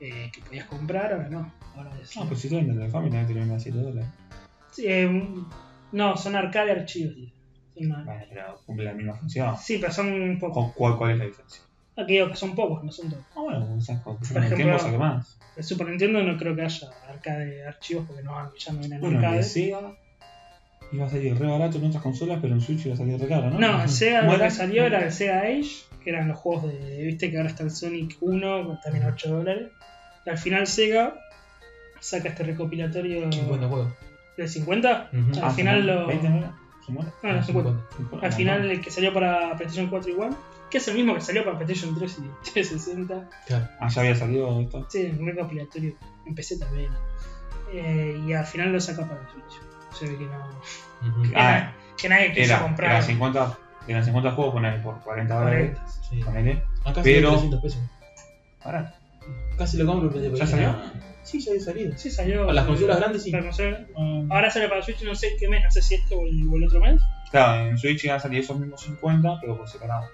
eh, 0.01 0.29
que 0.33 0.41
podías 0.43 0.67
comprar, 0.67 1.13
ahora 1.13 1.29
no. 1.29 1.53
Ahora 1.77 1.91
es. 2.03 2.17
No, 2.17 2.27
pues 2.27 2.41
si 2.41 2.49
te 2.49 2.57
venden 2.57 2.81
la 2.81 2.89
Family, 2.89 3.25
te 3.25 3.41
a 3.55 3.59
7 3.61 3.79
dólares. 3.79 4.11
Sí, 4.73 4.87
eh, 4.89 5.09
no, 5.93 6.17
son 6.17 6.35
arcade 6.35 6.73
archivos. 6.73 7.15
Son 7.75 7.87
una- 7.87 8.03
Bueno, 8.03 8.25
pero 8.29 8.61
cumple 8.67 8.85
la 8.87 8.93
misma 8.95 9.15
función. 9.15 9.57
Sí, 9.57 9.79
pero 9.81 9.93
son 9.93 10.37
pocos. 10.41 10.67
¿Cu- 10.67 10.75
¿Cuál, 10.75 10.99
cuál 10.99 11.11
es 11.13 11.19
la 11.19 11.25
diferencia? 11.27 11.63
Aquí 11.97 12.13
digo 12.15 12.29
que 12.29 12.37
son 12.37 12.55
pocos, 12.57 12.83
no 12.83 12.91
son 12.91 13.09
todos. 13.09 13.25
Ah, 13.37 13.41
bueno, 13.43 13.81
sea, 13.81 14.03
con 14.03 14.19
tiempo 14.19 14.55
ejemplo, 14.55 14.79
saque 14.81 14.99
más. 14.99 15.39
El 15.57 15.63
Super 15.65 15.89
Nintendo 15.89 16.23
no 16.25 16.37
creo 16.37 16.57
que 16.57 16.63
haya 16.63 16.89
arcade 17.09 17.65
archivos 17.67 18.05
porque 18.07 18.23
no, 18.25 18.53
ya 18.57 18.73
no 18.73 18.79
vienen 18.81 19.01
Bueno, 19.01 19.19
arcade. 19.19 19.43
Iba 20.93 21.07
a 21.07 21.09
salir 21.11 21.39
re 21.39 21.47
barato 21.47 21.79
en 21.79 21.85
otras 21.87 22.03
consolas, 22.03 22.39
pero 22.41 22.55
en 22.55 22.61
Switch 22.61 22.87
iba 22.87 22.95
a 22.95 22.99
salir 22.99 23.21
re 23.21 23.29
caro, 23.29 23.51
¿no? 23.51 23.59
No, 23.59 23.89
Sega 23.89 24.21
¿Cómo 24.21 24.33
lo 24.33 24.39
que 24.39 24.51
salió 24.51 24.85
era 24.85 25.05
el 25.05 25.13
Sega 25.13 25.41
Age, 25.43 25.69
que 26.03 26.11
eran 26.11 26.29
los 26.29 26.39
juegos 26.39 26.65
de. 26.73 27.03
Viste 27.05 27.31
que 27.31 27.37
ahora 27.37 27.51
está 27.51 27.63
el 27.65 27.71
Sonic 27.71 28.17
1, 28.21 28.81
también 28.83 29.05
a 29.05 29.09
8 29.09 29.29
dólares. 29.31 29.69
Y 30.25 30.31
al 30.31 30.39
final 30.39 30.67
Sega 30.67 31.15
saca 32.01 32.29
este 32.31 32.45
recopilatorio 32.45 33.31
50 33.31 33.69
juegos. 33.69 33.93
de 34.37 34.49
50. 34.49 35.11
Ujú. 35.13 35.39
Al 35.41 35.45
Ah, 35.45 35.51
final 35.51 35.81
¿se 35.81 35.87
lo. 35.87 36.05
muere? 36.07 36.21
¿20 36.21 36.41
no. 36.41 36.55
Ah, 37.23 37.33
no, 37.33 37.43
50. 37.43 37.71
¿50? 37.99 38.23
Al 38.23 38.33
final 38.33 38.71
el 38.71 38.81
que 38.81 38.91
salió 38.91 39.13
para 39.13 39.57
PlayStation 39.57 39.89
4 39.91 40.11
igual, 40.11 40.35
que 40.71 40.79
es 40.79 40.89
el 40.89 40.95
mismo 40.95 41.15
que 41.15 41.21
salió 41.21 41.45
para 41.45 41.59
PlayStation 41.59 41.99
3 41.99 42.19
y 42.21 42.51
360. 42.53 43.29
Claro. 43.47 43.69
Ah, 43.81 43.89
ya 43.89 44.01
había 44.01 44.15
salido 44.17 44.61
esto. 44.63 44.87
Sí, 44.89 45.13
un 45.19 45.27
recopilatorio. 45.27 45.95
Empecé 46.25 46.59
también. 46.59 46.91
Eh, 47.73 48.21
y 48.27 48.33
al 48.33 48.45
final 48.47 48.73
lo 48.73 48.81
saca 48.81 49.07
para 49.07 49.21
el 49.21 49.27
Switch. 49.29 49.61
Se 49.99 50.07
ve 50.09 50.19
que 50.19 50.25
no. 50.25 50.39
Ujú. 51.21 51.33
Ah, 51.37 51.73
Que 51.97 52.09
nadie 52.09 52.33
quiso 52.33 52.53
era, 52.55 52.63
comprar. 52.63 52.91
eran 52.93 53.03
50, 53.03 53.59
eran 53.89 54.05
50 54.05 54.33
juegos 54.33 54.55
ponele, 54.55 54.79
por 54.79 55.01
40 55.01 55.35
dólares. 55.35 55.77
40. 55.79 56.03
Sí. 56.09 56.21
Ponele. 56.25 56.63
Acá 56.85 57.01
Pero- 57.03 57.29
sale 57.29 57.49
300 57.51 57.63
pesos. 57.63 57.81
Barato. 58.65 58.95
Casi 59.57 59.77
lo 59.77 59.87
compro 59.87 60.11
pero 60.11 60.35
¿Ya 60.35 60.47
salió? 60.47 60.75
Sí, 61.23 61.41
ya 61.41 61.51
había 61.53 61.63
salido. 61.65 61.99
Sí, 61.99 62.11
salió. 62.11 62.41
Para 62.43 62.53
las 62.55 62.65
consolas 62.67 62.99
grandes, 62.99 63.23
sí. 63.23 63.31
Para 63.31 63.45
consolas- 63.45 63.81
Ah, 63.97 64.23
Ahora 64.31 64.51
sale 64.51 64.69
para 64.69 64.83
Switch, 64.83 65.03
no 65.03 65.15
sé 65.15 65.37
qué 65.39 65.49
mes, 65.49 65.63
no 65.65 65.71
sé 65.71 65.83
si 65.83 65.95
este 65.97 66.15
o 66.15 66.23
el, 66.23 66.49
o 66.49 66.57
el 66.57 66.65
otro 66.65 66.81
mes. 66.81 67.01
Claro, 67.31 67.67
en 67.69 67.77
Switch 67.79 68.05
iban 68.05 68.17
a 68.17 68.21
salir 68.21 68.41
esos 68.41 68.59
mismos 68.59 68.81
50, 68.81 69.39
pero 69.41 69.57
por 69.59 69.69
separado. 69.69 70.07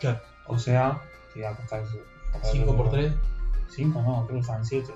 Claro. 0.00 0.20
O 0.46 0.58
sea, 0.58 1.00
te 1.32 1.38
iba 1.40 1.50
a 1.50 1.54
costar. 1.56 1.82
5 2.42 2.76
por 2.76 2.90
3. 2.90 3.12
5, 3.70 4.02
no, 4.02 4.26
creo 4.26 4.36
que 4.36 4.40
estaban 4.40 4.64
7. 4.64 4.92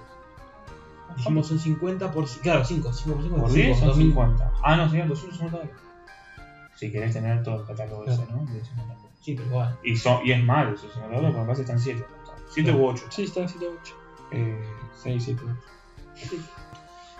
Dijimos 1.16 1.46
son 1.46 1.58
50 1.58 2.10
por. 2.12 2.28
Claro, 2.40 2.64
5. 2.64 2.92
5 2.92 3.14
por 3.14 3.22
5 3.24 3.36
Por 3.36 3.52
10 3.52 3.78
son 3.78 3.94
50. 3.94 4.52
Ah, 4.62 4.76
no, 4.76 4.88
serían 4.88 5.08
250 5.08 5.56
dólares. 5.56 5.80
Si 6.76 6.90
querés 6.90 7.12
tener 7.12 7.42
todo 7.42 7.60
el 7.60 7.66
catálogo 7.66 8.04
ese, 8.04 8.26
¿no? 8.30 8.44
De 8.46 8.64
50 8.64 8.94
juegos. 8.94 9.10
Sí, 9.20 9.34
pero 9.34 9.48
igual. 9.48 9.78
Y, 9.84 9.96
son, 9.96 10.26
y 10.26 10.32
es 10.32 10.42
malo, 10.42 10.74
esos 10.74 10.92
50 10.92 11.16
dólares, 11.16 11.26
porque 11.26 11.40
me 11.40 11.46
parece 11.46 11.62
están 11.62 11.80
7. 11.80 12.04
7 12.50 12.70
Claro. 12.70 12.84
u 12.84 12.88
8. 12.88 13.04
Sí, 13.10 13.22
están 13.24 13.48
7 13.48 13.66
8. 13.80 13.94
Eh, 14.32 14.64
6, 15.02 15.22
7, 15.24 15.40
8. 15.44 16.36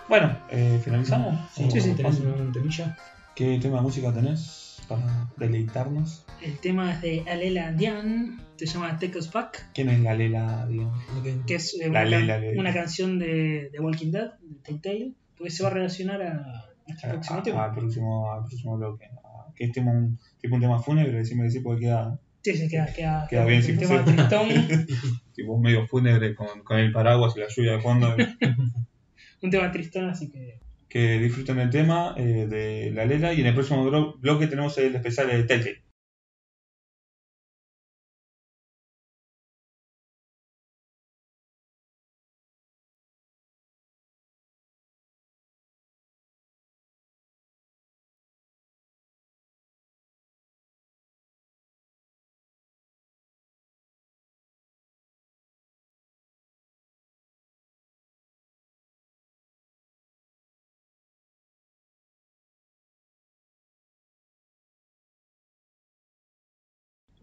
Bueno, 0.07 0.37
eh, 0.49 0.79
¿finalizamos? 0.83 1.35
Sí, 1.53 1.65
¿O 1.67 1.71
sí, 1.71 1.81
sí, 1.81 1.93
tenés 1.93 2.19
un 2.19 2.51
temilla. 2.51 2.97
¿Qué 3.33 3.59
tema 3.59 3.77
de 3.77 3.81
música 3.81 4.13
tenés 4.13 4.81
para 4.87 5.27
deleitarnos? 5.37 6.25
El 6.41 6.57
tema 6.59 6.91
es 6.93 7.01
de 7.01 7.25
Alela 7.29 7.71
Dian, 7.71 8.39
se 8.57 8.65
llama 8.67 8.97
Take 8.99 9.17
Us 9.17 9.31
Back, 9.31 9.71
¿Quién 9.73 9.89
es 9.89 9.99
la 10.01 10.13
Lela, 10.13 10.65
digamos? 10.67 10.99
que 11.45 11.55
es 11.55 11.73
eh, 11.75 11.83
La 11.85 11.89
una, 11.89 12.05
Lela, 12.05 12.33
can- 12.35 12.41
Lela. 12.41 12.61
una 12.61 12.73
canción 12.73 13.19
de, 13.19 13.69
de 13.71 13.79
Walking 13.79 14.11
Dead, 14.11 14.31
de 14.41 14.55
Telltale, 14.63 15.11
porque 15.37 15.51
se 15.51 15.63
va 15.63 15.69
a 15.69 15.73
relacionar 15.73 16.21
a 16.21 16.65
este 16.87 17.07
próximo 17.09 17.43
tema. 17.43 17.65
al 17.65 17.73
próximo, 17.73 18.31
al 18.31 18.45
próximo 18.45 18.77
bloque. 18.77 19.05
A- 19.05 19.53
Que 19.55 19.65
es 19.65 19.71
tema 19.71 19.91
un, 19.91 20.17
tipo 20.39 20.55
un 20.55 20.61
tema 20.61 20.79
fúnebre, 20.81 21.11
decime 21.17 21.43
decir 21.43 21.61
porque 21.63 21.81
queda 21.81 22.19
Sí, 22.43 22.53
sí, 22.55 22.67
queda, 22.69 22.85
queda, 22.93 23.25
Queda 23.27 23.43
bien, 23.45 23.63
un 23.67 23.77
tema 23.79 24.05
tristón, 24.05 24.47
tipo 25.33 25.57
medio 25.59 25.87
fúnebre 25.87 26.35
con, 26.35 26.61
con 26.63 26.77
el 26.77 26.91
paraguas 26.91 27.33
y 27.35 27.39
la 27.39 27.47
lluvia 27.49 27.71
de 27.73 27.79
fondo. 27.81 28.15
un 29.41 29.49
tema 29.49 29.71
tristón, 29.71 30.09
así 30.09 30.29
que 30.31 30.59
que 30.87 31.19
disfruten 31.19 31.59
el 31.59 31.69
tema 31.71 32.13
eh, 32.15 32.47
de 32.47 32.91
la 32.93 33.03
Lela 33.05 33.33
y 33.33 33.41
en 33.41 33.47
el 33.47 33.53
próximo 33.53 33.83
blo- 33.89 34.17
bloque 34.19 34.47
tenemos 34.47 34.77
el 34.77 34.95
especial 34.95 35.27
de 35.27 35.43
Telltale. 35.43 35.81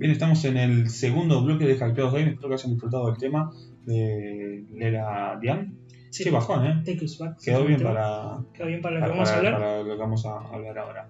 Bien, 0.02 0.10
estamos 0.10 0.44
en 0.46 0.56
el 0.56 0.90
segundo 0.90 1.44
bloque 1.44 1.64
de 1.64 1.74
Hypeados 1.74 2.12
Game. 2.12 2.30
Espero 2.30 2.48
que 2.48 2.54
hayan 2.54 2.72
disfrutado 2.72 3.06
del 3.06 3.18
tema 3.18 3.52
de 3.86 4.64
Lela 4.74 5.38
Dian. 5.40 5.76
Sí, 6.10 6.28
bajón, 6.28 6.66
¿eh? 6.66 6.82
Take 6.84 7.04
Us 7.04 7.18
Back. 7.18 7.40
Quedó 7.40 7.64
bien 7.64 7.78
el 7.78 7.84
para, 7.86 8.38
Quedó 8.52 8.66
bien 8.66 8.82
para 8.82 8.96
lo 8.98 9.00
que 9.06 9.10
para, 9.12 9.14
vamos 9.14 9.30
a 9.30 9.36
hablar. 9.36 9.52
para 9.52 9.82
lo 9.84 9.94
que 9.94 10.00
vamos 10.00 10.26
a 10.26 10.38
hablar 10.40 10.76
ahora. 10.76 11.08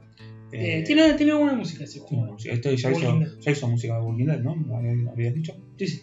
Eh, 0.53 0.81
Eh, 0.81 0.85
tiene, 0.87 1.15
tiene 1.15 1.33
buena 1.33 1.55
música, 1.55 1.87
sí. 1.87 2.03
tiene 2.07 2.19
buena 2.19 2.33
música. 2.35 2.53
Este 2.53 2.77
ya 2.77 2.91
hizo, 2.91 3.21
ya 3.41 3.51
hizo 3.51 3.67
música 3.69 3.95
de 3.95 4.01
Walking 4.03 4.27
Dead, 4.27 4.41
¿no? 4.43 4.57
¿Habías 5.11 5.35
dicho? 5.37 5.55
Sí, 5.79 5.87
sí. 5.87 6.03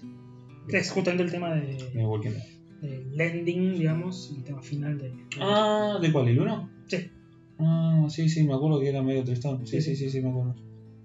Es 0.69 0.89
justamente 0.89 1.21
el 1.25 1.29
tema 1.31 1.53
De 1.53 1.77
de, 1.93 2.03
Walking 2.07 2.31
Dead. 2.31 3.11
del 3.11 3.21
ending, 3.21 3.73
digamos, 3.77 4.33
el 4.35 4.43
tema 4.43 4.63
final 4.63 4.97
de. 4.97 5.13
Ah, 5.39 5.99
¿de 6.01 6.11
cuál? 6.11 6.27
¿El 6.27 6.39
1? 6.39 6.69
Sí. 6.87 7.11
Ah, 7.59 8.07
sí, 8.09 8.27
sí, 8.29 8.47
me 8.47 8.55
acuerdo 8.55 8.79
que 8.79 8.89
era 8.89 9.03
medio 9.03 9.23
tristón. 9.23 9.67
Sí, 9.67 9.79
sí, 9.79 9.95
Sí, 9.95 10.05
sí, 10.05 10.09
sí, 10.09 10.21
me 10.23 10.29
acuerdo. 10.31 10.55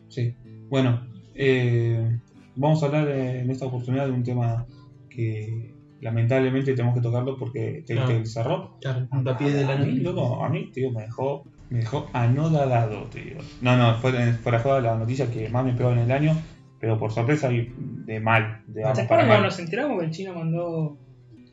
Sí. 0.09 0.35
Bueno, 0.70 1.12
eh, 1.35 2.18
vamos 2.57 2.82
a 2.82 2.87
hablar 2.87 3.09
en 3.09 3.51
esta 3.51 3.66
oportunidad 3.66 4.07
de 4.07 4.12
un 4.12 4.22
tema 4.24 4.66
que 5.11 5.74
lamentablemente 6.01 6.72
tenemos 6.74 6.95
que 6.95 7.01
tocarlo 7.01 7.37
porque 7.39 7.85
Ah. 7.97 8.22
cerró. 8.24 8.76
Claro, 8.80 9.09
un 9.11 9.24
tapié 9.24 9.53
de 9.53 9.64
la 9.64 9.72
a 9.72 9.76
mí, 9.76 9.93
loco, 10.01 10.45
a 10.45 10.49
mí, 10.49 10.70
tío, 10.72 10.91
me 10.91 11.03
dejó, 11.03 11.45
me 11.70 11.78
dejó 11.78 12.09
anodadado, 12.12 13.05
tío. 13.05 13.39
No, 13.62 13.76
no, 13.76 13.97
fue 13.97 14.12
fuera 14.35 14.59
de 14.59 14.64
joda 14.64 14.80
la 14.80 14.97
noticia 14.97 15.30
que 15.30 15.49
más 15.49 15.64
me 15.64 15.72
pegó 15.72 15.93
en 15.93 15.99
el 15.99 16.11
año, 16.12 16.37
pero 16.78 16.99
por 16.99 17.11
sorpresa 17.11 17.49
de 17.49 18.20
mal, 18.20 18.62
de 18.66 18.82
¿Te 18.82 19.03
acuerdas 19.03 19.26
cuando 19.26 19.45
nos 19.45 19.59
enteramos 19.59 19.99
que 19.99 20.05
el 20.05 20.11
chino 20.11 20.35
mandó. 20.35 20.99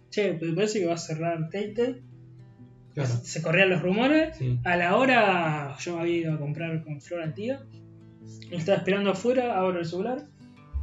Che, 0.10 0.34
parece 0.34 0.82
que 0.82 0.88
va 0.88 0.96
a 0.96 0.98
cerrar? 0.98 1.50
Claro. 2.94 3.10
Se 3.24 3.42
corrían 3.42 3.70
los 3.70 3.82
rumores. 3.82 4.36
Sí. 4.38 4.60
A 4.66 4.76
la 4.76 4.98
hora 4.98 5.78
yo 5.80 5.96
me 5.96 6.02
había 6.02 6.18
ido 6.18 6.34
a 6.34 6.38
comprar 6.38 6.84
con 6.84 7.00
Flor 7.00 7.22
al 7.22 7.34
tío. 7.34 7.60
Lo 8.50 8.58
estaba 8.58 8.78
esperando 8.80 9.12
afuera, 9.12 9.58
abro 9.60 9.80
el 9.80 9.86
celular. 9.86 10.28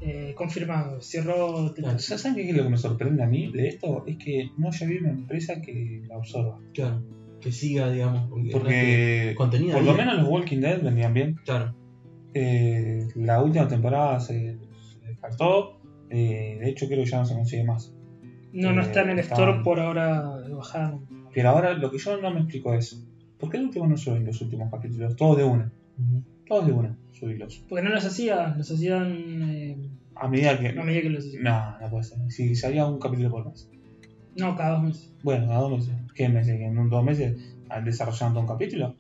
eh, 0.01 0.33
confirmado. 0.37 1.01
Cerró. 1.03 1.73
Claro. 1.75 1.99
¿Saben 1.99 2.37
qué 2.37 2.49
es 2.49 2.57
lo 2.57 2.63
que 2.63 2.69
me 2.69 2.77
sorprende 2.79 3.23
a 3.23 3.27
mí 3.27 3.51
de 3.51 3.67
esto? 3.69 4.05
Es 4.07 4.17
que 4.17 4.51
no 4.57 4.69
haya 4.69 4.87
habido 4.87 5.01
una 5.05 5.11
empresa 5.13 5.61
que 5.61 6.03
la 6.09 6.15
absorba. 6.17 6.61
Claro. 6.73 7.03
Que 7.41 7.51
siga, 7.51 7.91
digamos. 7.91 8.29
Porque, 8.31 8.51
Porque 8.53 9.35
contenido 9.37 9.75
por 9.75 9.83
lo 9.85 9.95
menos 9.95 10.17
los 10.19 10.29
Walking 10.29 10.61
Dead 10.61 10.83
vendían 10.83 11.15
bien. 11.15 11.37
Claro. 11.45 11.75
Eh, 12.35 13.09
la 13.17 13.43
última 13.43 13.67
temporada 13.67 14.21
se, 14.21 14.59
se 15.01 15.09
descartó. 15.09 15.81
Eh, 16.11 16.59
de 16.61 16.69
hecho, 16.71 16.87
creo 16.87 17.03
que 17.05 17.11
ya 17.11 17.19
no 17.19 17.25
se 17.27 17.35
consigue 17.35 17.65
más. 17.65 17.93
No, 18.53 18.73
no 18.73 18.81
Eh, 18.83 18.85
está 18.85 19.03
en 19.03 19.11
el 19.11 19.19
store 19.19 19.63
por 19.65 19.81
ahora 19.81 20.39
de 20.41 20.55
bajada. 20.55 20.99
Pero 21.35 21.49
ahora 21.51 21.73
lo 21.75 21.91
que 21.91 21.99
yo 21.99 22.21
no 22.21 22.31
me 22.33 22.41
explico 22.41 22.73
es: 22.75 23.05
¿por 23.39 23.51
qué 23.51 23.57
el 23.57 23.65
último 23.65 23.87
no 23.89 23.97
suben 23.97 24.25
los 24.25 24.41
últimos 24.41 24.71
capítulos? 24.71 25.17
Todos 25.17 25.37
de 25.39 25.45
una. 25.45 25.73
Todos 26.49 26.67
de 26.67 26.73
una. 26.73 26.97
Subirlos. 27.13 27.63
Porque 27.69 27.85
no 27.85 27.91
los 27.91 28.05
hacía, 28.05 28.55
los 28.57 28.71
hacían 28.71 29.13
eh, 29.51 29.77
A 30.15 30.29
medida 30.29 30.59
que. 30.59 30.69
a 30.69 30.83
medida 30.83 31.03
que 31.03 31.11
los 31.11 31.27
hacía. 31.27 31.41
No, 31.43 31.79
no 31.81 31.91
puede 31.91 32.05
ser. 32.05 32.19
Si 32.31 32.55
salía 32.55 32.87
un 32.87 32.99
capítulo 32.99 33.31
por 33.31 33.47
mes. 33.47 33.69
No, 34.37 34.57
cada 34.57 34.75
dos 34.75 34.83
meses. 34.85 35.13
Bueno, 35.23 35.53
a 35.53 35.57
dos 35.57 35.71
meses. 35.73 35.95
¿Qué 36.15 36.29
meses? 36.29 36.57
¿Que 36.59 36.65
en 36.67 36.89
dos 36.89 37.05
meses 37.05 37.37
desarrollaron 37.85 38.33
todo 38.35 38.43
un 38.43 38.49
capítulo? 38.49 38.95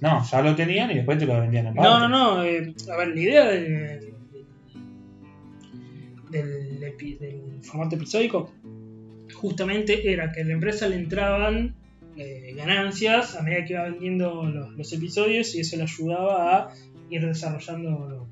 No, 0.00 0.24
ya 0.24 0.42
lo 0.42 0.54
tenían 0.56 0.90
y 0.90 0.94
después 0.94 1.18
te 1.18 1.26
lo 1.26 1.38
vendían 1.40 1.66
en 1.66 1.74
No, 1.74 1.82
parte. 1.82 1.98
no, 2.00 2.08
no. 2.08 2.44
eh, 2.44 2.74
a 2.92 2.96
ver, 2.96 3.08
la 3.08 3.20
idea 3.20 3.44
del, 3.46 4.14
del 6.30 7.58
formato 7.62 7.96
episódico 7.96 8.50
justamente 9.34 10.10
era 10.12 10.32
que 10.32 10.40
a 10.40 10.44
la 10.44 10.52
empresa 10.52 10.88
le 10.88 10.96
entraban 10.96 11.74
eh, 12.16 12.54
ganancias 12.56 13.36
a 13.36 13.42
medida 13.42 13.64
que 13.64 13.72
iba 13.74 13.84
vendiendo 13.84 14.44
los, 14.44 14.72
los 14.76 14.92
episodios 14.92 15.54
y 15.54 15.60
eso 15.60 15.76
le 15.76 15.84
ayudaba 15.84 16.56
a 16.64 16.70
ir 17.10 17.24
desarrollando 17.26 18.28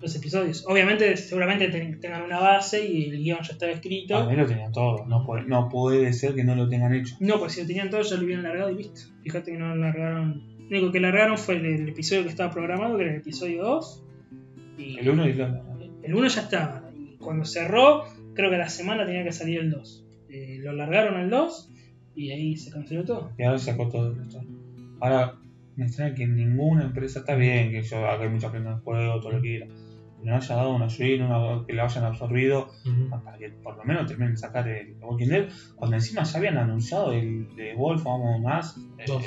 los 0.00 0.16
episodios. 0.16 0.64
Obviamente, 0.66 1.16
seguramente 1.16 1.68
ten- 1.68 2.00
tengan 2.00 2.22
una 2.22 2.40
base 2.40 2.86
y 2.86 3.04
el 3.10 3.22
guion 3.22 3.38
ya 3.42 3.52
estaba 3.52 3.72
escrito. 3.72 4.16
A 4.16 4.28
mí 4.28 4.34
lo 4.36 4.46
tenían 4.46 4.72
todo. 4.72 5.04
No 5.06 5.24
puede, 5.26 5.44
no 5.44 5.68
puede 5.68 6.12
ser 6.12 6.34
que 6.34 6.42
no 6.44 6.54
lo 6.54 6.68
tengan 6.68 6.94
hecho. 6.94 7.16
No, 7.20 7.38
pues 7.38 7.52
si 7.52 7.60
lo 7.62 7.66
tenían 7.66 7.90
todo 7.90 8.00
ya 8.02 8.16
lo 8.16 8.24
hubieran 8.24 8.44
largado 8.44 8.70
y 8.70 8.76
listo. 8.76 9.00
Fíjate 9.22 9.52
que 9.52 9.58
no 9.58 9.68
lo 9.68 9.76
largaron. 9.76 10.42
Lo 10.70 10.78
único 10.78 10.92
que 10.92 11.00
largaron 11.00 11.36
fue 11.36 11.56
el, 11.56 11.66
el 11.66 11.88
episodio 11.88 12.22
que 12.22 12.28
estaba 12.30 12.50
programado, 12.50 12.96
que 12.96 13.02
era 13.04 13.12
el 13.12 13.18
episodio 13.20 13.62
2. 13.64 14.04
Y 14.78 14.98
El 14.98 15.10
uno 15.10 15.26
y 15.26 15.30
el 15.32 15.36
dos. 15.38 15.50
el 16.02 16.14
1 16.14 16.28
ya 16.28 16.40
estaba. 16.42 16.90
Y 16.96 17.16
cuando 17.18 17.44
cerró, 17.44 18.04
creo 18.34 18.48
que 18.48 18.56
a 18.56 18.60
la 18.60 18.68
semana 18.70 19.04
tenía 19.04 19.22
que 19.24 19.32
salir 19.32 19.58
el 19.60 19.70
2. 19.70 20.06
Eh, 20.30 20.58
lo 20.62 20.72
largaron 20.72 21.16
al 21.16 21.28
2 21.28 21.68
y 22.14 22.30
ahí 22.30 22.56
se 22.56 22.70
canceló 22.70 23.04
todo. 23.04 23.32
Y 23.36 23.42
ahora 23.42 23.58
se 23.58 23.66
sacó 23.72 23.88
todo. 23.88 24.16
Ahora, 25.00 25.34
me 25.80 25.86
extraña 25.86 26.14
que 26.14 26.26
ninguna 26.26 26.84
empresa 26.84 27.20
está 27.20 27.34
bien, 27.34 27.70
que 27.70 27.82
yo 27.82 28.06
acá 28.08 28.22
hay 28.24 28.28
mucha 28.28 28.50
gente 28.50 28.68
en 28.68 28.74
el 28.74 28.80
juego, 28.80 29.20
todo 29.20 29.32
lo 29.32 29.42
que 29.42 29.48
quiera. 29.48 29.66
Que 29.66 30.26
no 30.26 30.36
haya 30.36 30.54
dado 30.54 30.74
una 30.76 30.84
ayuda, 30.84 31.24
una, 31.26 31.66
que 31.66 31.72
lo 31.72 31.82
hayan 31.82 32.04
absorbido, 32.04 32.68
Ujú. 32.84 33.08
para 33.08 33.38
que 33.38 33.48
por 33.48 33.76
lo 33.78 33.84
menos 33.84 34.06
terminen 34.06 34.34
de 34.34 34.36
sacar 34.36 34.68
el 34.68 34.94
Walking 35.00 35.28
Dead, 35.28 35.48
cuando 35.76 35.96
encima 35.96 36.22
ya 36.24 36.38
habían 36.38 36.58
anunciado 36.58 37.12
el 37.12 37.48
de 37.56 37.74
Wolf 37.74 38.06
Among 38.06 38.44
Us 38.46 38.76
Dos. 39.06 39.24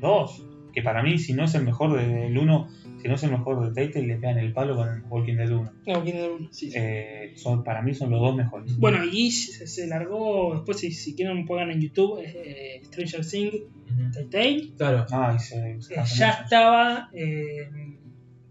2, 0.00 0.46
que 0.72 0.82
para 0.82 1.02
mí 1.02 1.18
si 1.18 1.34
no 1.34 1.44
es 1.44 1.54
el 1.54 1.64
mejor 1.64 1.96
del 1.96 2.36
1, 2.36 2.68
si 3.02 3.08
no 3.08 3.14
es 3.16 3.22
el 3.24 3.32
mejor 3.32 3.66
de 3.66 3.74
Telltale, 3.74 4.06
le 4.06 4.16
pegan 4.16 4.38
el 4.38 4.52
palo 4.52 4.76
con 4.76 5.02
Walking 5.10 5.34
Dead 5.36 5.50
1. 5.50 5.72
No, 5.86 6.02
¿quién 6.04 6.16
era 6.16 6.28
uno? 6.32 6.48
Sí, 6.52 6.70
sí. 6.70 6.78
Eh, 6.78 7.32
son, 7.36 7.64
para 7.64 7.82
mí 7.82 7.92
son 7.94 8.10
los 8.10 8.20
dos 8.20 8.36
mejores. 8.36 8.78
Bueno, 8.78 9.04
y 9.04 9.30
se, 9.32 9.66
se 9.66 9.86
largó, 9.88 10.54
después 10.54 10.78
si, 10.78 10.92
si 10.92 11.14
quieren 11.16 11.44
pongan 11.44 11.70
en 11.72 11.80
YouTube, 11.80 12.20
eh, 12.24 12.80
Stranger 12.84 13.26
Things, 13.26 13.54
Ujú. 13.54 14.10
Telltale. 14.12 14.72
Claro. 14.76 15.06
Ay, 15.10 15.38
se- 15.40 15.80
se 15.82 15.94
Eh, 15.94 16.04
ya 16.16 16.30
estaba, 16.30 17.10
eh, 17.12 17.68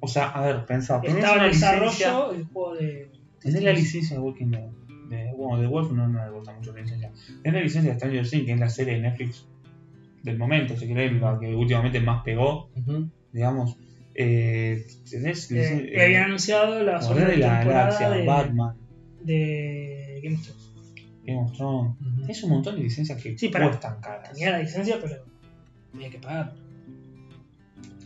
O 0.01 0.07
sea, 0.07 0.29
a 0.29 0.45
ver, 0.45 0.65
pensá, 0.65 0.99
estaba 1.03 1.45
en 1.45 1.51
desarrollo 1.51 1.85
licencia, 1.85 2.25
el 2.35 2.45
juego 2.47 2.75
de... 2.75 3.11
tenés 3.39 3.63
la 3.63 3.71
licencia 3.73 4.17
de 4.17 4.21
Walking 4.21 4.47
Dead. 4.51 4.69
De, 5.09 5.31
bueno, 5.35 5.61
de 5.61 5.67
Wolf 5.67 5.91
no, 5.91 6.07
no 6.07 6.23
me 6.23 6.31
gusta 6.31 6.53
mucho 6.53 6.73
la 6.73 6.81
licencia. 6.81 7.11
Tenés 7.43 7.59
la 7.59 7.63
licencia 7.63 7.91
de 7.91 7.97
Stranger 7.97 8.29
Things, 8.29 8.45
que 8.45 8.51
es 8.53 8.59
la 8.59 8.69
serie 8.69 8.93
de 8.95 9.01
Netflix 9.01 9.45
del 10.23 10.37
momento, 10.37 10.75
si 10.77 10.87
querés, 10.87 11.13
la 11.19 11.37
que 11.39 11.55
últimamente 11.55 11.99
más 11.99 12.23
pegó, 12.23 12.69
digamos. 13.31 13.75
Eh, 14.15 14.85
tenés 15.09 15.49
eh, 15.51 15.89
que 15.93 16.01
habían 16.03 16.23
anunciado 16.25 16.83
la 16.83 17.01
segunda 17.01 17.27
de 17.27 17.37
la 17.37 17.59
temporada 17.59 17.83
Galaxia, 17.85 18.09
de, 18.09 18.25
Batman, 18.25 18.75
de 19.21 20.19
Game 20.23 20.35
of 20.35 20.43
Thrones. 20.43 20.71
Game 21.25 21.39
of 21.39 21.51
Thrones. 21.53 21.95
Ujú. 22.01 22.21
Tenés 22.21 22.43
un 22.43 22.49
montón 22.49 22.75
de 22.75 22.83
licencias 22.83 23.21
que 23.21 23.37
Sí, 23.37 23.47
para- 23.49 23.67
cuestan 23.69 24.01
caras. 24.01 24.31
Tenía 24.31 24.51
la 24.51 24.59
licencia, 24.59 24.97
pero 25.01 25.15
había 25.93 26.09
que 26.09 26.17
pagar. 26.19 26.53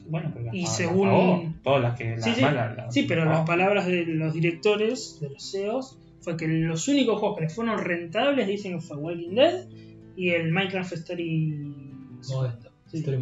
Bueno, 0.08 0.30
pero 0.34 0.46
las 0.46 0.54
Y 0.56 0.62
las 0.62 0.76
según- 0.78 1.08
pagó. 1.10 1.54
Todas 1.64 1.82
las 1.82 1.98
que. 1.98 2.16
Las 2.18 2.24
sí. 2.36 2.42
malas, 2.42 2.78
las- 2.78 2.94
Sí, 2.94 3.04
pero 3.08 3.24
pagó. 3.24 3.34
las 3.38 3.48
palabras 3.48 3.88
de 3.88 4.06
los 4.06 4.34
directores, 4.34 5.18
de 5.20 5.30
los 5.32 5.52
CEOs, 5.52 5.98
fue 6.22 6.38
que 6.38 6.48
los 6.48 6.88
únicos 6.88 7.20
juegos 7.20 7.38
que 7.40 7.46
les 7.46 7.56
fueron 7.56 7.80
rentables 7.80 8.48
dicen 8.48 8.74
que 8.76 8.82
fue 8.82 8.98
Walking 8.98 9.34
Dead 9.36 9.66
y 10.16 10.30
el 10.30 10.52
Minecraft 10.52 10.94
Story. 10.94 11.74
Modesto. 12.30 12.72
Sí. 12.92 12.98
Story. 12.98 13.18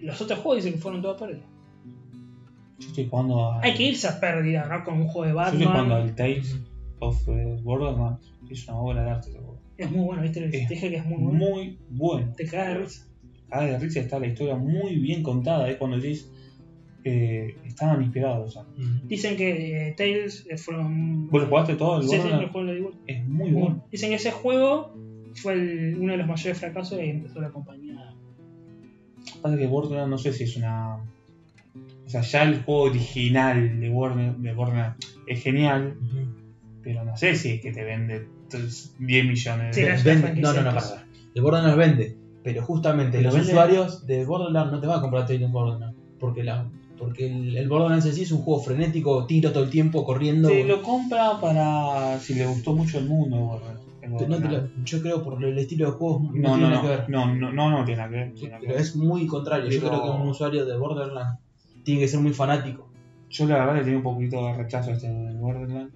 Los 0.00 0.20
otros 0.20 0.38
juegos 0.40 0.56
dicen 0.64 0.72
que 0.74 0.82
fueron 0.82 1.00
todas 1.00 1.20
pérdidas. 1.20 1.46
Yo 2.78 2.88
estoy 2.88 3.06
jugando 3.08 3.44
a. 3.52 3.60
Hay 3.62 3.74
que 3.74 3.82
irse 3.84 4.06
a 4.08 4.18
pérdida, 4.20 4.66
¿no? 4.66 4.84
Con 4.84 5.00
un 5.00 5.06
juego 5.08 5.26
de 5.26 5.32
Yo 5.34 5.42
estoy 5.50 5.66
jugando 5.66 5.94
Batman. 5.94 6.08
al 6.08 6.14
Tales 6.14 6.60
of 7.00 7.28
eh, 7.28 7.56
Borderlands. 7.62 8.32
Es 8.50 8.68
una 8.68 8.78
obra 8.78 9.02
de 9.04 9.10
arte. 9.10 9.30
Es 9.76 9.90
muy 9.90 10.04
bueno, 10.04 10.22
¿viste? 10.22 10.40
Te 10.48 10.62
Es 10.62 10.68
dije 10.68 10.90
que 10.90 10.96
es 10.96 11.04
muy 11.04 11.22
bueno. 11.22 11.38
Muy 11.38 11.78
bueno. 11.88 12.32
Te 12.36 12.46
cagas 12.46 12.68
de 12.68 12.78
risa. 12.80 13.06
Cada 13.48 13.64
de 13.66 13.78
risa 13.78 14.00
está 14.00 14.18
la 14.18 14.26
historia 14.26 14.56
muy 14.56 14.96
bien 14.96 15.22
contada. 15.22 15.68
Es 15.68 15.76
cuando 15.76 15.98
decís. 15.98 16.30
Eh, 17.06 17.54
estaban 17.64 18.00
inspirados. 18.02 18.48
O 18.48 18.50
sea. 18.50 18.62
Ujú. 18.62 19.06
Dicen 19.06 19.36
que 19.36 19.88
eh, 19.88 19.94
Tales 19.96 20.46
eh, 20.48 20.56
fueron. 20.56 21.28
¿Vos 21.30 21.42
lo 21.42 21.48
jugaste 21.48 21.74
todo? 21.76 21.98
El 21.98 22.04
Sí, 22.04 22.08
sí, 22.08 22.16
Borderlands? 22.16 22.44
el 22.46 22.50
juego 22.50 22.66
lo 22.66 22.72
digo. 22.74 22.90
Es 23.06 23.18
muy 23.26 23.28
Muy 23.28 23.50
bueno. 23.52 23.66
bueno. 23.76 23.82
Dicen 23.92 24.08
que 24.10 24.16
ese 24.16 24.30
juego 24.30 24.90
fue 25.34 25.52
el- 25.52 25.98
uno 25.98 26.12
de 26.12 26.18
los 26.18 26.26
mayores 26.26 26.58
fracasos 26.58 26.98
y 27.00 27.04
empezó 27.10 27.40
la 27.40 27.50
compañía. 27.50 28.14
Pasa 29.42 29.56
que 29.56 29.66
Borderlands 29.66 30.08
no 30.10 30.18
sé 30.18 30.32
si 30.32 30.44
es 30.44 30.56
una. 30.56 30.96
O 32.16 32.22
sea, 32.22 32.44
ya 32.44 32.48
el 32.48 32.62
juego 32.62 32.82
original 32.82 33.80
de 33.80 33.90
Borderlands, 33.90 34.40
de 34.42 34.52
Borderlands 34.54 34.96
es 35.26 35.42
genial, 35.42 35.96
pero 36.82 37.04
no 37.04 37.16
sé 37.16 37.34
si 37.34 37.52
es 37.52 37.60
que 37.60 37.72
te 37.72 37.82
vende 37.82 38.28
10 38.98 39.24
millones 39.26 39.74
Sí, 39.74 39.82
de 39.82 39.88
Vende- 39.96 40.20
franquicia 40.20 40.52
no, 40.52 40.54
no, 40.54 40.62
no, 40.62 40.70
de 40.70 40.76
para, 40.76 40.88
para. 40.90 41.06
El 41.34 41.42
Borderlands 41.42 41.76
vende, 41.76 42.16
pero 42.44 42.62
justamente 42.62 43.18
Pero 43.18 43.24
los 43.30 43.34
vende- 43.34 43.48
usuarios 43.52 44.06
de 44.06 44.24
Borderlands 44.24 44.72
no 44.72 44.80
te 44.80 44.86
van 44.86 44.98
a 44.98 45.00
comprar 45.00 45.26
Tales 45.26 45.42
of 45.42 45.50
Borderlands. 45.50 45.96
Porque, 46.20 46.44
la, 46.44 46.70
porque 46.98 47.26
el, 47.26 47.56
el 47.56 47.68
Borderlands 47.68 48.06
en 48.06 48.12
sí 48.14 48.22
es 48.22 48.30
un 48.32 48.42
juego 48.42 48.60
frenético, 48.62 49.26
tiro 49.26 49.50
todo 49.50 49.64
el 49.64 49.70
tiempo, 49.70 50.04
corriendo. 50.04 50.48
Te 50.48 50.62
lo 50.64 50.82
compra 50.82 51.40
para 51.40 52.18
si 52.20 52.34
le 52.34 52.46
gustó 52.46 52.74
mucho 52.74 52.98
el 52.98 53.06
mundo. 53.06 53.36
Borderlands. 53.38 53.82
El 54.02 54.10
No 54.12 54.18
te 54.18 54.24
Borderlands. 54.26 54.70
lo- 54.78 54.84
yo 54.84 55.02
creo 55.02 55.24
por 55.24 55.42
el 55.42 55.58
estilo 55.58 55.86
de 55.90 55.92
juego 55.96 56.20
no, 56.20 56.26
No, 56.26 56.32
tiene 56.32 56.60
no, 56.60 56.68
nada 56.70 56.74
no, 56.76 56.82
que 56.82 56.88
ver. 56.88 57.04
no, 57.10 57.34
no, 57.34 57.52
no, 57.52 57.70
no 57.70 57.84
tiene 57.84 57.98
nada 58.02 58.10
que 58.10 58.16
ver. 58.16 58.34
tiene 58.34 58.48
nada 58.50 58.60
que 58.60 58.66
Pero 58.66 58.76
ver. 58.78 58.82
es 58.86 58.94
muy 58.96 59.26
contrario. 59.26 59.70
Yo 59.70 59.80
creo 59.80 60.02
que 60.02 60.10
un 60.10 60.28
usuario 60.28 60.64
de 60.66 60.76
Borderlands 60.76 61.40
tiene 61.84 62.00
que 62.00 62.08
ser 62.08 62.20
muy 62.20 62.32
fanático. 62.32 62.88
Yo 63.30 63.46
la 63.46 63.58
verdad 63.58 63.74
le 63.76 63.80
tenía 63.82 63.96
un 63.98 64.02
poquito 64.02 64.46
de 64.46 64.54
rechazo 64.54 64.90
a 64.90 64.94
este 64.94 65.08
Borderlands. 65.34 65.94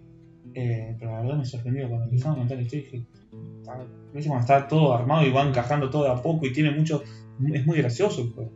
Eh, 0.55 0.97
pero 0.99 1.13
la 1.13 1.21
verdad 1.23 1.37
me 1.39 1.45
sorprendió 1.45 1.89
cuando 1.89 2.07
empezaron 2.07 2.37
a 2.37 2.39
contar 2.41 2.57
la 2.57 2.63
historia. 2.63 2.85
Dije, 2.91 3.07
"Ah, 3.69 3.85
¿ves 4.15 4.27
cuando 4.27 4.41
está 4.41 4.67
todo 4.67 4.95
armado 4.95 5.27
y 5.27 5.31
van 5.31 5.49
encajando 5.49 5.91
todo 5.91 6.05
de 6.05 6.11
a 6.11 6.23
poco 6.23 6.47
y 6.47 6.53
tiene 6.53 6.71
mucho. 6.71 7.03
Es 7.53 7.67
muy 7.67 7.79
gracioso 7.79 8.23
el 8.23 8.31
juego. 8.33 8.51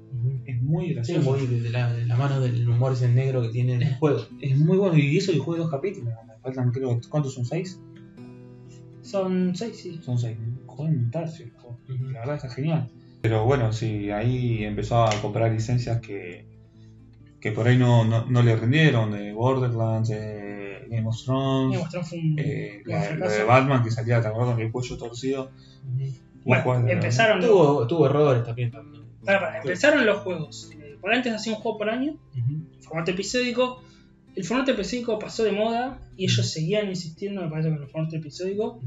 Es 0.45 0.61
muy 0.62 0.87
Sí, 0.89 0.95
gracioso. 0.95 1.30
muy 1.30 1.47
de 1.47 1.70
la, 1.70 1.93
de 1.93 2.05
la 2.07 2.16
mano 2.16 2.41
del 2.41 2.68
humor 2.68 2.93
ese 2.95 3.09
negro 3.09 3.43
que 3.43 3.51
tiene 3.51 3.74
el 3.74 3.95
juego. 3.97 4.20
Es 4.41 4.59
muy 4.59 4.76
bueno. 4.78 4.97
Y 4.99 5.16
eso 5.16 5.30
que 5.33 5.39
jugué 5.39 5.59
dos 5.59 5.70
capítulos. 5.70 6.12
Me 6.26 6.35
faltan, 6.43 6.72
creo, 6.72 6.99
¿cuántos 7.09 7.35
son? 7.35 7.45
¿Seis? 7.45 7.78
Son 9.03 9.55
seis, 9.55 9.76
sí. 9.80 10.01
Son 10.03 10.18
seis. 10.18 10.37
Joder, 10.66 10.95
un 10.95 11.11
tercio. 11.11 11.47
juego. 11.61 11.78
Ujú. 11.89 12.05
La 12.11 12.20
verdad 12.20 12.37
está 12.37 12.49
genial. 12.51 12.91
Pero 13.20 13.45
bueno, 13.45 13.72
sí, 13.72 14.11
ahí 14.11 14.64
empezó 14.64 15.05
a 15.05 15.11
comprar 15.20 15.53
licencias 15.53 16.01
que, 16.01 16.45
que 17.43 17.51
por 17.53 17.66
ahí 17.66 17.76
no, 17.76 18.05
no, 18.05 18.24
no 18.26 18.43
le 18.43 18.55
rindieron. 18.57 19.11
De 19.11 19.32
Borderlands, 19.32 20.09
de 20.11 20.86
Game 20.88 21.07
of 21.09 21.16
Thrones. 21.24 21.72
Me 21.76 21.78
mostraron 21.78 22.09
fue 22.09 22.18
un, 22.18 22.36
eh, 22.38 22.82
la, 22.86 23.28
de 23.28 23.43
Batman 23.45 23.82
que 23.82 23.90
salía, 23.90 24.20
¿te 24.22 24.28
acuerdas? 24.28 24.55
Con 24.55 24.62
el 24.64 24.70
cuello 24.72 24.97
torcido. 24.97 25.51
Bueno, 26.45 26.88
empezaron 26.88 27.38
los, 27.40 27.49
Tuvo, 27.51 27.86
tuvo 27.86 28.07
errores 28.07 28.45
también. 28.45 28.70
también. 28.70 29.03
empezaron 29.62 30.07
los 30.07 30.18
juegos. 30.20 30.70
Eh, 30.78 30.97
Por 31.01 31.12
antes 31.12 31.32
hacía 31.34 31.53
un 31.55 31.59
juego 31.61 31.78
por 31.78 31.90
año, 31.90 32.12
Ujú. 32.12 32.62
formato 32.80 33.11
episódico. 33.11 33.82
El 34.34 34.45
formato 34.45 34.70
episódico 34.70 35.18
pasó 35.18 35.43
de 35.45 35.53
moda 35.53 35.99
y 36.16 36.24
ellos 36.24 36.49
seguían 36.51 36.88
insistiendo, 36.88 37.43
me 37.43 37.49
parece, 37.49 37.68
con 37.70 37.82
el 37.82 37.88
formato 37.88 38.16
episódico. 38.16 38.80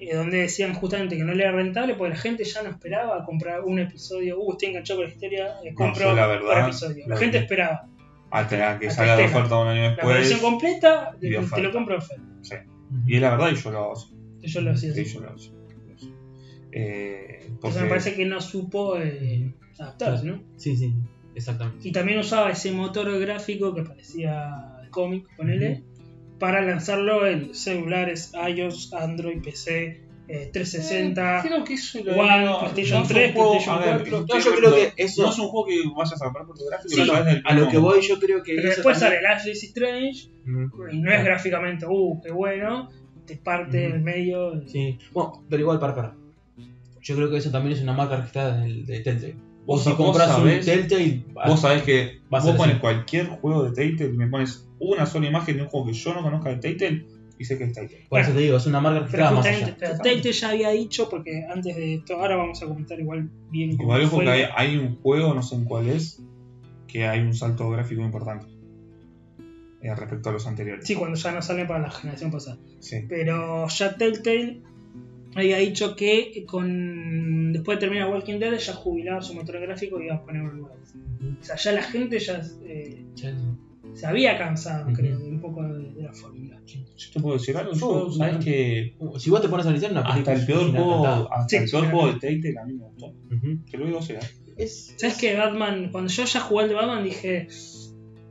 Eh, 0.00 0.14
donde 0.14 0.38
decían 0.38 0.74
justamente 0.74 1.16
que 1.16 1.24
no 1.24 1.32
le 1.34 1.42
era 1.42 1.52
rentable 1.52 1.94
porque 1.94 2.10
la 2.14 2.20
gente 2.20 2.44
ya 2.44 2.62
no 2.62 2.70
esperaba 2.70 3.24
comprar 3.24 3.62
un 3.62 3.78
episodio. 3.78 4.38
Uh, 4.40 4.52
estoy 4.52 4.68
enganchado 4.70 5.00
con 5.00 5.08
la 5.08 5.12
historia, 5.14 5.54
eh, 5.64 5.74
compro 5.74 6.10
yo 6.10 6.14
la 6.14 6.26
por 6.26 6.32
verdad, 6.46 6.64
episodio. 6.68 7.04
La 7.08 7.14
la 7.14 7.20
gente 7.20 7.38
esperaba. 7.38 7.86
Hasta 8.30 8.78
que 8.78 8.86
Hasta 8.88 8.96
salga 8.98 9.16
de 9.16 9.24
Estela. 9.24 9.38
oferta 9.40 9.58
un 9.58 9.68
año 9.68 9.82
La 9.82 9.88
después. 9.90 10.16
versión 10.16 10.40
completa, 10.40 11.12
y 11.16 11.20
te, 11.20 11.26
de 11.40 11.46
te 11.46 11.62
lo 11.62 11.72
compro 11.72 11.94
de 11.94 11.98
oferta. 11.98 12.24
Sí. 12.42 12.54
Y 13.06 13.14
es 13.16 13.22
la 13.22 13.30
verdad, 13.30 13.50
y 13.50 13.54
yo 13.56 13.70
lo 13.70 13.78
hago 13.78 13.92
así. 13.94 14.08
Yo 14.42 14.60
lo 14.60 14.70
hacía 14.72 14.92
Sí, 14.94 15.00
así. 15.00 15.14
yo 15.14 15.20
lo 15.20 15.26
hago 15.28 15.36
así. 15.36 15.52
Eh, 16.72 17.38
Entonces 17.46 17.58
porque 17.60 17.80
me 17.80 17.88
parece 17.88 18.14
que 18.14 18.24
no 18.26 18.40
supo 18.40 18.98
eh, 18.98 19.52
adaptarse, 19.78 20.26
¿no? 20.26 20.42
Sí, 20.56 20.76
sí, 20.76 20.94
exactamente. 21.34 21.88
Y 21.88 21.92
también 21.92 22.18
usaba 22.18 22.50
ese 22.50 22.72
motor 22.72 23.18
gráfico 23.18 23.74
que 23.74 23.82
parecía 23.82 24.76
cómic, 24.90 25.26
ponele, 25.36 25.82
para 26.38 26.60
lanzarlo 26.62 27.26
en 27.26 27.54
celulares, 27.54 28.32
iOS, 28.48 28.92
Android, 28.94 29.40
PC, 29.42 30.00
eh, 30.28 30.50
360. 30.52 31.42
Creo 31.42 31.64
que 31.64 31.74
eso 31.74 31.98
lo 32.04 32.12
One, 32.16 32.44
no, 32.44 32.58
PlayStation 32.60 32.98
no 33.00 33.04
es 33.04 33.10
un 33.10 33.16
3, 33.16 33.32
juego- 33.32 33.50
PlayStation 33.52 33.76
a 33.76 33.86
ver, 33.86 34.10
4. 34.10 34.26
No, 34.28 34.38
yo 34.44 34.54
creo 34.54 34.74
que 34.74 34.92
eso- 35.02 35.22
No 35.22 35.30
es 35.30 35.38
un 35.38 35.48
juego 35.48 35.66
que 35.66 35.74
vayas 35.96 36.20
a 36.20 36.24
comprar 36.24 36.46
por 36.46 36.58
tu 36.58 36.64
gráfico, 36.66 36.88
Sí, 36.94 37.40
A 37.44 37.54
lo 37.54 37.68
que 37.68 37.78
voy, 37.78 38.00
yo 38.06 38.18
creo 38.20 38.42
que. 38.42 38.54
Pero 38.56 38.68
después 38.68 38.98
también- 38.98 39.20
sale 39.22 39.32
el 39.32 39.36
Ashley 39.38 39.52
Strange 39.52 40.28
y 40.92 40.98
no 41.00 41.12
es 41.12 41.24
gráficamente, 41.24 41.86
uh, 41.88 42.20
qué 42.22 42.30
bueno, 42.30 42.90
te 43.26 43.36
parte 43.36 43.86
en 43.86 44.04
medio. 44.04 44.62
Sí, 44.68 44.98
bueno, 45.12 45.44
pero 45.48 45.62
igual, 45.62 45.78
para, 45.78 45.94
para. 45.94 46.14
Yo 47.00 47.16
creo 47.16 47.30
que 47.30 47.38
eso 47.38 47.50
también 47.50 47.74
es 47.76 47.82
una 47.82 47.94
marca 47.94 48.16
registrada 48.16 48.58
del- 48.60 48.84
de 48.84 49.00
Telltale. 49.00 49.36
Vos, 49.64 49.82
si 49.84 49.92
compras 49.94 50.38
un 50.38 50.60
Telltale, 50.60 51.24
Vos 51.46 51.60
sabés 51.60 51.82
que 51.82 52.20
Vas 52.30 52.44
a 52.44 52.48
vos 52.48 52.56
pones 52.56 52.78
cualquier 52.78 53.26
juego 53.28 53.64
de 53.64 53.72
Telltale 53.72 54.10
y 54.10 54.16
me 54.16 54.26
pones 54.28 54.67
una 54.80 55.06
sola 55.06 55.26
imagen 55.28 55.56
de 55.56 55.62
un 55.62 55.68
juego 55.68 55.86
que 55.86 55.92
yo 55.92 56.14
no 56.14 56.22
conozca 56.22 56.50
de 56.50 56.56
Telltale 56.56 57.06
y 57.38 57.44
sé 57.44 57.56
que 57.58 57.64
es 57.64 57.72
Telltale. 57.72 58.06
por 58.08 58.20
eso 58.20 58.32
te 58.32 58.40
digo, 58.40 58.56
es 58.56 58.66
una 58.66 58.80
marca 58.80 59.00
registrada 59.00 59.30
más 59.32 59.46
allá. 59.46 59.76
ya 60.32 60.48
había 60.50 60.70
dicho, 60.70 61.08
porque 61.08 61.44
antes 61.48 61.76
de 61.76 61.94
esto, 61.94 62.14
ahora 62.16 62.36
vamos 62.36 62.62
a 62.62 62.66
comentar 62.66 62.98
igual 62.98 63.30
bien 63.50 63.76
cómo 63.76 63.84
Igual 63.84 64.02
ojo 64.02 64.16
fue. 64.16 64.24
que 64.24 64.30
hay, 64.30 64.42
hay 64.56 64.76
un 64.76 64.96
juego, 65.00 65.34
no 65.34 65.42
sé 65.42 65.54
en 65.56 65.64
cuál 65.64 65.88
es, 65.88 66.22
que 66.86 67.06
hay 67.06 67.20
un 67.20 67.34
salto 67.34 67.68
gráfico 67.70 68.02
importante 68.02 68.46
eh, 69.82 69.94
respecto 69.94 70.30
a 70.30 70.32
los 70.32 70.46
anteriores. 70.46 70.84
Sí, 70.86 70.94
cuando 70.96 71.16
ya 71.16 71.32
no 71.32 71.40
salen 71.42 71.66
para 71.66 71.80
la 71.80 71.90
generación 71.90 72.30
pasada. 72.32 72.58
Sí. 72.80 73.04
Pero 73.08 73.68
ya 73.68 73.96
Telltale 73.96 74.60
había 75.36 75.58
dicho 75.58 75.94
que 75.94 76.44
con 76.48 77.52
después 77.52 77.76
de 77.78 77.80
terminar 77.86 78.10
Walking 78.10 78.38
Dead 78.40 78.56
ya 78.58 78.72
jubilaba 78.72 79.20
su 79.22 79.34
motor 79.34 79.60
gráfico 79.60 80.00
y 80.00 80.06
iba 80.06 80.16
a 80.16 80.24
poner 80.24 80.42
un 80.42 80.60
nuevo. 80.62 80.74
O 81.40 81.44
sea, 81.44 81.54
ya 81.56 81.72
la 81.72 81.82
gente 81.82 82.18
ya 82.18 82.40
eh, 82.64 83.04
Ya- 83.14 83.36
se 83.98 84.06
había 84.06 84.38
cansado, 84.38 84.84
Ujú. 84.86 84.94
creo, 84.94 85.18
un 85.18 85.40
poco 85.40 85.62
de, 85.64 85.92
de 85.92 86.02
la 86.02 86.12
fórmula. 86.12 86.60
Yo 86.66 86.80
te 87.12 87.20
puedo 87.20 87.36
decir 87.36 87.56
algo, 87.56 87.72
Oh, 87.82 88.06
yo, 88.08 88.12
sabes 88.12 88.34
no. 88.34 88.40
que 88.40 88.94
Si 89.18 89.30
vos 89.30 89.40
te 89.42 89.48
pones 89.48 89.66
a 89.66 89.70
analizar 89.70 89.90
una 89.92 90.02
hasta 90.02 90.32
el 90.32 90.46
peor 90.46 90.70
juego, 90.70 91.06
hasta 91.32 91.48
Sí, 91.48 91.56
el 91.64 91.70
peor 91.70 91.90
juego 91.90 92.12
de. 92.12 92.18
Telltale 92.20 92.58
a 92.58 92.64
mí 92.64 92.74
me 92.74 92.84
gustó. 92.84 93.06
Ujú. 93.06 93.64
Te 93.70 93.76
lo 93.78 93.86
digo. 93.86 93.98
Es- 94.56 94.94
¿Sabes 94.96 95.14
es- 95.14 95.18
que 95.18 95.36
Batman, 95.36 95.88
cuando 95.92 96.10
yo 96.10 96.24
ya 96.24 96.40
jugué 96.40 96.62
al 96.64 96.68
de 96.68 96.74
Batman, 96.74 97.04
dije. 97.04 97.46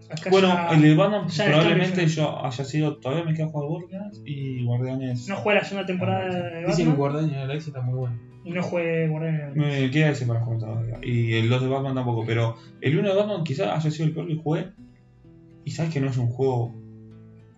Acá 0.09 0.29
Bueno, 0.29 0.47
ya 0.47 0.69
el 0.69 0.81
de 0.81 0.95
Batman 0.95 1.27
probablemente 1.27 2.07
yo 2.07 2.45
haya 2.45 2.63
sido, 2.63 2.95
todavía 2.97 3.25
me 3.25 3.33
queda 3.33 3.47
jugar 3.47 3.67
Guardianes 3.67 4.21
y 4.25 4.63
Guardianes. 4.63 5.27
no 5.27 5.35
jugué 5.35 5.55
la 5.55 5.63
segunda 5.65 5.85
temporada 5.85 6.33
de 6.33 6.65
Dicen 6.65 6.85
que 6.85 6.91
Batman 6.91 6.95
Guardianes 6.95 7.29
de 7.31 7.35
la 7.35 7.41
Galaxia 7.47 7.69
está 7.71 7.81
muy 7.81 7.93
bueno. 7.95 8.19
y 8.45 8.51
no 8.51 8.63
jugué 8.63 9.07
Guardianes 9.09 9.53
de 9.53 9.59
la 9.61 9.67
Me 9.67 9.91
queda 9.91 10.09
ese 10.11 10.25
para 10.25 10.39
jugar 10.45 10.59
todavía. 10.59 10.99
Y 11.03 11.33
el 11.33 11.49
2 11.49 11.61
de 11.61 11.67
Batman 11.67 11.95
tampoco, 11.95 12.23
pero 12.25 12.55
el 12.79 12.97
1 12.97 13.09
de 13.09 13.15
Batman 13.15 13.43
quizás 13.43 13.67
haya 13.67 13.91
sido 13.91 14.05
el 14.05 14.13
peor 14.13 14.27
que 14.27 14.35
jugué. 14.35 14.67
Y 15.67 15.71
sabes 15.71 15.93
que 15.93 15.99
no 15.99 16.09
es 16.09 16.15
un 16.17 16.27
juego 16.27 16.73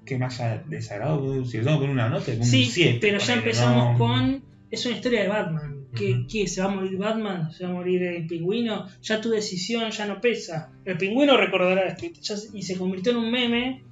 que 0.04 0.18
me 0.18 0.26
haya 0.26 0.64
desagrado. 0.68 1.46
Si 1.46 1.58
le 1.58 1.64
tengo 1.64 1.78
que 1.78 1.82
poner 1.86 1.94
una 1.94 2.10
nota, 2.10 2.32
es 2.32 2.40
un 2.40 2.44
Sí, 2.46 2.66
7. 2.66 2.98
pero 3.00 3.20
ya 3.20 3.36
empezamos 3.36 3.92
no- 3.94 3.98
con. 4.00 4.44
Es 4.72 4.84
una 4.88 4.96
historia 4.96 5.22
de 5.22 5.28
Batman. 5.28 5.76
¿Qué? 5.96 6.48
¿Se 6.48 6.62
va 6.62 6.72
a 6.72 6.76
morir 6.76 6.98
Batman? 6.98 7.52
¿Se 7.52 7.64
va 7.66 7.70
a 7.70 7.74
morir 7.74 8.02
el 8.04 8.26
pingüino? 8.26 8.88
Ya 9.04 9.22
tu 9.22 9.30
decisión 9.30 9.92
ya 9.92 10.08
no 10.08 10.20
pesa. 10.22 10.72
El 10.86 10.98
pingüino 10.98 11.38
recordará 11.38 11.88
esto. 11.88 12.08
ya 12.20 12.36
y 12.54 12.64
se 12.64 12.78
convirtió 12.78 13.12
en 13.12 13.18
un 13.20 13.32
meme 13.32 13.84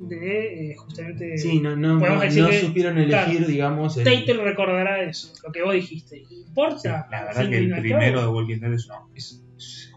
de 0.00 0.70
eh, 0.70 0.76
justamente. 0.76 1.36
Sí, 1.36 1.60
no, 1.60 1.76
no, 1.76 1.98
no, 1.98 2.20
decir 2.20 2.42
no 2.44 2.48
que- 2.48 2.60
supieron 2.60 2.96
elegir, 2.96 3.36
claro, 3.38 3.46
digamos. 3.48 3.96
el- 3.98 4.04
Telltale 4.04 4.42
recordará 4.44 5.02
eso, 5.02 5.32
lo 5.44 5.52
que 5.52 5.62
vos 5.62 5.74
dijiste. 5.74 6.22
Sí, 6.26 6.44
¿Importa? 6.46 7.06
la 7.10 7.24
verdad 7.26 7.50
que 7.50 7.58
el 7.58 7.80
primero 7.80 8.22
de 8.22 8.28
Walking 8.28 8.60
Dead 8.60 8.72
es 8.72 8.86
una, 8.86 9.00
es, 9.14 9.42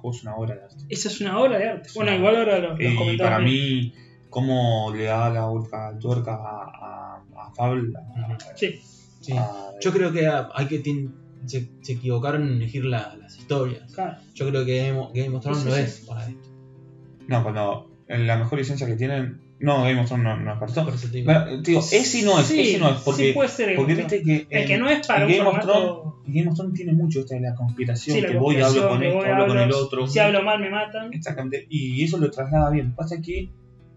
es- 0.10 0.18
es 0.18 0.24
una 0.24 0.36
obra 0.38 0.56
de 0.56 0.62
arte. 0.64 0.76
Esa 0.90 1.08
es 1.10 1.22
una 1.22 1.40
obra 1.40 1.58
de 1.60 1.70
arte. 1.70 1.88
Es 1.90 1.94
Bueno, 1.94 2.12
una- 2.12 2.20
igual 2.20 2.36
ahora 2.38 2.60
los, 2.60 2.80
los 2.80 3.14
Y 3.14 3.18
para 3.18 3.40
mí, 3.40 3.94
cómo 4.30 4.92
le 4.96 5.04
da 5.04 5.30
la 5.30 5.46
vuelta 5.46 5.98
tuerca 6.00 6.34
a, 6.36 6.64
a, 6.66 7.24
a 7.48 7.54
Fable. 7.54 7.92
a- 7.98 8.56
Sí, 8.56 8.80
Sí. 9.20 9.34
a- 9.38 9.74
Yo 9.82 9.92
creo 9.92 10.12
que 10.12 10.26
hay 10.28 10.66
que 10.68 10.80
tin- 10.82 11.14
se, 11.46 11.68
se 11.82 11.94
equivocaron 11.94 12.44
en 12.48 12.54
elegir 12.56 12.86
la- 12.86 13.16
las 13.16 13.38
historias. 13.38 13.92
claro. 13.94 14.18
Yo 14.34 14.48
creo 14.50 14.66
que 14.66 14.78
Game 14.88 15.00
of, 15.00 15.12
Game 15.14 15.36
of 15.36 15.44
Thrones 15.44 15.66
no 15.66 15.76
es 15.76 16.06
para 16.08 16.28
esto. 16.28 16.50
No, 17.28 17.44
cuando 17.44 17.92
en 18.08 18.28
la 18.28 18.38
mejor 18.38 18.60
licencia 18.60 18.86
que 18.88 18.96
tienen. 18.96 19.42
No, 19.62 19.84
Game 19.84 20.00
of 20.02 20.08
Thrones 20.08 20.24
no, 20.24 20.38
no 20.38 20.54
es 20.54 20.60
para. 20.60 20.86
Por 20.86 20.94
eso 20.96 21.08
te 21.08 21.18
digo. 21.18 21.28
Pero, 21.32 21.62
Digo, 21.62 21.80
ese 21.80 22.24
no 22.24 22.40
es, 22.40 22.48
Sí, 22.48 22.60
ese 22.60 22.80
no 22.80 22.90
es, 22.90 22.98
sí 22.98 23.02
porque, 23.06 23.34
puede 23.34 23.50
ser 23.50 23.76
porque 23.76 23.94
viste 23.96 24.24
que, 24.24 24.48
El 24.50 24.68
que 24.68 24.78
no 24.78 24.90
es 24.90 25.06
para 25.08 25.26
Game 25.26 25.40
of 25.42 25.46
formato. 25.46 26.22
Game 26.26 26.50
of 26.50 26.56
Thrones 26.56 26.74
tiene 26.74 26.94
mucho 26.94 27.20
esta 27.20 27.36
de 27.36 27.42
la 27.42 27.56
conspiración, 27.56 28.16
Sí, 28.16 28.22
la 28.22 28.30
que 28.30 28.38
voy 28.38 28.56
y 28.58 28.62
hablo 28.62 28.90
con 28.90 29.04
esto, 29.04 29.22
hablo 29.22 29.48
con 29.48 29.58
el 29.60 29.72
otro. 29.72 30.08
Si 30.08 30.20
hablo 30.20 30.42
mal 30.44 30.60
me 30.60 30.70
matan. 30.70 31.14
Exactamente, 31.14 31.68
y 31.70 32.04
eso 32.04 32.18
lo 32.18 32.30
traslada 32.32 32.70
bien. 32.72 32.94
Pasa 32.96 33.22
que 33.22 33.50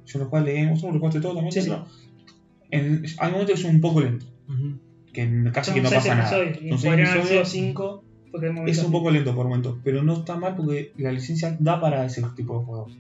yo 0.07 0.19
lo 0.19 0.29
cual 0.29 0.45
de 0.45 0.55
Game 0.55 0.73
of 0.73 0.79
Thrones, 0.79 0.95
lo 0.95 1.01
jugaste 1.01 1.21
todo 1.21 1.35
también, 1.35 1.53
Sí, 1.53 1.63
sí. 1.63 1.73
en, 2.71 3.05
hay 3.19 3.31
momentos 3.33 3.55
que 3.61 3.67
es 3.67 3.75
un 3.75 3.81
poco 3.81 4.01
lento, 4.01 4.27
Ujú. 4.49 4.79
que 5.13 5.51
casi 5.53 5.71
Son 5.71 5.75
que 5.77 5.81
no 5.83 5.91
pasa 5.91 6.15
nada. 6.15 6.45
Y 6.61 6.69
Son 6.71 6.79
sido 6.79 6.93
episodios, 6.95 7.49
cinco. 7.49 8.05
Porque 8.31 8.47
hay 8.49 8.51
es 8.53 8.57
momentos 8.57 8.85
un 8.85 8.93
poco 8.93 9.11
lento 9.13 9.35
por 9.35 9.47
momentos, 9.47 9.79
pero 9.85 10.03
no 10.03 10.15
está 10.15 10.37
mal 10.37 10.57
porque 10.57 10.93
la 10.99 11.13
licencia 11.13 11.57
da 11.61 11.81
para 11.81 12.05
ese 12.05 12.21
tipo 12.37 12.59
de 12.59 12.65
juegos. 12.67 12.93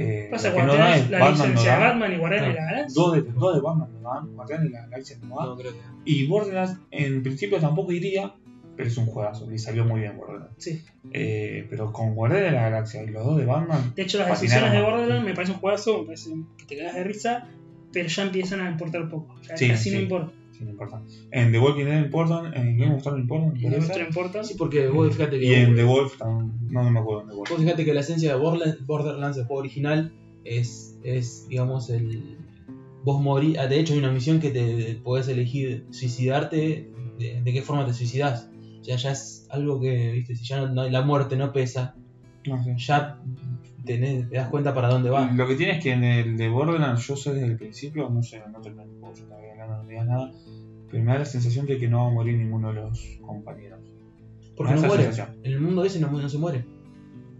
Eh, 0.00 0.28
Pasa 0.30 0.52
cuando 0.52 0.76
no 0.76 0.84
tenés 0.84 1.10
la 1.10 1.18
Batman 1.18 1.38
no 1.38 1.44
licencia 1.46 1.72
de 1.74 1.80
da, 1.80 1.88
Batman 1.88 2.12
y 2.12 2.16
Guardianes 2.18 2.48
de 2.48 2.54
la 2.54 2.64
Galaxia. 2.66 2.94
dos 3.02 3.12
de, 3.14 3.22
dos 3.22 3.54
de 3.54 3.60
Batman 3.60 3.88
no 4.02 4.14
dan, 4.14 4.34
Guardianes 4.34 4.64
de 4.66 4.70
la 4.70 4.82
Galaxia 4.86 5.16
no 5.22 5.36
da. 5.36 5.46
No, 5.46 5.56
creo 5.56 5.72
que. 5.72 5.78
Y 6.04 6.26
Borderlands 6.26 6.80
en 6.90 7.22
principio 7.22 7.58
tampoco 7.58 7.92
iría, 7.92 8.34
pero 8.76 8.88
es 8.88 8.96
un 8.96 9.06
juegazo, 9.06 9.50
le 9.50 9.58
salió 9.58 9.84
muy 9.84 10.00
bien 10.00 10.16
Borderlands. 10.16 10.54
Sí. 10.58 10.82
Eh, 11.12 11.66
pero 11.70 11.92
con 11.92 12.14
Guardianes 12.14 12.50
de 12.52 12.56
la 12.56 12.62
Galaxia 12.70 13.02
y 13.02 13.08
los 13.08 13.24
dos 13.24 13.36
de 13.38 13.44
Batman, 13.46 13.92
De 13.96 14.02
hecho, 14.02 14.18
las 14.18 14.28
decisiones 14.28 14.72
de. 14.72 14.82
Borderlands 14.82 15.24
me 15.24 15.34
parece 15.34 15.52
un 15.52 15.58
juegazo, 15.58 16.00
me 16.00 16.04
parece 16.06 16.30
que 16.58 16.64
te 16.64 16.76
quedas 16.76 16.94
de 16.94 17.04
risa, 17.04 17.48
pero 17.92 18.08
ya 18.08 18.22
empiezan 18.22 18.60
a 18.60 18.70
importar 18.70 19.08
poco. 19.08 19.34
Ya 19.48 19.56
Sí, 19.56 19.68
casi 19.68 19.90
no 19.90 19.96
sí. 19.96 20.02
importa. 20.02 20.32
Sí 20.58 20.64
no 20.64 20.70
importa. 20.70 21.02
En 21.30 21.52
The 21.52 21.58
Walking 21.58 21.84
Dead 21.84 22.04
importan, 22.04 22.52
en 22.54 22.76
Game 22.76 22.94
of 22.96 23.02
Thrones 23.02 23.22
importan, 23.22 23.52
me 23.52 23.58
Y 23.58 23.62
de 23.62 23.68
parece. 23.68 23.86
nuestro 23.86 24.06
importa. 24.06 24.44
Sí, 24.44 24.54
porque 24.58 24.88
vos 24.88 25.14
fíjate 25.14 25.38
que. 25.38 25.44
y 25.46 25.54
en 25.54 25.74
The 25.76 25.84
Wolf 25.84 26.20
no, 26.20 26.52
no 26.70 26.90
me 26.90 27.00
acuerdo 27.00 27.22
en 27.22 27.28
The 27.28 27.34
Wolf. 27.34 27.50
Vos 27.50 27.60
fíjate 27.60 27.84
que 27.84 27.94
la 27.94 28.00
esencia 28.00 28.32
de 28.32 28.38
Borderlands, 28.38 28.86
Borderlands, 28.86 29.38
el 29.38 29.44
juego 29.44 29.60
original, 29.60 30.12
es, 30.44 30.98
es 31.02 31.46
digamos, 31.48 31.90
el. 31.90 32.36
Vos 33.04 33.20
morís. 33.22 33.56
ah, 33.58 33.66
De 33.68 33.78
hecho, 33.78 33.92
hay 33.94 34.00
una 34.00 34.10
misión 34.10 34.40
que 34.40 34.50
te 34.50 35.00
podés 35.02 35.28
elegir 35.28 35.86
suicidarte. 35.90 36.90
De, 37.18 37.42
de 37.42 37.52
qué 37.52 37.62
forma 37.62 37.84
te 37.84 37.92
suicidas. 37.94 38.48
O 38.80 38.84
sea, 38.84 38.96
ya 38.96 39.10
es 39.10 39.46
algo 39.50 39.80
que, 39.80 40.12
viste, 40.12 40.36
si 40.36 40.44
ya 40.44 40.58
no, 40.60 40.68
no- 40.68 40.88
la 40.88 41.02
muerte 41.02 41.36
no 41.36 41.52
pesa, 41.52 41.96
No 42.46 42.62
sé. 42.62 42.74
ya 42.78 43.18
tenés- 43.84 44.28
te 44.28 44.36
das 44.36 44.48
cuenta 44.50 44.72
para 44.72 44.88
dónde 44.88 45.10
va. 45.10 45.28
Lo 45.32 45.46
que 45.48 45.56
tiene 45.56 45.72
es 45.78 45.82
que 45.82 45.90
en 45.92 46.04
el 46.04 46.36
de 46.36 46.48
Borderlands, 46.48 47.04
yo 47.08 47.16
sé 47.16 47.32
desde 47.34 47.46
el 47.46 47.56
principio, 47.56 48.08
no 48.08 48.22
sé, 48.22 48.40
no 48.52 48.60
terminé 48.60 48.84
el 48.84 49.00
juego, 49.00 49.14
yo 49.16 49.24
todavía 49.24 49.54
no, 49.56 49.82
no 49.82 49.88
digas 49.88 50.06
nada, 50.06 50.32
pero 50.90 51.04
me 51.04 51.12
da 51.12 51.18
la 51.20 51.24
sensación 51.24 51.66
de 51.66 51.78
que 51.78 51.88
no 51.88 52.04
va 52.04 52.10
a 52.10 52.14
morir 52.14 52.36
ninguno 52.38 52.68
de 52.68 52.74
los 52.80 53.18
compañeros. 53.24 53.80
Porque 54.56 54.74
no 54.74 54.80
muere. 54.82 55.04
sensación. 55.04 55.36
En 55.44 55.52
el 55.52 55.60
mundo 55.60 55.84
ese 55.84 56.00
no, 56.00 56.28
se 56.28 56.38
muere. 56.38 56.64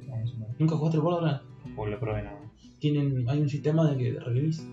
No, 0.07 0.27
sé, 0.27 0.39
no. 0.39 0.47
¿Nunca 0.59 0.77
jugaste 0.77 0.97
el 0.99 1.03
Borderlands? 1.03 1.43
O 1.77 1.87
lo 1.87 1.99
probé 2.01 2.23
nada. 2.23 2.39
Tienen, 2.79 3.29
hay 3.29 3.41
un 3.41 3.49
sistema 3.49 3.91
de 3.91 3.97
que 3.97 4.20
revivís. 4.20 4.65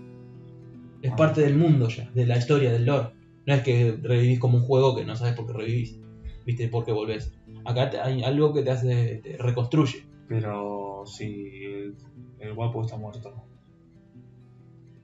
Es 1.02 1.12
Ah. 1.12 1.16
parte 1.16 1.40
del 1.42 1.56
mundo 1.56 1.88
ya, 1.88 2.10
de 2.12 2.26
la 2.26 2.36
historia, 2.38 2.72
del 2.72 2.84
lore. 2.86 3.08
No 3.46 3.54
es 3.54 3.62
que 3.62 3.98
revivís 4.02 4.38
como 4.40 4.58
un 4.58 4.64
juego 4.64 4.96
que 4.96 5.04
no 5.04 5.14
sabes 5.16 5.34
por 5.34 5.46
qué 5.46 5.52
revivís. 5.52 5.98
Viste, 6.44 6.68
por 6.68 6.84
qué 6.84 6.92
volvés. 6.92 7.32
Acá 7.64 7.90
te- 7.90 8.00
hay 8.00 8.22
algo 8.22 8.52
que 8.54 8.62
te 8.62 8.70
hace, 8.70 9.20
te 9.22 9.36
reconstruye. 9.38 10.06
Pero 10.28 11.02
si 11.06 11.24
el, 11.64 11.94
el 12.40 12.54
guapo 12.54 12.82
está 12.84 12.96
muerto. 12.96 13.32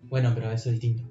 Bueno, 0.08 0.30
pero 0.34 0.50
eso 0.50 0.70
es 0.70 0.80
distinto. 0.80 1.08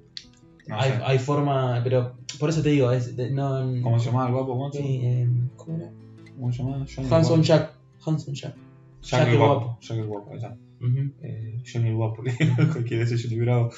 Hay, 0.70 0.92
hay 1.04 1.18
forma, 1.18 1.80
pero 1.82 2.14
por 2.38 2.48
eso 2.50 2.62
te 2.62 2.70
digo, 2.70 2.92
es, 2.92 3.16
de- 3.16 3.30
no, 3.30 3.58
¿Cómo 3.82 3.98
se 3.98 4.06
llamaba 4.06 4.28
el 4.28 4.34
guapo 4.34 4.54
muerto? 4.56 4.78
Sí, 4.78 5.00
eh, 5.02 5.28
¿Cómo 5.56 5.76
era? 5.76 5.90
¿Cómo 6.36 6.52
se 6.52 6.58
llamaba? 6.62 6.86
Johnny 6.94 7.08
Hanson. 7.10 7.42
Jack. 7.42 7.72
Hanson 8.06 8.34
Jack. 8.34 8.54
Jack, 9.02 9.10
Jack 9.20 9.26
el 9.26 9.32
el 9.32 9.38
guapo. 9.38 9.54
guapo. 9.64 9.78
Jack 9.80 9.98
el 9.98 10.06
guapo, 10.06 10.30
ahí 10.30 10.36
está. 10.36 10.56
Eh, 11.22 11.62
Johnny 11.72 11.88
el 11.88 11.94
guapo. 11.96 12.22
Quiere 12.86 13.04
decir 13.04 13.18
Johnny 13.22 13.40
Bravo. 13.40 13.70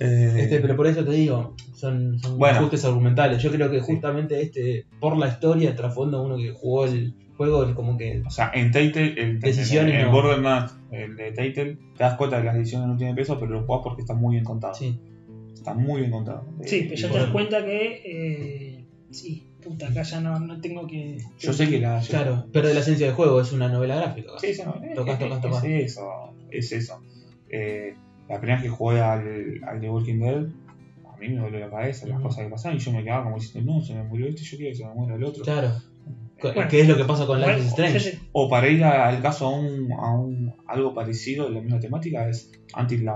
Eh, 0.00 0.34
Este, 0.36 0.60
pero 0.60 0.76
por 0.76 0.86
eso 0.86 1.04
te 1.04 1.12
digo, 1.12 1.54
son, 1.74 2.18
son 2.20 2.38
Bueno. 2.38 2.58
ajustes 2.58 2.84
argumentales. 2.84 3.42
Yo 3.42 3.50
creo 3.50 3.70
que 3.70 3.80
justamente 3.80 4.40
este, 4.42 4.86
por 5.00 5.16
la 5.16 5.28
historia, 5.28 5.74
trasfondo, 5.74 6.22
uno 6.22 6.36
que 6.36 6.50
jugó 6.52 6.84
el 6.84 7.14
juego, 7.36 7.62
el 7.64 7.74
como 7.74 7.96
que 7.96 8.22
O 8.26 8.30
sea, 8.30 8.50
en 8.54 8.70
Telltale, 8.72 9.14
el, 9.20 9.40
Decisiones 9.40 9.94
en 9.94 10.00
el 10.00 10.06
no. 10.06 10.12
Borderlands, 10.12 10.74
el 10.90 11.16
de 11.16 11.32
Telltale, 11.32 11.78
te 11.96 12.04
das 12.04 12.14
cuenta 12.14 12.38
que 12.38 12.44
las 12.46 12.56
decisiones 12.56 12.88
no 12.88 12.96
tienen 12.96 13.14
peso, 13.16 13.38
pero 13.38 13.52
lo 13.52 13.64
jugás 13.64 13.82
porque 13.84 14.02
está 14.02 14.14
muy 14.14 14.34
bien 14.34 14.44
contado. 14.44 14.74
sí. 14.74 14.98
Está 15.58 15.74
muy 15.74 16.00
bien 16.00 16.10
contado. 16.12 16.44
Sí, 16.64 16.76
Eh, 16.76 16.82
pero 16.84 16.94
y 16.94 17.02
ya 17.02 17.10
te 17.10 17.18
das 17.18 17.30
cuenta 17.30 17.64
que. 17.64 18.02
Eh, 18.04 18.84
sí, 19.10 19.46
puta, 19.62 19.88
acá 19.88 20.02
ya 20.02 20.20
no, 20.20 20.38
no 20.40 20.60
tengo 20.60 20.86
que. 20.86 21.18
Yo 21.38 21.52
sé 21.52 21.68
que 21.68 21.80
la. 21.80 22.00
Claro, 22.00 22.46
pero 22.52 22.72
la 22.72 22.80
esencia 22.80 23.06
del 23.06 23.14
juego 23.14 23.40
es 23.40 23.52
una 23.52 23.68
novela 23.68 23.96
gráfica. 23.96 24.32
Sí, 24.40 24.54
sí, 24.54 24.62
no, 24.64 24.74
eh, 24.82 24.92
Tocás, 24.94 25.20
eh, 25.20 25.28
tocás, 25.42 25.64
es 25.64 25.92
eso, 25.92 26.02
es 26.50 26.72
eso. 26.72 27.02
Eh, 27.50 27.94
la 28.28 28.38
primera 28.40 28.60
vez 28.60 28.70
que 28.70 28.76
jugué 28.76 29.00
al, 29.00 29.60
al 29.66 29.80
The 29.80 29.90
Walking 29.90 30.18
Dead, 30.20 30.46
a 31.12 31.16
mí 31.18 31.28
me 31.28 31.40
volvió 31.40 31.58
la 31.60 31.70
cabeza 31.70 32.06
las 32.06 32.20
cosas 32.20 32.44
que 32.44 32.50
pasaban 32.50 32.76
y 32.76 32.80
yo 32.80 32.92
me 32.92 33.02
quedaba 33.02 33.24
como 33.24 33.36
diciendo, 33.36 33.72
no, 33.74 33.82
se 33.82 33.94
me 33.94 34.04
murió 34.04 34.26
este, 34.28 34.42
yo 34.42 34.56
quiero 34.56 34.70
que 34.72 34.76
se 34.76 34.84
me 34.86 34.94
muera 34.94 35.16
el 35.16 35.24
otro. 35.24 35.42
Claro. 35.44 35.68
Eh, 35.68 36.52
Bueno. 36.54 36.68
¿Qué 36.70 36.80
es 36.82 36.88
lo 36.88 36.96
que 36.96 37.04
pasa 37.04 37.26
con 37.26 37.40
Life 37.40 37.50
Bueno, 37.52 37.64
is 37.66 37.70
Strange? 37.72 38.00
sí, 38.00 38.10
sí. 38.12 38.18
O 38.32 38.48
para 38.48 38.68
ir 38.68 38.84
al 38.84 39.20
caso 39.22 39.46
a 39.46 39.58
un, 39.58 39.90
a 39.92 40.12
un 40.16 40.54
algo 40.68 40.94
parecido 40.94 41.48
de 41.48 41.54
la 41.54 41.60
misma 41.60 41.80
temática 41.80 42.28
es 42.28 42.52
Until 42.78 43.08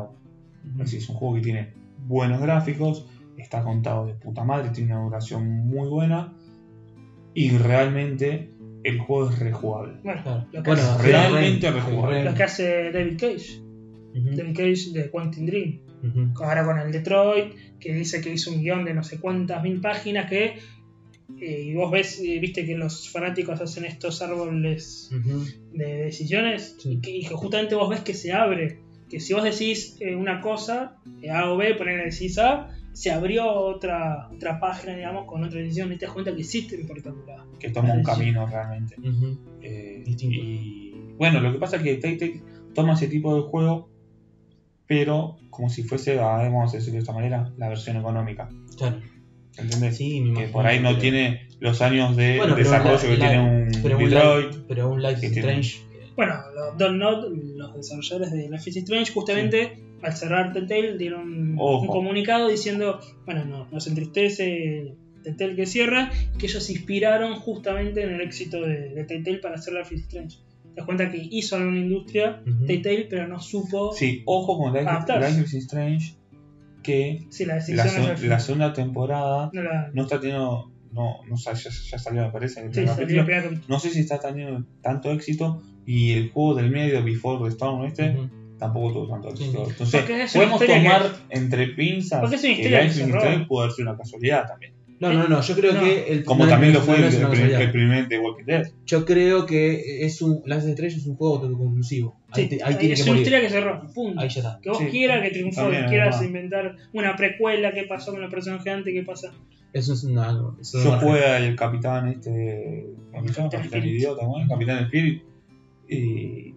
decir, 0.77 0.99
es 0.99 1.09
un 1.09 1.17
juego 1.17 1.35
que 1.37 1.41
tiene 1.43 1.73
buenos 2.07 2.41
gráficos, 2.41 3.07
está 3.37 3.63
contado 3.63 4.07
de 4.07 4.15
puta 4.15 4.45
madre, 4.45 4.71
tiene 4.71 4.95
una 4.95 5.05
duración 5.05 5.49
muy 5.67 5.89
buena 5.89 6.35
y 7.35 7.51
realmente 7.57 8.51
el 8.85 8.99
juego 9.01 9.31
es 9.31 9.39
rejugable. 9.39 9.95
Bueno, 10.03 10.47
lo, 10.53 10.63
que 10.63 10.71
Bueno, 10.71 10.83
hace, 10.83 11.03
realmente 11.11 11.71
rejugable. 11.71 12.17
Heavy 12.17 12.29
lo 12.31 12.35
que 12.35 12.43
hace 12.43 12.93
David 12.93 13.19
Cage. 13.19 13.63
Rain. 14.15 14.37
David 14.37 14.57
Cage 14.57 14.91
de 14.93 15.11
Quantum 15.11 15.47
Dream. 15.47 15.81
Ahora 16.35 16.65
con 16.65 16.79
el 16.81 16.91
Detroit, 16.91 17.55
que 17.79 17.95
dice 17.95 18.21
que 18.21 18.33
hizo 18.33 18.51
un 18.51 18.61
guion 18.61 18.85
de 18.85 18.93
no 18.93 19.05
sé 19.05 19.21
cuántas 19.21 19.63
mil 19.63 19.81
páginas 19.81 20.29
que. 20.29 20.57
eh, 21.41 21.63
y 21.63 21.75
vos 21.75 21.91
ves, 21.93 22.21
eh, 22.21 22.39
viste 22.41 22.67
que 22.67 22.77
los 22.77 23.09
fanáticos 23.09 23.61
hacen 23.61 23.85
estos 23.85 24.21
árboles 24.21 25.11
de 25.73 25.85
decisiones 26.05 26.77
Sí. 26.81 26.95
y, 26.95 27.01
que, 27.01 27.11
y 27.19 27.21
que 27.25 27.35
justamente 27.35 27.75
vos 27.77 27.89
ves 27.89 28.01
que 28.01 28.15
se 28.15 28.33
abre. 28.33 28.81
Que 29.13 29.21
si 29.21 29.35
vos 29.35 29.45
decís 29.45 29.97
eh, 30.01 30.17
una 30.17 30.41
cosa, 30.41 30.97
eh, 31.21 31.31
A 31.31 31.51
o 31.51 31.57
B, 31.59 31.75
ponerle 31.75 32.05
decís 32.07 32.39
A, 32.39 32.71
se 32.93 33.11
abrió 33.11 33.47
otra, 33.53 34.29
otra 34.35 34.59
página, 34.59 34.97
digamos, 34.97 35.27
con 35.27 35.45
otra 35.45 35.61
decisión 35.61 35.93
y 35.93 35.99
te 35.99 36.07
das 36.07 36.15
cuenta 36.15 36.35
que 36.35 36.41
existe 36.41 36.81
importando 36.81 37.23
la. 37.27 37.45
que 37.61 37.69
toma 37.71 37.93
un 37.93 38.03
camino 38.03 38.47
realmente. 38.47 38.97
Eh, 39.61 40.03
Distinto. 40.05 40.35
y 40.37 40.95
bueno, 41.19 41.41
lo 41.41 41.53
que 41.53 41.59
pasa 41.59 41.77
es 41.77 41.83
que 41.83 41.95
Telltale 41.97 42.41
toma 42.75 42.95
ese 42.95 43.07
tipo 43.09 43.35
de 43.37 43.43
juego, 43.43 43.91
pero 44.87 45.37
como 45.51 45.69
si 45.69 45.83
fuese, 45.83 46.19
ah, 46.19 46.39
vamos 46.39 46.73
a 46.73 46.77
decirlo 46.79 46.95
de 46.95 47.01
esta 47.01 47.13
manera, 47.13 47.53
la 47.59 47.69
versión 47.69 47.97
económica. 47.99 48.49
Claro. 48.77 49.01
¿Entendés? 49.59 49.97
Sí, 49.99 50.21
me 50.21 50.41
que 50.41 50.49
por 50.49 50.67
ahí 50.67 50.81
no 50.81 50.89
pero- 50.91 51.01
tiene 51.01 51.49
los 51.61 51.83
años 51.83 52.17
de 52.17 52.39
Bueno, 52.39 52.55
pero 52.57 52.65
desarrollo 52.71 52.95
la- 52.95 53.01
que 53.01 53.17
la- 53.19 53.29
tiene 53.29 53.41
un 53.43 53.83
pero 53.83 53.99
un 53.99 54.05
Detroit. 54.05 54.47
Life, 54.53 54.65
pero 54.69 54.91
un 54.91 55.03
Life 55.03 55.27
is 55.27 55.37
Strange. 55.37 55.81
Bueno, 56.17 56.35
los 56.55 56.79
Don't 56.79 56.99
Not, 56.99 57.29
los 57.57 57.75
desarrolladores 57.75 58.33
de 58.33 58.49
Life 58.49 58.71
is 58.71 58.77
Strange, 58.77 59.13
justamente 59.13 59.79
al 60.03 60.13
cerrar 60.15 60.53
Telltale 60.53 60.99
dieron 60.99 61.57
Ojo. 61.59 61.83
un 61.83 61.89
comunicado 61.89 62.49
diciendo: 62.49 63.01
Bueno, 63.25 63.45
no, 63.45 63.69
nos 63.71 63.87
entristece 63.87 64.95
Telltale 65.23 65.55
que 65.55 65.67
cierra, 65.67 66.11
que 66.39 66.47
ellos 66.47 66.63
se 66.63 66.73
inspiraron 66.73 67.37
justamente 67.37 68.03
en 68.03 68.11
el 68.11 68.21
éxito 68.21 68.61
de, 68.61 68.91
de 68.91 69.05
Telltale 69.05 69.39
para 69.39 69.55
hacer 69.55 69.75
Life 69.75 69.95
is 69.95 70.03
Strange. 70.03 70.39
Te 70.63 70.77
das 70.77 70.87
cuenta 70.87 71.11
que 71.11 71.19
hizo 71.31 71.57
alguna 71.57 71.79
industria 71.79 72.43
ujú. 72.47 72.67
Telltale, 72.67 73.07
pero 73.09 73.29
no 73.29 73.41
supo 73.41 73.93
Sí, 73.93 74.23
ojo 74.27 74.59
con 74.59 74.73
Life. 74.73 74.91
Life 74.91 75.43
is 75.43 75.55
Strange, 75.55 76.15
que 76.83 77.27
la 77.69 78.41
segunda 78.41 78.73
temporada 78.73 79.51
no 79.53 79.63
la. 79.63 79.91
no 79.93 80.03
está 80.03 80.19
teniendo, 80.19 80.71
no, 80.93 81.21
no 81.29 81.37
ya, 81.37 81.53
ya 81.53 81.99
salió 81.99 82.23
me 82.23 82.31
parece, 82.31 82.73
Sí, 82.73 82.87
salió 82.87 83.25
no 83.69 83.79
sé 83.79 83.91
si 83.91 84.01
está 84.01 84.19
teniendo 84.19 84.65
tanto 84.81 85.13
éxito 85.13 85.63
y 85.87 86.13
el 86.13 86.31
juego 86.31 86.55
del 86.55 86.71
medio, 86.71 87.03
Before 87.05 87.43
the 87.43 87.49
Storm, 87.51 87.85
este, 87.87 88.17
tampoco 88.59 88.93
tuvo 88.93 89.09
tanto 89.09 89.37
Sí. 89.37 89.45
éxito. 89.45 89.67
Entonces, 89.69 90.33
podemos 90.33 90.61
tomar 90.65 91.17
entre 91.31 91.67
pinzas 91.69 92.21
Porque 92.21 92.37
es 92.37 92.45
una 92.45 92.55
que 92.83 92.91
cerró. 92.91 93.19
Strange 93.19 93.47
puede 93.47 93.71
ser 93.73 93.87
una 93.87 93.97
casualidad 93.97 94.47
también. 94.47 94.73
No, 95.01 95.13
no, 95.13 95.27
no, 95.27 95.41
yo 95.43 95.55
creo 95.57 95.73
No. 95.73 95.81
que 95.81 96.13
el 96.13 96.23
Como 96.25 96.45
no, 96.45 96.51
también 96.51 96.73
no, 96.73 96.79
lo 96.79 96.85
fue 96.85 96.97
no 97.01 97.09
el, 97.09 97.15
el 97.55 97.71
primer, 97.73 97.99
el 98.05 98.09
de 98.09 98.19
Walking 98.21 98.45
Dead. 98.45 98.69
Yo 98.87 99.05
creo 99.05 99.47
que 99.47 100.05
es 100.07 100.23
un 100.23 100.45
is 100.47 100.65
Strange 100.65 100.97
es 100.99 101.07
un 101.09 101.17
juego 101.17 101.39
autoconclusivo. 101.41 102.15
Ahí, 102.31 102.45
Sí, 102.45 102.49
te- 102.57 102.63
ahí 102.63 102.77
tiene 102.77 102.95
es 102.95 103.03
que 103.03 103.11
una 103.11 103.19
historia 103.19 103.41
que 103.41 103.51
cerró. 103.51 103.83
Punto. 103.93 104.21
Ahí 104.21 104.29
ya 104.29 104.41
está. 104.43 104.61
Que 104.63 104.69
vos 104.69 104.79
Sí, 104.79 104.85
quieras 104.87 105.23
que 105.23 105.31
triunfó, 105.31 105.69
que 105.71 105.85
quieras 105.89 106.23
inventar 106.23 106.77
una 106.93 107.17
precuela, 107.17 107.73
qué 107.73 107.83
pasó 107.83 108.13
con 108.13 108.23
el 108.23 108.31
personaje 108.31 108.71
antes, 108.71 108.95
qué 108.95 109.03
pasa. 109.03 109.33
Eso 109.73 109.93
es 109.95 110.05
una. 110.05 110.39
Eso 110.61 110.85
Yo 110.85 110.93
no- 110.93 111.01
jugué 111.01 111.27
al 111.27 111.57
capitán 111.57 112.07
este, 112.09 112.87
¿cómo 113.11 113.27
se 113.27 113.35
llama? 113.35 113.49
Capitán 113.49 113.61
Capitán 113.63 113.79
Spirit. 113.81 113.99
idiota, 113.99 114.21
¿cómo 114.25 114.41
es? 114.41 114.49
Capitán 114.49 114.85
Spirit 114.85 115.23
y 115.93 116.55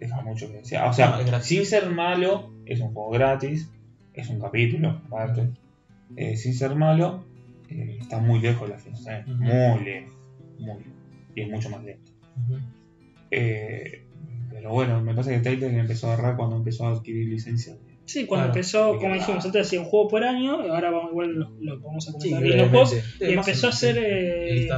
deja 0.00 0.20
mucho 0.22 0.48
que 0.48 0.58
decir. 0.58 0.78
O 0.78 0.92
sea, 0.92 1.18
No, 1.24 1.40
sin 1.40 1.64
ser 1.64 1.90
malo, 1.90 2.52
es 2.66 2.80
un 2.80 2.92
juego 2.92 3.10
gratis, 3.10 3.70
es 4.14 4.28
un 4.28 4.40
capítulo, 4.40 5.00
aparte. 5.06 5.50
Eh, 6.16 6.36
sin 6.36 6.54
ser 6.54 6.74
malo, 6.74 7.24
eh, 7.68 7.98
está 8.00 8.18
muy 8.18 8.40
lejos 8.40 8.68
de 8.68 8.74
la 8.74 8.80
fiesta, 8.80 9.24
Ujú. 9.26 9.34
muy 9.44 9.84
lejos, 9.84 10.12
muy 10.58 10.78
lejos, 10.78 10.92
y 11.34 11.40
es 11.42 11.48
mucho 11.48 11.68
más 11.70 11.84
lento. 11.84 12.10
Eh, 13.30 14.04
pero 14.50 14.70
bueno, 14.72 15.00
me 15.02 15.14
parece 15.14 15.34
que 15.34 15.40
Telltale 15.40 15.78
empezó 15.78 16.08
a 16.08 16.14
agarrar 16.14 16.36
cuando 16.36 16.56
empezó 16.56 16.86
a 16.86 16.92
adquirir 16.92 17.28
licencias. 17.28 17.76
Sí, 18.06 18.24
cuando 18.24 18.46
Claro. 18.46 18.58
empezó, 18.58 18.96
como 18.98 19.14
dijimos 19.14 19.44
antes, 19.44 19.66
hacía 19.66 19.80
un 19.80 19.84
juego 19.86 20.08
por 20.08 20.24
año, 20.24 20.64
y 20.64 20.68
ahora 20.70 20.90
vamos, 20.90 21.10
igual 21.10 21.32
lo, 21.34 21.50
lo 21.60 21.78
vamos 21.80 22.08
a 22.08 22.12
Sí, 22.18 22.34
bien 22.40 22.56
los 22.56 22.68
juegos. 22.70 22.94
Y 23.20 23.32
empezó 23.32 23.66
a 23.66 23.70
hacer. 23.70 23.96
eh. 23.98 24.68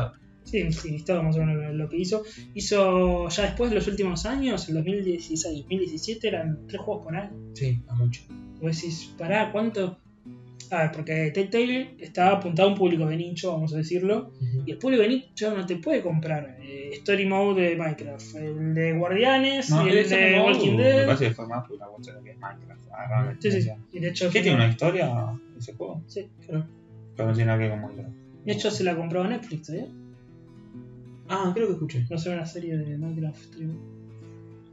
Sí, 0.45 0.73
sí, 0.73 0.91
listado 0.91 1.23
más 1.23 1.37
o 1.37 1.45
menos 1.45 1.75
lo, 1.75 1.89
que 1.89 1.99
hizo. 1.99 2.23
Hizo 2.55 3.29
ya 3.29 3.43
después, 3.45 3.73
los 3.73 3.87
últimos 3.87 4.27
años, 4.27 4.69
el 4.69 4.75
2016, 4.75 5.63
2017, 5.63 6.29
eran 6.29 6.67
tres 6.67 6.81
juegos 6.81 7.05
por 7.05 7.17
año. 7.17 7.33
Sí, 7.55 7.79
a 7.89 7.95
mucho. 7.95 8.23
Vos 8.61 8.77
decís, 8.77 9.15
pará, 9.17 9.53
¿cuánto? 9.53 9.99
A 10.71 10.83
ver, 10.83 10.93
porque 10.93 11.31
Telltale 11.33 11.97
está 11.99 12.31
apuntado 12.31 12.69
a 12.69 12.73
un 12.73 12.79
público 12.79 13.07
de 13.07 13.17
nicho, 13.17 13.53
vamos 13.53 13.75
a 13.75 13.79
decirlo. 13.79 14.33
Y 14.67 14.71
el 14.71 14.79
público 14.79 15.03
de 15.03 15.09
nicho 15.09 15.57
no 15.57 15.67
te 15.67 15.77
puede 15.77 16.01
comprar 16.01 16.59
eh, 16.61 16.91
Story 16.93 17.27
Mode 17.27 17.71
de 17.71 17.77
Minecraft, 17.77 18.37
el 18.37 18.75
de 18.75 18.93
Guardianes 18.93 19.71
y 19.71 19.89
el 19.89 20.09
de 20.09 20.41
Walking 20.41 20.77
Me 20.77 20.83
Dead. 20.83 21.07
parece 21.07 21.29
que 21.29 21.35
fue 21.35 21.49
más 21.49 21.67
por 21.67 21.77
la 21.77 21.87
cuestión 21.87 22.17
de 22.19 22.23
que 22.23 22.31
es 22.31 22.39
Minecraft. 22.39 22.89
la 22.89 23.37
Sí, 23.41 23.63
sí. 23.63 23.71
Y 23.93 23.99
de 23.99 24.09
hecho, 24.09 24.31
¿Qué 24.31 24.43
tiene 24.43 24.57
una 24.57 24.69
historia 24.69 25.37
ese 25.59 25.75
juego? 25.75 26.03
Sí, 26.07 26.29
claro. 26.47 26.67
Pero 27.17 27.29
no 27.29 27.35
tiene 27.35 27.47
nada 27.47 27.59
que 27.59 27.69
ver 27.69 27.73
con 27.73 27.89
Minecraft. 27.89 28.17
De 28.45 28.53
hecho, 28.53 28.71
se 28.71 28.85
la 28.85 28.97
compró 28.97 29.27
Netflix, 29.27 29.71
¿eh? 29.71 29.89
Ah, 31.31 31.53
creo 31.55 31.69
que 31.69 31.73
escuché. 31.75 32.07
No 32.11 32.19
sé, 32.19 32.31
una 32.31 32.45
serie 32.47 32.77
de 32.77 32.99
Minecraft. 32.99 33.41
Stream. 33.43 33.79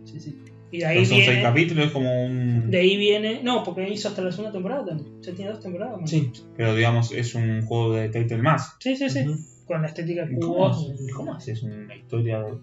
Sí, 0.05 0.19
sí. 0.19 0.38
Y 0.69 0.79
de 0.79 0.85
ahí 0.85 1.05
son 1.05 1.17
seis 1.19 1.39
capítulos, 1.41 1.85
es 1.85 1.91
como 1.91 2.25
un. 2.25 2.69
De 2.69 2.79
ahí 2.79 2.97
viene. 2.97 3.41
No, 3.43 3.63
porque 3.63 3.88
hizo 3.89 4.09
hasta 4.09 4.21
la 4.21 4.31
segunda 4.31 4.51
temporada 4.51 4.85
también. 4.85 5.21
Ya 5.21 5.34
tiene 5.34 5.51
dos 5.51 5.61
temporadas. 5.61 6.01
más. 6.01 6.09
Sí. 6.09 6.31
Pero 6.57 6.75
digamos, 6.75 7.11
es 7.13 7.35
un 7.35 7.61
juego 7.61 7.93
de 7.93 8.09
Telltale 8.09 8.41
más. 8.41 8.75
sí, 8.79 8.95
sí. 8.97 9.09
sí. 9.09 9.25
Con 9.65 9.81
la 9.81 9.88
estética 9.89 10.25
que 10.27 10.38
¿Cómo, 10.39 10.73
¿Cómo 11.15 11.34
haces 11.34 11.61
una 11.63 11.93
historia 11.95 12.39
de, 12.41 12.53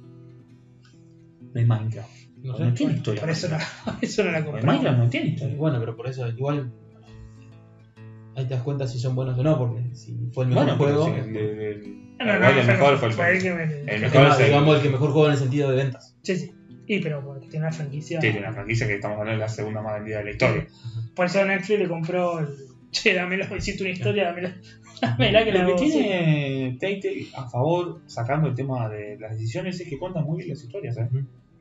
de 1.53 1.67
Minecraft? 1.67 2.11
No 2.43 2.53
No, 2.53 2.59
sé. 2.59 2.73
tiene 2.73 2.95
historia. 2.95 3.21
Por 3.21 3.31
eso 3.31 3.49
no, 3.49 3.57
por 3.85 3.95
eso 4.05 4.25
no 4.25 4.31
la 4.33 4.45
compré. 4.45 4.63
Minecraft 4.63 4.99
no 4.99 5.09
tiene 5.11 5.27
historia. 5.29 5.57
Bueno, 5.57 5.79
pero 5.81 5.97
por 5.97 6.07
eso 6.09 6.27
igual. 6.29 6.73
Ahí 8.37 8.47
te 8.47 8.55
das 8.55 8.63
cuenta 8.63 8.87
si 8.89 8.99
son 8.99 9.15
buenos 9.15 9.39
o 9.39 9.43
no, 9.43 9.59
porque 9.59 9.95
si 9.95 10.17
fue 10.33 10.45
el 10.45 10.51
mejor 10.51 10.65
Bueno, 10.65 10.79
pero 10.79 11.05
juego. 11.05 11.05
sí, 11.07 11.29
el, 11.31 11.37
el- 11.37 11.61
el- 11.61 12.17
No, 12.19 12.25
no, 12.27 12.35
igual 12.37 12.41
no, 12.41 12.49
el 12.49 12.55
fue- 12.65 12.75
mejor 12.75 12.99
fue 12.99 13.09
el 13.09 13.15
fue 13.15 13.39
que 13.39 13.51
me- 13.53 13.67
mejor 13.99 14.27
es 14.29 14.39
el- 14.41 14.47
digamos, 14.47 14.77
el 14.77 14.83
que 14.83 14.89
mejor 14.91 15.11
juego 15.13 15.27
en 15.27 15.33
el 15.33 15.39
sentido 15.39 15.71
de 15.71 15.77
ventas. 15.77 16.17
Sí, 16.23 16.37
sí. 16.37 16.51
Y 16.87 16.99
pero 17.01 17.25
porque 17.25 17.47
tiene 17.49 17.67
una 17.67 17.73
franquicia. 17.75 18.21
Sí, 18.21 18.31
de 18.31 18.39
una 18.39 18.53
franquicia 18.53 18.87
que 18.87 18.95
estamos 18.95 19.19
hablando 19.19 19.39
de 19.41 19.47
la 19.47 19.49
segunda 19.49 19.81
más 19.83 19.95
vendida 19.95 20.19
de 20.19 20.25
la 20.25 20.31
historia. 20.33 20.67
Por 21.15 21.27
eso 21.27 21.45
Netflix 21.45 21.79
le 21.81 21.89
compró 21.89 22.41
el. 22.41 22.49
Che, 22.91 23.13
dámelo, 23.15 23.57
hiciste 23.57 23.83
una 23.83 23.93
historia, 23.93 24.25
dámela. 24.25 24.55
Dámela 25.03 25.45
que 25.45 25.53
la 25.53 25.63
Lo 25.65 25.75
que 25.77 25.83
tiene 25.87 26.77
Telltale 26.79 27.27
a 27.35 27.49
favor, 27.49 28.03
sacando 28.07 28.49
el 28.49 28.55
tema 28.55 28.89
de 28.89 29.19
las 29.19 29.33
decisiones, 29.33 29.81
es 29.81 29.89
que 29.89 29.99
cuentan 29.99 30.25
muy 30.25 30.39
bien 30.39 30.51
las 30.51 30.63
historias. 30.63 30.97
¿eh? 30.99 31.09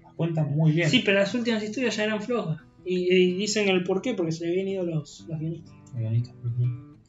Las 0.03 0.13
cuentan 0.13 0.51
muy 0.55 0.71
bien. 0.73 0.89
Sí, 0.89 1.01
pero 1.03 1.17
las 1.19 1.33
últimas 1.33 1.63
historias 1.63 1.95
ya 1.97 2.03
eran 2.03 2.21
flojas. 2.21 2.59
Y, 2.85 3.11
y 3.13 3.33
dicen 3.37 3.67
el 3.69 3.83
por 3.83 4.01
qué, 4.01 4.13
porque 4.13 4.31
se 4.33 4.45
le 4.45 4.51
habían 4.51 4.67
ido 4.67 4.83
los, 4.85 5.25
los 5.27 5.39
guionistas. 5.39 5.73
El 5.93 5.99
guionista. 5.99 6.31
Ujú. 6.43 6.63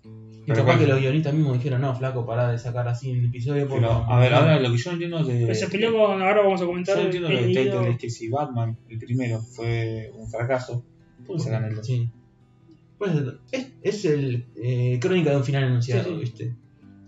Y 0.05 0.47
Pero 0.49 0.57
capaz 0.61 0.65
bueno. 0.77 0.81
que 0.81 0.87
los 0.89 1.01
guionistas 1.01 1.33
mismos 1.35 1.55
dijeron, 1.55 1.81
no, 1.81 1.95
flaco, 1.97 2.27
pará 2.27 2.51
de 2.53 2.59
sacar 2.59 2.87
así 2.89 3.11
el 3.13 3.25
episodio. 3.27 3.67
porque- 3.67 3.87
Pero, 3.87 4.05
a 4.07 4.21
ver, 4.21 4.35
ahora 4.35 4.61
lo 4.61 4.71
que 4.71 4.77
yo 4.77 4.91
no 4.91 4.93
entiendo 4.93 5.25
de. 5.25 5.41
Pero 5.43 5.55
se 5.55 5.69
peleó 5.69 5.93
con. 5.93 6.21
Ahora 6.23 6.43
vamos 6.43 6.61
a 6.61 6.67
comentar. 6.67 6.97
Yo 6.99 7.05
entiendo 7.05 7.29
lo 7.31 7.35
hilo- 7.49 7.83
es 7.91 7.97
que 7.99 8.11
si 8.11 8.29
Batman, 8.29 8.77
el 8.91 8.99
primero, 8.99 9.41
fue 9.41 10.13
un 10.15 10.29
fracaso, 10.29 10.85
¿por 11.27 11.37
qué 11.37 11.43
sacan 11.45 11.65
el 11.65 11.77
dos? 11.77 11.87
Sí. 11.87 12.09
Pues 12.99 13.13
es, 13.53 13.73
es 13.83 14.05
el 14.05 14.47
eh, 14.63 14.99
crónica 15.01 15.31
de 15.31 15.37
un 15.37 15.45
final 15.45 15.65
anunciado, 15.65 16.05
Sí, 16.05 16.11
sí. 16.11 16.21
¿viste? 16.21 16.55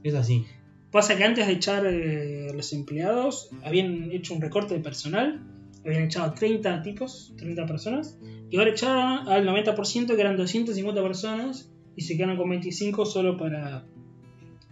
Es 0.02 0.14
así. 0.14 0.46
Pasa 0.90 1.16
que 1.16 1.24
antes 1.24 1.46
de 1.46 1.52
echar 1.52 1.84
eh, 1.86 2.52
los 2.54 2.72
empleados, 2.72 3.50
habían 3.64 4.10
hecho 4.12 4.32
un 4.34 4.40
recorte 4.40 4.74
de 4.74 4.80
personal, 4.80 5.42
habían 5.84 6.04
echado 6.04 6.32
30 6.32 6.82
tipos, 6.82 7.34
30 7.36 7.66
personas, 7.66 8.18
y 8.50 8.56
ahora 8.58 8.70
echaron 8.70 9.28
al 9.28 9.46
90% 9.46 10.14
que 10.14 10.20
eran 10.20 10.36
250 10.36 11.02
personas, 11.02 11.70
y 11.96 12.02
se 12.02 12.16
quedaron 12.16 12.36
con 12.36 12.50
25 12.50 13.06
solo 13.06 13.36
para 13.36 13.86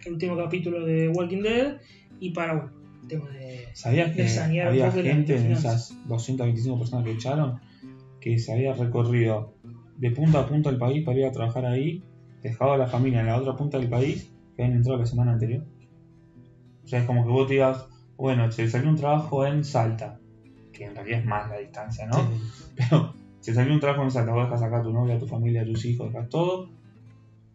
el 0.05 0.13
último 0.13 0.37
capítulo 0.37 0.85
de 0.85 1.09
Walking 1.09 1.41
Dead 1.41 1.77
y 2.19 2.29
para 2.31 2.53
bueno, 2.53 2.71
el 3.01 3.07
tema 3.07 3.29
de. 3.31 3.67
¿Sabías 3.73 4.15
que 4.15 4.23
De 4.23 4.61
había 4.61 4.91
gente 4.91 5.35
en 5.35 5.51
esas 5.51 5.93
225 6.07 6.77
personas 6.77 7.05
que 7.05 7.11
echaron 7.11 7.59
que 8.21 8.39
se 8.39 8.53
había 8.53 8.73
recorrido 8.73 9.53
de 9.97 10.11
punta 10.11 10.39
a 10.39 10.47
punta 10.47 10.69
del 10.69 10.79
país 10.79 11.03
para 11.03 11.19
ir 11.19 11.25
a 11.25 11.31
trabajar 11.31 11.65
ahí, 11.65 12.03
dejado 12.41 12.73
a 12.73 12.77
la 12.77 12.87
familia 12.87 13.21
en 13.21 13.27
la 13.27 13.37
otra 13.37 13.55
punta 13.55 13.77
del 13.79 13.89
país 13.89 14.31
que 14.55 14.63
habían 14.63 14.77
entrado 14.77 14.99
la 14.99 15.05
semana 15.05 15.33
anterior? 15.33 15.63
O 16.83 16.87
sea, 16.87 16.99
es 16.99 17.05
como 17.05 17.23
que 17.23 17.31
vos 17.31 17.47
te 17.47 17.53
digas, 17.53 17.85
bueno, 18.17 18.51
se 18.51 18.67
salió 18.67 18.89
un 18.89 18.95
trabajo 18.95 19.45
en 19.45 19.63
Salta, 19.63 20.19
que 20.71 20.85
en 20.85 20.95
realidad 20.95 21.19
es 21.19 21.25
más 21.25 21.49
la 21.49 21.57
distancia, 21.57 22.05
¿no? 22.07 22.15
Sí. 22.15 22.73
Pero 22.75 23.13
si 23.45 23.53
salió 23.53 23.75
un 23.75 23.79
trabajo 23.79 24.01
en 24.01 24.09
Salta, 24.09 24.31
vos 24.31 24.45
dejas 24.45 24.63
acá 24.63 24.79
a 24.79 24.81
tu 24.81 24.91
novia, 24.91 25.17
a 25.17 25.19
tu 25.19 25.27
familia, 25.27 25.61
a 25.61 25.65
tus 25.65 25.85
hijos, 25.85 26.11
dejas 26.11 26.29
todo, 26.29 26.67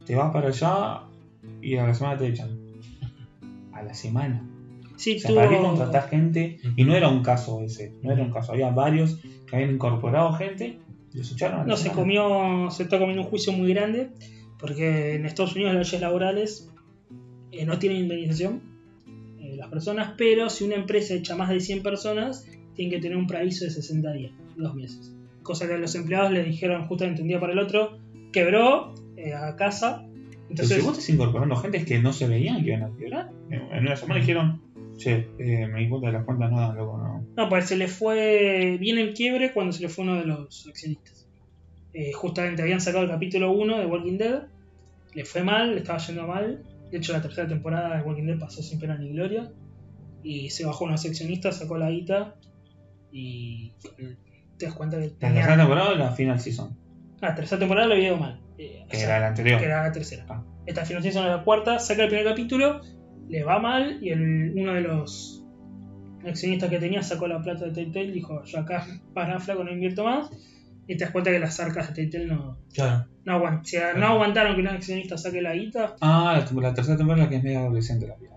te 0.06 0.14
vas 0.14 0.32
para 0.32 0.46
allá 0.46 1.00
y 1.60 1.74
a 1.74 1.84
la 1.84 1.94
semana 1.94 2.16
te 2.16 2.28
echan. 2.28 2.48
A 3.72 3.82
la 3.82 3.94
semana. 3.94 4.46
Sí, 4.96 5.16
O 5.16 5.18
sea, 5.18 5.34
¿para 5.34 5.48
qué 5.48 5.56
contratar 5.56 6.08
gente? 6.08 6.58
Y 6.76 6.84
no 6.84 6.94
era 6.94 7.08
un 7.08 7.22
caso 7.22 7.62
ese, 7.62 7.94
no 8.02 8.12
era 8.12 8.22
un 8.22 8.30
caso. 8.30 8.52
Había 8.52 8.70
varios 8.70 9.16
que 9.46 9.56
habían 9.56 9.72
incorporado 9.72 10.32
gente 10.34 10.78
y 11.12 11.18
los 11.18 11.32
echaron 11.32 11.60
a 11.60 11.62
la 11.62 11.66
No, 11.66 11.76
se 11.76 11.90
comió, 11.90 12.70
se 12.70 12.84
está 12.84 12.98
comiendo 12.98 13.22
un 13.22 13.28
juicio 13.28 13.52
muy 13.52 13.72
grande 13.72 14.10
Porque 14.58 15.14
en 15.14 15.24
Estados 15.24 15.56
Unidos 15.56 15.74
las 15.74 15.86
leyes 15.88 16.02
laborales 16.02 16.70
eh, 17.50 17.64
no 17.64 17.78
tienen 17.80 18.02
indemnización 18.02 18.60
eh, 19.40 19.56
las 19.56 19.68
personas, 19.68 20.14
pero 20.16 20.50
si 20.50 20.64
una 20.64 20.76
empresa 20.76 21.14
echa 21.14 21.34
más 21.34 21.48
de 21.48 21.58
100 21.58 21.82
personas, 21.82 22.46
tienen 22.74 22.92
que 22.92 23.00
tener 23.00 23.16
un 23.16 23.26
preaviso 23.26 23.64
de 23.64 23.70
60 23.70 24.12
días, 24.12 24.32
dos 24.56 24.74
meses. 24.74 25.16
Cosa 25.42 25.66
que 25.66 25.74
a 25.74 25.78
los 25.78 25.94
empleados 25.94 26.32
les 26.32 26.46
dijeron 26.46 26.86
justamente 26.86 27.22
un 27.22 27.28
día 27.28 27.40
para 27.40 27.52
el 27.52 27.58
otro, 27.58 27.98
quebró 28.32 28.94
eh, 29.16 29.34
a 29.34 29.56
casa. 29.56 30.06
Entonces, 30.48 30.78
si 30.78 30.82
vos 30.82 30.92
estás 30.92 31.08
incorporando 31.10 31.56
gente 31.56 31.84
que 31.84 31.98
no 32.00 32.12
se 32.12 32.26
veían 32.26 32.62
que 32.62 32.70
iban 32.70 32.82
a 32.82 32.96
quebrar, 32.96 33.30
en 33.50 33.86
una 33.86 33.96
semana 33.96 34.20
dijeron, 34.20 34.60
che, 34.96 35.28
eh, 35.38 35.66
me 35.66 35.80
di 35.80 35.88
cuenta 35.88 36.08
de 36.08 36.12
las 36.14 36.24
cuentas, 36.24 36.50
no, 36.50 36.72
loco, 36.74 36.98
no. 36.98 37.24
No, 37.36 37.48
pues 37.48 37.66
se 37.66 37.76
le 37.76 37.88
fue 37.88 38.76
bien 38.80 38.98
en 38.98 39.12
quiebre 39.12 39.52
cuando 39.52 39.72
se 39.72 39.82
le 39.82 39.88
fue 39.88 40.04
uno 40.04 40.16
de 40.16 40.24
los 40.24 40.66
accionistas. 40.68 41.28
Eh, 41.92 42.12
justamente 42.12 42.62
habían 42.62 42.80
sacado 42.80 43.04
el 43.04 43.10
capítulo 43.10 43.50
1 43.52 43.78
de 43.78 43.86
Walking 43.86 44.18
Dead, 44.18 44.42
le 45.14 45.24
fue 45.24 45.42
mal, 45.42 45.72
le 45.72 45.78
estaba 45.78 45.98
yendo 45.98 46.26
mal. 46.26 46.64
De 46.90 46.98
hecho, 46.98 47.12
la 47.12 47.22
tercera 47.22 47.48
temporada 47.48 47.96
de 47.96 48.02
Walking 48.02 48.24
Dead 48.24 48.38
pasó 48.38 48.62
sin 48.62 48.78
pena 48.78 48.96
ni 48.96 49.10
gloria. 49.10 49.50
Y 50.22 50.50
se 50.50 50.66
bajó 50.66 50.84
unos 50.84 51.04
accionistas, 51.04 51.58
sacó 51.58 51.78
la 51.78 51.90
guita 51.90 52.36
y 53.10 53.72
te 54.60 54.66
das 54.66 54.74
cuenta 54.76 54.98
que 54.98 55.08
La 55.20 55.32
tercera 55.32 55.56
temporada 55.56 55.90
o 55.90 55.94
la 55.96 56.10
final 56.12 56.38
season, 56.38 56.76
La 57.20 57.34
tercera 57.34 57.58
temporada 57.58 57.92
había 57.92 58.08
ido 58.08 58.16
mal. 58.16 58.40
Eh, 58.58 58.82
o 58.84 58.88
que 58.88 58.96
sea, 58.98 59.06
era 59.08 59.20
la 59.20 59.26
anterior. 59.28 59.58
que 59.58 59.64
era 59.66 59.82
la 59.82 59.92
tercera. 59.92 60.24
Ah. 60.28 60.42
Esta 60.66 60.84
final 60.84 61.02
season 61.02 61.24
es 61.24 61.30
la 61.30 61.42
cuarta, 61.42 61.78
saca 61.78 62.02
el 62.04 62.08
primer 62.08 62.26
capítulo, 62.26 62.80
le 63.28 63.42
va 63.42 63.58
mal 63.58 63.98
y 64.02 64.10
el, 64.10 64.52
uno 64.56 64.74
de 64.74 64.80
los 64.82 65.44
accionistas 66.26 66.68
que 66.70 66.78
tenía 66.78 67.02
sacó 67.02 67.26
la 67.26 67.40
plata 67.42 67.64
de 67.66 67.72
Telltale, 67.72 68.12
dijo, 68.12 68.44
yo 68.44 68.58
acá 68.60 68.86
para 69.14 69.40
flaco 69.40 69.64
no 69.64 69.72
invierto 69.72 70.04
más. 70.04 70.30
Y 70.86 70.96
te 70.96 71.04
das 71.04 71.12
cuenta 71.12 71.30
que 71.30 71.38
las 71.38 71.58
arcas 71.60 71.88
de 71.88 71.94
Telltale 71.94 72.26
no, 72.26 72.58
Claro. 72.74 73.06
no, 73.24 73.38
aguant- 73.38 73.62
si 73.64 73.76
no 73.96 74.06
aguantaron 74.08 74.54
que 74.56 74.60
un 74.62 74.68
accionista 74.68 75.16
saque 75.16 75.40
la 75.40 75.54
guita. 75.54 75.94
Ah, 76.00 76.44
la, 76.52 76.60
la 76.60 76.74
tercera 76.74 76.96
temporada 76.96 77.22
es 77.24 77.26
la 77.26 77.30
que 77.30 77.36
es 77.36 77.42
medio 77.44 77.60
adolescente 77.60 78.06
la 78.08 78.16
vida. 78.16 78.30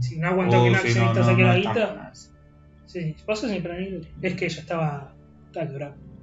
Si 0.00 0.18
no 0.18 0.28
aguantó 0.28 0.62
que 0.62 0.70
un 0.70 0.74
Oh, 0.76 0.78
sí, 0.78 0.86
accionista 0.88 1.14
no, 1.14 1.20
no, 1.20 1.24
saque 1.30 1.42
la 1.42 1.56
guita, 1.56 2.12
sí, 2.86 3.16
pasó 3.26 3.48
sin. 3.48 3.62
Es 4.22 4.34
que 4.34 4.44
ella 4.46 4.60
estaba, 4.60 5.14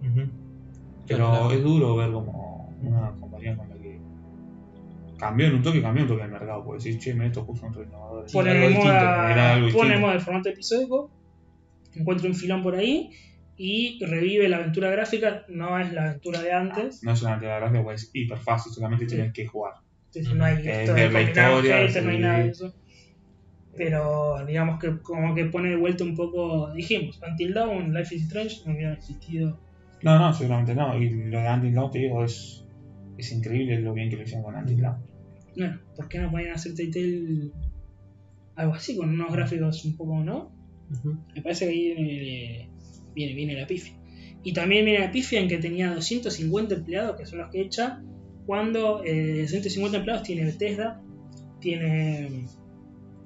Ujú. 0.02 0.30
Pero 1.08 1.52
es 1.52 1.64
duro 1.64 1.96
ver 1.96 2.12
como 2.12 2.76
una 2.82 3.12
compañía 3.20 3.56
con 3.56 3.70
la 3.70 3.76
que 3.76 4.00
cambió 5.18 5.48
en 5.48 5.56
un 5.56 5.64
toque, 5.64 5.82
cambió 5.82 6.04
un 6.04 6.10
toque 6.10 6.24
el 6.24 6.32
mercado. 6.32 6.64
Porque 6.64 6.84
decir, 6.84 7.00
che, 7.00 7.14
me 7.14 7.28
esto 7.28 7.46
puso 7.46 7.68
un 7.68 7.74
innovador. 7.74 8.30
Sí, 8.30 8.34
pone 8.34 8.52
algo 8.52 8.64
de 8.64 8.70
distinto, 8.70 8.94
moda, 8.94 9.32
era 9.32 9.54
algo 9.54 9.60
pone 9.60 9.66
de 9.66 9.66
distinto. 9.66 10.00
moda 10.00 10.14
el 10.14 10.22
formato 10.22 10.50
episódico, 10.50 11.12
encuentra 11.96 12.28
un 12.28 12.36
filón 12.36 12.64
por 12.64 12.76
ahí 12.76 13.12
y 13.58 14.00
revive 14.06 14.48
la 14.48 14.58
aventura 14.58 14.90
gráfica, 14.90 15.44
no 15.50 15.78
es 15.78 15.92
la 15.92 16.06
aventura 16.06 16.42
de 16.42 16.54
antes, 16.54 17.04
No 17.04 17.12
es 17.12 17.22
una 17.22 17.38
gráfica, 17.38 17.84
pues 17.84 18.04
es 18.04 18.12
hiper 18.14 18.38
fácil, 18.38 18.72
solamente 18.72 19.06
tienes 19.06 19.34
que 19.34 19.46
jugar. 19.46 19.74
entonces 20.08 20.34
no 20.34 20.46
hay 20.46 20.62
de 20.62 21.10
la 21.12 21.22
historia, 21.22 21.82
objetos, 21.82 22.04
no 22.04 22.10
hay 22.10 22.16
sí. 22.16 22.22
nada 22.22 22.40
de 22.40 22.50
eso. 22.50 22.74
Pero 23.80 24.46
digamos 24.46 24.78
que 24.78 25.00
como 25.00 25.34
que 25.34 25.46
pone 25.46 25.70
de 25.70 25.78
vuelta 25.78 26.04
un 26.04 26.14
poco, 26.14 26.70
dijimos, 26.74 27.18
Until 27.26 27.54
Dawn, 27.54 27.94
Life 27.94 28.14
is 28.14 28.24
Strange, 28.24 28.58
no 28.66 28.74
hubiera 28.74 28.92
existido. 28.92 29.58
No, 30.04 30.20
no, 30.20 30.34
seguramente 30.34 30.76
no. 30.76 31.02
Y 31.02 31.10
lo 31.10 31.40
de 31.40 31.48
Until 31.48 31.74
Dawn, 31.74 31.90
te 31.90 32.00
digo, 32.00 32.26
es, 32.26 32.66
es 33.18 33.32
increíble 33.32 33.80
lo 33.80 33.94
bien 33.94 34.10
que 34.10 34.18
lo 34.18 34.24
hicieron 34.24 34.44
con 34.44 34.56
Until 34.56 34.82
Dawn. 34.82 34.98
Bueno, 35.56 35.80
¿por 35.96 36.10
qué 36.10 36.20
no 36.20 36.30
podían 36.30 36.56
hacer 36.56 36.76
Telltale 36.76 37.52
algo 38.56 38.74
así, 38.74 38.98
con 38.98 39.12
unos 39.12 39.32
gráficos 39.32 39.86
un 39.86 39.96
poco, 39.96 40.20
¿no? 40.26 40.52
Me 41.34 41.42
parece 41.42 41.64
que 41.64 41.72
ahí 41.72 41.94
viene, 41.94 42.70
viene, 43.16 43.34
viene 43.34 43.62
la 43.62 43.66
pifia. 43.66 43.94
Y 44.44 44.52
también 44.52 44.84
viene 44.84 45.00
la 45.00 45.12
pifia 45.14 45.40
en 45.40 45.48
que 45.48 45.60
tenía 45.60 45.94
250 45.94 46.76
empleados, 46.76 47.16
que 47.16 47.26
son 47.26 47.40
los 47.40 47.50
que 47.50 47.62
echa, 47.62 48.04
cuando 48.46 49.06
eh, 49.06 49.46
150 49.48 50.00
empleados 50.00 50.24
tiene 50.24 50.44
Bethesda, 50.44 51.02
tiene... 51.62 52.44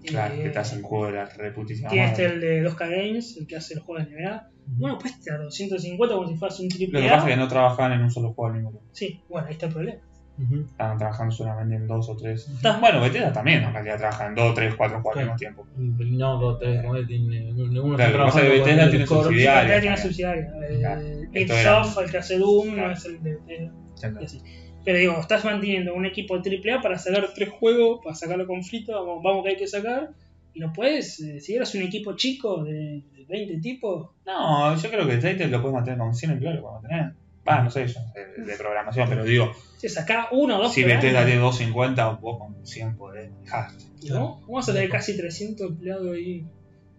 Claro, 0.04 0.36
eh, 0.36 0.44
que 0.44 0.50
te 0.50 0.60
hacen 0.60 0.82
juego 0.82 1.08
de 1.08 1.12
la 1.14 1.26
reputísima 1.26 1.90
Tiene 1.90 2.08
este 2.08 2.26
el 2.26 2.42
de 2.42 2.64
2K 2.64 2.90
Games, 2.90 3.38
el 3.38 3.48
que 3.48 3.56
hace 3.56 3.76
los 3.76 3.84
juegos 3.84 4.08
de 4.10 4.16
NBA. 4.16 4.50
Bueno, 4.66 4.98
pues 4.98 5.24
da 5.26 5.38
250 5.38 6.16
como 6.16 6.28
si 6.30 6.36
fueras 6.36 6.60
un 6.60 6.68
Lo 6.68 6.76
triple 6.76 7.02
que 7.02 7.08
pasa 7.10 7.28
es 7.28 7.34
que 7.34 7.38
no 7.40 7.48
trabajaban 7.48 7.92
en 7.94 8.02
un 8.02 8.12
solo 8.12 8.34
juego 8.34 8.48
al 8.48 8.54
mismo 8.56 8.70
tiempo. 8.72 8.90
Sí, 8.94 9.24
bueno, 9.30 9.48
ahí 9.48 9.54
está 9.54 9.66
el 9.68 9.74
problema. 9.74 10.00
Ujú. 10.36 10.62
Estaban 10.72 10.98
trabajando 10.98 11.36
solamente 11.36 11.76
en 11.76 11.86
dos 11.86 12.10
o 12.10 12.18
tres. 12.18 12.48
Estás- 12.50 12.80
Bueno, 12.82 13.02
Bethesda 13.02 13.32
también, 13.32 13.64
en 13.64 13.72
realidad 13.74 13.98
trabaja 13.98 14.26
en 14.28 14.36
dos, 14.36 14.56
tres, 14.56 14.74
cuatro 14.76 15.00
juegos 15.02 15.18
al 15.20 15.24
mismo 15.26 15.38
tiempo. 15.38 15.68
No, 15.78 16.38
dos, 16.40 16.60
tres, 16.60 16.82
como 16.82 17.06
tiene. 17.06 17.54
Ninguno 17.54 17.96
Claro, 17.96 18.12
lo 18.14 18.18
que 18.18 18.24
pasa 18.26 18.40
es 18.42 18.46
que 18.46 18.58
Bethesda 18.60 18.84
el 18.86 18.90
tiene 18.90 19.08
subsidiarias. 19.08 19.72
Acá 19.72 19.82
tiene 19.82 19.98
subsidiaria. 19.98 20.52
El 21.34 21.42
Ipsoft, 21.42 21.98
el 22.00 22.12
que 22.12 22.18
hace 22.18 22.38
Doom, 22.40 22.76
no 22.76 22.92
es 22.92 23.06
el 23.06 23.22
de 23.22 23.38
Bethesda. 24.02 24.40
Pero 24.86 24.98
digo, 24.98 25.18
estás 25.20 25.46
manteniendo 25.46 25.94
un 25.94 26.06
equipo 26.06 26.36
AAA 26.36 26.82
para 26.82 26.98
sacar 26.98 27.30
tres 27.34 27.50
juegos, 27.50 28.02
para 28.04 28.16
sacarlo 28.16 28.46
con 28.46 28.64
frito, 28.64 28.94
vamos, 28.94 29.24
vamos 29.24 29.44
que 29.44 29.52
hay 29.52 29.58
que 29.58 29.68
sacar, 29.68 30.10
y 30.54 30.60
no 30.60 30.74
puedes, 30.74 31.20
eh, 31.22 31.40
si 31.40 31.56
eras 31.56 31.74
un 31.76 31.84
equipo 31.84 32.16
chico 32.16 32.64
de, 32.64 33.02
de 33.16 33.26
20 33.28 33.58
tipos, 33.60 34.10
No, 34.26 34.76
yo 34.76 34.90
creo 34.90 35.08
que 35.08 35.18
Telltale 35.18 35.50
lo 35.50 35.62
puedes 35.62 35.76
mantener 35.76 36.00
con 36.00 36.14
100 36.14 36.32
empleados, 36.34 36.62
lo 36.62 36.68
puedes 36.68 36.84
mantener. 36.84 37.14
Va, 37.48 37.62
no 37.62 37.70
sé 37.70 37.88
yo, 37.88 38.00
de, 38.14 38.44
de 38.44 38.58
programación, 38.58 39.10
pero 39.10 39.24
digo, 39.26 39.52
si 39.78 39.90
sacás 39.90 40.28
uno 40.32 40.58
o 40.58 40.62
dos 40.62 40.74
si 40.74 40.84
Bethesda 40.84 41.20
año, 41.20 41.28
tiene 41.28 41.42
250, 41.42 42.10
vos 42.22 42.40
con 42.40 42.66
100 42.66 42.96
podés 42.96 43.30
dejarte. 43.42 43.84
¿no? 44.10 44.40
Vamos 44.48 44.70
a 44.70 44.74
tener 44.74 44.90
casi 44.90 45.18
300 45.18 45.72
empleados 45.72 46.14
ahí. 46.14 46.46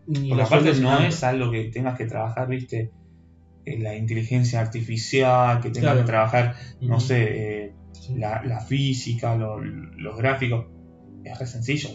Porque 0.06 0.28
los 0.28 0.46
aparte 0.46 0.74
no 0.80 0.98
es 0.98 1.24
algo 1.24 1.50
que 1.50 1.64
tengas 1.64 1.96
que 1.96 2.04
trabajar, 2.04 2.46
viste, 2.46 2.90
la 3.66 3.96
inteligencia 3.96 4.60
artificial, 4.60 5.60
que 5.60 5.70
Claro. 5.72 6.00
que 6.00 6.06
trabajar, 6.06 6.54
no 6.80 7.00
sé, 7.00 7.64
eh, 7.66 7.72
Sí. 7.92 8.14
la, 8.16 8.42
la 8.44 8.60
física, 8.60 9.36
lo- 9.36 9.60
los 9.62 10.16
gráficos. 10.18 10.66
Es 11.24 11.38
re 11.38 11.46
sencillo. 11.46 11.88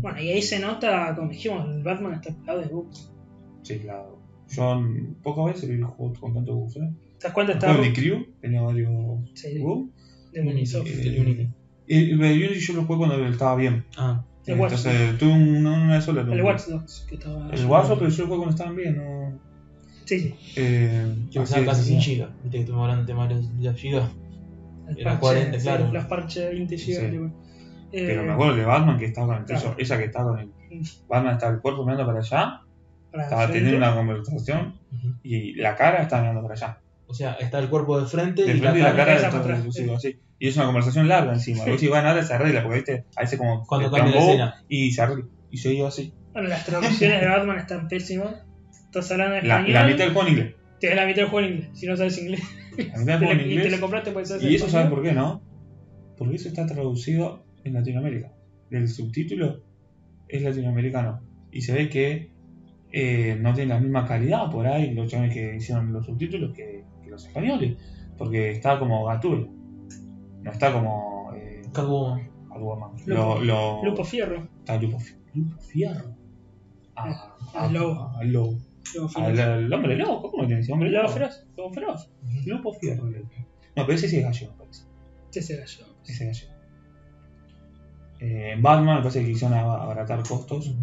Bueno, 0.00 0.20
y 0.22 0.30
ahí 0.30 0.40
se 0.40 0.58
nota, 0.58 1.14
como 1.14 1.28
dijimos, 1.30 1.68
el 1.68 1.82
Batman 1.82 2.14
está 2.14 2.34
pegado 2.34 2.60
de 2.60 2.68
bugs. 2.68 3.12
Sí, 3.62 3.78
claro. 3.80 4.18
Yo 4.48 4.82
pocas 5.22 5.54
veces 5.54 5.68
vi 5.68 5.80
juegos 5.82 6.18
con 6.18 6.32
tanto 6.32 6.54
bugs, 6.54 6.76
¿eh? 6.76 6.90
¿Te 7.18 7.24
das 7.26 7.32
cuenta? 7.34 7.58
Juego 7.60 7.82
de 7.82 7.92
Crew 7.92 8.26
tenía 8.40 8.62
varios 8.62 8.90
sí, 9.34 9.58
bugs. 9.58 9.90
de 10.32 10.40
Ubisoft. 10.40 10.86
Unity, 10.88 11.08
el 11.08 11.20
Unity. 11.20 11.48
El, 11.88 12.10
el 12.12 12.18
de 12.18 12.34
Unity 12.46 12.60
yo 12.60 12.72
lo 12.74 12.84
jugué 12.84 12.98
cuando 12.98 13.26
estaba 13.28 13.56
bien. 13.56 13.84
Ah, 13.98 14.24
El 14.46 14.58
Watch 14.58 14.72
Entonces 14.72 15.18
tuve 15.18 15.32
una, 15.34 15.82
una 15.84 16.00
sola. 16.00 16.22
El. 16.22 16.42
Watch 16.42 16.62
Dogs, 16.68 17.04
que 17.08 17.16
estaba... 17.16 17.50
El 17.50 17.66
Watch 17.66 17.88
Dogs, 17.88 17.98
pero 17.98 18.10
yo 18.10 18.22
lo 18.22 18.26
jugué 18.28 18.38
cuando 18.38 18.50
estaban 18.56 18.76
bien. 18.76 18.96
¿no? 18.96 19.49
Sí, 20.10 20.18
sí. 20.20 20.34
Eh, 20.56 21.14
es, 21.32 21.50
casi 21.50 21.82
sí. 21.84 22.00
100 22.00 22.18
GB. 22.18 22.28
Viste 22.42 22.50
que 22.50 22.58
estuvimos 22.58 22.82
hablando 22.82 23.04
del 23.04 23.06
tema 23.06 23.28
de 23.28 23.34
los, 23.36 23.58
de 23.58 23.64
los 23.70 23.80
gigas. 23.80 24.10
El 24.88 24.98
Era 24.98 25.10
parche, 25.12 25.20
40, 25.20 25.58
sí, 25.58 25.62
claro. 25.62 25.92
Los 25.92 26.04
parches 26.06 26.42
de 26.44 26.50
20 26.50 26.78
Sí. 26.78 26.92
GB. 26.94 27.18
bueno. 27.18 27.34
Eh, 27.92 28.04
Pero 28.06 28.22
me 28.24 28.32
acuerdo 28.32 28.56
de 28.56 28.64
Batman 28.64 28.98
que 28.98 29.04
estaba 29.04 29.26
con 29.28 29.36
el. 29.38 29.44
Claro. 29.44 29.74
Esa 29.78 29.98
que 29.98 30.04
estaba 30.04 30.30
con 30.30 30.40
el. 30.40 30.50
Batman 31.08 31.34
estaba 31.34 31.52
el 31.54 31.60
cuerpo 31.60 31.84
mirando 31.84 32.06
para 32.06 32.18
allá. 32.18 32.60
para 33.12 33.22
Estaba 33.24 33.42
frente. 33.48 33.58
teniendo 33.60 33.86
una 33.86 33.94
conversación. 33.96 34.74
Y 35.22 35.54
la 35.54 35.76
cara 35.76 36.02
estaba 36.02 36.22
mirando 36.22 36.42
para 36.42 36.54
allá. 36.54 36.78
O 37.06 37.14
sea, 37.14 37.32
está 37.34 37.58
el 37.60 37.68
cuerpo 37.68 38.00
de 38.00 38.06
frente 38.06 38.44
De 38.44 38.56
y 38.56 38.58
frente 38.60 38.78
y 38.78 38.82
la 38.82 38.90
la 38.90 38.96
cara. 38.96 39.14
de 39.20 39.28
todo 39.28 39.40
atrás. 39.40 39.64
así. 39.96 40.18
Y 40.40 40.48
es 40.48 40.56
una 40.56 40.66
conversación 40.66 41.06
larga 41.08 41.32
encima. 41.34 41.58
Y 41.58 41.70
vos 41.70 41.72
decís, 41.72 41.88
bueno, 41.88 42.08
ahora 42.08 42.22
se 42.24 42.34
arregla, 42.34 42.62
porque 42.62 42.76
viste, 42.78 43.04
a 43.16 43.20
veces 43.22 43.38
como. 43.38 43.64
Cuando 43.64 43.90
cambia 43.92 44.14
la 44.14 44.20
escena. 44.20 44.64
Y 44.68 44.90
se 44.90 45.02
arregla. 45.02 45.26
Y 45.50 45.56
se 45.58 45.72
iba 45.74 45.86
así. 45.88 46.12
Bueno, 46.32 46.48
las 46.48 46.64
traducciones 46.64 47.20
de 47.20 47.26
Batman 47.28 47.58
están 47.58 47.86
pésimas. 47.88 48.34
Estás 48.90 49.10
hablando 49.12 49.36
en 49.36 49.48
La, 49.48 49.54
español. 49.60 49.72
la 49.74 49.86
mitad 49.86 50.04
del 50.04 50.12
juego 50.14 50.28
en 50.28 50.34
inglés. 50.34 50.54
Te 50.80 50.94
la 50.94 51.06
mitad 51.06 51.22
del 51.22 51.30
juego 51.30 51.46
en 51.46 51.52
inglés. 51.54 51.70
Si 51.74 51.86
no 51.86 51.96
sabes 51.96 52.18
inglés. 52.18 52.40
La 52.76 52.98
mitad 52.98 53.04
del 53.04 53.18
juego 53.18 53.32
en 53.32 53.38
le- 53.38 53.44
y 53.44 53.48
te 53.48 53.54
inglés. 53.54 53.72
lo 53.72 53.80
compraste 53.80 54.10
puede 54.12 54.26
ser 54.26 54.42
Y 54.42 54.54
eso 54.54 54.68
saben 54.68 54.90
por 54.90 55.02
qué, 55.02 55.12
¿no? 55.12 55.42
Porque 56.16 56.36
eso 56.36 56.48
está 56.48 56.66
traducido 56.66 57.44
en 57.64 57.74
Latinoamérica. 57.74 58.32
El 58.70 58.88
subtítulo 58.88 59.62
es 60.28 60.42
latinoamericano. 60.42 61.20
Y 61.52 61.62
se 61.62 61.72
ve 61.74 61.88
que 61.88 62.30
eh, 62.92 63.36
no 63.40 63.54
tiene 63.54 63.74
la 63.74 63.80
misma 63.80 64.04
calidad 64.06 64.50
por 64.50 64.66
ahí 64.66 64.92
los 64.94 65.08
chavales 65.10 65.32
que 65.34 65.56
hicieron 65.56 65.92
los 65.92 66.04
subtítulos 66.06 66.52
que, 66.54 66.84
que 67.02 67.10
los 67.10 67.24
españoles. 67.26 67.76
Porque 68.18 68.50
está 68.50 68.78
como 68.78 69.04
Gatul. 69.06 69.48
No 70.42 70.50
está 70.50 70.72
como. 70.72 71.32
Eh, 71.36 71.62
Catwoman. 71.72 72.28
Catwoman. 72.48 72.90
Lupo. 73.06 73.38
Lo, 73.38 73.40
lo- 73.44 73.84
Lupo 73.84 74.04
Fierro. 74.04 74.48
Está 74.60 74.76
Lupo, 74.80 74.98
Lupo 75.34 75.60
Fierro. 75.60 76.14
Ah, 76.96 77.34
Ah, 77.54 77.68
ah, 77.68 77.68
Lobo. 78.24 78.58
Fierro. 78.84 79.28
el 79.58 79.72
hombre 79.72 79.96
lobo, 79.96 80.30
¿cómo 80.30 80.44
le 80.44 80.56
dice? 80.56 80.72
Hombre 80.72 80.90
Lobo 80.90 81.04
lobo. 81.04 81.14
Feroz. 81.14 81.46
Lobo 81.56 81.72
Feroz. 81.72 82.10
Lupo 82.46 82.72
Fierro. 82.72 83.04
No, 83.04 83.86
pero 83.86 83.92
ese 83.92 84.08
sí 84.08 84.16
es 84.18 84.24
gallego, 84.24 84.52
me 84.52 84.58
parece. 84.58 84.84
Ese 85.32 85.56
gallo. 85.56 85.86
Ese 86.06 86.26
gallego. 86.26 86.52
Eh, 88.20 88.52
en 88.52 88.62
Batman 88.62 88.96
me 88.96 89.00
parece 89.02 89.20
que 89.20 89.26
quisieron 89.32 89.56
ab- 89.58 89.82
abaratar 89.82 90.22
costos 90.26 90.74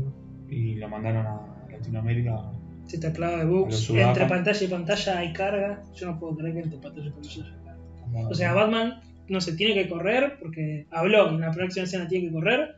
y 0.49 0.75
lo 0.75 0.89
mandaron 0.89 1.25
a 1.27 1.67
Latinoamérica. 1.71 2.51
Ese 2.87 2.97
teclado 2.99 3.37
de 3.37 3.45
bugs. 3.45 3.89
Entre 3.89 4.25
pantalla 4.25 4.63
y 4.65 4.67
pantalla 4.67 5.17
hay 5.19 5.33
carga. 5.33 5.81
Yo 5.95 6.05
no 6.07 6.19
puedo 6.19 6.35
creer 6.37 6.53
que 6.53 6.59
entre 6.61 6.79
pantalla 6.79 7.07
y 7.07 7.11
pantalla 7.11 7.43
haya 7.43 7.63
carga. 7.63 8.27
O 8.29 8.33
sea, 8.33 8.53
Batman 8.53 9.01
no 9.27 9.41
se 9.41 9.53
tiene 9.57 9.73
que 9.73 9.89
correr 9.89 10.37
porque 10.39 10.87
habló 10.91 11.29
en 11.29 11.41
la 11.41 11.51
próxima 11.51 11.83
escena 11.83 12.07
tiene 12.07 12.27
que 12.27 12.33
correr. 12.33 12.75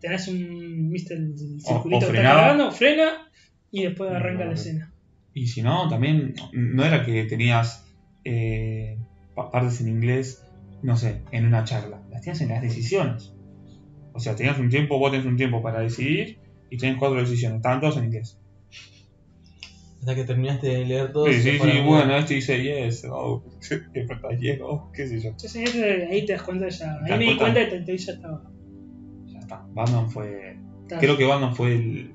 Tenés 0.00 0.28
un. 0.28 0.90
¿Viste 0.90 1.14
el, 1.14 1.34
circulito 1.60 2.06
que 2.12 2.18
está 2.18 2.22
cargando? 2.22 2.70
Frena 2.70 3.27
y 3.70 3.82
después 3.84 4.10
arranca 4.10 4.44
no, 4.44 4.50
la 4.50 4.54
no. 4.54 4.60
escena. 4.60 4.92
Y 5.34 5.46
si 5.46 5.62
no, 5.62 5.88
también 5.88 6.34
no 6.52 6.84
era 6.84 7.04
que 7.04 7.24
tenías 7.24 7.84
eh, 8.24 8.98
pa- 9.34 9.50
partes 9.50 9.80
en 9.80 9.88
inglés, 9.88 10.42
no 10.82 10.96
sé, 10.96 11.22
en 11.32 11.46
una 11.46 11.64
charla. 11.64 12.02
las 12.10 12.22
tienes 12.22 12.40
en 12.40 12.48
las 12.48 12.62
decisiones. 12.62 13.32
O 14.12 14.20
sea, 14.20 14.34
tenías 14.34 14.58
un 14.58 14.68
tiempo, 14.68 14.98
vos 14.98 15.10
tenés 15.12 15.26
un 15.26 15.36
tiempo 15.36 15.62
para 15.62 15.80
decidir 15.80 16.38
y 16.70 16.76
tenés 16.76 16.96
cuatro 16.98 17.20
decisiones. 17.20 17.56
Estaban 17.58 17.80
todos 17.80 17.98
en 17.98 18.04
inglés. 18.04 18.38
Hasta 20.00 20.14
que 20.14 20.24
terminaste 20.24 20.68
de 20.68 20.84
leer 20.86 21.12
todo. 21.12 21.26
Sí, 21.26 21.40
sí, 21.40 21.58
sí, 21.58 21.80
bueno, 21.84 22.16
este 22.16 22.34
dice 22.34 22.62
yes, 22.62 23.04
oh, 23.10 23.42
falta 24.08 24.28
yes, 24.38 24.58
oh, 24.62 24.90
qué 24.94 25.06
sé 25.06 25.20
yo. 25.20 25.30
Sí, 25.36 25.58
ahí 25.58 26.24
te 26.24 26.32
das 26.34 26.42
cuenta 26.42 26.68
ya. 26.68 26.96
Ahí 27.04 27.18
me 27.18 27.18
di 27.18 27.36
cuenta? 27.36 27.68
cuenta 27.68 27.84
que 27.84 27.98
ya 27.98 28.12
estaba. 28.12 28.42
Ya 29.32 29.38
está. 29.40 29.66
Batman 29.74 30.08
fue. 30.10 30.56
Creo 30.88 31.16
que 31.16 31.24
Batman 31.24 31.54
fue 31.54 31.74
el. 31.74 32.14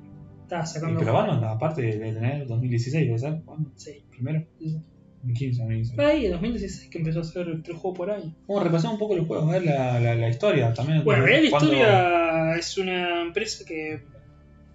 Estaba 0.62 1.26
sacando. 1.26 1.46
Aparte 1.48 1.82
de 1.82 1.92
tener 2.12 2.46
2016, 2.46 3.06
¿debe 3.06 3.18
ser? 3.18 3.40
Sí. 3.76 4.04
primero. 4.10 4.44
sí, 4.58 4.70
sí. 4.70 4.80
2015, 5.22 5.62
2016. 5.62 5.96
Fue 5.96 6.04
ahí, 6.06 6.26
en 6.26 6.32
2016, 6.32 6.90
que 6.90 6.98
empezó 6.98 7.18
a 7.20 7.22
hacer 7.22 7.62
tres 7.62 7.78
juegos 7.78 7.96
por 7.96 8.10
año. 8.10 8.34
Vamos 8.46 8.60
a 8.60 8.64
repasar 8.66 8.90
un 8.92 8.98
poco 8.98 9.16
los 9.16 9.26
juegos, 9.26 9.48
a 9.48 9.52
ver 9.52 9.64
la, 9.64 9.98
la, 9.98 10.14
la 10.14 10.28
historia 10.28 10.74
también. 10.74 11.02
Bueno, 11.02 11.24
Real 11.24 11.48
¿Cuándo- 11.48 11.72
Historia 11.72 12.56
es 12.56 12.76
una 12.76 13.22
empresa 13.22 13.64
que, 13.66 14.02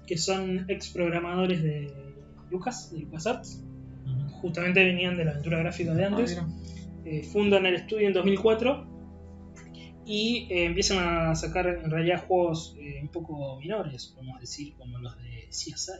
que 0.07 0.18
son 0.18 0.65
ex 0.68 0.89
programadores 0.89 1.61
de 1.61 1.93
Lucas, 2.49 2.91
de 2.91 3.01
LucasArts. 3.01 3.64
Justamente 4.41 4.84
venían 4.84 5.18
de 5.18 5.26
la 5.26 5.31
aventura 5.31 5.60
gráfica 5.60 5.93
de 5.93 6.03
Ah, 6.03 6.07
antes. 6.07 6.41
Eh, 7.06 7.22
fundan 7.23 7.65
el 7.68 7.76
estudio 7.76 8.07
en 8.07 8.14
2004 8.14 8.88
y 10.11 10.48
eh, 10.49 10.65
empiezan 10.65 10.98
a 11.30 11.36
sacar 11.36 11.68
en 11.68 11.91
realidad 11.91 12.26
juegos 12.27 12.76
eh, 12.80 12.99
un 13.02 13.10
poco 13.10 13.60
menores, 13.60 14.07
podemos 14.15 14.40
decir, 14.40 14.73
como 14.76 14.98
los 14.98 15.15
de 15.22 15.48
CSI. 15.49 15.91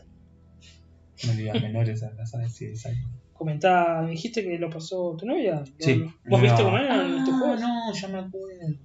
No 1.26 1.32
digas 1.34 1.62
menores 1.62 2.02
a 2.02 2.10
las 2.18 2.30
sí, 2.52 2.74
sí. 2.76 2.88
Comentá, 3.34 4.02
me 4.02 4.10
dijiste 4.10 4.42
que 4.42 4.58
lo 4.58 4.68
pasó 4.68 5.16
tu 5.16 5.26
novia. 5.26 5.62
Sí. 5.78 6.02
¿Vos 6.28 6.40
No. 6.40 6.42
viste 6.42 6.62
cómo 6.62 6.76
eran 6.76 7.18
estos 7.18 7.34
Ah, 7.34 7.38
juegos? 7.38 7.60
no, 7.60 7.92
ya 7.94 8.08
me 8.08 8.18
acuerdo. 8.18 8.76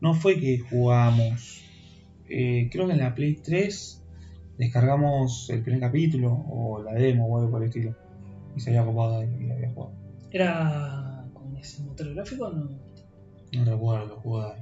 No 0.00 0.14
fue 0.14 0.40
que 0.40 0.58
jugamos. 0.58 1.62
Eh, 2.28 2.68
creo 2.72 2.86
que 2.86 2.92
en 2.94 2.98
la 2.98 3.14
Play 3.14 3.36
3 3.36 4.02
descargamos 4.58 5.48
el 5.50 5.62
primer 5.62 5.80
capítulo 5.80 6.32
o 6.32 6.82
la 6.82 6.92
demo 6.94 7.26
o 7.26 7.38
algo 7.38 7.50
por 7.52 7.62
el 7.62 7.68
estilo. 7.68 7.94
Y 8.56 8.60
se 8.60 8.70
había 8.70 8.84
copado 8.84 9.22
y 9.22 9.46
y 9.46 9.50
había 9.50 9.70
jugado. 9.70 9.92
¿Era 10.32 11.24
con 11.32 11.56
ese 11.56 11.82
motor 11.82 12.12
gráfico 12.14 12.46
o 12.48 12.52
no? 12.52 12.89
No 13.52 13.64
recuerdo, 13.64 14.20
ahí. 14.46 14.60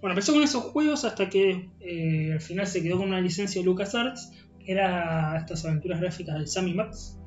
Bueno, 0.00 0.12
empezó 0.12 0.32
con 0.32 0.42
esos 0.42 0.62
juegos 0.64 1.04
hasta 1.04 1.28
que 1.28 1.70
eh, 1.80 2.32
al 2.32 2.40
final 2.40 2.66
se 2.66 2.82
quedó 2.82 2.98
con 2.98 3.08
una 3.08 3.20
licencia 3.20 3.60
de 3.60 3.64
LucasArts, 3.66 4.30
que 4.64 4.72
era 4.72 5.36
estas 5.38 5.64
aventuras 5.64 6.00
gráficas 6.00 6.34
del 6.36 6.46
Sammy 6.46 6.74
Max, 6.74 7.18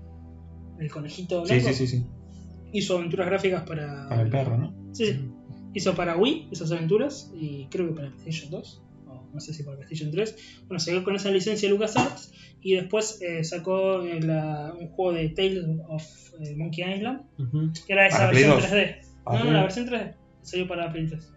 el 0.79 0.89
conejito 0.91 1.45
Sí, 1.45 1.53
blanco. 1.55 1.69
sí, 1.69 1.73
sí, 1.73 1.87
sí. 1.87 2.05
Hizo 2.71 2.97
aventuras 2.97 3.27
gráficas 3.27 3.63
para. 3.63 4.07
Para 4.07 4.21
el 4.21 4.29
perro, 4.29 4.57
¿no? 4.57 4.73
Sí, 4.93 5.07
sí. 5.07 5.29
Hizo 5.73 5.95
para 5.95 6.15
Wii 6.17 6.49
esas 6.51 6.71
aventuras 6.71 7.31
y 7.35 7.65
creo 7.69 7.87
que 7.89 7.93
para 7.95 8.09
PlayStation 8.09 8.51
2, 8.51 8.81
o 9.07 9.25
no 9.33 9.39
sé 9.41 9.53
si 9.53 9.63
para 9.63 9.77
PlayStation 9.77 10.11
3. 10.11 10.35
Bueno, 10.67 10.79
se 10.79 10.91
quedó 10.91 11.03
con 11.03 11.15
esa 11.15 11.29
licencia 11.29 11.67
de 11.67 11.73
LucasArts 11.75 12.31
y 12.61 12.75
después 12.75 13.19
eh, 13.21 13.43
sacó 13.43 14.01
eh, 14.03 14.21
la- 14.21 14.73
un 14.79 14.87
juego 14.89 15.13
de 15.13 15.29
Tales 15.29 15.65
of 15.89 16.03
eh, 16.39 16.55
Monkey 16.55 16.93
Island, 16.93 17.21
que 17.85 17.93
era 17.93 18.07
esa 18.07 18.17
Para 18.19 18.31
versión 18.31 18.51
2. 18.51 18.63
3D. 18.63 18.95
Para 19.25 19.39
No, 19.39 19.45
no, 19.45 19.51
la 19.51 19.61
versión 19.63 19.87
3D. 19.87 20.15
Salió 20.41 20.67
para 20.67 20.91
Play 20.91 21.07
3. 21.07 21.33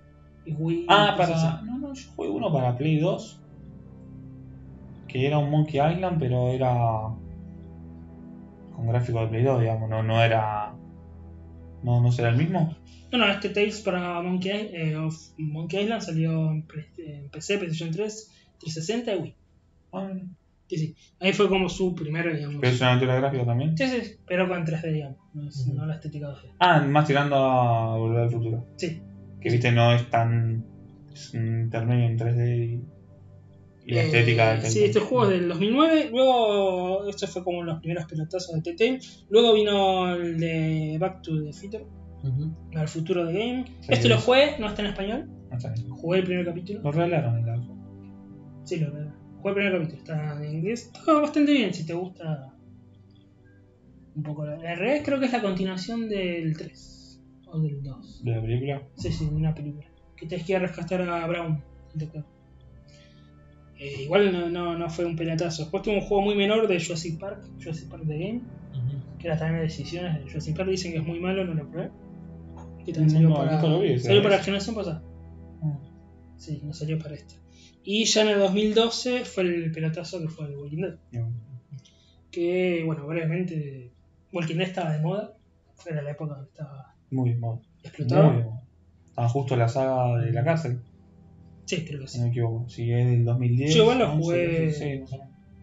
Y 0.46 0.52
Wii. 0.54 0.86
Ah, 0.88 1.14
para. 1.16 1.62
No, 1.62 1.78
no, 1.78 1.94
yo 1.94 2.10
jugué 2.14 2.28
uno 2.28 2.52
para 2.52 2.76
Play 2.76 2.98
2. 2.98 3.40
Que 5.08 5.26
era 5.26 5.38
un 5.38 5.50
Monkey 5.50 5.80
Island, 5.80 6.18
pero 6.18 6.48
era. 6.48 6.72
Con 8.74 8.88
gráfico 8.88 9.20
de 9.20 9.26
Play 9.28 9.42
2, 9.42 9.60
digamos. 9.60 9.88
No, 9.88 10.02
no 10.02 10.22
era. 10.22 10.74
No, 11.82 12.00
no 12.00 12.10
será 12.10 12.30
el 12.30 12.36
mismo. 12.36 12.76
No, 13.12 13.18
no, 13.18 13.28
este 13.28 13.50
Tales 13.50 13.80
para 13.82 14.20
Monkey, 14.22 14.70
eh, 14.72 14.96
of 14.96 15.16
Monkey 15.38 15.82
Island 15.82 16.02
salió 16.02 16.50
en, 16.50 16.62
PC, 16.66 17.58
PlayStation 17.58 17.92
3, 17.92 18.32
360 18.58 19.14
y 19.14 19.18
Wii. 19.18 19.34
Ah, 19.92 20.10
no. 20.12 20.43
Sí, 20.68 20.76
sí. 20.78 20.96
Ahí 21.20 21.32
fue 21.32 21.48
como 21.48 21.68
su 21.68 21.94
primero, 21.94 22.34
digamos. 22.34 22.56
Pero 22.60 22.72
es 22.72 22.80
una 22.80 22.90
aventura 22.90 23.16
gráfica 23.16 23.44
también. 23.44 23.76
Sí, 23.76 23.86
sí, 23.86 24.16
pero 24.26 24.48
con 24.48 24.64
3D, 24.64 24.92
digamos. 24.92 25.18
No, 25.34 25.48
es- 25.48 25.66
Ujú. 25.66 25.74
no 25.76 25.86
la 25.86 25.94
estética 25.94 26.28
2D. 26.28 26.54
Ah, 26.58 26.80
más 26.80 27.06
tirando 27.06 27.36
a 27.36 27.96
Volver 27.98 28.22
al 28.24 28.30
Futuro. 28.30 28.66
Sí. 28.76 29.00
Que 29.40 29.50
viste, 29.50 29.70
no 29.72 29.92
es 29.92 30.08
tan. 30.10 30.64
Es 31.12 31.34
un 31.34 31.60
intermedio 31.64 32.06
en 32.06 32.16
3D 32.16 32.56
y. 32.56 32.84
Y 33.86 33.92
la 33.92 34.00
Eh, 34.00 34.06
estética 34.06 34.54
del 34.54 34.62
Sí, 34.62 34.82
este 34.84 35.00
juego 35.00 35.24
es 35.24 35.38
del 35.38 35.48
2009. 35.48 36.08
Luego, 36.10 37.06
esto 37.06 37.26
fue 37.26 37.44
como 37.44 37.62
los 37.62 37.80
primeros 37.80 38.06
pelotazos 38.06 38.54
de 38.54 38.62
Telltale. 38.62 38.98
Luego 39.28 39.52
vino 39.52 40.14
el 40.14 40.40
de 40.40 40.96
Back 40.98 41.20
to 41.20 41.44
the 41.44 41.52
Future, 41.52 41.84
Ujú. 42.22 42.54
al 42.74 42.88
futuro 42.88 43.26
de 43.26 43.32
Game. 43.34 43.64
Sí, 43.80 43.88
este 43.90 44.08
lo 44.08 44.18
jugué, 44.18 44.58
no 44.58 44.68
está 44.68 44.80
en 44.80 44.88
español. 44.88 45.28
No 45.50 45.56
está 45.58 45.70
bien. 45.72 45.90
Jugué 45.90 46.18
el 46.20 46.24
primer 46.24 46.46
capítulo. 46.46 46.80
Lo 46.82 46.92
regalaron 46.92 47.36
el 47.36 47.48
alfa. 47.50 47.72
Sí, 48.64 48.76
lo 48.80 48.90
jugué 48.90 49.03
el 49.50 49.54
primer 49.56 49.72
capítulo, 49.72 49.98
está 49.98 50.44
en 50.44 50.54
inglés. 50.54 50.90
Está 50.94 51.12
bastante 51.20 51.52
bien 51.52 51.72
si 51.74 51.84
te 51.86 51.94
gusta 51.94 52.54
un 54.16 54.22
poco. 54.22 54.44
La, 54.46 54.56
la 54.56 54.74
realidad 54.74 55.04
creo 55.04 55.18
que 55.20 55.26
es 55.26 55.32
la 55.32 55.42
continuación 55.42 56.08
del 56.08 56.56
3 56.56 57.20
o 57.46 57.60
del 57.60 57.82
2. 57.82 58.24
De 58.24 58.30
la 58.30 58.40
película. 58.42 58.82
Sí, 58.96 59.12
sí, 59.12 59.26
de 59.26 59.34
una 59.34 59.54
película. 59.54 59.86
Que 60.16 60.26
ir 60.52 60.56
a 60.56 60.60
rescatar 60.60 61.02
a 61.02 61.26
Brown. 61.26 61.62
te. 61.92 62.24
Eh, 63.78 64.02
igual 64.02 64.32
no, 64.32 64.48
no, 64.48 64.78
no 64.78 64.88
fue 64.88 65.04
un 65.04 65.16
pelotazo. 65.16 65.62
Después 65.62 65.82
tuvo 65.82 65.94
un 65.96 66.00
juego 66.02 66.22
muy 66.22 66.36
menor 66.36 66.68
de 66.68 66.82
Jurassic 66.82 67.18
Park, 67.18 67.44
Jurassic 67.58 67.88
Park 67.88 68.04
The 68.06 68.16
Game, 68.18 68.38
Ujú. 68.38 69.18
que 69.18 69.26
era 69.26 69.36
también 69.36 69.56
de 69.58 69.62
decisiones 69.64 70.14
de 70.14 70.22
Jurassic 70.30 70.56
Park. 70.56 70.70
Dicen 70.70 70.92
que 70.92 70.98
es 70.98 71.04
muy 71.04 71.18
malo, 71.20 71.44
no 71.44 71.54
lo 71.54 71.68
probé. 71.68 71.90
Que 72.84 72.92
también 72.92 73.06
No, 73.06 73.10
salió 73.10 73.28
no, 73.30 73.34
para, 73.34 73.60
salió 73.98 74.22
para 74.22 74.36
la 74.36 74.42
generación 74.42 74.76
pasada. 74.76 75.02
Ah. 75.62 75.78
Sí, 76.36 76.60
no 76.62 76.72
salió 76.72 76.98
para 76.98 77.14
esta. 77.16 77.34
Y 77.84 78.04
ya 78.06 78.22
en 78.22 78.28
el 78.28 78.38
2012 78.38 79.24
fue 79.24 79.42
el 79.44 79.70
pelotazo 79.72 80.20
que 80.20 80.28
fue 80.28 80.46
el 80.46 80.56
Walking 80.56 80.78
Dead. 80.82 80.96
Que, 82.30 82.82
bueno, 82.84 83.06
brevemente, 83.06 83.90
Walking 84.32 84.56
Dead 84.56 84.68
estaba 84.68 84.92
de 84.92 85.00
moda. 85.02 85.34
Era 85.86 86.02
la 86.02 86.10
época 86.12 86.36
que 86.40 86.44
estaba 86.50 86.94
Muy 87.10 87.34
mal. 87.34 87.60
explotado. 87.82 88.30
Muy. 88.32 88.42
Estaba 89.06 89.28
justo 89.28 89.56
la 89.56 89.68
saga 89.68 90.18
de 90.22 90.32
la 90.32 90.42
cárcel, 90.44 90.80
Sí, 91.66 91.84
creo 91.84 92.00
que 92.00 92.08
si 92.08 92.14
sí. 92.14 92.18
no 92.18 92.24
me 92.24 92.30
equivoco. 92.30 92.68
Si 92.68 92.90
es 92.92 93.06
del 93.06 93.24
2010. 93.24 93.74
Yo 93.74 93.82
igual 93.82 93.98
lo 93.98 94.12
11, 94.12 94.22
jugué- 94.22 94.72
sí, 94.72 94.98
no 95.00 95.06
sé. 95.06 95.20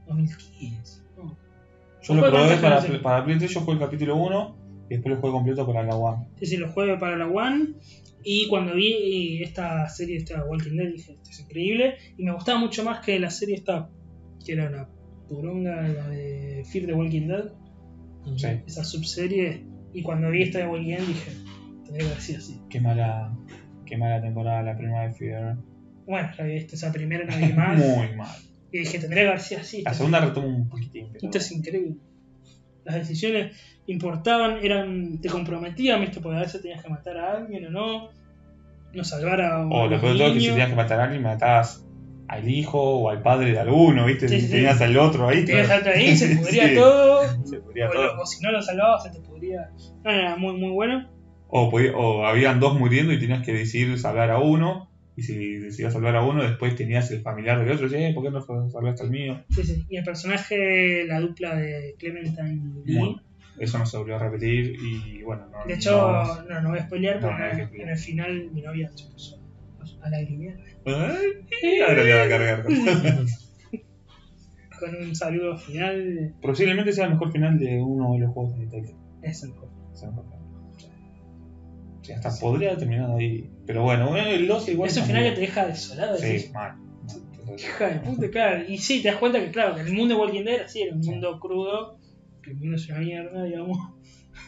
2015. 0.08 1.02
No. 1.18 1.38
Yo 2.02 2.14
Lo 2.16 2.22
probé 2.30 2.58
para, 2.58 2.82
para 3.02 3.24
Play 3.26 3.38
3, 3.40 3.52
yo 3.54 3.60
jugué 3.62 3.74
el 3.74 3.80
capítulo 3.80 4.16
1 4.16 4.56
y 4.92 4.96
después 4.96 5.16
lo 5.16 5.22
jugué 5.22 5.32
completo 5.32 5.66
para 5.66 5.84
la 5.84 5.96
One. 5.96 6.26
Sí, 6.38 6.48
sí, 6.48 6.58
lo 6.58 6.70
jugué 6.70 6.98
para 6.98 7.16
la 7.16 7.26
One. 7.26 7.76
Y 8.26 8.50
cuando 8.50 8.76
vi 8.76 9.42
esta 9.42 9.88
serie, 9.88 10.18
esta 10.18 10.44
Walking 10.44 10.76
Dead, 10.76 10.92
dije, 10.92 11.14
esto 11.14 11.30
es 11.30 11.40
increíble. 11.40 11.96
Y 12.18 12.26
me 12.26 12.34
gustaba 12.34 12.60
mucho 12.60 12.84
más 12.84 13.00
que 13.00 13.18
la 13.18 13.30
serie 13.30 13.56
esta, 13.56 13.90
que 14.46 14.52
era 14.52 14.68
una 14.68 14.90
poronga, 15.30 15.88
la 15.88 16.10
de 16.10 16.66
Fear 16.70 16.88
the 16.88 16.94
Walking 16.94 17.28
Dead. 17.30 17.54
Sí. 18.36 18.48
esa 18.68 18.84
subserie. 18.84 19.64
Y 19.94 20.04
cuando 20.04 20.30
vi 20.30 20.44
esta 20.44 20.60
de 20.60 20.68
Walking 20.68 20.90
Dead, 20.90 21.08
dije, 21.08 21.32
tendría 21.86 22.14
que 22.14 22.22
sido 22.22 22.40
así. 22.40 22.60
Qué 22.70 22.82
mala, 22.82 23.34
qué 23.86 23.96
mala 23.96 24.22
temporada 24.22 24.62
la 24.62 24.76
primera 24.76 25.08
de 25.08 25.14
Fear. 25.14 25.58
Bueno, 26.06 26.30
la 26.38 26.44
vi 26.44 26.56
esta, 26.58 26.76
esa 26.76 26.92
primera 26.92 27.24
no 27.24 27.38
vi 27.38 27.54
más. 27.54 27.78
Muy 27.98 28.14
mal. 28.18 28.36
y 28.74 28.80
dije, 28.80 29.00
tendría 29.00 29.24
que 29.24 29.30
haber 29.30 29.40
sido 29.40 29.62
así. 29.62 29.84
La 29.84 29.94
segunda 29.94 30.20
retomó 30.20 30.50
un 30.50 30.68
poquitín. 30.68 31.08
Pero... 31.14 31.28
Esto 31.28 31.38
es 31.38 31.52
increíble. 31.54 31.96
Las 32.84 32.96
decisiones 32.96 33.58
importaban, 33.88 34.60
eran, 34.64 35.20
te 35.22 35.30
comprometían, 35.30 36.02
¿viste? 36.02 36.20
Porque 36.20 36.38
a 36.38 36.42
veces 36.42 36.62
tenías 36.62 36.84
que 36.84 36.90
matar 36.90 37.18
a 37.18 37.38
alguien 37.38 37.68
o 37.68 37.70
no, 37.70 38.10
no 38.94 39.04
salvar 39.04 39.42
a 39.42 39.60
un 39.66 39.72
O 39.72 39.88
lo 39.88 40.00
peor 40.02 40.14
de 40.14 40.20
todo 40.20 40.34
que 40.34 40.40
si 40.40 40.48
tenías 40.48 40.70
que 40.70 40.76
matar 40.76 41.00
a 41.00 41.04
alguien, 41.06 41.24
matabas 41.24 41.86
al 42.28 42.48
hijo 42.50 42.80
o 42.82 43.10
al 43.10 43.22
padre 43.22 43.52
de 43.52 43.60
alguno, 43.60 44.06
¿viste? 44.06 44.28
Sí, 44.30 44.40
Si 44.40 44.48
sí, 44.48 44.52
tenías 44.54 44.80
al 44.82 44.98
otro 44.98 45.28
ahí. 45.28 45.44
Tenías 45.46 45.70
alto 45.70 45.90
ahí, 45.90 46.16
se 46.16 46.36
pudría 46.36 46.68
Sí, 46.70 46.76
todo, 46.76 47.22
Se 47.46 47.58
pudría 47.60 47.90
o, 47.90 47.92
todo. 47.92 48.04
lo- 48.16 48.22
o 48.22 48.26
si 48.26 48.42
no 48.44 48.52
lo 48.52 48.62
salvabas, 48.62 49.04
se 49.04 49.10
te 49.12 49.20
pudría. 49.20 49.70
No, 50.04 50.12
era 50.12 50.36
muy, 50.38 50.54
muy 50.58 50.72
bueno. 50.72 51.10
O, 51.48 51.70
o 51.70 52.26
habían 52.26 52.60
dos 52.62 52.80
muriendo 52.80 53.12
y 53.12 53.20
tenías 53.20 53.46
que 53.46 53.52
decidir 53.54 54.00
salvar 54.00 54.32
a 54.32 54.40
uno. 54.40 54.91
Y 55.16 55.24
si 55.24 55.56
decidías 55.58 55.94
salvar 55.94 56.16
a 56.16 56.24
uno, 56.26 56.42
después 56.44 56.76
tenías 56.76 57.12
el 57.12 57.22
familiar 57.22 57.60
del 57.60 57.72
otro. 57.72 57.88
Y 57.88 58.14
¿por 58.14 58.24
qué 58.24 58.32
no 58.32 58.42
salvaste 58.70 59.04
al 59.04 59.10
mío? 59.12 59.44
Sí, 59.50 59.64
sí. 59.64 59.86
Y 59.90 59.98
el 59.98 60.04
personaje, 60.06 61.06
la 61.06 61.20
dupla 61.20 61.56
de 61.56 61.96
Clementine 62.00 62.54
y 62.86 62.88
Lee. 62.92 62.98
Bueno, 62.98 63.22
eso 63.60 63.78
no 63.78 63.86
se 63.86 63.98
volvió 63.98 64.16
a 64.16 64.20
repetir. 64.20 64.74
Y 64.82 65.22
bueno, 65.24 65.48
no. 65.52 65.66
De 65.66 65.74
hecho, 65.74 65.92
no- 66.02 66.44
no, 66.44 66.62
no 66.62 66.70
voy 66.70 66.80
a 66.80 66.86
spoilear, 66.86 67.22
No, 67.22 67.30
pero 67.38 67.70
en, 67.74 67.90
el- 67.90 67.98
final 67.98 68.50
mi 68.54 68.62
novia 68.62 68.90
se 68.96 69.06
puso 69.12 69.38
a 70.02 70.10
lagrimear. 70.10 70.58
Ahora 70.86 72.04
le 72.04 72.14
va 72.16 72.24
a 72.24 72.30
cargar. 72.30 72.66
Con 74.80 74.96
un 74.96 75.16
saludo 75.16 75.58
final, 75.58 76.34
Posiblemente 76.42 76.92
sea 76.92 77.06
el 77.06 77.12
mejor 77.12 77.32
final 77.32 77.60
de 77.60 77.80
uno 77.80 78.14
de 78.14 78.20
los 78.22 78.32
juegos 78.34 78.58
de 78.58 78.66
Telltale. 78.66 78.96
es 79.22 79.44
el 79.44 79.50
mejor. 79.52 79.70
Sea 79.94 80.10
el 80.10 80.16
mejor 80.16 80.26
final. 80.32 80.42
Sí, 82.02 82.12
hasta 82.14 82.32
podría 82.40 82.70
haber 82.70 82.80
terminado 82.80 83.18
ahí. 83.18 83.48
Pero 83.72 83.84
bueno, 83.84 84.18
el 84.18 84.50
12 84.50 84.74
igual. 84.74 84.90
Es 84.90 84.98
un 84.98 85.04
también. 85.04 85.18
final 85.20 85.30
que 85.30 85.36
te 85.36 85.42
deja 85.48 85.66
desolado. 85.66 86.18
decís, 86.18 86.48
Sí, 86.48 86.52
mal. 86.52 86.76
Hija 87.58 87.88
de 87.88 88.00
puta, 88.02 88.30
claro. 88.30 88.66
Y 88.68 88.78
sí, 88.78 89.02
te 89.02 89.08
das 89.08 89.18
cuenta 89.18 89.40
que, 89.40 89.50
claro, 89.50 89.76
que 89.76 89.82
el 89.82 89.94
mundo 89.94 90.14
de 90.14 90.20
Walking 90.20 90.44
Dead 90.44 90.64
así 90.66 90.82
era 90.82 90.94
un 90.94 91.00
mundo 91.00 91.40
crudo, 91.40 91.98
que 92.44 92.52
el 92.52 92.58
mundo 92.58 92.76
es 92.76 92.90
una 92.90 93.00
mierda, 93.00 93.44
digamos. 93.46 93.78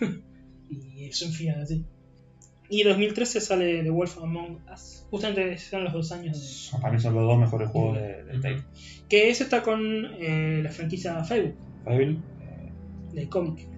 y 0.69 1.05
es 1.05 1.21
un 1.21 1.31
final 1.31 1.61
así. 1.61 1.85
Y 2.67 2.83
2013 2.83 3.39
sale 3.39 3.81
The 3.83 3.89
Wolf 3.91 4.17
Among 4.17 4.59
Us. 4.73 5.07
Justamente 5.09 5.57
son 5.57 5.85
los 5.85 5.93
dos 5.93 6.11
años 6.11 6.73
Para 6.81 6.91
mí 6.91 6.99
son 6.99 7.15
los 7.15 7.23
dos 7.23 7.39
mejores 7.39 7.69
juegos 7.69 7.95
de, 7.99 8.23
de 8.23 8.23
Telltale. 8.25 8.55
de... 8.55 8.63
Que 9.07 9.29
ese 9.29 9.43
está 9.43 9.63
con 9.63 9.79
eh, 10.19 10.59
la 10.61 10.69
franquicia 10.69 11.23
Facebook, 11.23 11.55
Fable, 11.85 12.17
de 13.13 13.29
cómic. 13.29 13.69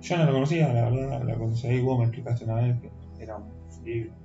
Yo 0.00 0.16
no 0.16 0.24
lo 0.24 0.32
conocía, 0.32 0.72
la 0.72 0.88
verdad, 0.88 1.22
la 1.22 1.34
conocí 1.34 1.80
vos 1.80 1.98
me 1.98 2.04
explicaste 2.06 2.44
una 2.46 2.54
vez 2.54 2.80
que 2.80 3.22
era 3.22 3.36
un 3.36 3.84
libro. 3.84 4.21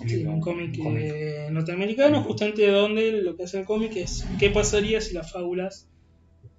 Un, 0.00 0.08
Sí, 0.08 0.16
libro, 0.16 0.32
un 0.32 0.40
cómic 0.40 0.78
eh, 0.78 1.48
norteamericano, 1.50 2.22
justamente 2.22 2.66
donde 2.68 3.12
lo 3.22 3.36
que 3.36 3.44
hace 3.44 3.60
el 3.60 3.64
cómic 3.64 3.96
es 3.96 4.26
qué 4.38 4.50
pasaría 4.50 5.00
si 5.00 5.14
las 5.14 5.32
fábulas 5.32 5.88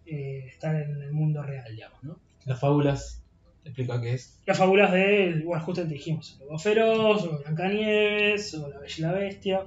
eh, 0.06 0.46
están 0.48 0.76
en 0.76 1.02
el 1.02 1.12
mundo 1.14 1.44
real, 1.44 1.72
digamos, 1.72 2.04
¿no? 2.04 2.20
Las 2.46 2.60
fábulas, 2.60 3.24
te 3.64 3.70
explica 3.70 4.00
qué 4.02 4.14
es. 4.14 4.42
Las 4.46 4.58
fábulas 4.58 4.92
de, 4.92 5.42
bueno, 5.46 5.64
justamente 5.64 5.96
dijimos, 5.96 6.38
el 6.42 6.48
Lobo 6.48 6.58
Feroz, 6.60 7.24
o 7.26 7.40
Blancanieves, 7.40 8.54
o 8.56 8.70
La 8.70 8.80
Bella 8.80 8.96
y 8.98 9.02
la 9.02 9.12
Bestia. 9.14 9.62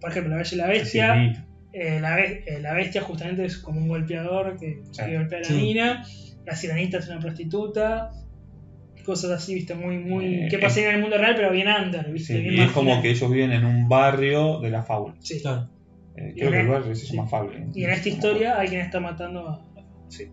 Por 0.00 0.10
ejemplo, 0.10 0.30
La 0.30 0.38
Bella 0.38 0.50
y 0.52 0.56
la 0.56 0.66
Bestia, 0.66 1.46
eh, 1.72 2.00
la, 2.00 2.16
be- 2.16 2.44
eh, 2.46 2.60
la 2.60 2.72
Bestia 2.74 3.02
justamente 3.02 3.44
es 3.44 3.58
como 3.58 3.80
un 3.80 3.88
golpeador 3.88 4.58
que, 4.58 4.82
Sí. 4.90 5.02
que 5.04 5.16
golpea 5.16 5.38
a 5.38 5.42
la 5.42 5.48
Sí. 5.48 5.54
mina, 5.54 6.04
la 6.46 6.56
Sirenita 6.56 6.98
es 6.98 7.08
una 7.08 7.20
prostituta, 7.20 8.10
cosas 9.02 9.30
así, 9.30 9.54
viste, 9.54 9.74
muy, 9.74 9.98
muy... 9.98 10.24
Eh, 10.44 10.48
¿Qué 10.50 10.58
pasaría 10.58 10.90
en 10.90 10.96
el 10.96 11.00
mundo 11.02 11.18
real, 11.18 11.34
pero 11.36 11.50
bien 11.52 11.68
under, 11.68 12.10
viste? 12.10 12.34
sí, 12.34 12.40
bien 12.40 12.54
y 12.54 12.60
es 12.60 12.70
como 12.72 13.00
que 13.02 13.10
ellos 13.10 13.30
viven 13.30 13.52
en 13.52 13.64
un 13.64 13.88
barrio 13.88 14.60
de 14.60 14.70
la 14.70 14.82
fábula. 14.82 15.14
Sí. 15.20 15.40
Claro. 15.40 15.68
Eh, 16.16 16.32
creo 16.34 16.48
en 16.48 16.52
que 16.52 16.60
el 16.60 16.66
el- 16.66 16.68
barrio 16.68 16.94
se 16.94 17.06
sí. 17.06 17.16
llama 17.16 17.28
Fable. 17.28 17.66
Y 17.74 17.84
en 17.84 17.90
esta 17.90 18.08
historia 18.08 18.58
alguien 18.60 18.80
está 18.82 19.00
matando 19.00 19.48
a... 19.48 19.64
Sí. 20.08 20.24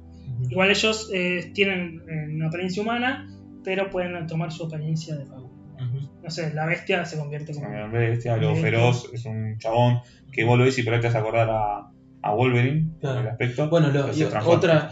Igual 0.50 0.70
ellos 0.70 1.10
eh, 1.14 1.52
tienen 1.54 2.02
eh, 2.10 2.34
una 2.36 2.48
apariencia 2.48 2.82
humana, 2.84 3.28
pero 3.64 3.90
pueden 3.90 4.26
tomar 4.28 4.52
su 4.52 4.66
apariencia 4.66 5.16
de 5.16 5.26
fábula. 5.26 5.48
No 6.24 6.30
sé, 6.32 6.54
la 6.54 6.66
bestia 6.66 7.06
se 7.06 7.18
convierte 7.18 7.54
como... 7.54 7.68
Una 7.70 7.88
bestia, 7.88 8.36
lo 8.38 8.56
Sí. 8.56 8.62
feroz, 8.62 9.10
es 9.14 9.26
un 9.26 9.58
chabón 9.60 10.00
que 10.34 10.44
vos 10.44 10.58
lo 10.58 10.66
ves 10.66 10.78
y 10.80 10.84
por 10.84 10.94
ahí 10.94 11.00
te 11.00 11.08
vas 11.08 11.16
a 11.16 11.20
acordar 11.20 11.50
a, 11.50 11.92
a 12.24 12.34
Wolverine, 12.34 12.90
Claro. 13.00 13.22
el 13.22 13.28
aspecto. 13.28 13.70
Bueno, 13.70 13.90
lo- 13.92 14.12
y 14.14 14.24
otra, 14.24 14.90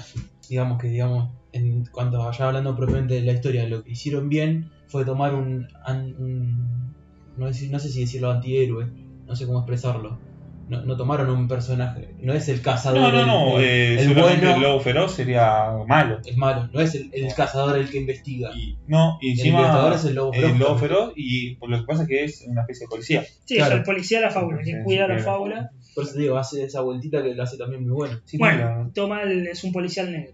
digamos 0.48 0.80
que 0.80 0.88
digamos, 0.88 1.32
en 1.56 1.86
cuanto 1.92 2.32
ya 2.32 2.48
hablando 2.48 2.76
propiamente 2.76 3.16
de 3.16 3.22
la 3.22 3.32
historia, 3.34 3.68
lo 3.68 3.84
que 3.84 3.92
hicieron 3.92 4.30
bien 4.30 4.70
fue 4.88 5.06
tomar 5.06 5.34
un, 5.34 5.68
an- 5.86 6.16
un- 6.20 6.96
no, 7.38 7.52
sé, 7.54 7.70
no 7.70 7.80
sé 7.80 7.90
si 7.90 8.02
decirlo 8.02 8.30
antihéroe, 8.32 8.92
no 9.28 9.36
sé 9.36 9.46
cómo 9.46 9.60
expresarlo. 9.60 10.20
No, 10.68 10.82
no 10.84 10.98
tomaron 10.98 11.30
un 11.30 11.48
personaje, 11.48 12.16
no 12.24 12.34
es 12.34 12.50
el 12.50 12.60
cazador, 12.64 13.00
No, 13.00 13.12
no, 13.12 13.26
no, 13.52 13.60
el, 13.60 13.66
eh, 13.66 13.94
el 13.94 14.00
seguramente 14.08 14.46
bueno, 14.48 14.56
el 14.56 14.62
lobo 14.64 14.80
feroz 14.80 15.12
sería 15.14 15.70
malo. 15.88 16.20
el 16.26 16.38
malo, 16.38 16.68
no 16.74 16.82
es 16.82 16.96
el, 16.96 17.12
el 17.14 17.32
cazador 17.36 17.78
el 17.78 17.88
que 17.88 18.00
investiga. 18.00 18.50
Y, 18.56 18.76
no, 18.88 19.20
y 19.22 19.34
el 19.34 19.38
encima 19.38 19.60
libertador 19.60 19.94
es 19.94 20.06
el 20.06 20.16
lobo 20.16 20.34
feroz. 20.34 20.52
el 20.52 20.58
lobo 20.58 20.78
feroz 20.80 21.14
y 21.16 21.56
por 21.58 21.70
lo 21.70 21.78
que 21.82 21.86
pasa 21.86 22.02
es 22.02 22.08
que 22.10 22.24
es 22.24 22.46
una 22.48 22.62
especie 22.62 22.86
de 22.86 22.90
policía. 22.90 23.24
Sí, 23.46 23.58
Claro. 23.58 23.74
es 23.76 23.78
el 23.82 23.84
policía 23.86 24.18
de 24.18 24.26
la 24.26 24.32
fábula, 24.32 24.58
que 24.58 24.72
Sí, 24.72 24.78
cuida 24.84 25.08
la 25.08 25.20
fábula. 25.20 25.70
Por 25.96 26.04
eso 26.04 26.14
te 26.14 26.20
digo, 26.20 26.38
hace 26.38 26.64
esa 26.66 26.82
vueltita 26.82 27.24
que 27.24 27.34
lo 27.34 27.42
hace 27.44 27.58
también 27.58 27.84
muy 27.84 27.94
bueno. 27.94 28.20
Sí, 28.26 28.38
Bueno, 28.38 28.58
claro. 28.58 28.92
toma 28.94 29.24
el- 29.24 29.48
es 29.48 29.64
un 29.64 29.72
policial 29.72 30.12
negro. 30.12 30.34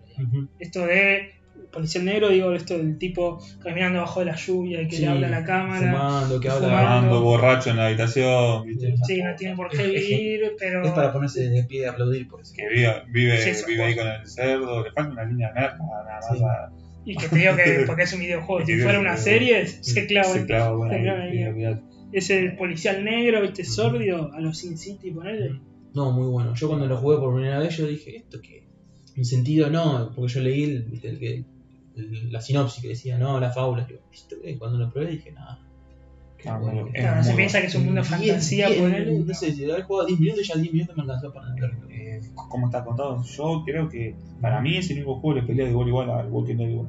Esto 0.59 0.85
de 0.87 1.35
policial 1.71 2.03
negro, 2.03 2.29
digo, 2.29 2.53
esto 2.53 2.77
del 2.77 2.97
tipo 2.97 3.39
caminando 3.63 3.99
bajo 3.99 4.19
de 4.21 4.25
la 4.25 4.35
lluvia 4.35 4.81
y 4.81 4.87
que 4.87 4.95
Sí, 4.97 5.01
le 5.03 5.07
habla 5.09 5.27
a 5.27 5.29
la 5.29 5.43
cámara. 5.45 5.91
Fumando, 5.91 6.39
que 6.39 6.49
habla. 6.49 6.67
Fumando. 6.67 7.21
Borracho 7.21 7.69
en 7.69 7.77
la 7.77 7.87
habitación, 7.87 8.65
¿viste? 8.65 8.93
Sí. 9.05 9.21
No 9.21 9.35
tiene 9.35 9.55
por 9.55 9.69
qué 9.69 9.77
es- 9.83 10.07
vivir, 10.09 10.51
pero. 10.59 10.83
Es 10.83 10.91
para 10.91 11.13
ponerse 11.13 11.47
de 11.49 11.63
pie 11.63 11.81
y 11.81 11.85
aplaudir 11.85 12.27
por 12.27 12.41
eso. 12.41 12.53
que 12.55 12.67
vive, 12.67 13.03
vive, 13.09 13.37
Sí, 13.37 13.49
eso. 13.51 13.67
vive 13.67 13.83
ahí 13.83 13.95
con 13.95 14.07
el 14.07 14.27
cerdo, 14.27 14.83
le 14.83 14.91
falta 14.91 15.11
una 15.11 15.23
línea 15.25 15.49
de 15.49 15.53
nada 15.61 15.77
más 15.77 16.25
Sí. 16.37 16.43
a- 16.43 16.69
Y 17.05 17.15
que 17.15 17.27
te 17.29 17.35
digo 17.35 17.55
que 17.55 17.63
porque 17.87 18.03
es 18.03 18.13
un 18.13 18.19
videojuego, 18.19 18.65
si 18.65 18.77
fuera 18.79 18.99
una 18.99 19.15
serie, 19.17 19.65
se 19.67 20.05
clava. 20.07 20.27
se 20.27 20.45
clava 20.45 20.75
con 20.77 20.89
Ese 22.11 22.51
policial 22.57 23.03
negro, 23.03 23.41
viste, 23.41 23.63
sordio, 23.63 24.31
a 24.33 24.39
los 24.41 24.57
Sin 24.57 24.77
City, 24.77 25.11
ponerle. 25.11 25.59
No, 25.93 26.11
muy 26.11 26.27
bueno. 26.27 26.53
Yo 26.55 26.67
cuando 26.67 26.85
lo 26.87 26.97
jugué 26.97 27.17
por 27.17 27.33
primera 27.35 27.59
vez, 27.59 27.75
yo 27.77 27.87
dije, 27.87 28.17
¿esto 28.17 28.39
qué? 28.41 28.63
En 29.15 29.25
sentido 29.25 29.69
no, 29.69 30.11
porque 30.15 30.33
yo 30.33 30.41
leí 30.41 30.63
el, 30.63 30.99
el 31.03 31.19
que- 31.19 31.43
el- 31.97 32.31
la 32.31 32.41
sinopsis 32.41 32.81
que 32.81 32.89
decía, 32.89 33.17
no, 33.17 33.39
la 33.39 33.51
fábula. 33.51 33.85
Digo, 33.85 33.99
¿esto 34.13 34.35
qué? 34.41 34.57
Cuando 34.57 34.77
lo 34.77 34.91
probé 34.91 35.11
dije, 35.11 35.31
nada. 35.31 35.59
Ah, 36.45 36.57
bueno. 36.57 36.87
Claro, 36.93 37.23
se 37.23 37.35
piensa 37.35 37.61
que 37.61 37.67
es 37.67 37.75
un 37.75 37.85
mundo 37.85 38.03
fantasía, 38.03 38.67
ponele. 38.79 39.19
No 39.19 39.33
sé, 39.33 39.53
si 39.53 39.63
había 39.69 39.83
jugado 39.85 40.07
10 40.07 40.19
minutos, 40.19 40.47
ya 40.47 40.55
10 40.55 40.73
minutos 40.73 40.95
me 40.95 41.03
alcanzó 41.03 41.31
para 41.33 41.49
entenderlo. 41.49 41.87
eh, 41.91 42.21
cómo 42.49 42.65
está 42.67 42.83
contado. 42.83 43.21
Yo 43.23 43.61
creo 43.65 43.89
que 43.89 44.15
para 44.41 44.59
mí 44.61 44.77
es 44.77 44.89
el 44.89 44.97
único 44.97 45.19
juego 45.19 45.39
de 45.41 45.45
pelea 45.45 45.65
de 45.65 45.71
igual 45.71 45.87
a 45.87 45.89
igual 45.89 46.09
al 46.09 46.31
Walking 46.31 46.55
Dead. 46.55 46.69
igual. 46.69 46.87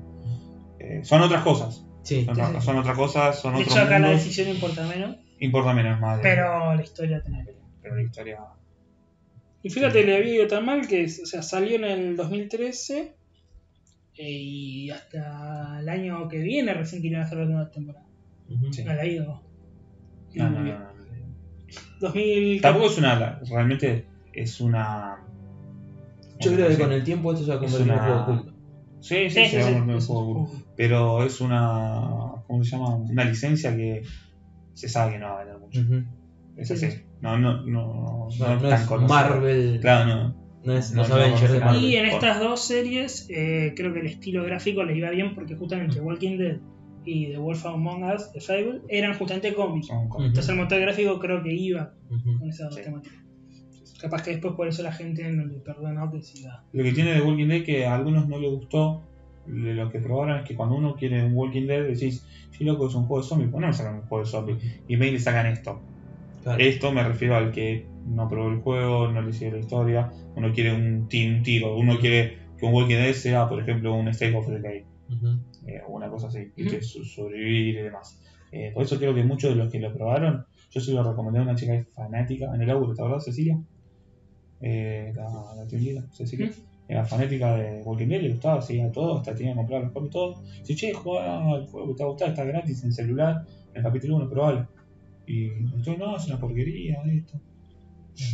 Eh, 0.78 1.01
son 1.05 1.20
otras 1.23 1.43
cosas. 1.43 1.85
Sí, 2.03 2.24
Son, 2.24 2.35
Sí, 2.35 2.41
otras- 2.41 2.61
sí. 2.61 2.66
son 2.66 2.79
otras 2.79 2.97
cosas, 2.97 3.41
son 3.41 3.55
De 3.55 3.61
otros 3.62 3.77
hecho, 3.77 3.85
acá 3.87 3.99
la 3.99 4.11
decisión 4.11 4.49
importa 4.49 4.87
menos, 4.87 5.16
Importa 5.39 5.73
menos 5.73 6.01
más. 6.01 6.16
de- 6.19 6.23
pero 6.23 6.74
la 6.74 6.83
historia 6.83 7.23
tiene 7.23 7.45
que 7.45 7.53
ver. 7.53 7.61
pero 7.83 7.97
la 7.97 8.03
historia. 8.03 8.39
Y 9.62 9.70
fíjate, 9.70 10.05
le 10.05 10.16
había 10.16 10.35
ido 10.35 10.47
tan 10.49 10.65
mal 10.66 10.87
que 10.89 11.05
o 11.05 11.27
sea, 11.27 11.43
salió 11.43 11.77
en 11.77 11.85
el 11.85 12.16
2013 12.16 13.15
eh, 14.16 14.31
y 14.31 14.91
hasta 14.91 15.79
el 15.81 15.89
año 15.89 16.29
que 16.29 16.39
viene 16.39 16.74
recién 16.74 17.01
quieren 17.01 17.20
hacer 17.20 17.39
la 17.39 17.45
nueva 17.47 17.70
temporada. 17.70 18.05
No 18.49 18.95
la 18.95 19.03
ha 19.03 19.07
ido. 19.07 19.43
No, 20.35 20.51
no, 20.51 20.62
bien. 20.65 20.79
no, 20.79 20.85
no. 20.85 20.93
2000 22.01 22.61
Tampoco 22.61 22.87
es 22.87 22.99
una. 22.99 23.41
Realmente 23.49 24.07
es 24.33 24.61
una. 24.61 25.19
Yo 26.41 26.53
creo 26.53 26.69
que 26.69 26.77
con 26.79 26.93
el 26.93 27.05
tiempo 27.05 27.33
esto 27.33 27.45
se 27.45 27.51
va 27.51 27.57
a 27.57 27.61
convertir 27.61 27.87
en 27.89 27.93
un 27.93 27.99
juego 28.01 28.20
oculto. 28.23 28.52
Sí, 29.03 29.29
sí, 29.29 29.31
Sí, 29.31 29.45
se 29.47 29.49
sí, 29.51 29.57
va 29.57 29.62
a 29.62 29.66
sí, 29.66 29.73
volver 29.74 29.83
un 29.83 29.99
es 29.99 30.09
un 30.09 30.15
juego 30.15 30.31
oculto. 30.31 30.51
juego. 30.53 30.65
Pero 30.77 31.24
es 31.24 31.41
una. 31.41 32.01
¿Cómo 32.47 32.65
se 32.65 32.70
llama? 32.70 32.97
Una 32.97 33.24
licencia 33.24 33.77
que 33.77 34.03
se 34.74 34.89
sabe 34.89 35.12
que 35.12 35.19
no 35.19 35.27
va 35.27 35.35
a 35.41 35.45
vender 35.45 35.59
mucho. 35.59 35.81
Ujú. 35.81 36.05
Es 36.57 36.69
Sí, 36.69 36.74
así. 36.74 36.91
sí. 36.91 36.99
No, 37.20 37.37
no, 37.39 37.62
no. 37.66 38.29
No, 38.29 38.29
No, 38.39 38.55
no 38.57 38.69
tan 38.69 38.81
es 38.81 38.87
conocido. 38.87 39.09
Marvel, 39.09 39.79
Claro, 39.81 40.07
no. 40.15 40.37
no 40.65 40.73
es 40.77 40.93
no, 40.93 41.03
Avengers 41.03 41.53
de 41.53 41.61
Marvel. 41.61 41.85
Y 41.85 41.97
en 41.97 42.07
estas 42.07 42.41
dos 42.41 42.61
series, 42.65 43.27
eh, 43.31 43.74
creo 43.77 43.93
que 43.93 44.01
el 44.01 44.07
estilo 44.07 44.45
gráfico 44.45 44.83
le 44.85 44.97
iba 44.97 45.11
bien 45.11 45.35
porque 45.35 45.57
justamente 45.57 46.01
Walking 46.01 46.39
Dead 46.39 46.59
y 47.05 47.33
The 47.33 47.39
Wolf 47.39 47.66
Among 47.66 48.05
Us 48.12 48.33
de 48.33 48.41
Fable 48.41 48.81
eran 48.89 49.15
justamente 49.19 49.53
cómics. 49.55 49.89
Entonces 49.91 50.49
el 50.49 50.57
motor 50.57 50.81
gráfico 50.81 51.19
creo 51.19 51.43
que 51.43 51.53
iba 51.53 51.93
con 52.39 52.49
esa 52.49 52.70
Sí. 52.70 52.81
temática. 52.85 53.16
Capaz 54.03 54.23
que 54.23 54.33
después 54.33 54.55
por 54.55 54.66
eso 54.69 54.83
la 54.83 54.93
gente 54.93 55.23
no 55.31 55.47
le 55.47 55.61
perdonó 55.61 56.11
que 56.11 56.20
siga. 56.20 56.65
Lo 56.73 56.83
que 56.83 56.93
tiene 56.93 57.15
de 57.15 57.20
Walking 57.23 57.47
Dead 57.49 57.65
que 57.65 57.87
a 57.87 57.95
algunos 57.95 58.29
no 58.29 58.39
les 58.39 58.51
gustó 58.51 59.03
de 59.47 59.74
lo 59.74 59.91
que 59.91 60.01
probaron 60.01 60.41
es 60.41 60.45
que 60.49 60.55
cuando 60.57 60.74
uno 60.77 60.95
quiere 60.97 61.24
un 61.24 61.35
Walking 61.35 61.66
Dead 61.66 61.85
decís, 61.87 62.27
sí 62.51 62.65
loco 62.65 62.89
es 62.89 62.95
un 62.95 63.07
juego 63.07 63.23
de 63.23 63.29
zombies, 63.29 63.51
¿por 63.51 63.61
qué 63.61 63.62
no 63.62 63.66
me 63.69 63.73
sacan 63.73 63.95
un 63.97 64.07
juego 64.07 64.24
de 64.24 64.31
zombies? 64.31 64.59
Y 64.89 64.97
me 64.97 65.11
le 65.11 65.19
sacan 65.19 65.47
esto. 65.47 65.81
Claro. 66.43 66.62
Esto 66.62 66.91
me 66.93 67.05
refiero 67.05 67.37
al 67.37 67.53
que 67.53 67.87
no 68.07 68.29
probó 68.29 68.51
el 68.51 68.59
juego, 68.61 69.09
no 69.12 69.23
le 69.23 69.33
sigue 69.33 69.53
la 69.53 69.59
historia, 69.59 70.11
uno 70.35 70.53
quiere 70.53 70.73
un, 70.74 71.09
un 71.12 71.43
tiro, 71.43 71.77
uno 71.77 71.99
quiere 72.01 72.39
que 72.59 72.66
un 72.66 72.73
Walking 72.74 72.97
Dead 72.97 73.12
sea, 73.12 73.49
por 73.49 73.61
ejemplo, 73.61 73.95
un 73.95 74.09
State 74.09 74.37
of 74.37 74.49
Decay, 74.49 74.85
eh, 75.66 75.81
o 75.87 75.93
una 75.93 76.09
cosa 76.11 76.27
así, 76.27 76.51
que 76.57 76.83
so- 76.83 77.05
sobrevivir 77.05 77.77
y 77.77 77.83
demás. 77.83 78.20
Eh, 78.51 78.70
por 78.74 78.83
eso 78.83 78.99
creo 78.99 79.15
que 79.15 79.23
muchos 79.24 79.51
de 79.51 79.57
los 79.57 79.70
que 79.70 79.79
lo 79.79 79.93
probaron, 79.95 80.45
yo 80.70 80.81
se 80.81 80.93
lo 80.93 81.03
recomendé 81.09 81.39
a 81.39 81.43
una 81.43 81.55
chica 81.55 81.85
fanática 81.95 82.47
en 82.55 82.61
el 82.62 82.66
laburo, 82.69 82.93
¿te 82.95 83.01
acordás, 83.03 83.24
Cecilia? 83.24 83.57
Eh, 84.63 85.13
la, 85.15 85.29
la 85.57 85.67
team 85.67 85.83
leader, 85.83 86.05
Cecilia. 86.13 86.47
Ujú. 86.51 86.61
Era 86.89 87.05
fanática 87.05 87.57
de 87.57 87.83
Walking 87.83 88.07
Dead, 88.09 88.21
le 88.23 88.31
gustaba, 88.31 88.61
seguía 88.61 88.91
todo, 88.93 89.19
hasta 89.19 89.35
tenía 89.35 89.53
que 89.53 89.57
comprar 89.59 89.83
los 89.83 89.93
cómics 89.93 90.13
todo. 90.13 90.43
Dice, 90.61 90.75
che, 90.75 90.93
juega 90.93 91.39
al 91.53 91.67
juego 91.67 91.89
que 91.89 91.95
te 91.95 92.03
va 92.03 92.09
a 92.09 92.13
gustar, 92.13 92.29
está 92.31 92.45
gratis 92.45 92.85
en 92.85 92.93
celular, 92.93 93.47
en 93.71 93.77
el 93.79 93.83
capítulo 93.83 94.17
1, 94.17 94.29
probable. 94.29 94.67
Y 95.27 95.49
yo, 95.83 95.97
no, 95.97 96.17
es 96.17 96.27
una 96.27 96.39
porquería 96.39 97.01
esto. 97.07 97.41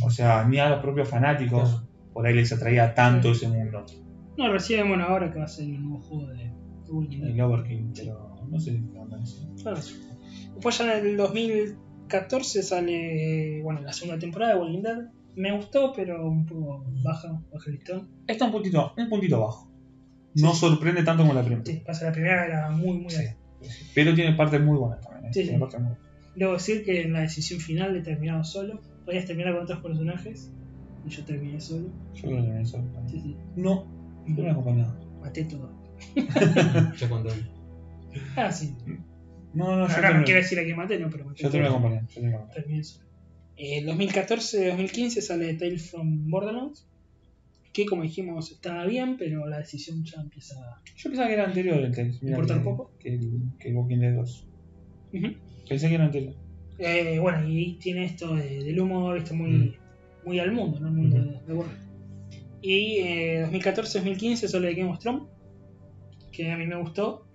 O 0.03 0.09
sea, 0.09 0.45
ni 0.47 0.57
a 0.57 0.69
los 0.69 0.81
propios 0.81 1.07
fanáticos 1.07 1.69
Claro. 1.69 1.87
por 2.13 2.25
ahí 2.27 2.33
les 2.33 2.51
atraía 2.51 2.93
tanto 2.93 3.31
ese 3.31 3.47
mundo. 3.47 3.85
No, 4.37 4.51
recién 4.51 4.87
bueno 4.89 5.05
ahora 5.05 5.31
que 5.31 5.39
va 5.39 5.45
a 5.45 5.47
ser 5.47 5.65
el 5.65 5.81
nuevo 5.81 6.01
juego 6.03 6.27
de, 6.27 6.35
de 6.45 6.51
Walking 6.91 7.19
Dead. 7.21 7.29
El 7.29 7.41
Overkill, 7.41 7.91
pero 7.95 8.35
no 8.49 8.59
sé 8.59 8.81
qué 8.91 8.97
onda 8.99 9.21
eso. 9.21 9.47
Claro. 9.61 9.79
Después 10.55 10.77
ya 10.77 10.97
en 10.97 11.05
el 11.07 11.17
2014 11.17 12.63
sale 12.63 13.61
bueno 13.61 13.81
la 13.81 13.93
segunda 13.93 14.19
temporada 14.19 14.53
de 14.55 14.59
Walking 14.59 14.81
Dead. 14.81 14.97
Me 15.35 15.55
gustó, 15.55 15.93
pero 15.95 16.27
un 16.27 16.45
poco 16.45 16.83
baja, 17.03 17.29
baja 17.53 17.65
el 17.69 17.75
listón. 17.75 18.09
Está 18.27 18.45
un 18.45 18.51
puntito, 18.51 18.93
un 18.97 19.09
puntito 19.09 19.39
bajo. 19.39 19.71
No 20.35 20.53
sorprende 20.53 21.03
tanto 21.03 21.23
como 21.23 21.33
la 21.33 21.41
primera. 21.43 21.63
Sí, 21.65 21.81
pasa 21.85 22.05
la 22.05 22.11
primera 22.11 22.45
era 22.45 22.69
muy 22.71 22.97
muy 22.99 23.09
Sí. 23.09 23.23
Pero 23.93 24.13
tiene 24.13 24.33
partes 24.35 24.61
muy 24.61 24.77
buenas 24.77 25.01
también. 25.01 25.25
¿eh? 25.25 25.29
Sí, 25.33 25.41
Tiene 25.41 25.57
sí. 25.57 25.59
partes 25.59 25.79
muy 25.79 25.89
buenas. 25.89 26.05
Debo 26.35 26.53
decir 26.53 26.83
que 26.85 27.01
en 27.01 27.13
la 27.13 27.21
decisión 27.21 27.59
final 27.59 27.93
de 27.93 28.01
terminado 28.01 28.43
solo, 28.43 28.79
podías 29.05 29.25
terminar 29.25 29.53
con 29.53 29.63
otros 29.63 29.79
personajes 29.81 30.51
y 31.05 31.09
yo 31.09 31.25
terminé 31.25 31.59
solo. 31.59 31.89
Yo 32.13 32.29
eso. 32.37 32.83
Sí, 33.07 33.19
sí, 33.19 33.37
No, 33.55 33.85
no 34.27 34.43
me 34.43 34.49
acompañado. 34.51 34.95
maté 35.21 35.43
todo. 35.45 35.71
Ya 36.97 37.09
cuando 37.09 37.29
Ah, 38.35 38.51
sí. 38.51 38.75
No, 39.53 39.75
no, 39.75 39.87
yo 39.87 39.95
Ahora 39.95 39.95
no 39.95 40.01
terminé- 40.01 40.25
quiero 40.25 40.41
decir 40.41 40.59
a 40.59 40.63
quién 40.63 40.77
maté, 40.77 40.99
no, 40.99 41.09
pero 41.09 41.25
maté 41.25 41.43
Yo 41.43 41.49
te 41.49 41.57
voy 41.57 41.65
a 41.65 41.69
todo. 41.69 41.77
acompañar. 41.79 42.07
Yo 42.07 42.13
te 42.13 42.19
voy 42.21 42.29
a 42.29 42.35
acompañar. 42.35 42.53
Terminé 42.63 42.83
solo. 42.83 43.08
En 43.61 43.85
2014-2015 43.87 45.21
sale 45.21 45.53
Tales 45.55 45.89
from 45.91 46.29
Borderlands, 46.29 46.87
que 47.73 47.85
como 47.85 48.03
dijimos 48.03 48.51
estaba 48.51 48.85
bien, 48.85 49.17
pero 49.17 49.47
la 49.47 49.57
decisión 49.59 50.03
ya 50.05 50.21
empieza 50.21 50.55
a... 50.59 50.81
Yo 50.95 51.09
pensaba 51.09 51.27
que 51.27 51.33
era 51.33 51.45
anterior 51.45 51.77
el 51.77 51.93
Tales. 51.93 52.21
Mira 52.23 52.35
¿Importa 52.37 52.53
que- 52.53 52.59
un 52.59 52.63
poco? 52.65 52.91
Que 52.99 53.13
el, 53.15 53.41
que 53.59 53.69
el 53.69 53.75
Walking 53.75 53.97
Dead 53.97 54.15
2. 54.15 54.47
Ujú. 55.13 55.27
Pensé 55.67 55.89
que 55.89 55.95
era 55.95 56.05
anterior. 56.05 56.33
Eh, 56.77 57.19
bueno, 57.19 57.47
y 57.49 57.73
tiene 57.73 58.05
esto 58.05 58.35
de- 58.35 58.63
del 58.63 58.79
humo, 58.79 59.13
viste, 59.13 59.33
muy, 59.33 59.49
Mm. 59.51 59.73
muy 60.25 60.39
al 60.39 60.51
mundo, 60.53 60.79
¿no? 60.79 60.87
El 60.87 60.93
mundo 60.93 61.17
de, 61.17 61.39
de 61.45 61.53
Warner. 61.53 61.77
Y 62.61 62.97
eh, 62.99 63.45
2014-2015 63.51 64.47
sale 64.47 64.67
de 64.69 64.75
Game 64.75 64.89
of 64.91 64.99
Thrones, 64.99 65.23
que 66.31 66.49
a 66.51 66.57
mí 66.57 66.65
me 66.65 66.77
gustó. 66.77 67.25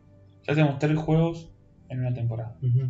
Ya 0.46 0.54
tenemos 0.54 0.78
tres 0.78 0.96
juegos 0.98 1.50
en 1.90 2.00
una 2.00 2.14
temporada. 2.14 2.56
Ujú. 2.62 2.88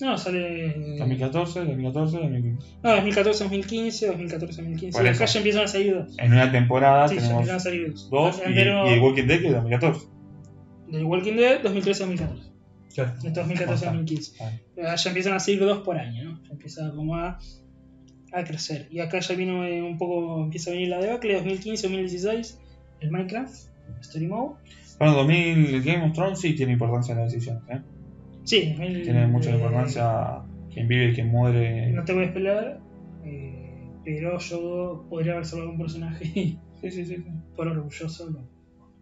No, 0.00 0.16
sale. 0.16 0.74
2014, 0.98 1.60
2014, 1.60 2.16
2015. 2.18 2.66
No, 2.82 2.90
2014-2015, 2.98 4.16
2014-2015. 4.16 4.92
Por 4.92 5.04
Y 5.04 5.08
eso. 5.08 5.16
acá 5.16 5.24
ya 5.26 5.38
empiezan 5.38 5.64
a 5.64 5.68
salir 5.68 5.94
dos. 5.94 6.18
En 6.18 6.32
una 6.32 6.52
temporada 6.52 7.08
Sí, 7.08 7.14
ya 7.16 7.20
tenemos 7.22 7.40
empiezan 7.40 7.56
a 7.56 7.60
salir 7.60 7.90
dos. 7.92 8.10
dos 8.10 8.42
y, 8.46 8.50
y 8.52 8.58
el 8.92 9.00
Walking 9.00 9.24
Dead 9.26 9.40
que 9.40 9.46
es 9.48 9.52
2014. 9.54 10.06
del 10.88 11.04
Walking 11.04 11.32
Dead, 11.36 11.62
2013-2014. 11.62 12.18
Claro. 12.94 13.12
Esto 13.24 13.40
es 13.40 13.48
2014-2015. 13.48 14.32
Ah. 14.40 14.50
Pero 14.74 14.88
Ya 14.96 15.08
empiezan 15.10 15.32
a 15.34 15.40
salir 15.40 15.60
dos 15.60 15.78
por 15.78 15.98
año, 15.98 16.24
¿no? 16.24 16.42
Ya 16.44 16.50
empieza 16.52 16.90
como 16.94 17.16
a, 17.16 17.38
a 18.32 18.44
crecer. 18.44 18.88
Y 18.90 19.00
acá 19.00 19.18
ya 19.20 19.34
vino 19.34 19.64
eh, 19.64 19.82
un 19.82 19.98
poco, 19.98 20.42
empieza 20.44 20.70
a 20.70 20.74
venir 20.74 20.88
la 20.88 20.98
debacle, 20.98 21.42
2015-2016, 21.44 22.56
el 23.00 23.10
Minecraft, 23.10 23.54
Story 24.00 24.26
Mode. 24.26 24.54
Bueno, 24.98 25.14
2000, 25.14 25.82
Game 25.82 26.04
of 26.06 26.12
Thrones 26.12 26.40
sí 26.40 26.54
tiene 26.54 26.72
importancia 26.72 27.12
en 27.12 27.18
la 27.18 27.24
decisión. 27.24 27.60
¿eh? 27.68 27.80
Sí, 28.48 28.70
2000, 28.70 29.02
Tiene 29.04 29.26
mucha 29.26 29.50
eh, 29.50 29.54
importancia 29.56 30.42
quién 30.72 30.88
vive 30.88 31.10
y 31.10 31.14
quién 31.14 31.28
muere. 31.28 31.92
No 31.92 32.02
te 32.04 32.14
voy 32.14 32.24
a 32.24 32.28
spoiler, 32.30 32.78
eh, 33.22 33.84
pero 34.06 34.38
yo 34.38 35.06
podría 35.10 35.32
haber 35.32 35.44
salvado 35.44 35.70
un 35.72 35.78
personaje 35.78 36.24
y 36.34 36.58
Sí, 36.80 36.90
sí, 36.90 37.04
sí. 37.04 37.16
por 37.54 37.68
orgulloso 37.68 38.30
no. 38.30 38.48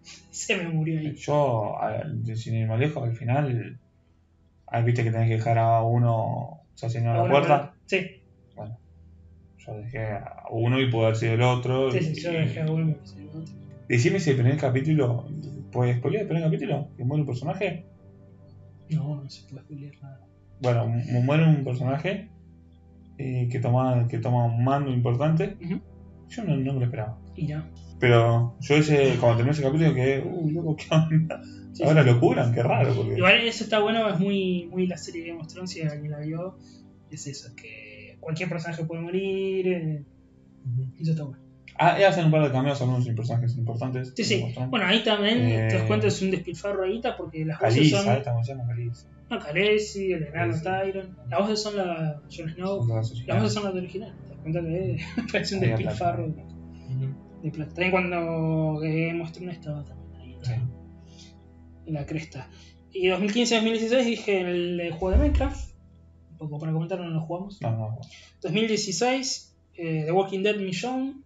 se 0.32 0.56
me 0.56 0.68
murió 0.68 0.98
ahí. 0.98 1.14
Yo, 1.14 1.78
a- 1.80 2.02
sin 2.34 2.56
ir 2.56 2.66
más 2.66 2.80
lejos, 2.80 3.04
al 3.04 3.14
final, 3.14 3.78
ah, 4.66 4.80
viste 4.80 5.04
que 5.04 5.12
tenés 5.12 5.28
que 5.28 5.34
dejar 5.36 5.58
a 5.58 5.80
uno 5.82 6.62
estacionado 6.74 7.18
en 7.18 7.22
la 7.22 7.30
puerta. 7.30 7.74
Sí, 7.86 8.00
Bueno, 8.56 8.80
yo 9.58 9.74
dejé 9.76 10.06
a 10.10 10.42
uno 10.50 10.80
y 10.80 10.90
pudo 10.90 11.04
haber 11.04 11.16
sido 11.16 11.34
el 11.34 11.42
otro. 11.42 11.92
sí, 11.92 11.98
y- 11.98 12.14
sí, 12.16 12.20
yo 12.20 12.32
dejé 12.32 12.62
a 12.62 12.66
uno. 12.66 12.96
sí, 13.04 13.28
¿no? 13.32 13.44
Decime 13.88 14.18
si 14.18 14.30
el 14.30 14.36
primer 14.36 14.56
capítulo, 14.56 15.28
¿puedes 15.70 15.98
spoiler 15.98 16.22
el 16.22 16.26
primer 16.26 16.42
capítulo? 16.42 16.88
¿Que 16.96 17.04
muere 17.04 17.20
un 17.20 17.26
personaje? 17.28 17.84
No, 18.90 19.22
no 19.22 19.28
se 19.30 19.48
puede 19.48 19.62
spoilear 19.62 19.94
nada. 20.02 20.20
Bueno, 20.60 20.86
mu- 20.88 21.22
muere 21.22 21.44
un 21.44 21.64
personaje 21.64 22.30
eh, 23.18 23.48
que, 23.50 23.58
toma, 23.60 24.06
que 24.08 24.18
toma 24.18 24.44
un 24.46 24.64
mando 24.64 24.90
importante. 24.92 25.56
Yo 26.28 26.44
no, 26.44 26.56
no 26.56 26.72
me 26.72 26.78
lo 26.80 26.84
esperaba. 26.86 27.18
Y 27.36 27.46
ya. 27.48 27.68
Pero 27.98 28.56
yo 28.60 28.74
ese, 28.76 29.16
cuando 29.20 29.36
terminé 29.38 29.52
ese 29.52 29.62
capítulo 29.62 29.94
quedé, 29.94 30.22
uy, 30.22 30.52
loco, 30.52 30.76
¿qué 30.76 30.86
onda? 30.94 31.40
Sí, 31.72 31.82
Ahora 31.82 32.02
sí. 32.02 32.10
lo 32.10 32.20
curan, 32.20 32.52
qué 32.52 32.62
raro. 32.62 32.94
Porque... 32.94 33.14
Igual 33.16 33.34
eso 33.40 33.64
está 33.64 33.80
bueno, 33.80 34.08
es 34.08 34.18
muy, 34.20 34.66
muy 34.70 34.86
la 34.86 34.96
serie 34.98 35.22
de 35.22 35.28
Game 35.28 35.40
of 35.40 35.48
Thrones, 35.48 35.70
si 35.70 35.82
alguien 35.82 36.10
la 36.12 36.18
vio, 36.20 36.56
es 37.10 37.26
eso, 37.26 37.54
que 37.56 38.16
cualquier 38.20 38.48
personaje 38.48 38.84
puede 38.84 39.02
morir, 39.02 39.68
eh, 39.68 40.04
eso 40.98 41.12
está 41.12 41.24
bueno. 41.24 41.38
Ah, 41.78 41.98
y 42.00 42.04
hacen 42.04 42.26
un 42.26 42.30
par 42.30 42.42
de 42.42 42.50
cameos 42.50 42.80
algunos 42.80 43.06
personajes 43.08 43.56
importantes. 43.56 44.12
Sí, 44.16 44.24
sí. 44.24 44.54
Bueno, 44.70 44.86
ahí 44.86 45.02
también 45.04 45.38
Eh, 45.42 45.68
te 45.68 45.74
das 45.78 45.86
cuenta 45.86 46.06
es 46.06 46.22
un 46.22 46.30
despilfarro 46.30 46.84
ahí, 46.84 47.00
porque 47.18 47.44
las 47.44 47.60
voces 47.60 47.90
son... 47.90 48.08
esta 48.12 48.42
se 48.42 48.52
llama 48.52 48.66
Kalisa. 48.68 49.08
No, 49.28 49.38
Khaleesi, 49.40 50.12
el 50.12 50.22
enano. 50.24 50.54
Tyron. 50.62 51.16
Las 51.28 51.40
voces 51.40 51.62
son 51.62 51.76
la 51.76 52.22
Jon 52.34 52.48
Snow. 52.50 52.86
Las 53.26 53.38
voces 53.38 53.52
son 53.52 53.64
las 53.64 53.74
de 53.74 53.80
original. 53.80 54.14
Te 54.22 54.28
das 54.28 54.38
cuenta 54.40 54.60
que 54.62 54.96
parece 55.32 55.54
un 55.56 55.60
despilfarro 55.60 56.28
de 57.42 57.50
plata. 57.50 57.70
También 57.74 57.90
cuando 57.90 58.78
Game 58.80 59.20
of 59.22 59.32
Thrones 59.32 59.56
estaba 59.56 59.84
también 59.84 60.16
ahí 60.20 60.36
Sí. 60.42 60.52
en 61.86 61.94
la 61.94 62.06
cresta. 62.06 62.48
Y 62.92 63.08
2015-2016 63.08 64.04
dije 64.04 64.40
el, 64.40 64.80
eh, 64.80 64.90
juego 64.90 65.10
de 65.10 65.18
Minecraft. 65.18 65.72
Un 66.32 66.38
poco 66.38 66.58
para 66.58 66.72
comentar, 66.72 66.98
no 67.00 67.08
lo 67.08 67.20
jugamos. 67.20 67.60
No, 67.60 67.70
no, 67.72 67.98
2016, 68.42 69.54
eh, 69.74 70.02
The 70.06 70.12
Walking 70.12 70.42
Dead 70.42 70.56
Millón. 70.56 71.24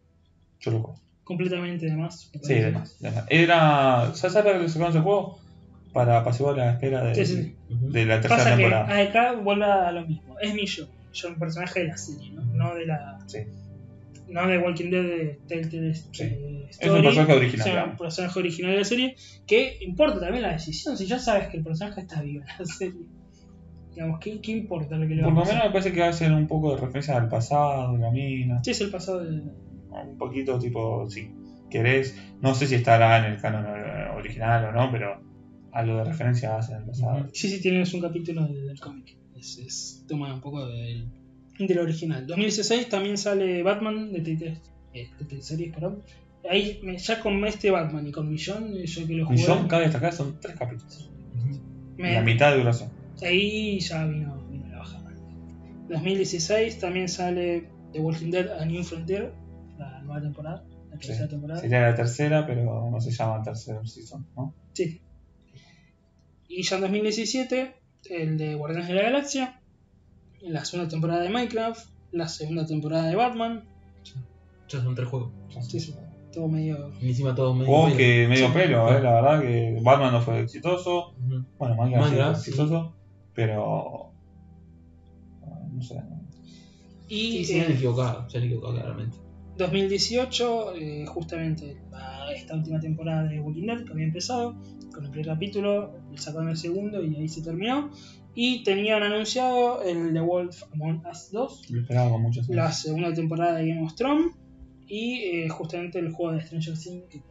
Yo 0.61 0.70
lo 0.70 0.81
juego. 0.81 1.01
Completamente 1.24 1.87
de 1.87 1.97
más. 1.97 2.20
Sí, 2.20 2.39
parece. 2.39 2.62
además. 2.65 2.97
Era. 3.28 4.11
¿Sabes 4.15 4.35
para 4.37 4.69
sacaron 4.69 4.91
ese 4.91 5.01
juego? 5.01 5.39
Para 5.93 6.19
apaciguar 6.19 6.57
la 6.57 6.73
espera 6.73 7.03
de, 7.05 7.15
Sí, 7.15 7.27
sí. 7.27 7.57
Ujú. 7.70 7.91
de 7.91 8.07
la 8.07 8.20
tercera 8.20 8.37
Pasa 8.45 8.57
que 8.57 8.62
temporada. 8.62 8.95
AEK 8.95 9.43
vuelve 9.43 9.65
a 9.65 9.93
lo 9.93 10.07
mismo. 10.07 10.37
Es 10.41 10.55
Millón. 10.55 10.89
Millón, 11.12 11.39
personaje 11.39 11.81
de 11.81 11.87
la 11.89 11.97
serie, 11.97 12.31
¿no? 12.32 12.43
No 12.45 12.74
de 12.74 12.87
la. 12.87 13.19
Sí. 13.27 13.39
No 14.28 14.47
de 14.47 14.59
Walking 14.59 14.91
Dead 14.91 15.03
de 15.03 15.39
Telltale 15.49 15.95
Sí. 15.95 16.05
eh, 16.23 16.66
Es 16.70 16.78
un 16.78 16.85
Story, 16.87 17.03
personaje 17.03 17.32
original. 17.32 17.69
Es 17.78 17.85
un 17.91 17.97
personaje 17.97 18.39
original 18.39 18.70
de 18.73 18.78
la 18.78 18.85
serie. 18.85 19.16
Que 19.47 19.78
importa 19.82 20.20
también 20.20 20.43
la 20.43 20.53
decisión. 20.53 20.97
Si 20.97 21.07
ya 21.07 21.19
sabes 21.19 21.49
que 21.49 21.57
el 21.57 21.65
personaje 21.65 22.01
está 22.03 22.23
vivo 22.23 22.43
en 22.43 22.47
la 22.59 22.65
serie. 22.66 23.01
Digamos, 23.95 24.20
¿qué, 24.20 24.41
qué 24.41 24.53
importa 24.53 24.95
lo 24.97 25.09
que 25.09 25.16
le 25.16 25.23
Por 25.24 25.32
va 25.32 25.35
lo 25.35 25.41
a 25.41 25.43
pasar? 25.43 25.57
menos 25.57 25.69
me 25.69 25.73
parece 25.73 25.93
que 25.93 26.01
va 26.01 26.09
a 26.09 26.12
ser 26.12 26.32
un 26.32 26.47
poco 26.47 26.70
de 26.74 26.81
referencia 26.81 27.16
al 27.16 27.28
pasado, 27.28 27.93
de 27.95 27.99
la 27.99 28.11
mina. 28.12 28.62
Sí, 28.62 28.70
es 28.70 28.81
el 28.81 28.91
pasado 28.91 29.24
de. 29.24 29.43
Un 29.93 30.17
poquito 30.19 30.59
tipo, 30.59 31.09
si 31.09 31.31
querés. 31.71 32.17
No 32.41 32.55
sé 32.55 32.67
si 32.67 32.77
estará 32.77 33.19
en 33.27 33.33
el 33.33 33.41
canon 33.41 33.65
eh, 33.67 34.09
original 34.17 34.65
o 34.67 34.73
no, 34.73 34.91
pero 34.91 35.21
algo 35.73 35.97
de 35.99 36.05
referencia 36.05 36.57
hace 36.57 36.73
en 36.73 36.79
el 36.81 36.85
pasado. 36.87 37.29
Sí, 37.33 37.49
sí, 37.49 37.61
tienes 37.61 37.93
un 37.95 38.01
capítulo 38.01 38.47
de- 38.47 38.62
del 38.62 38.81
cómic. 38.81 39.17
Es, 39.37 39.59
es- 39.59 40.05
toma 40.09 40.35
un 40.35 40.41
poco 40.41 40.67
del, 40.67 41.07
del 41.59 41.79
original. 41.79 42.27
2016 42.27 42.89
también 42.89 43.17
sale 43.19 43.62
Batman 43.62 44.12
de 44.12 44.21
Telltale 44.21 44.59
eh, 44.95 45.09
perdón. 45.73 46.03
Ahí, 46.49 46.81
ya 46.99 47.21
con 47.21 47.45
este 47.45 47.71
Batman 47.71 48.07
y 48.07 48.12
con 48.12 48.29
Millón, 48.29 48.75
eh, 48.77 48.87
yo 48.87 49.07
que 49.07 49.12
lo 49.15 49.27
jugué, 49.27 49.39
Millón, 49.39 49.69
cabe 49.69 49.85
destacar, 49.85 50.12
son 50.12 50.41
tres 50.41 50.57
capítulos. 50.57 51.11
Me- 51.99 52.15
La 52.15 52.23
mitad 52.23 52.53
de 52.53 52.59
duración. 52.59 52.91
ahí 53.23 53.79
ya 53.81 54.07
vino, 54.07 54.43
vino 54.51 54.67
la 54.69 54.79
bajada. 54.79 55.12
2016 55.89 56.79
también 56.79 57.09
sale 57.09 57.69
The 57.93 58.01
Walking 58.01 58.31
Dead 58.31 58.49
A 58.59 58.65
New 58.65 58.83
Frontier, 58.83 59.33
nueva 60.11 60.23
temporada, 60.23 60.65
la 60.91 60.97
Sí. 61.01 61.07
tercera 61.09 61.28
temporada. 61.28 61.61
Sería 61.61 61.81
la 61.82 61.95
tercera, 61.95 62.47
pero 62.47 62.91
no 62.91 63.01
se 63.01 63.11
llama 63.11 63.43
tercer 63.43 63.87
season, 63.89 64.27
¿no? 64.37 64.55
Sí. 64.73 65.01
Y 66.49 66.62
ya 66.62 66.77
en 66.77 66.82
2017, 66.82 67.74
el 68.11 68.37
de 68.39 68.55
Guardianes 68.57 68.89
de 68.89 68.95
la 68.95 69.03
Galaxia, 69.03 69.61
la 70.43 70.65
segunda 70.65 70.89
temporada 70.91 71.23
de 71.23 71.28
Minecraft, 71.31 71.89
la 72.12 72.27
segunda 72.28 72.66
temporada 72.66 73.07
de 73.09 73.15
Batman. 73.15 73.65
Ya 74.69 74.81
son 74.82 74.95
tres 74.95 75.09
juegos. 75.09 75.32
Sí, 75.69 75.78
sí, 75.81 75.95
todo 76.32 76.49
medio. 76.49 76.93
Y 77.01 77.09
encima 77.09 77.35
todos 77.35 77.55
medio. 77.57 77.66
Juego 77.66 77.85
pelo. 77.87 77.97
que 77.99 78.27
medio 78.28 78.47
Sí. 78.49 78.53
pelo, 78.55 78.89
eh, 78.97 79.01
la 79.03 79.12
verdad 79.15 79.41
que 79.43 79.78
Batman 79.82 80.12
no 80.12 80.20
fue 80.20 80.41
exitoso. 80.41 81.15
Bueno, 81.59 81.77
Minecraft, 81.77 81.91
sí 82.07 82.11
Minecraft, 82.11 82.35
fue 82.35 82.43
sí. 82.45 82.51
exitoso, 82.51 82.95
pero. 83.35 84.12
No 85.73 85.82
sé. 85.82 86.03
Y 87.09 87.32
Sí, 87.32 87.45
se 87.45 87.61
han 87.65 87.70
eh, 87.73 87.74
equivocado, 87.74 88.28
se 88.31 88.39
han 88.39 88.45
equivocado 88.45 88.74
claramente. 88.74 89.16
2018, 89.65 90.74
eh, 90.77 91.05
justamente 91.07 91.77
esta 92.35 92.55
última 92.55 92.78
temporada 92.81 93.24
de 93.24 93.41
Walking 93.41 93.66
Dead 93.66 93.85
que 93.85 93.93
había 93.93 94.05
empezado, 94.07 94.55
con 94.93 95.05
el 95.05 95.11
primer 95.11 95.27
capítulo, 95.27 95.93
sacaron 96.16 96.49
el 96.49 96.57
segundo 96.57 97.03
y 97.03 97.16
ahí 97.16 97.28
se 97.28 97.43
terminó. 97.43 97.91
Y 98.35 98.62
tenían 98.62 99.03
anunciado 99.03 99.82
el 99.82 100.12
The 100.12 100.20
Wolf 100.20 100.62
Among 100.73 101.03
Us 101.11 101.31
2, 101.32 101.70
Lo 101.70 101.81
esperaba 101.81 102.11
con 102.11 102.23
muchos 102.23 102.49
la 102.49 102.70
segunda 102.73 103.12
temporada 103.12 103.57
de 103.57 103.69
Game 103.69 103.82
of 103.85 103.95
Thrones 103.97 104.32
y 104.87 105.15
eh, 105.24 105.49
justamente 105.49 105.99
el 105.99 106.12
juego 106.12 106.32
de 106.37 106.43
Stranger 106.43 106.78
Things. 106.78 107.05
que- 107.11 107.23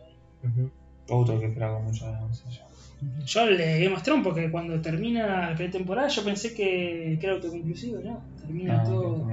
Ujú. 0.47 0.69
Otro 1.09 1.39
que 1.39 1.47
esperaba 1.47 1.75
con 1.77 1.85
muchos 1.85 2.03
ansias. 2.03 2.61
Yo 3.25 3.41
el 3.43 3.57
de 3.57 3.81
Game 3.83 3.95
of 3.95 4.03
Thrones 4.03 4.25
porque 4.25 4.51
cuando 4.51 4.81
termina 4.81 5.49
la 5.49 5.55
primera 5.55 5.71
temporada 5.71 6.07
yo 6.09 6.21
pensé 6.23 6.53
que, 6.53 7.17
que 7.19 7.25
era 7.25 7.35
autoconclusivo, 7.35 7.99
¿no? 8.01 8.21
Termina 8.41 8.83
No, 8.83 8.89
todo. 8.89 9.25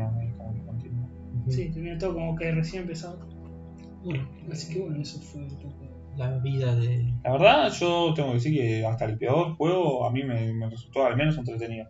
Sí, 1.49 1.71
termina 1.71 1.97
todo 1.99 2.15
como 2.15 2.35
que 2.37 2.51
recién 2.53 2.83
empezaba. 2.83 3.17
Bueno, 4.03 4.29
Así 4.51 4.73
que 4.73 4.81
bueno, 4.81 5.01
eso 5.01 5.21
fue 5.21 5.43
un 5.43 5.49
poco. 5.57 5.75
la 6.17 6.39
vida 6.39 6.75
de. 6.77 7.13
La 7.25 7.33
verdad, 7.33 7.73
yo 7.73 8.13
tengo 8.15 8.29
que 8.31 8.35
decir 8.35 8.55
que 8.55 8.85
hasta 8.87 9.05
el 9.05 9.19
peor 9.19 9.55
juego 9.57 10.07
a 10.07 10.13
mí 10.13 10.23
me, 10.25 10.53
me 10.55 10.69
resultó 10.71 11.05
al 11.07 11.17
menos 11.17 11.37
entretenido, 11.39 11.87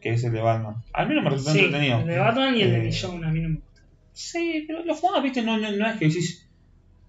que 0.00 0.10
es 0.10 0.24
el 0.24 0.32
de 0.32 0.40
Batman. 0.40 0.74
Al 0.92 1.08
menos 1.08 1.24
me 1.24 1.30
resultó 1.30 1.52
Sí, 1.52 1.64
entretenido. 1.64 1.98
el 2.00 2.06
de 2.06 2.18
Batman 2.18 2.56
y 2.56 2.62
el 2.62 2.70
de 2.70 2.76
Eh, 2.78 2.82
Millón 2.82 3.24
a 3.24 3.30
mí 3.32 3.40
no 3.40 3.48
me 3.50 3.54
gusta. 3.56 3.82
Sí, 4.12 4.64
pero 4.66 4.84
lo 4.84 4.94
jugás, 4.94 5.22
viste, 5.22 5.42
no, 5.42 5.58
no, 5.58 5.70
no 5.70 5.86
es 5.88 5.96
que 5.98 6.06
decís, 6.06 6.48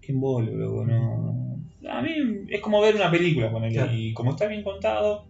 qué 0.00 0.12
embolo, 0.12 0.52
loco, 0.54 0.84
no. 0.84 1.58
A 1.90 2.02
mí 2.02 2.10
es 2.48 2.60
como 2.60 2.80
ver 2.80 2.96
una 2.96 3.10
película 3.10 3.50
con 3.50 3.64
él, 3.64 3.72
Claro. 3.72 3.92
y 3.94 4.12
como 4.12 4.30
está 4.32 4.46
bien 4.46 4.62
contado, 4.62 5.24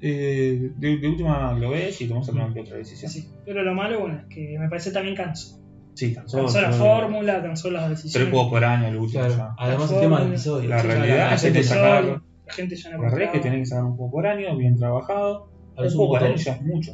eh, 0.00 0.72
de, 0.76 0.98
de 0.98 1.08
última 1.08 1.52
lo 1.54 1.70
ves 1.70 2.00
y 2.00 2.06
tomas 2.08 2.28
alguna 2.28 2.52
que 2.52 2.60
otra 2.60 2.76
decisión. 2.76 3.10
Sí, 3.10 3.28
pero 3.44 3.62
lo 3.62 3.74
malo, 3.74 4.00
bueno, 4.00 4.18
es 4.20 4.26
que 4.34 4.58
me 4.58 4.68
parece 4.68 4.90
también 4.92 5.16
cansó. 5.16 5.58
Sí, 5.94 6.12
cansó. 6.14 6.38
Cansó 6.38 6.60
la 6.60 6.72
fórmula, 6.72 7.42
cansó 7.42 7.70
las 7.70 7.86
Tres 7.86 8.02
decisiones. 8.02 8.30
juegos 8.30 8.50
por 8.50 8.64
año, 8.64 8.88
el 8.88 8.96
último 8.96 9.24
Claro. 9.24 9.36
ya. 9.38 9.54
Además, 9.58 9.92
el 9.92 10.00
tema 10.00 10.20
del 10.20 10.28
episodio. 10.28 10.68
La 10.68 10.82
realidad 10.82 11.16
la 11.30 11.34
es 11.34 11.42
que 11.42 11.50
te 11.50 11.62
sacaron- 11.62 12.22
La 12.46 12.52
gente 12.52 12.76
ya 12.76 12.90
no 12.90 13.02
La 13.02 13.24
es 13.24 13.30
que 13.30 13.38
tenés 13.40 13.58
que 13.60 13.66
sacar 13.66 13.84
un 13.84 13.96
juego 13.96 14.12
por 14.12 14.26
año, 14.26 14.56
bien 14.56 14.76
trabajado. 14.76 15.50
Ahora 15.76 15.88
un 15.88 15.94
juego 15.96 16.10
por 16.12 16.22
año 16.24 16.36
ya 16.36 16.52
es 16.52 16.62
mucho. 16.62 16.92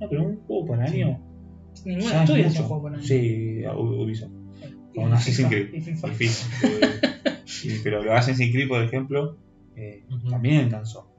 No, 0.00 0.08
pero 0.08 0.22
un 0.24 0.36
juego 0.46 0.66
por 0.66 0.80
año. 0.80 1.20
Ningún 1.84 2.02
ya 2.02 2.08
es 2.08 2.20
estudio 2.30 2.46
hace 2.46 2.56
mucho. 2.58 2.68
juego 2.68 2.82
por 2.82 2.94
año. 2.94 3.02
Sí, 3.02 3.62
Ubisoft. 3.76 4.30
Con 4.94 5.12
Assassin's 5.12 5.48
Creed. 5.48 5.74
y 5.74 5.80
FIFA. 5.80 6.08
Sí, 7.46 7.80
pero 7.82 8.02
lo 8.02 8.12
Assassin's 8.14 8.52
Creed, 8.52 8.68
por 8.68 8.82
ejemplo, 8.82 9.38
eh, 9.76 10.04
también 10.30 10.68
cansó. 10.70 11.13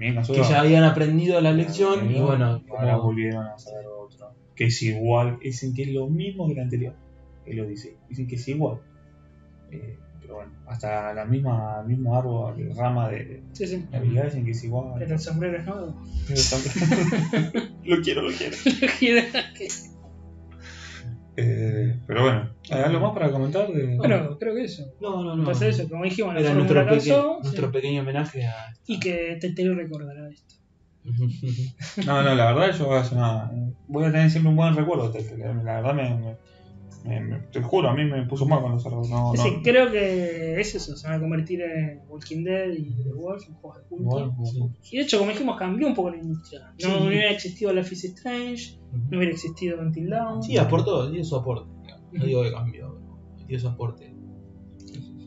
Bien 0.00 0.16
que 0.26 0.42
ya 0.42 0.60
habían 0.60 0.82
aprendido 0.84 1.40
la 1.40 1.52
lección 1.52 2.10
y 2.10 2.18
bueno, 2.20 2.62
ahora 2.70 2.92
como- 2.94 3.04
volvieron 3.04 3.46
a 3.46 3.58
sacar 3.58 3.84
otro. 3.86 4.32
Que 4.56 4.64
es 4.66 4.82
igual, 4.82 5.38
dicen 5.42 5.74
que 5.74 5.82
es 5.82 5.88
lo 5.92 6.08
mismo 6.08 6.46
que 6.46 6.54
el 6.54 6.60
anterior. 6.60 6.94
Él 7.46 7.56
lo 7.58 7.66
dice, 7.66 7.96
dicen 8.08 8.26
que 8.26 8.36
es 8.36 8.48
igual. 8.48 8.78
Eh, 9.70 9.96
pero 10.20 10.36
bueno, 10.36 10.52
hasta 10.66 11.12
la 11.14 11.24
misma, 11.24 11.80
el 11.82 11.88
mismo 11.88 12.16
árbol, 12.16 12.56
rama 12.76 13.08
de, 13.10 13.42
Sí, 13.52 13.66
sí. 13.66 13.86
de 13.90 13.96
habilidades 13.96 14.32
dicen 14.32 14.44
que 14.46 14.50
es 14.52 14.64
igual. 14.64 14.94
Pero 14.98 15.14
el 15.14 15.20
sombrero 15.20 15.58
es 15.58 15.66
nuevo. 15.66 15.94
Pero 16.28 16.40
también- 16.50 17.74
lo 17.84 18.00
quiero, 18.02 18.22
lo 18.22 18.30
quiero. 18.30 18.56
Eh, 21.36 22.00
pero 22.06 22.22
bueno, 22.22 22.54
¿hay 22.70 22.80
algo 22.82 23.00
más 23.00 23.14
para 23.14 23.30
comentar? 23.30 23.68
De... 23.72 23.96
bueno, 23.96 24.36
creo 24.38 24.54
que 24.54 24.64
eso. 24.64 24.82
no, 25.00 25.22
no, 25.22 25.34
no. 25.36 25.42
Entonces 25.42 25.78
eso, 25.78 25.88
como 25.88 26.04
dijimos, 26.04 26.34
Era 26.36 26.52
nuestro, 26.54 26.84
pequeño, 26.84 27.00
sí. 27.00 27.38
nuestro 27.42 27.72
pequeño 27.72 28.02
homenaje 28.02 28.46
a. 28.46 28.54
y 28.86 28.98
que 29.00 29.38
Tetero 29.40 29.74
recordará 29.74 30.28
esto. 30.28 30.54
No, 32.06 32.22
no, 32.22 32.34
la 32.34 32.52
verdad 32.52 32.76
yo 32.76 32.86
voy 32.86 32.96
a, 32.96 33.00
hacer 33.00 33.16
una- 33.18 33.50
voy 33.86 34.04
a 34.04 34.12
tener 34.12 34.30
siempre 34.30 34.50
un 34.50 34.56
buen 34.56 34.74
recuerdo 34.76 35.10
de. 35.10 35.22
La 35.64 35.80
verdad 35.80 35.94
me, 35.94 36.14
me- 36.14 36.36
me- 37.04 37.20
me- 37.20 37.38
te 37.52 37.62
juro, 37.62 37.88
a 37.88 37.94
mí 37.94 38.04
me 38.04 38.26
puso 38.26 38.46
mal. 38.46 38.60
No, 38.62 38.68
no, 39.08 39.32
decir, 39.32 39.52
creo 39.62 39.90
que 39.90 40.60
es 40.60 40.74
eso, 40.74 40.96
se 40.96 41.06
van 41.08 41.16
a 41.16 41.20
convertir 41.20 41.62
en 41.62 42.00
Walking 42.08 42.44
Dead 42.44 42.68
y 42.72 43.02
The 43.02 43.12
Wolf, 43.14 43.46
en 43.48 43.54
juegos 43.54 43.78
de 43.82 43.88
culto. 43.88 44.04
Bueno, 44.04 44.36
sí. 44.44 44.60
Y 44.92 44.96
de 44.98 45.02
hecho, 45.04 45.18
como 45.18 45.30
dijimos, 45.30 45.56
cambió 45.56 45.86
un 45.86 45.94
poco 45.94 46.10
la 46.10 46.18
industria. 46.18 46.60
No, 46.72 46.74
Sí. 46.78 46.86
no 46.88 47.06
hubiera 47.06 47.30
existido 47.30 47.72
Life 47.72 47.94
is 47.94 48.04
Strange, 48.04 48.78
no 49.10 49.18
hubiera 49.18 49.32
existido 49.32 49.80
Until 49.80 50.10
Dawn. 50.10 50.42
Sí, 50.42 50.56
aportó, 50.58 51.10
dio 51.10 51.24
su 51.24 51.36
aporte. 51.36 51.70
No 52.12 52.24
digo 52.24 52.42
que 52.42 52.52
cambió, 52.52 52.98
pero 53.36 53.46
dio 53.46 53.58
su 53.60 53.68
aporte. 53.68 54.12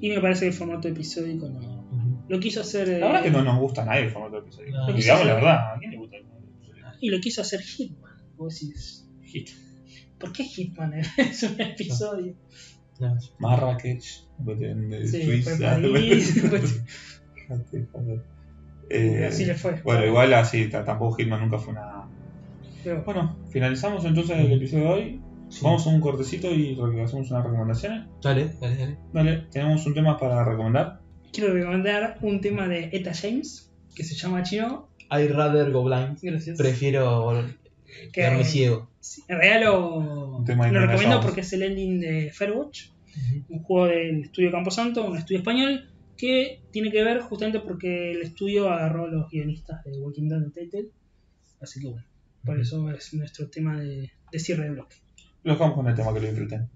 Y 0.02 0.10
me 0.10 0.20
parece 0.20 0.42
que 0.42 0.48
el 0.48 0.54
formato 0.54 0.88
episódico 0.88 1.48
no. 1.50 1.84
Lo 2.28 2.40
quiso 2.40 2.62
hacer. 2.62 2.88
La 2.88 3.08
verdad 3.08 3.16
eh, 3.16 3.28
es 3.28 3.32
que 3.32 3.38
no 3.38 3.44
nos 3.44 3.60
gusta 3.60 3.82
a 3.84 3.86
nadie 3.86 4.04
el 4.04 4.12
formato. 4.12 4.46
Y 4.90 4.94
digamos 4.94 5.26
la 5.26 5.34
verdad, 5.36 5.74
¿a 5.76 5.80
quién 5.80 5.92
le 5.92 5.98
gusta 5.98 6.18
el 6.18 6.26
formato? 6.26 6.98
Y 7.02 7.10
lo 7.10 7.20
quiso 7.20 7.42
hacer 7.42 7.62
Hitman. 7.62 8.12
Vos 8.38 8.54
decís, 8.60 9.10
Hit. 9.24 9.50
¿Por 10.24 10.32
qué 10.34 10.44
Hitman 10.46 10.94
es 11.18 11.44
un 11.44 11.60
episodio? 11.60 12.34
No. 13.00 13.18
Marrakech, 13.40 14.24
de, 14.38 14.56
de 14.56 15.08
Sí, 15.08 15.24
Suiza. 15.24 15.52
fue 15.58 15.92
París. 15.92 16.36
Eh, 18.90 19.26
así 19.28 19.46
le 19.46 19.56
fue. 19.56 19.82
Bueno, 19.84 20.06
igual 20.06 20.34
así, 20.34 20.70
tampoco 20.70 21.16
Hitman 21.18 21.42
nunca 21.42 21.58
fue 21.58 21.74
una. 21.74 22.08
Pero, 22.84 23.04
Bueno, 23.04 23.36
finalizamos 23.50 24.06
entonces 24.06 24.38
el 24.38 24.52
episodio 24.54 24.84
de 24.84 24.90
hoy. 24.90 25.22
Sí. 25.50 25.60
Vamos 25.64 25.86
a 25.86 25.90
un 25.90 26.00
cortecito 26.00 26.52
y 26.52 26.78
hacemos 27.04 27.30
unas 27.30 27.44
recomendaciones. 27.44 28.08
Dale, 28.22 28.54
dale, 28.62 28.76
dale. 28.78 28.98
Dale, 29.14 29.48
tenemos 29.52 29.86
un 29.86 29.94
tema 29.94 30.18
para 30.18 30.44
recomendar. 30.46 31.02
quiero 31.32 31.54
recomendar 31.54 32.18
un 32.22 32.42
tema 32.42 32.68
de 32.68 32.90
Eta 32.94 33.12
James 33.14 33.72
que 33.96 34.04
se 34.04 34.16
llama 34.16 34.44
Chino. 34.44 34.88
I'd 35.12 35.32
rather 35.32 35.72
go 35.72 35.84
blind. 35.84 36.20
Gracias. 36.22 36.58
Prefiero 36.58 37.44
quedarme 38.14 38.46
ciego. 38.46 38.93
Sí, 39.04 39.22
en 39.28 39.38
realidad 39.38 39.70
lo, 39.70 40.46
recomiendo 40.46 41.20
porque 41.20 41.42
es 41.42 41.52
el 41.52 41.64
ending 41.64 42.00
de 42.00 42.32
Fairwatch, 42.32 42.86
un 43.50 43.62
juego 43.62 43.88
del 43.88 44.22
estudio 44.24 44.50
Camposanto, 44.50 45.06
un 45.06 45.18
estudio 45.18 45.40
español, 45.40 45.90
que 46.16 46.62
tiene 46.72 46.90
que 46.90 47.04
ver 47.04 47.20
justamente 47.20 47.60
porque 47.60 48.12
el 48.12 48.22
estudio 48.22 48.70
agarró 48.70 49.04
a 49.04 49.08
los 49.10 49.30
guionistas 49.30 49.84
de 49.84 50.00
Walking 50.00 50.30
Dead 50.30 50.40
de 50.40 50.52
Telltale. 50.52 50.90
Así 51.60 51.82
que 51.82 51.88
bueno, 51.88 52.06
por 52.46 52.58
eso 52.62 52.90
es 52.92 53.14
nuestro 53.14 53.50
tema 53.50 53.78
de, 53.78 54.10
de 54.32 54.40
cierre 54.40 54.64
de 54.64 54.70
bloque. 54.70 54.96
Los 55.44 55.58
dejamos 55.58 55.76
con 55.76 55.88
el 55.90 55.96
tema 55.96 56.14
que 56.14 56.20
lo 56.22 56.28
disfruten. 56.28 56.70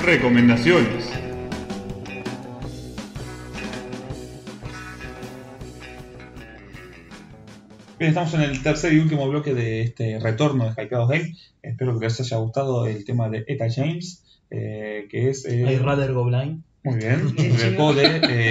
Recomendaciones. 0.00 1.27
Bien, 7.98 8.10
estamos 8.10 8.32
en 8.34 8.42
el 8.42 8.62
tercer 8.62 8.92
y 8.92 8.98
último 9.00 9.28
bloque 9.28 9.54
de 9.54 9.82
este 9.82 10.18
retorno 10.20 10.64
de 10.72 10.82
Hypeados 10.82 11.08
Game. 11.08 11.34
Espero 11.62 11.98
que 11.98 12.06
les 12.06 12.20
haya 12.20 12.36
gustado 12.36 12.86
el 12.86 13.04
tema 13.04 13.28
de 13.28 13.44
Eta 13.48 13.66
James, 13.74 14.24
eh, 14.50 15.08
que 15.10 15.28
es 15.30 15.44
eh, 15.46 15.64
I'd 15.72 15.82
rather 15.82 16.12
go 16.12 16.24
blind. 16.24 16.62
muy 16.84 16.96
bien, 16.96 17.34
el 17.36 17.74
juego 17.76 17.94
de 17.94 18.04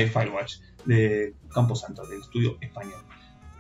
eh, 0.03 0.07
Firewatch, 0.07 0.55
de 0.85 1.33
Camposanto, 1.53 2.05
del 2.07 2.19
estudio 2.19 2.57
español. 2.59 2.99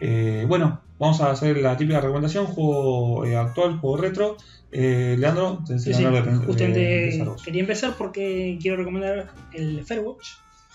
Eh, 0.01 0.45
bueno, 0.47 0.81
vamos 0.99 1.21
a 1.21 1.31
hacer 1.31 1.57
la 1.57 1.77
típica 1.77 2.01
recomendación, 2.01 2.47
juego 2.47 3.25
eh, 3.25 3.37
actual, 3.37 3.77
juego 3.79 3.97
retro. 3.97 4.37
Eh, 4.73 5.15
Leandro, 5.17 5.63
te 5.65 5.79
Sí, 5.79 5.91
el 5.91 5.95
sí, 5.95 6.05
honor 6.05 6.25
de, 6.25 6.31
de 6.31 6.37
justamente 6.45 7.23
vos. 7.23 7.41
quería 7.41 7.61
empezar 7.61 7.95
porque 7.97 8.59
quiero 8.61 8.75
recomendar 8.75 9.27
el 9.53 9.85
Fairwatch, 9.85 10.27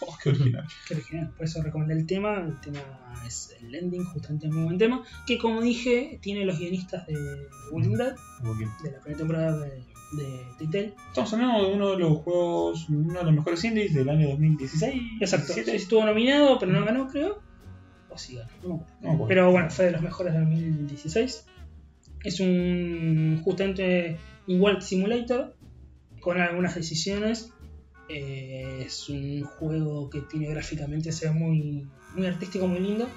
Oh, 0.07 0.17
qué 0.23 0.31
original. 0.31 0.67
que 0.87 0.95
original, 0.95 1.31
por 1.37 1.47
eso 1.47 1.63
recomendé 1.63 1.95
el 1.95 2.07
tema. 2.07 2.41
El 2.41 2.61
tema 2.61 2.81
es 3.27 3.57
el 3.61 3.75
ending, 3.75 4.05
justamente 4.05 4.49
un 4.49 4.55
muy 4.55 4.65
buen 4.65 4.79
tema. 4.79 5.03
Que 5.27 5.39
como 5.39 5.61
dije, 5.61 6.19
tiene 6.23 6.45
los 6.45 6.59
guionistas 6.59 7.07
de 7.07 7.49
Walking 7.71 7.97
Dead, 7.97 8.15
de 8.83 8.91
la 8.91 9.01
primera 9.01 9.19
temporada 9.19 9.59
de, 9.59 9.85
de 10.13 10.45
Telltale. 10.59 10.95
Estamos 11.09 11.33
hablando 11.33 11.69
de 11.69 11.75
uno 11.75 11.91
de 11.93 11.99
los 11.99 12.19
juegos, 12.19 12.89
uno 12.89 13.19
de 13.19 13.25
los 13.25 13.35
mejores 13.35 13.65
indies 13.65 13.95
del 13.95 14.09
año 14.09 14.29
2016. 14.29 15.03
Exacto, 15.21 15.55
17. 15.55 15.77
estuvo 15.77 16.05
nominado, 16.05 16.59
pero 16.59 16.73
no 16.73 16.85
ganó, 16.85 17.09
creo. 17.09 17.41
O 18.11 18.19
sí 18.19 18.37
ganó, 18.37 18.51
no 18.63 18.69
me 18.69 18.75
acuerdo. 18.75 18.97
No 19.01 19.09
me 19.09 19.15
acuerdo. 19.15 19.29
Pero 19.29 19.51
bueno, 19.51 19.71
fue 19.71 19.85
de 19.87 19.91
los 19.93 20.03
mejores 20.03 20.35
de 20.35 20.41
2016. 20.41 21.47
Es 22.25 22.41
un 22.41 23.41
justamente 23.45 24.19
un 24.47 24.61
World 24.61 24.83
Simulator 24.83 25.57
con 26.21 26.41
algunas 26.41 26.75
decisiones. 26.75 27.53
Eh, 28.15 28.83
es 28.87 29.09
un 29.09 29.43
juego 29.43 30.11
que 30.11 30.21
tiene 30.23 30.49
gráficamente, 30.49 31.13
se 31.13 31.29
ve 31.29 31.35
muy, 31.35 31.89
muy 32.15 32.27
artístico, 32.27 32.67
muy 32.69 32.81
lindo. 32.81 33.09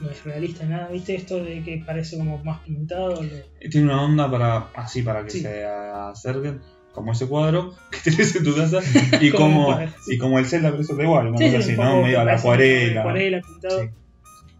No 0.00 0.10
es 0.10 0.22
realista 0.24 0.64
nada, 0.66 0.88
¿viste? 0.88 1.14
Esto 1.14 1.42
de 1.42 1.62
que 1.62 1.82
parece 1.86 2.18
como 2.18 2.42
más 2.44 2.60
pintado. 2.62 3.22
de- 3.22 3.44
Tiene 3.70 3.86
una 3.86 4.02
onda 4.02 4.30
para 4.30 4.56
así 4.74 5.02
para 5.02 5.24
que 5.24 5.30
Sí. 5.30 5.40
se 5.40 5.64
acerquen, 5.64 6.60
como 6.92 7.12
ese 7.12 7.26
cuadro 7.26 7.74
que 7.90 8.10
tenés 8.10 8.34
en 8.36 8.44
tu 8.44 8.54
casa, 8.54 8.80
y 9.22 9.30
Como 9.30 9.76
y 10.08 10.18
como 10.18 10.38
el 10.38 10.46
Zelda, 10.46 10.70
pero 10.70 10.82
eso 10.82 10.94
da 10.96 11.04
igual, 11.04 11.32
Sí, 11.38 11.44
así, 11.56 11.72
¿no? 11.72 12.02
Medio 12.02 12.20
a 12.20 12.24
la 12.24 12.34
acuarela. 12.34 13.00
acuarela 13.00 13.40
pintado. 13.40 13.82
Sí. 13.82 13.88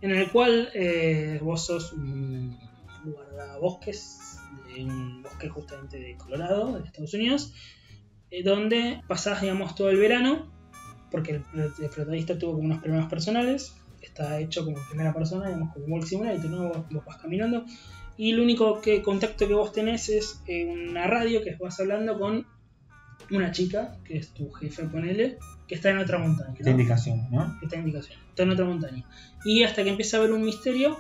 En 0.01 0.11
el 0.13 0.31
cual 0.31 0.69
eh, 0.75 1.39
vos 1.43 1.67
sos 1.67 1.93
un 1.93 2.57
guardabosques 3.05 4.39
de 4.67 4.85
un 4.85 5.23
bosque 5.23 5.49
justamente 5.49 5.99
de 5.99 6.17
Colorado, 6.17 6.79
de 6.79 6.85
Estados 6.87 7.15
Unidos, 7.15 7.53
donde 8.43 9.03
pasás, 9.07 9.41
digamos, 9.41 9.75
todo 9.75 9.91
el 9.91 9.99
verano, 9.99 10.51
porque 11.11 11.33
el, 11.33 11.45
el 11.55 11.91
protagonista 11.91 12.39
tuvo 12.39 12.55
como 12.55 12.65
unos 12.65 12.79
problemas 12.79 13.09
personales, 13.09 13.77
está 14.03 14.39
hecho 14.41 14.65
como 14.65 14.79
primera 14.89 15.13
persona, 15.13 15.47
digamos, 15.47 15.73
como 15.73 15.87
un 15.87 15.93
Walk 15.93 16.07
Simulator, 16.07 16.51
¿no? 16.51 16.69
Vos, 16.69 16.89
vos 16.91 17.05
vas 17.05 17.19
caminando, 17.19 17.65
y 18.17 18.31
el 18.31 18.41
único 18.41 18.81
que, 18.81 19.03
contacto 19.03 19.49
que 19.49 19.55
vos 19.55 19.73
tenés 19.73 20.09
es 20.09 20.41
eh, 20.47 20.67
una 20.67 21.07
radio 21.07 21.43
que 21.43 21.57
vas 21.57 21.79
hablando 21.81 22.19
con 22.19 22.47
una 23.31 23.51
chica, 23.51 23.97
que 24.05 24.19
es 24.19 24.29
tu 24.31 24.51
jefe, 24.53 24.85
ponele, 24.85 25.39
que 25.67 25.75
está 25.75 25.91
en 25.91 25.99
otra 25.99 26.19
montaña. 26.19 26.55
¿no? 26.59 26.71
indicación, 26.71 27.27
¿no? 27.31 27.59
esta 27.63 27.77
indicación. 27.77 28.19
Está 28.29 28.45
en 28.45 28.51
otra 28.51 28.65
montaña. 28.65 29.05
Y 29.45 29.65
hasta 29.65 29.83
que 29.83 29.91
empieza 29.91 30.17
a 30.17 30.21
haber 30.21 30.33
un 30.33 30.45
misterio, 30.45 30.99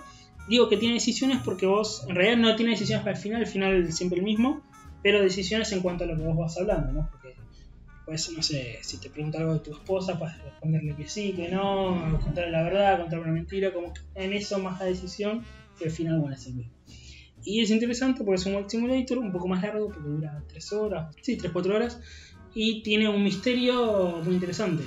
digo 0.48 0.69
que 0.69 0.77
tiene 0.77 0.94
decisiones 0.94 1.39
porque 1.44 1.66
vos, 1.66 2.05
en 2.09 2.16
realidad 2.16 2.39
no 2.39 2.56
tiene 2.56 2.73
decisiones 2.73 3.05
para 3.05 3.16
el 3.16 3.23
final, 3.23 3.43
el 3.43 3.47
final 3.47 3.74
es 3.85 3.97
siempre 3.97 4.19
el 4.19 4.24
mismo, 4.24 4.62
pero 5.05 5.23
decisiones 5.23 5.71
en 5.73 5.83
cuanto 5.83 6.05
a 6.05 6.07
lo 6.07 6.17
que 6.17 6.23
vos 6.23 6.35
vas 6.35 6.57
hablando, 6.57 6.91
¿no? 6.91 7.09
Porque, 7.11 7.35
pues, 8.07 8.33
no 8.33 8.43
sé, 8.43 8.79
si 8.81 8.97
te 8.97 9.11
pregunta 9.11 9.39
algo 9.39 9.53
de 9.53 9.61
tu 9.61 9.73
esposa, 9.73 10.19
puedes 10.19 10.43
responderle 10.43 10.97
que 10.97 11.07
sí, 11.07 11.35
que 11.35 11.51
no, 11.51 12.19
contarle 12.23 12.51
la 12.51 12.63
verdad, 12.63 13.01
contarle 13.01 13.25
una 13.25 13.35
mentira, 13.35 13.71
como 13.71 13.93
que 13.93 14.01
en 14.15 14.33
eso 14.33 14.59
más 14.59 14.81
la 14.81 14.87
decisión, 14.87 15.45
que 15.79 15.85
el 15.85 15.91
final, 15.91 16.21
bueno, 16.21 16.35
es 16.35 16.47
el 16.47 16.55
mismo. 16.55 16.73
Y 17.45 17.61
es 17.61 17.71
interesante 17.71 18.25
porque 18.25 18.41
es 18.41 18.47
un 18.47 18.55
Walk 18.55 18.71
Simulator 18.71 19.19
un 19.19 19.31
poco 19.31 19.47
más 19.47 19.63
largo, 19.63 19.89
porque 19.89 20.09
dura 20.09 20.43
3 20.49 20.73
horas, 20.73 21.15
sí, 21.21 21.37
3-4 21.37 21.75
horas, 21.75 22.01
y 22.55 22.83
tiene 22.83 23.07
un 23.07 23.23
misterio 23.23 24.23
muy 24.25 24.35
interesante 24.35 24.85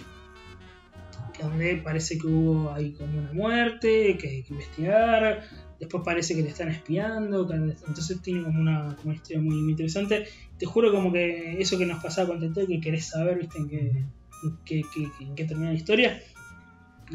donde 1.39 1.76
parece 1.76 2.18
que 2.18 2.26
hubo 2.26 2.73
ahí 2.73 2.94
como 2.94 3.19
una 3.19 3.31
muerte, 3.34 4.18
que 4.18 4.27
hay 4.27 4.44
que 4.44 4.53
investigar, 4.53 5.44
después 5.79 6.03
parece 6.03 6.35
que 6.35 6.41
le 6.43 6.49
están 6.49 6.69
espiando, 6.69 7.47
que- 7.47 7.53
entonces 7.55 8.21
tiene 8.21 8.43
como 8.43 8.59
una, 8.59 8.95
como 8.95 9.09
una 9.09 9.15
historia 9.15 9.41
muy, 9.41 9.61
muy 9.61 9.71
interesante. 9.71 10.25
Te 10.57 10.65
juro 10.65 10.91
como 10.91 11.11
que 11.11 11.59
eso 11.59 11.77
que 11.77 11.85
nos 11.85 12.01
pasaba 12.03 12.29
con 12.29 12.39
Telltale, 12.39 12.67
que 12.67 12.79
querés 12.81 13.09
saber, 13.09 13.37
viste, 13.37 13.57
en 13.59 13.69
qué, 13.69 13.77
en 13.79 14.57
qué, 14.65 14.81
qué- 14.93 15.23
en 15.25 15.35
qué 15.35 15.45
termina 15.45 15.69
la 15.71 15.77
historia. 15.77 16.19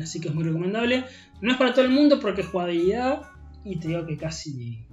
Así 0.01 0.21
que 0.21 0.29
es 0.29 0.35
muy 0.35 0.45
recomendable. 0.45 1.05
No 1.41 1.53
es 1.53 1.59
para 1.59 1.73
todo 1.75 1.85
el 1.85 1.91
mundo 1.91 2.19
porque 2.21 2.41
es 2.43 2.47
jugabilidad 2.47 3.23
y 3.65 3.79
te 3.79 3.89
digo 3.89 4.07
que 4.07 4.17
casi... 4.17 4.87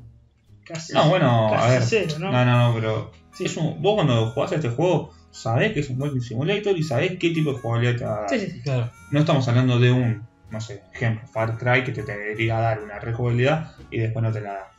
casi 0.66 0.94
No, 0.94 1.08
bueno, 1.10 1.48
casi 1.52 1.66
a 1.66 1.70
ver. 1.80 1.82
cero, 1.84 2.16
¿no? 2.20 2.32
No, 2.32 2.46
no, 2.46 2.68
no, 2.70 2.74
pero 2.76 3.12
Sí. 3.34 3.46
es 3.46 3.56
un- 3.58 3.82
vos 3.82 3.96
cuando 3.96 4.32
jugás 4.32 4.52
a 4.52 4.56
este 4.56 4.70
juego 4.70 5.12
sabés 5.32 5.74
que 5.74 5.80
es 5.82 5.90
un 5.90 5.98
buen 6.00 6.20
simulator 6.22 6.78
y 6.78 6.84
sabés 6.84 7.18
qué 7.20 7.30
tipo 7.30 7.54
de 7.54 7.60
jugabilidad 7.60 7.98
te 7.98 8.04
va 8.06 8.18
a 8.18 8.20
dar. 8.22 8.30
Sí, 8.30 8.40
sí, 8.40 8.52
sí. 8.52 8.62
Claro. 8.62 8.92
No 9.12 9.20
estamos 9.20 9.48
hablando 9.48 9.80
de 9.80 9.92
un, 9.92 10.28
no 10.52 10.60
sé, 10.62 10.82
ejemplo, 10.94 11.28
Far 11.28 11.58
Cry 11.58 11.84
que 11.84 11.92
te 11.92 12.02
debería 12.04 12.58
dar 12.60 12.82
una 12.82 13.00
rejugabilidad 13.00 13.72
y 13.92 14.00
después 14.00 14.24
no 14.24 14.32
te 14.32 14.42
la 14.42 14.54
da. 14.54 14.72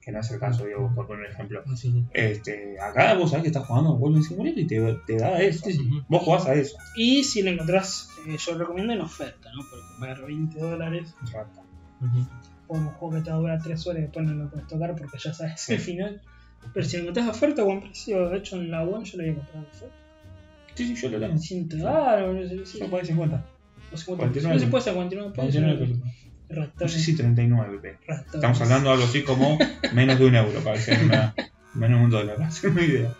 que 0.00 0.12
no 0.12 0.20
es 0.20 0.30
el 0.30 0.40
caso, 0.40 0.64
digo, 0.64 0.90
por 0.94 1.06
poner 1.06 1.26
un 1.26 1.32
ejemplo. 1.32 1.62
Ah, 1.66 1.76
sí. 1.76 2.02
Este, 2.14 2.80
acá 2.80 3.12
vos 3.14 3.28
sabés 3.30 3.42
que 3.42 3.48
estás 3.48 3.66
jugando 3.66 3.92
Golden 3.92 4.22
Simulator 4.22 4.58
y 4.60 4.66
te, 4.66 4.80
te 5.06 5.16
da 5.18 5.38
eso. 5.42 5.66
Sí. 5.66 6.02
Vos 6.08 6.22
jugás 6.22 6.46
a 6.46 6.54
eso. 6.54 6.78
Y 6.96 7.24
si 7.24 7.42
lo 7.42 7.50
encontrás, 7.50 8.08
eh, 8.26 8.36
yo 8.38 8.52
lo 8.52 8.58
recomiendo 8.60 8.94
en 8.94 9.02
oferta, 9.02 9.50
¿no? 9.54 9.62
Porque 9.68 9.84
pagar 10.00 10.24
20 10.26 10.58
dólares 10.58 11.14
Rata. 11.30 11.60
Ujú. 12.00 12.26
o 12.68 12.74
un 12.78 12.86
juego 12.92 13.14
que 13.16 13.20
te 13.22 13.30
va 13.30 13.36
a 13.36 13.40
durar 13.40 13.62
3 13.62 13.86
horas 13.86 13.98
y 13.98 14.02
después 14.02 14.24
no 14.26 14.32
lo 14.32 14.48
puedes 14.48 14.66
tocar 14.66 14.94
porque 14.96 15.18
ya 15.18 15.34
sabes 15.34 15.60
Sí. 15.60 15.74
el 15.74 15.80
final. 15.80 16.22
Pero 16.72 16.86
si 16.86 16.96
lo 16.96 17.02
encontrás 17.02 17.26
a 17.26 17.30
oferta 17.30 17.62
buen 17.64 17.80
precio, 17.82 18.30
de 18.30 18.38
hecho 18.38 18.56
en 18.56 18.70
la 18.70 18.82
One 18.84 19.04
yo 19.04 19.18
lo 19.18 19.22
había 19.24 19.34
comprado 19.34 19.58
a 19.66 19.68
oferta. 19.70 19.94
Sí, 20.74 20.86
sí, 20.86 20.94
yo 20.94 21.10
lo 21.10 21.20
tengo. 21.20 21.36
100 21.38 21.68
dólares, 21.68 22.52
no 22.52 22.64
sé. 22.64 22.78
Yo 22.78 22.90
pagué 22.90 23.04
50. 23.04 23.44
O 23.92 23.96
50. 23.96 24.24
49. 24.40 24.54
No 24.54 24.60
se 24.60 24.66
puede 24.68 24.80
hacer 24.82 24.94
49 24.94 25.30
pesos. 25.30 25.52
49 25.52 25.86
pesos. 26.48 26.74
No 26.80 26.88
sé 26.88 26.98
si 27.00 27.16
39, 27.16 27.78
pe. 27.80 27.98
ratones. 28.06 28.34
Estamos 28.34 28.60
hablando 28.62 28.88
de 28.88 28.94
algo 28.94 29.06
así 29.06 29.22
como 29.22 29.58
menos 29.92 30.18
de 30.18 30.26
un 30.26 30.34
euro, 30.34 30.60
para 30.60 30.76
hacer 30.76 31.04
una. 31.04 31.34
Menos 31.74 31.98
de 32.00 32.04
un 32.06 32.10
dólar, 32.10 32.36
para 32.36 32.48
hacer 32.48 32.70
una 32.70 32.82
idea. 32.82 33.14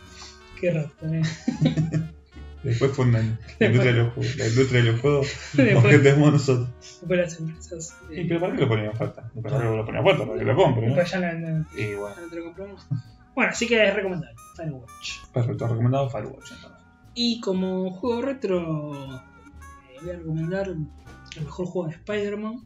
Qué 0.61 0.70
ratones. 0.73 1.45
Después 2.62 2.90
ponen 2.90 3.39
la 3.61 3.66
industria 3.66 3.93
de 3.93 3.99
los 4.03 4.12
juegos. 4.15 4.36
La 4.36 4.49
industria 4.49 4.82
de 4.82 4.93
los 4.93 5.01
juegos, 5.01 5.28
porque 5.74 5.99
tenemos 5.99 6.32
nosotros. 6.32 6.69
después 6.81 7.20
las 7.20 7.39
empresas. 7.39 7.97
¿Y 8.11 8.20
eh, 8.20 8.27
pero 8.28 8.40
para 8.40 8.55
qué 8.57 8.61
lo 8.62 8.69
ponen 8.69 8.85
en 8.86 8.90
oferta? 8.90 9.31
¿Para 9.43 9.59
qué 9.59 9.65
lo 9.65 9.85
ponen 9.86 10.01
en 10.01 10.07
oferta? 10.07 10.27
Para 10.27 10.39
que 10.39 10.45
lo 10.45 10.57
compren, 10.57 10.95
¿no? 10.97 11.03
ya 11.05 11.20
no, 11.20 11.32
no- 11.59 11.66
Y 11.77 11.95
bueno, 11.95 12.16
no 12.20 12.28
te 12.28 12.36
lo 12.36 12.45
compramos. 12.47 12.86
Bueno, 13.35 13.51
así 13.53 13.69
que 13.69 13.86
es 13.89 13.95
recomendable. 13.95 14.35
Firewatch. 14.57 15.27
perfecto, 15.32 15.69
recomendado 15.69 16.11
Firewatch 16.11 16.51
entonces. 16.53 16.78
Y 17.15 17.40
como 17.40 17.93
juego 17.93 18.23
retro, 18.23 19.23
voy 20.02 20.10
a 20.10 20.16
recomendar 20.18 20.68
el 20.68 20.86
mejor 21.44 21.66
juego 21.66 21.88
de 21.88 21.94
Spider-Man. 21.94 22.64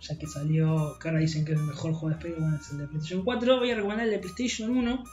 Ya 0.00 0.16
que 0.16 0.26
salió, 0.26 0.96
que 1.00 1.08
ahora 1.08 1.20
dicen 1.20 1.44
que 1.44 1.52
el 1.52 1.58
mejor 1.58 1.92
juego 1.92 2.08
de 2.10 2.14
Spider-Man 2.14 2.58
es 2.60 2.70
el 2.70 2.78
de 2.78 2.86
PlayStation 2.86 3.24
4. 3.24 3.58
Voy 3.58 3.70
a 3.70 3.74
recomendar 3.74 4.06
el 4.06 4.12
de 4.12 4.18
PlayStation 4.20 4.70
1 4.76 5.04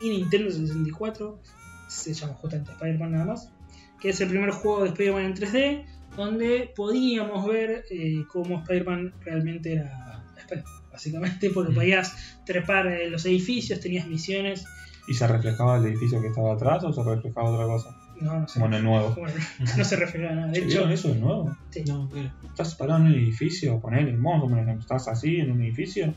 y 0.00 0.08
Nintendo 0.10 0.50
64. 0.50 1.40
Se 1.88 2.14
llama 2.14 2.34
justamente 2.34 2.72
Spider-Man 2.72 3.12
nada 3.12 3.24
más. 3.26 3.52
Que 4.00 4.10
es 4.10 4.20
el 4.20 4.28
primer 4.28 4.50
juego 4.50 4.82
de 4.82 4.88
Spider-Man 4.90 5.24
en 5.24 5.34
3D. 5.34 5.86
Donde 6.16 6.72
podíamos 6.74 7.46
ver 7.46 7.84
eh, 7.90 8.24
cómo 8.32 8.60
Spider-Man 8.60 9.14
realmente 9.20 9.74
era 9.74 10.24
Spider-Man. 10.38 10.72
Básicamente, 10.90 11.50
porque 11.50 11.70
Mm. 11.72 11.74
podías 11.76 12.16
trepar 12.44 12.86
eh, 12.88 13.08
los 13.10 13.24
edificios, 13.26 13.78
tenías 13.78 14.06
misiones. 14.08 14.64
¿Y 15.06 15.14
se 15.14 15.26
reflejaba 15.26 15.76
el 15.78 15.86
edificio 15.86 16.20
que 16.20 16.28
estaba 16.28 16.54
atrás 16.54 16.82
o 16.84 16.92
se 16.92 17.02
reflejaba 17.04 17.50
otra 17.50 17.66
cosa? 17.66 17.96
No, 18.20 18.40
no 18.40 18.48
sé. 18.48 18.54
Como 18.54 18.66
en 18.66 18.74
el 18.74 18.84
nuevo. 18.84 19.14
Bueno, 19.14 19.34
no 19.76 19.84
se 19.84 19.96
refiere 19.96 20.28
a 20.28 20.34
nada. 20.34 20.48
De 20.48 20.54
¿Se 20.54 20.60
hecho, 20.60 20.68
¿Vieron 20.68 20.92
eso 20.92 21.08
de 21.08 21.20
nuevo? 21.20 21.56
sí. 21.70 21.84
No, 21.86 22.08
claro. 22.08 22.30
Estás 22.46 22.74
parado 22.74 23.00
en 23.00 23.06
un 23.06 23.14
edificio, 23.14 23.80
ponele, 23.80 24.12
poner, 24.12 24.68
estás 24.78 25.08
así 25.08 25.36
en 25.36 25.52
un 25.52 25.62
edificio 25.62 26.14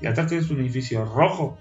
y 0.00 0.06
atrás 0.06 0.26
tienes 0.28 0.50
un 0.50 0.60
edificio 0.60 1.04
rojo, 1.04 1.58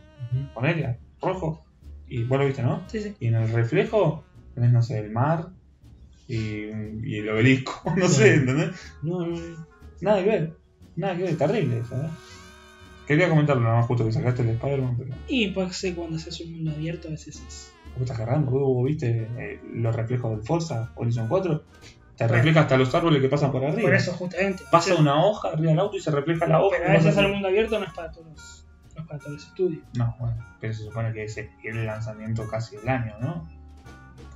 ponele, 0.53 0.97
rojo, 1.21 1.63
y 2.07 2.23
vos 2.23 2.39
lo 2.39 2.45
viste, 2.45 2.63
¿no? 2.63 2.83
Sí, 2.87 3.01
sí. 3.01 3.15
Y 3.19 3.27
en 3.27 3.35
el 3.35 3.49
reflejo 3.49 4.23
tenés, 4.55 4.71
no 4.71 4.81
sé, 4.81 4.99
el 4.99 5.11
mar 5.11 5.49
y, 6.27 6.35
y 7.03 7.17
el 7.17 7.29
obelisco, 7.29 7.93
no 7.97 8.07
sé, 8.07 8.35
¿entendés? 8.35 8.71
No, 9.01 9.25
no, 9.25 9.35
no. 9.37 9.65
Nada 10.01 10.23
que 10.23 10.29
ver, 10.29 10.53
nada 10.95 11.15
que 11.15 11.23
ver, 11.23 11.37
terrible 11.37 11.79
eso, 11.79 11.95
¿eh? 11.95 12.09
Quería 13.07 13.27
comentarlo 13.29 13.63
nada 13.63 13.77
más 13.77 13.85
justo 13.85 14.05
que 14.05 14.13
sacaste 14.13 14.43
el 14.43 14.49
Spider-Man, 14.49 14.95
pero 14.97 15.13
Y 15.27 15.49
pues 15.49 15.75
sí, 15.75 15.91
cuando 15.93 16.17
se 16.17 16.29
hace 16.29 16.45
un 16.45 16.53
mundo 16.53 16.71
abierto 16.71 17.09
a 17.09 17.11
veces 17.11 17.41
es. 17.45 17.72
¿Por 17.93 17.97
qué 17.97 18.03
estás 18.03 18.19
agarrando? 18.19 18.51
¿Vos 18.51 18.85
viste 18.85 19.27
eh, 19.37 19.61
los 19.73 19.95
reflejos 19.95 20.31
del 20.31 20.43
Forza 20.45 20.91
Horizon 20.95 21.27
4? 21.27 21.63
Te 22.15 22.23
Bueno. 22.25 22.33
refleja 22.35 22.61
hasta 22.61 22.77
los 22.77 22.93
árboles 22.93 23.21
que 23.21 23.29
pasan 23.29 23.51
por 23.51 23.63
arriba. 23.65 23.81
Por 23.81 23.95
eso 23.95 24.13
justamente. 24.13 24.63
Pasa 24.71 24.95
una 24.95 25.23
hoja 25.25 25.49
arriba 25.49 25.71
del 25.71 25.79
auto 25.79 25.97
y 25.97 25.99
se 25.99 26.11
refleja 26.11 26.45
la 26.47 26.61
hoja. 26.61 26.77
Pero 26.77 26.89
a 26.89 26.93
veces 26.93 27.17
el 27.17 27.27
mundo 27.29 27.47
abierto 27.47 27.79
no 27.79 27.85
es 27.85 27.93
para 27.93 28.11
todos 28.11 28.27
los, 28.27 28.67
no 28.95 29.01
es 29.01 29.07
para 29.07 29.19
todos 29.19 29.31
los 29.33 29.43
estudios. 29.47 29.83
No, 29.97 30.15
bueno, 30.19 30.35
pero 30.59 30.73
se 30.73 30.83
supone 30.83 31.11
que 31.13 31.23
es 31.23 31.37
el 31.37 31.85
lanzamiento 31.85 32.47
casi 32.47 32.75
del 32.77 32.87
año, 32.89 33.15
¿no? 33.19 33.47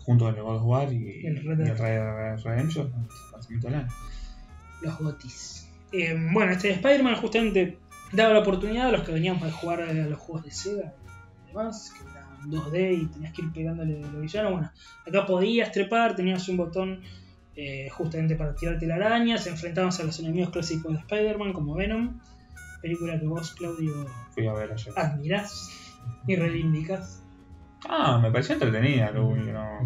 Junto 0.04 0.26
con 0.26 0.36
el 0.36 0.42
God 0.42 0.56
of 0.56 0.64
War 0.64 0.92
y, 0.94 1.26
El 1.26 1.46
Red 1.46 1.60
y 1.60 1.70
el 1.70 1.78
Red 1.78 1.78
Dead 1.78 2.40
Redemption, 2.44 2.88
el 2.88 3.32
lanzamiento 3.32 3.68
del 3.68 3.76
año. 3.76 3.88
Los 4.82 4.98
gotis. 5.00 5.70
Eh, 5.92 6.18
bueno, 6.34 6.52
este 6.54 6.72
Spider-Man 6.72 7.16
justamente 7.18 7.78
daba 8.12 8.34
la 8.34 8.40
oportunidad 8.40 8.88
a 8.88 8.92
los 8.92 9.02
que 9.04 9.12
veníamos 9.12 9.44
a 9.44 9.52
jugar 9.52 9.82
a 9.82 9.92
los 9.94 10.18
juegos 10.20 10.46
de 10.46 10.52
Sega 10.52 10.94
y 11.46 11.48
demás, 11.50 11.94
que 11.96 12.04
2D 12.49 13.02
y 13.02 13.06
tenías 13.07 13.34
que 13.34 13.41
ir 13.44 13.52
pegándole 13.53 13.99
los 14.02 14.22
villanos. 14.22 14.52
Bueno, 14.52 14.72
acá 15.07 15.26
podías 15.26 15.72
trepar, 15.72 16.15
tenías 16.15 16.48
un 16.49 16.57
botón 16.57 17.02
eh, 17.56 17.90
justamente 17.91 18.36
para 18.36 18.53
tirarte 18.56 18.86
la 18.88 18.95
araña, 18.95 19.38
se 19.38 19.49
enfrentabas 19.49 19.99
a 19.99 20.03
los 20.03 20.19
enemigos 20.19 20.52
clásicos 20.52 20.94
de 20.94 20.99
Spider-Man 20.99 21.53
como 21.53 21.74
Venom, 21.76 22.19
película 22.82 23.19
que 23.19 23.26
vos, 23.26 23.52
Claudio, 23.53 24.06
Fui 24.32 24.48
a 24.48 24.53
ver 24.53 24.72
ayer. 24.72 24.94
admirás 24.95 25.69
y 26.28 26.36
reivindicas. 26.36 27.24
Ah, 27.88 28.19
me 28.22 28.32
pareció 28.32 28.53
entretenida, 28.53 29.11
lo 29.11 29.28
único, 29.28 29.52
no. 29.52 29.80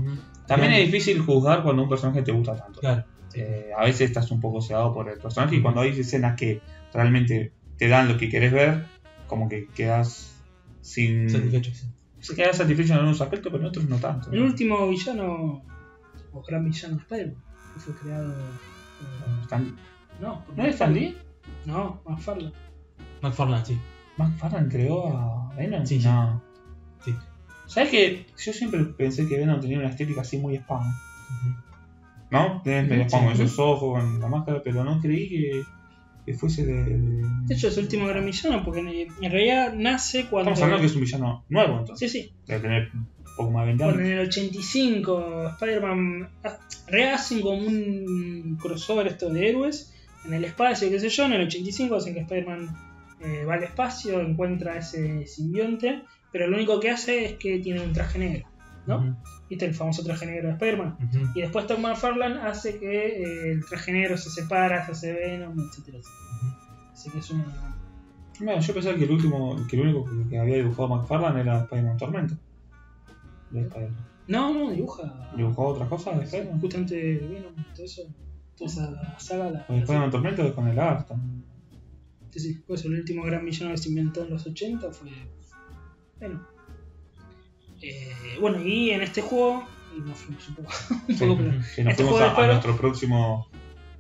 También 0.48 0.72
Bien. 0.72 0.84
es 0.84 0.92
difícil 0.92 1.20
juzgar 1.22 1.64
cuando 1.64 1.84
un 1.84 1.90
personaje 1.90 2.22
te 2.24 2.32
gusta 2.32 2.56
tanto. 2.56 2.80
Claro. 2.80 3.06
Eh, 3.34 3.72
a 3.78 3.86
veces 3.86 4.02
estás 4.10 4.30
un 4.32 4.42
poco 4.42 4.62
cegado 4.62 4.94
por 4.94 5.10
el 5.10 5.18
personaje 5.18 5.56
y 5.56 5.62
cuando 5.62 5.82
hay 5.82 5.98
escenas 5.98 6.36
que 6.36 6.62
realmente 6.94 7.54
te 7.78 7.88
dan 7.88 8.10
lo 8.10 8.18
que 8.18 8.28
querés 8.28 8.52
ver, 8.52 8.86
como 9.28 9.48
que 9.48 9.68
quedas 9.68 10.36
sin. 10.82 11.30
Satisfecho, 11.30 11.74
sí. 11.74 11.88
Se 12.22 12.36
quedas 12.36 12.58
satisfecho 12.58 12.94
en 12.94 13.00
algunos 13.00 13.20
aspectos, 13.22 13.52
pero 13.52 13.64
en 13.64 13.70
otros 13.70 13.86
no 13.90 13.98
tanto. 13.98 14.32
El 14.32 14.40
¿no? 14.40 14.46
último 14.46 14.88
villano, 14.88 15.64
o 16.32 16.42
gran 16.44 16.64
villano 16.66 16.96
de 16.96 17.02
Spider-Man, 17.02 17.44
que 17.74 17.80
fue 17.80 17.96
creado. 17.96 18.32
eh, 18.32 19.42
Stan- 19.44 19.76
no, 20.20 20.46
¿No 20.56 20.64
es 20.64 20.74
Stan 20.76 20.94
Lee? 20.94 21.18
No, 21.66 22.02
McFarlane. 22.06 22.54
McFarlane, 23.22 23.66
sí. 23.66 23.80
¿McFarlane 24.18 24.70
creó 24.70 25.08
a 25.18 25.54
Venom? 25.56 25.86
Sí, 25.86 26.00
sí. 26.00 26.08
no. 26.08 26.42
Sí. 27.04 27.16
¿Sabes 27.66 27.90
que 27.90 28.26
Yo 28.38 28.54
siempre 28.54 28.84
pensé 28.86 29.28
que 29.28 29.38
Venom 29.40 29.60
tenía 29.60 29.80
una 29.80 29.90
estética 29.90 30.22
así 30.22 30.38
muy 30.38 30.56
spam. 30.58 30.84
¿No? 32.30 32.62
Sí. 32.64 32.70
spam 32.72 33.24
con 33.26 33.34
esos 33.34 33.58
ojos, 33.60 34.00
con 34.00 34.20
la 34.20 34.28
máscara, 34.28 34.62
pero 34.64 34.84
no 34.84 35.00
creí 35.02 35.28
que, 35.28 35.64
que 36.26 36.34
fuese 36.34 36.66
de. 36.66 36.74
de- 36.84 37.22
De 37.48 37.56
hecho, 37.56 37.68
es 37.68 37.78
el 37.78 37.84
último 37.86 38.08
gran 38.08 38.26
villano 38.26 38.64
porque 38.64 38.80
en, 38.82 38.88
en 38.90 39.32
realidad 39.32 39.74
nace 39.76 40.26
cuando. 40.26 40.52
Estamos 40.52 40.62
hablando 40.64 40.82
que 40.82 40.88
es 40.88 40.96
un 40.96 41.02
villano 41.02 41.46
nuevo, 41.50 41.80
entonces. 41.80 42.12
Sí, 42.12 42.22
sí. 42.22 42.34
Debe 42.48 42.60
tener 42.62 42.90
un 42.94 43.08
poco 43.36 43.52
más 43.52 43.64
de 43.64 43.68
20 43.68 43.84
Cuando 43.84 44.02
en 44.04 44.12
el 44.12 44.20
85 44.28 45.48
Spider-Man 45.50 46.30
rehacen 46.88 47.42
como 47.42 47.58
un 47.66 48.58
crossover 48.62 49.08
esto 49.08 49.30
de 49.30 49.50
héroes 49.50 49.94
en 50.26 50.34
el 50.34 50.44
espacio, 50.46 50.90
qué 50.90 51.00
sé 51.00 51.10
yo. 51.10 51.26
En 51.26 51.34
el 51.34 51.48
85 51.48 51.96
hacen 51.96 52.14
que 52.14 52.20
Spider-Man 52.22 52.70
eh, 53.22 53.46
va 53.46 53.56
al 53.56 53.64
espacio, 53.64 54.20
encuentra 54.22 54.78
ese 54.78 55.26
simbionte, 55.28 56.04
pero 56.32 56.48
lo 56.48 56.58
único 56.58 56.80
que 56.80 56.90
hace 56.92 57.26
es 57.26 57.34
que 57.34 57.60
tiene 57.60 57.82
un 57.82 57.94
traje 57.94 58.20
negro, 58.20 58.48
¿no? 58.88 58.98
Ujú. 58.98 59.16
¿Viste 59.50 59.66
el 59.66 59.74
famoso 59.74 60.04
traje 60.04 60.26
negro 60.26 60.48
de 60.48 60.54
Spider-Man? 60.54 60.98
Y 61.36 61.42
después 61.42 61.68
Tom 61.68 61.82
McFarlane 61.82 62.40
hace 62.42 62.80
que 62.80 63.08
eh, 63.08 63.52
el 63.52 63.66
traje 63.66 63.92
negro 63.92 64.18
se 64.18 64.30
separa, 64.30 64.86
se 64.86 64.92
hace 64.92 65.14
Venom, 65.14 65.60
etcétera, 65.60 65.98
etcétera. 65.98 66.92
Así 66.94 67.10
que 67.10 67.20
es 67.20 67.32
una. 67.32 67.46
Bueno, 68.40 68.62
yo 68.62 68.74
pensaba 68.74 68.96
que 68.96 69.04
el 69.04 69.12
último, 69.12 69.56
que 69.70 69.76
el 69.76 69.82
único 69.88 70.10
que 70.30 70.40
había 70.40 70.56
dibujado 70.56 70.88
McFarlane 70.88 71.42
era 71.42 71.62
Spider-Man 71.64 71.98
Tormenta. 71.98 72.38
De. 73.52 73.90
No, 74.28 74.54
no, 74.54 74.72
dibuja. 74.72 75.32
¿Dibujó 75.36 75.68
otra 75.68 75.88
cosa 75.88 76.12
de 76.12 76.24
Spider-Man? 76.24 76.62
Justamente 76.62 77.18
Venom, 77.18 77.54
todo 77.76 77.86
eso. 77.86 78.04
Toda 78.56 78.70
esa 78.70 79.20
saga. 79.20 79.52
La, 79.52 79.66
¿O 79.68 79.74
Spider-Man 79.74 80.12
Tormenta 80.12 80.46
es 80.46 80.54
con 80.54 80.68
el 80.68 80.76
lagarto? 80.76 81.16
Sí, 82.32 82.40
sí, 82.40 82.54
por 82.66 82.78
eso 82.78 82.88
el 82.88 83.00
último 83.00 83.24
gran 83.24 83.44
villano 83.44 83.72
que 83.72 83.78
se 83.78 83.90
inventó 83.90 84.24
en 84.24 84.30
los 84.30 84.48
80 84.48 84.92
fue. 84.92 85.10
Venom. 86.20 86.40
Eh, 87.82 88.38
bueno, 88.40 88.62
y 88.66 88.92
en 88.92 89.02
este 89.02 89.22
juego. 89.22 89.68
Nos 89.98 90.18
fuimos 90.20 90.48
un 90.50 90.56
poco. 90.56 90.70
un 91.10 91.16
Sí, 91.16 91.26
poco 91.26 91.38
pero- 91.38 91.52
que 91.76 91.84
nos 91.84 91.92
Este 91.92 92.04
fuimos 92.04 92.22
a, 92.22 92.48
nuestro 92.48 92.78
próximo 92.78 93.48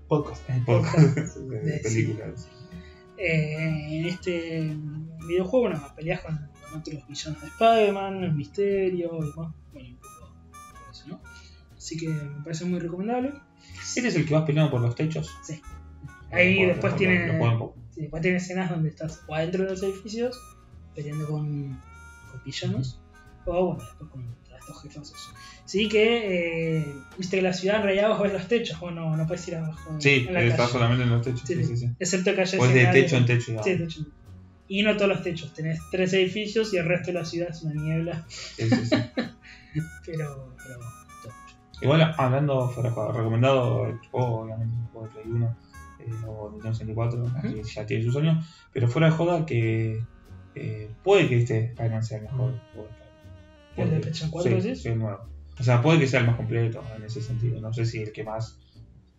podcast, 0.07 0.41
Podcast. 0.65 1.35
de, 1.37 1.59
De- 1.59 1.79
películas. 1.79 2.47
Eh, 3.17 3.99
en 3.99 4.05
este 4.05 4.75
videojuego, 5.27 5.67
bueno, 5.69 5.93
peleas 5.95 6.21
con, 6.21 6.37
con 6.69 6.79
otros 6.79 7.07
villanos 7.07 7.41
de 7.41 7.47
Spider-Man, 7.47 8.23
el 8.23 8.33
misterio 8.33 9.11
y 9.19 9.29
demás. 9.29 9.53
Bueno, 9.73 9.89
un 9.89 9.95
poco 9.97 10.33
todo 10.73 10.91
eso, 10.91 11.07
¿no? 11.07 11.21
Así 11.77 11.97
que 11.97 12.07
me 12.09 12.43
parece 12.43 12.65
muy 12.65 12.79
recomendable. 12.79 13.33
¿Este 13.95 14.07
es 14.07 14.15
el 14.15 14.25
que 14.25 14.33
vas 14.33 14.43
peleando 14.45 14.71
por 14.71 14.81
los 14.81 14.95
techos? 14.95 15.29
Sí. 15.43 15.61
Ahí 16.31 16.65
después 16.65 16.95
tiene-. 16.95 17.37
Sí, 17.93 18.01
después 18.01 18.21
tiene 18.21 18.37
escenas 18.37 18.69
donde 18.69 18.89
estás 18.89 19.21
o 19.27 19.35
adentro 19.35 19.63
de 19.65 19.71
los 19.71 19.83
edificios 19.83 20.39
peleando 20.95 21.27
con, 21.27 21.69
con 22.31 22.43
villanos 22.45 23.00
o 23.45 23.65
bueno, 23.67 23.83
después 23.83 24.09
contra 24.09 24.57
estos 24.57 24.81
jefazos. 24.83 25.33
Sí 25.65 25.87
que, 25.87 26.77
eh, 26.79 26.85
viste 27.17 27.37
que 27.37 27.41
la 27.43 27.53
ciudad 27.53 27.77
en 27.77 27.83
realidad 27.83 28.09
vos 28.09 28.21
ves 28.21 28.33
los 28.33 28.47
techos, 28.47 28.79
vos 28.79 28.93
no, 28.93 29.15
no 29.15 29.25
puedes 29.27 29.47
ir 29.47 29.55
abajo 29.55 29.95
Sí, 29.99 30.25
en 30.27 30.33
la 30.33 30.41
está 30.43 30.57
calle. 30.57 30.71
solamente 30.71 31.03
en 31.03 31.09
los 31.11 31.21
techos. 31.21 31.41
Sí, 31.45 31.63
Sí, 31.63 31.77
sí. 31.77 31.89
Excepto 31.99 32.35
que 32.35 32.41
haya 32.41 32.57
Pues 32.57 32.73
de 32.73 32.85
techo 32.87 33.17
en 33.17 33.25
techo. 33.25 33.45
digamos. 33.51 33.65
Sí, 33.65 33.77
techo. 33.77 34.01
Y 34.67 34.83
no 34.83 34.95
todos 34.95 35.09
los 35.09 35.23
techos, 35.23 35.53
tenés 35.53 35.79
tres 35.91 36.13
edificios 36.13 36.73
y 36.73 36.77
el 36.77 36.85
resto 36.85 37.07
de 37.07 37.13
la 37.13 37.25
ciudad 37.25 37.49
es 37.49 37.61
una 37.63 37.73
niebla, 37.81 38.25
Sí, 38.29 38.69
sí, 38.69 38.85
sí. 38.85 38.95
pero... 40.05 40.53
pero. 40.57 40.79
Igual 41.81 42.13
hablando 42.17 42.69
fuera 42.69 42.89
recomendado 43.11 43.87
el 43.87 43.97
juego, 44.11 44.41
obviamente, 44.41 44.75
el 44.77 44.85
juego 44.91 45.07
de 45.07 45.13
Play 45.13 45.25
1 45.33 45.57
eh, 45.99 46.25
o 46.27 46.49
Nintendo 46.51 46.73
64, 46.77 47.25
que 47.41 47.63
ya 47.63 47.85
tiene 47.87 48.03
sus 48.03 48.15
años, 48.17 48.45
pero 48.71 48.87
fuera 48.87 49.07
de 49.09 49.13
joda 49.13 49.45
que 49.47 49.99
eh, 50.53 50.91
puede 51.03 51.27
que 51.27 51.37
este 51.39 51.73
sea 52.01 52.17
el 52.17 52.23
mejor 52.25 52.53
juego 52.73 52.87
de 52.87 52.93
¿El 53.77 53.89
de 53.89 53.99
PlayStation 53.99 54.31
4 54.31 54.51
sí, 54.51 54.67
decís? 54.67 54.81
sí, 54.83 54.89
el 54.89 54.99
nuevo. 54.99 55.19
O 55.59 55.63
sea, 55.63 55.81
puede 55.81 55.99
que 55.99 56.07
sea 56.07 56.21
el 56.21 56.27
más 56.27 56.35
completo 56.37 56.81
en 56.95 57.03
ese 57.03 57.21
sentido. 57.21 57.61
No 57.61 57.71
sé 57.73 57.85
si 57.85 58.01
el 58.01 58.11
que 58.11 58.23
más 58.23 58.59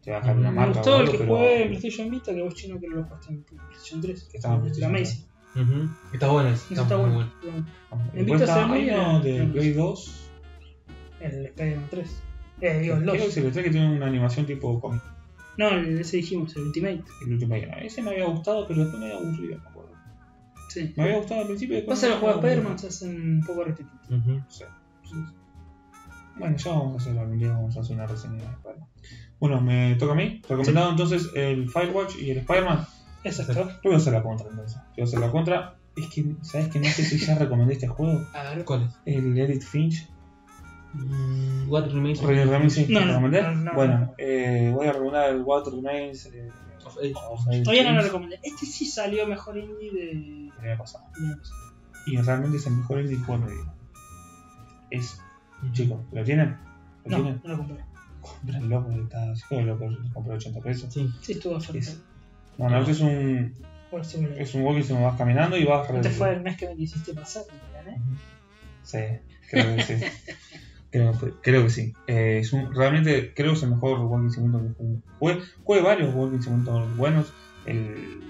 te 0.03 0.11
va 0.11 0.19
a 0.19 0.21
dejar 0.21 0.37
una 0.37 0.51
Me 0.51 0.55
Me 0.55 0.61
marca 0.61 0.79
gustó 0.81 0.91
o 0.91 0.95
el 0.97 1.01
algo, 1.03 1.13
que 1.13 1.19
pero 1.19 1.37
jugué 1.37 1.63
en 1.63 1.69
PlayStation 1.69 2.11
Vita, 2.11 2.35
que 2.35 2.43
vos 2.43 2.55
chino 2.55 2.81
que 2.81 2.89
lo 2.89 3.05
jugaste 3.05 3.33
en 3.33 3.43
PlayStation 3.45 4.01
3. 4.01 4.25
Que 4.25 4.37
estaba 4.39 4.55
en 4.55 4.61
La 4.61 4.63
PlayStation 4.65 4.93
Macy. 4.93 5.27
Ujú. 5.55 5.91
Está 6.15 6.29
bueno 6.29 6.49
está, 6.49 6.83
está 6.83 6.97
muy 6.97 7.11
bueno. 7.11 7.33
bueno. 7.43 7.67
En 8.15 8.19
En 8.19 8.27
Vita 8.27 8.47
se 8.47 8.65
uno 8.65 9.21
de 9.21 9.45
Play 9.47 9.73
2. 9.73 10.31
El 11.21 11.47
Spider-Man 11.47 11.89
3. 11.91 12.23
Eh, 12.63 12.79
digo, 12.81 12.95
el 12.97 13.03
Creo 13.03 13.15
2. 13.15 13.25
que 13.25 13.31
se 13.31 13.41
le 13.43 13.51
trae 13.51 13.65
que 13.65 13.71
tiene 13.71 13.97
una 13.97 14.07
animación 14.07 14.47
tipo 14.47 14.81
cómic. 14.81 15.03
No, 15.59 15.69
el, 15.69 16.01
ese 16.01 16.17
dijimos, 16.17 16.57
el 16.57 16.63
Ultimate. 16.63 17.03
El 17.27 17.39
día. 17.39 17.79
Ese 17.83 18.03
me 18.03 18.11
había 18.13 18.25
gustado, 18.27 18.67
pero 18.67 18.81
después 18.81 18.99
me 19.01 19.07
había 19.13 19.19
aburrido, 19.19 19.59
me 19.59 19.69
acuerdo. 19.69 19.82
Sí. 20.73 20.93
Me 20.97 21.03
había 21.05 21.17
gustado 21.19 21.41
al 21.43 21.47
principio. 21.49 21.85
Pasa 21.87 22.09
los 22.09 22.19
juegos 22.19 22.41
de 22.43 22.49
Spider-Man 22.49 22.79
se 22.79 22.87
hacen 22.89 23.11
un 23.39 23.45
poco 23.47 23.65
repetitivos. 23.65 24.11
Ujú. 24.11 24.41
Sí, 24.49 24.65
sí. 25.05 25.17
Bueno, 26.39 26.57
ya 26.57 26.71
vamos 26.71 26.95
a 26.95 26.97
hacer 26.97 27.19
algún 27.19 27.39
día, 27.39 27.53
vamos 27.53 27.77
a 27.77 27.81
hacer 27.81 27.95
una 27.97 28.07
reseña 28.07 28.37
de 28.39 28.45
Spider-Man. 28.47 28.89
Bueno, 29.39 29.61
me 29.61 29.95
toca 29.97 30.13
a 30.13 30.15
mí. 30.17 30.41
Recomendado 30.49 30.91
entonces 30.91 31.29
el 31.35 31.69
Firewatch 31.69 32.17
y 32.17 32.31
el 32.31 32.39
Spider-Man. 32.39 32.85
Exacto. 33.25 33.53
Yo 33.69 33.79
voy 33.85 33.95
a 33.95 33.97
hacer 33.99 34.13
la 34.15 34.23
contra 34.23 34.49
entonces. 34.49 34.77
Yo 34.77 34.83
voy 34.97 35.03
a 35.03 35.05
hacer 35.05 35.21
la 35.21 35.31
contra. 35.31 35.75
Es 35.95 36.09
que, 36.09 36.25
¿sabes 36.41 36.69
que 36.69 36.79
no 36.81 36.87
sé 36.87 37.05
si 37.05 37.19
ya 37.19 37.35
recomendé 37.35 37.75
este 37.75 37.87
juego? 37.87 38.19
A 38.33 38.43
ver. 38.45 38.65
¿Cuál 38.65 38.85
es? 38.85 38.95
El 39.05 39.37
Edith 39.39 39.63
Finch. 39.63 40.09
Mm, 40.95 41.69
What 41.71 41.87
Remains 41.91 42.23
Re- 42.23 42.45
Remains, 42.45 42.73
¿sí? 42.75 42.87
No, 42.89 43.01
¿Lo 43.01 43.07
no, 43.07 43.13
recomendé? 43.13 43.43
no, 43.43 43.55
no. 43.55 43.73
bueno, 43.75 44.15
eh, 44.19 44.71
voy 44.75 44.87
a 44.87 44.93
recomendar 44.93 45.31
el 45.31 45.43
What 45.43 45.65
Remains 45.69 46.27
eh, 46.27 46.51
of 46.85 46.97
of 47.31 47.45
Todavía 47.65 47.85
no 47.91 47.97
lo 47.97 48.03
recomendé. 48.03 48.39
Este 48.43 48.67
sí 48.67 48.87
salió 48.87 49.27
mejor 49.27 49.57
indie 49.59 49.91
de. 49.93 50.11
el 50.11 50.53
año 50.71 50.79
pasado. 50.79 51.05
del 51.17 51.27
año 51.27 51.39
pasado. 51.39 51.61
Y 52.07 52.17
realmente 52.17 52.57
es 52.59 52.67
el 52.67 52.73
mejor 52.77 53.01
indie 53.01 53.19
juego 53.19 53.47
de 53.47 53.53
mi 53.55 53.61
vida. 53.63 53.75
Es, 54.91 55.21
chicos, 55.73 56.01
¿lo 56.13 56.25
tienen? 56.25 56.57
¿Lo 57.05 57.11
No, 57.11 57.23
tienen? 57.23 57.41
no 57.45 57.51
lo 57.51 57.57
compré. 57.59 57.85
Comprenlo 58.21 58.85
porque 58.85 59.01
está. 59.03 59.33
Que 59.49 59.63
lo 59.63 59.79
compré 60.13 60.35
80 60.35 60.61
pesos. 60.61 60.93
Sí. 60.93 61.09
Sí, 61.23 61.33
estuvo 61.33 61.57
Es- 61.57 61.69
oferta. 61.69 61.91
Bueno, 62.59 62.79
este 62.81 62.93
es 62.93 63.01
un, 63.01 63.55
sí 64.05 64.19
me 64.19 64.41
es 64.43 64.55
un 64.55 64.63
walking 64.63 64.83
que 64.87 64.93
vas 64.93 65.17
caminando 65.17 65.57
y 65.57 65.65
vas. 65.65 65.89
Este 65.91 66.11
fue 66.11 66.35
el 66.35 66.43
mes 66.43 66.57
que 66.57 66.69
me 66.69 66.77
quisiste 66.77 67.15
pasar, 67.15 67.45
me 67.51 67.73
gané. 67.73 68.01
Sí, 68.83 68.99
creo 69.51 69.77
que 69.77 69.83
sí. 69.83 69.95
creo, 70.93 71.13
creo 71.43 71.65
que 71.65 71.71
sí. 71.71 71.93
Eh, 72.07 72.39
es 72.41 72.53
un, 72.53 72.73
realmente 72.73 73.33
creo 73.35 73.51
que 73.51 73.57
es 73.57 73.63
el 73.65 73.71
mejor 73.71 73.99
walking 74.01 74.31
simulator 74.31 74.69
que 74.69 74.75
jugué. 74.75 75.01
Jugué, 75.19 75.39
jugué 75.65 75.81
varios 75.83 76.15
walking 76.15 76.41
simulators 76.41 76.97
buenos. 76.97 77.33
El 77.67 78.21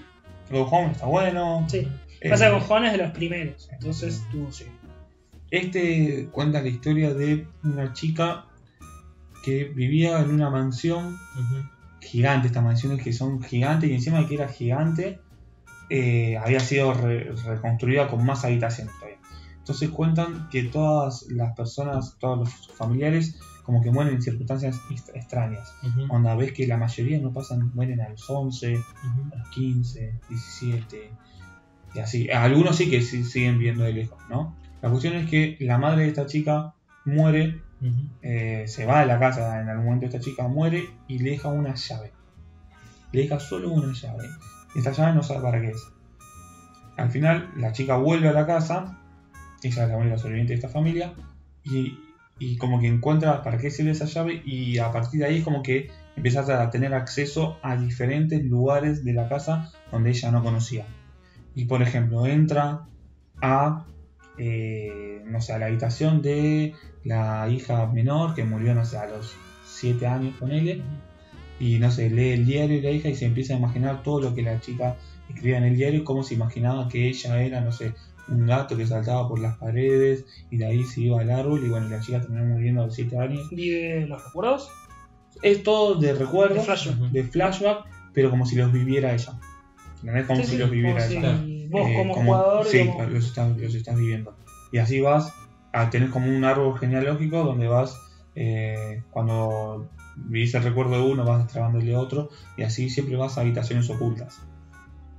Go 0.49 0.63
Home 0.63 0.91
está 0.93 1.05
bueno. 1.05 1.65
Sí. 1.69 1.87
Pasa 2.29 2.49
con 2.49 2.61
Juan 2.61 2.85
es 2.85 2.93
de 2.93 2.97
los 2.99 3.11
primeros. 3.11 3.69
Entonces 3.71 4.23
tuvo 4.31 4.51
sí. 4.51 4.65
Este 5.51 6.29
cuenta 6.31 6.61
la 6.61 6.69
historia 6.69 7.13
de 7.13 7.45
una 7.63 7.93
chica 7.93 8.45
que 9.43 9.65
vivía 9.65 10.19
en 10.21 10.31
una 10.31 10.49
mansión 10.49 11.17
gigante, 12.01 12.47
estas 12.47 12.63
mansiones 12.63 13.03
que 13.03 13.13
son 13.13 13.41
gigantes 13.43 13.89
y 13.89 13.93
encima 13.93 14.19
de 14.19 14.25
que 14.27 14.35
era 14.35 14.47
gigante, 14.47 15.19
eh, 15.89 16.37
había 16.37 16.59
sido 16.61 16.93
re- 16.93 17.31
reconstruida 17.45 18.07
con 18.07 18.25
más 18.25 18.45
habitaciones. 18.45 18.93
Entonces 19.63 19.89
cuentan 19.91 20.49
que 20.49 20.63
todas 20.63 21.25
las 21.29 21.55
personas, 21.55 22.17
todos 22.19 22.39
los 22.39 22.67
familiares, 22.77 23.39
como 23.63 23.81
que 23.81 23.91
mueren 23.91 24.15
en 24.15 24.21
circunstancias 24.21 24.77
extrañas. 25.13 25.73
Ujú. 25.83 26.05
Cuando 26.09 26.35
ves 26.35 26.51
que 26.51 26.67
la 26.67 26.75
mayoría 26.75 27.17
no 27.21 27.31
pasan, 27.31 27.71
mueren 27.73 28.01
a 28.01 28.09
los 28.09 28.29
11, 28.29 28.73
Ujú. 28.75 29.33
a 29.33 29.37
los 29.37 29.49
15, 29.51 30.19
17, 30.27 31.11
y 31.95 31.99
así. 31.99 32.29
Algunos 32.29 32.75
sí 32.75 32.89
que 32.89 33.01
sí- 33.01 33.23
siguen 33.23 33.57
viendo 33.57 33.85
de 33.85 33.93
lejos, 33.93 34.21
¿no? 34.29 34.53
La 34.81 34.89
cuestión 34.89 35.13
es 35.15 35.29
que 35.29 35.55
la 35.61 35.77
madre 35.77 36.01
de 36.03 36.07
esta 36.09 36.25
chica 36.25 36.73
muere 37.05 37.61
eh, 38.21 38.65
se 38.67 38.85
va 38.85 38.99
de 38.99 39.05
la 39.05 39.17
casa, 39.19 39.61
en 39.61 39.69
algún 39.69 39.85
momento 39.85 40.05
esta 40.07 40.19
chica 40.19 40.47
muere 40.49 40.89
y 41.07 41.19
le 41.19 41.31
deja 41.31 41.47
una 41.47 41.73
llave. 41.75 42.11
Le 43.13 43.21
deja 43.21 43.39
solo 43.39 43.71
una 43.71 43.93
llave. 43.93 44.27
Esta 44.75 44.91
llave 44.91 45.13
no 45.13 45.23
sabe 45.23 45.41
para 45.41 45.61
qué 45.61 45.69
es. 45.69 45.87
Al 46.97 47.09
final, 47.11 47.49
la 47.57 47.71
chica 47.71 47.95
vuelve 47.97 48.27
a 48.27 48.33
la 48.33 48.45
casa, 48.45 48.99
ella 49.67 49.83
es 49.83 49.89
la 49.89 49.97
única 49.97 50.17
sobreviviente 50.17 50.53
de 50.53 50.55
esta 50.55 50.69
familia, 50.69 51.13
y, 51.63 51.97
y 52.39 52.57
como 52.57 52.79
que 52.79 52.87
encuentra 52.87 53.43
para 53.43 53.57
qué 53.57 53.71
sirve 53.71 53.91
esa 53.91 54.05
llave, 54.05 54.41
y 54.45 54.77
a 54.77 54.91
partir 54.91 55.21
de 55.21 55.27
ahí 55.27 55.37
es 55.37 55.43
como 55.43 55.63
que 55.63 55.89
empiezas 56.15 56.49
a 56.49 56.69
tener 56.69 56.93
acceso 56.93 57.57
a 57.61 57.75
diferentes 57.75 58.43
lugares 58.43 59.03
de 59.03 59.13
la 59.13 59.27
casa 59.27 59.71
donde 59.91 60.11
ella 60.11 60.31
no 60.31 60.43
conocía. 60.43 60.85
Y 61.55 61.65
por 61.65 61.81
ejemplo, 61.81 62.25
entra 62.25 62.87
a, 63.41 63.85
eh, 64.37 65.21
no 65.25 65.41
sé, 65.41 65.53
a 65.53 65.59
la 65.59 65.67
habitación 65.67 66.21
de 66.21 66.73
la 67.03 67.47
hija 67.49 67.85
menor 67.87 68.33
que 68.33 68.43
murió, 68.43 68.73
no 68.73 68.85
sé, 68.85 68.97
a 68.97 69.05
los 69.07 69.35
7 69.65 70.07
años 70.07 70.35
con 70.37 70.51
él, 70.51 70.83
y 71.59 71.77
no 71.79 71.91
sé, 71.91 72.09
lee 72.09 72.31
el 72.31 72.45
diario 72.45 72.77
de 72.77 72.83
la 72.83 72.91
hija 72.91 73.09
y 73.09 73.15
se 73.15 73.25
empieza 73.25 73.53
a 73.53 73.57
imaginar 73.57 74.03
todo 74.03 74.21
lo 74.21 74.35
que 74.35 74.41
la 74.41 74.59
chica 74.59 74.95
escribía 75.29 75.57
en 75.57 75.65
el 75.65 75.75
diario, 75.75 76.01
y 76.01 76.03
cómo 76.03 76.23
se 76.23 76.33
imaginaba 76.33 76.87
que 76.89 77.07
ella 77.07 77.41
era, 77.41 77.61
no 77.61 77.71
sé, 77.71 77.93
un 78.29 78.45
gato 78.47 78.77
que 78.77 78.85
saltaba 78.87 79.27
por 79.27 79.39
las 79.39 79.57
paredes 79.57 80.25
y 80.49 80.57
de 80.57 80.65
ahí 80.65 80.83
se 80.83 81.01
iba 81.01 81.19
al 81.21 81.29
árbol 81.29 81.63
y 81.65 81.69
bueno, 81.69 81.89
la 81.89 81.99
chica 81.99 82.21
terminó 82.21 82.45
muriendo 82.45 82.81
a 82.81 82.85
los 82.85 82.95
7 82.95 83.17
años. 83.17 83.47
Vive 83.51 84.07
los 84.07 84.23
recuerdos. 84.23 84.69
Es 85.41 85.63
todo 85.63 85.95
de 85.95 86.13
recuerdo, 86.13 86.55
De 86.55 86.61
flashback. 86.61 86.97
de 87.11 87.23
flashback, 87.23 87.85
pero 88.13 88.29
como 88.29 88.45
si 88.45 88.55
los 88.55 88.71
viviera 88.71 89.13
ella. 89.13 89.33
¿Entendés? 90.01 90.25
Como 90.27 90.39
Sí, 90.41 90.45
si 90.45 90.51
sí, 90.51 90.57
los 90.57 90.69
viviera 90.69 91.05
como 91.07 91.19
ella. 91.19 91.37
si 91.43 91.67
Vos 91.67 91.87
Eh, 91.89 91.95
como, 91.97 92.13
jugador, 92.13 92.65
sí, 92.65 92.77
digamos, 92.79 93.11
los, 93.11 93.25
estás, 93.25 93.57
los 93.57 93.73
estás 93.75 93.95
viviendo. 93.97 94.35
Y 94.71 94.77
así 94.77 95.01
vas 95.01 95.33
a 95.71 95.89
tener 95.89 96.09
como 96.11 96.27
un 96.27 96.43
árbol 96.43 96.77
genealógico 96.77 97.43
donde 97.43 97.67
vas, 97.67 97.97
eh, 98.35 99.01
cuando 99.09 99.89
vivís 100.15 100.53
el 100.53 100.63
recuerdo 100.63 100.91
de 100.91 101.11
uno, 101.11 101.25
vas 101.25 101.43
destrabándole 101.43 101.95
otro, 101.95 102.29
y 102.57 102.61
así 102.63 102.89
siempre 102.89 103.15
vas 103.15 103.37
a 103.37 103.41
habitaciones 103.41 103.89
ocultas. 103.89 104.39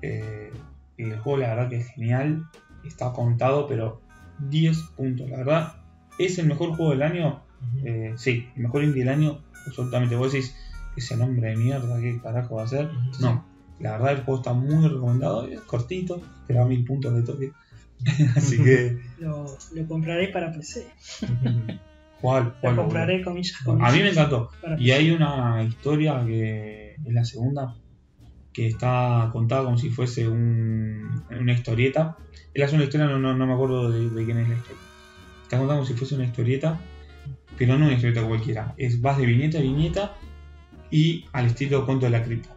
Eh, 0.02 0.52
y 0.96 1.02
el 1.04 1.18
juego, 1.18 1.38
la 1.38 1.48
verdad, 1.54 1.70
que 1.70 1.76
es 1.78 1.88
genial, 1.88 2.44
está 2.86 3.12
contado, 3.12 3.66
pero 3.66 4.00
10 4.48 4.78
puntos. 4.96 5.28
La 5.30 5.38
verdad, 5.38 5.72
es 6.18 6.38
el 6.38 6.46
mejor 6.46 6.70
juego 6.76 6.90
del 6.92 7.02
año. 7.02 7.42
Eh, 7.84 8.14
sí, 8.16 8.48
el 8.56 8.62
mejor 8.62 8.84
indie 8.84 9.04
del 9.04 9.12
año, 9.12 9.40
absolutamente. 9.66 10.16
Vos 10.16 10.32
decís, 10.32 10.54
ese 10.96 11.16
nombre 11.16 11.50
de 11.50 11.56
mierda, 11.56 12.00
¿qué 12.00 12.20
carajo 12.20 12.56
va 12.56 12.64
a 12.64 12.68
ser? 12.68 12.90
No, 13.20 13.44
la 13.80 13.92
verdad 13.92 14.12
el 14.12 14.22
juego 14.24 14.40
está 14.40 14.52
muy 14.52 14.86
recomendado, 14.86 15.46
es 15.46 15.60
cortito, 15.62 16.20
te 16.46 16.54
da 16.54 16.64
mil 16.64 16.84
puntos 16.84 17.14
de 17.14 17.22
toque. 17.22 17.52
Así 18.36 18.62
que, 18.62 18.98
lo, 19.18 19.56
lo 19.72 19.86
compraré 19.88 20.28
para 20.28 20.52
PC. 20.52 20.86
Ujú. 21.22 21.78
¿cuál? 22.20 22.44
Lo 22.44 22.54
cuál 22.60 22.76
compraré 22.76 23.22
comillas, 23.22 23.56
A 23.62 23.64
comillas. 23.64 23.92
mí 23.94 23.98
me 24.00 24.08
encantó. 24.10 24.50
Y 24.78 24.90
hay 24.90 25.10
una 25.10 25.62
historia 25.62 26.22
que 26.26 26.94
es 26.94 27.12
la 27.12 27.24
segunda, 27.24 27.74
que 28.54 28.68
está 28.68 29.28
contada 29.32 29.64
como 29.64 29.76
si 29.76 29.90
fuese 29.90 30.28
un- 30.28 31.24
una 31.28 31.52
historieta. 31.52 32.16
Él 32.54 32.62
hace 32.62 32.76
una 32.76 32.84
historia, 32.84 33.06
no, 33.06 33.46
me 33.46 33.52
acuerdo 33.52 33.90
de, 33.90 34.24
quién 34.24 34.38
es 34.38 34.48
la 34.48 34.54
historia. 34.54 34.82
Está 35.42 35.58
contada 35.58 35.80
como 35.80 35.86
si 35.86 35.94
fuese 35.94 36.14
una 36.14 36.24
historieta, 36.24 36.80
pero 37.58 37.76
no 37.76 37.84
una 37.86 37.94
historieta 37.94 38.26
cualquiera. 38.26 38.72
Es, 38.78 39.00
vas 39.02 39.18
de 39.18 39.26
viñeta 39.26 39.58
a 39.58 39.62
viñeta 39.62 40.14
y 40.90 41.24
al 41.32 41.46
estilo 41.46 41.84
Cuento 41.84 42.06
de 42.06 42.12
la 42.12 42.22
Cripta. 42.22 42.56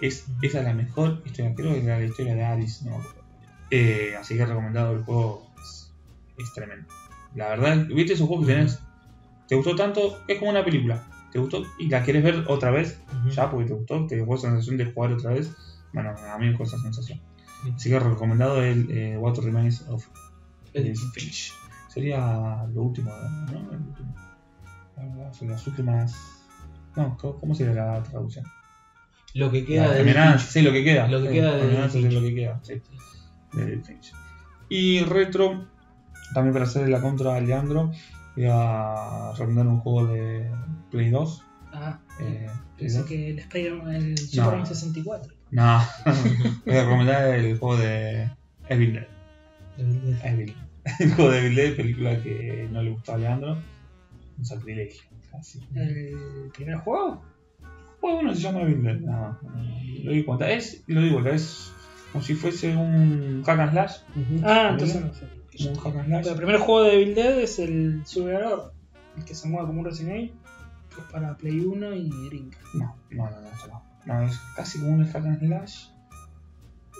Es, 0.00 0.26
esa 0.42 0.58
es 0.60 0.64
la 0.64 0.74
mejor 0.74 1.22
historia, 1.24 1.54
creo 1.54 1.72
que 1.72 1.78
es 1.78 1.84
la 1.84 2.04
historia 2.04 2.34
de 2.34 2.44
Alice, 2.44 2.84
no. 2.84 3.00
Eh, 3.70 4.14
así 4.18 4.36
que 4.36 4.44
recomendado 4.44 4.92
el 4.92 5.02
juego, 5.04 5.50
es, 5.62 5.92
es 6.36 6.52
tremendo. 6.52 6.86
La 7.34 7.48
verdad, 7.48 7.86
¿viste 7.86 8.12
esos 8.12 8.28
juegos 8.28 8.46
que 8.46 8.52
tenés? 8.52 8.78
¿Te 9.48 9.54
gustó 9.56 9.74
tanto? 9.74 10.18
Es 10.28 10.38
como 10.38 10.50
una 10.50 10.64
película. 10.64 11.09
¿Te 11.32 11.38
gustó? 11.38 11.62
Y 11.78 11.88
la 11.88 12.02
querés 12.02 12.22
ver 12.24 12.44
otra 12.48 12.70
vez, 12.70 13.00
ya 13.30 13.50
porque 13.50 13.66
te 13.68 13.74
gustó, 13.74 14.06
te 14.06 14.16
dejó 14.16 14.34
esa 14.34 14.48
sensación 14.48 14.76
de 14.76 14.92
jugar 14.92 15.12
otra 15.12 15.30
vez. 15.32 15.54
Bueno, 15.92 16.10
a 16.10 16.38
mí 16.38 16.46
me 16.46 16.50
dejó 16.52 16.64
esa 16.64 16.78
sensación. 16.78 17.20
Sí. 17.62 17.72
Así 17.74 17.90
que 17.90 17.98
recomendado 18.00 18.62
el 18.62 18.90
eh, 18.90 19.16
What 19.18 19.38
Remains 19.38 19.82
of 19.88 20.06
Edith 20.72 20.96
Edith 20.98 21.12
Finch. 21.12 21.52
Sería 21.88 22.64
lo 22.72 22.82
último, 22.82 23.10
¿no? 23.52 23.58
El 23.72 23.78
último. 23.78 24.14
Son 25.32 25.48
las 25.48 25.66
últimas. 25.66 26.14
No, 26.96 27.16
¿cómo 27.16 27.54
sería 27.54 27.74
la 27.74 28.02
traducción? 28.02 28.44
Lo 29.34 29.50
que 29.50 29.64
queda 29.64 29.90
de 29.92 30.38
sí, 30.38 30.62
lo 30.62 30.72
que 30.72 30.82
queda. 30.82 31.06
Lo 31.06 31.22
que 31.22 31.28
Sí, 31.28 31.34
queda 31.34 31.54
de 31.54 31.60
Remembrance 31.62 31.98
es 31.98 32.04
Finch. 32.04 32.14
lo 32.14 32.20
que 32.20 32.34
queda, 32.34 32.60
sí. 32.62 32.82
De 33.52 33.62
Edith 33.62 33.84
Finch. 33.84 34.12
Y 34.68 35.00
retro, 35.04 35.66
también 36.34 36.52
para 36.52 36.64
hacer 36.64 36.88
la 36.88 37.00
contra 37.00 37.36
a 37.36 37.40
Leandro, 37.40 37.92
voy 38.36 38.46
a 38.48 39.32
recomendar 39.32 39.66
un 39.66 39.78
juego 39.80 40.06
de 40.06 40.50
Play 40.90 41.10
2. 41.10 41.42
Ah, 41.72 41.98
Eh, 42.20 42.46
pensé 42.78 42.98
2. 42.98 43.06
que 43.08 43.30
el 43.30 43.38
Spider-Man, 43.38 43.94
el 43.94 44.18
Superman 44.18 44.66
64. 44.66 45.32
No, 45.50 45.80
voy 46.66 46.74
a 46.76 46.84
recomendar 46.84 47.34
el 47.34 47.58
juego 47.58 47.76
de 47.76 48.30
Evil 48.68 48.92
Dead. 48.94 49.06
Evil. 50.24 50.54
El 50.98 51.12
juego 51.14 51.30
de 51.30 51.38
Evil 51.40 51.54
Dead, 51.56 51.76
película 51.76 52.22
que 52.22 52.68
no 52.72 52.82
le 52.82 52.90
gustó 52.90 53.14
a 53.14 53.18
Leandro. 53.18 53.58
Un 54.38 54.44
sacrilegio. 54.44 55.02
Así. 55.38 55.60
¿El 55.74 56.50
primer 56.54 56.76
juego? 56.78 57.22
Pues 58.00 58.16
uno 58.20 58.34
se 58.34 58.40
llama 58.40 58.62
Evil 58.62 58.82
Dead. 58.82 58.96
No, 59.00 59.38
no, 59.42 59.50
no, 59.50 59.74
lo 60.04 60.12
digo 60.12 60.26
cuenta. 60.26 60.50
Es, 60.50 60.82
lo 60.86 61.02
digo, 61.02 61.20
es 61.26 61.70
como 62.12 62.24
si 62.24 62.34
fuese 62.34 62.74
un 62.76 63.42
hack 63.44 63.58
and 63.60 63.70
slash. 63.72 63.96
Ujú. 64.16 64.40
Ah, 64.44 64.68
entonces 64.72 65.04
no 65.04 65.12
sé. 65.12 65.26
Como 65.56 65.70
un 65.70 65.76
hack 65.78 65.96
and 65.96 66.06
slash. 66.06 66.26
El 66.28 66.36
primer 66.36 66.56
juego 66.58 66.82
de 66.82 66.94
Evil 66.94 67.14
Dead 67.14 67.40
es 67.40 67.58
el 67.58 68.02
Survivor, 68.06 68.72
el 69.16 69.24
que 69.24 69.34
se 69.34 69.48
mueve 69.48 69.66
como 69.66 69.80
un 69.80 69.86
Resident 69.86 70.14
Evil, 70.16 70.32
que 70.94 71.00
es 71.00 71.06
para 71.12 71.36
Play 71.36 71.60
1 71.60 71.94
y 71.94 72.08
Dreamcast. 72.28 72.74
No, 72.74 72.96
no, 73.10 73.24
no, 73.30 73.40
no, 73.40 73.50
no. 73.68 73.82
No, 74.06 74.22
es 74.22 74.38
casi 74.56 74.78
como 74.78 74.92
un 74.94 75.04
hack 75.04 75.24
and 75.26 75.38
slash. 75.40 75.88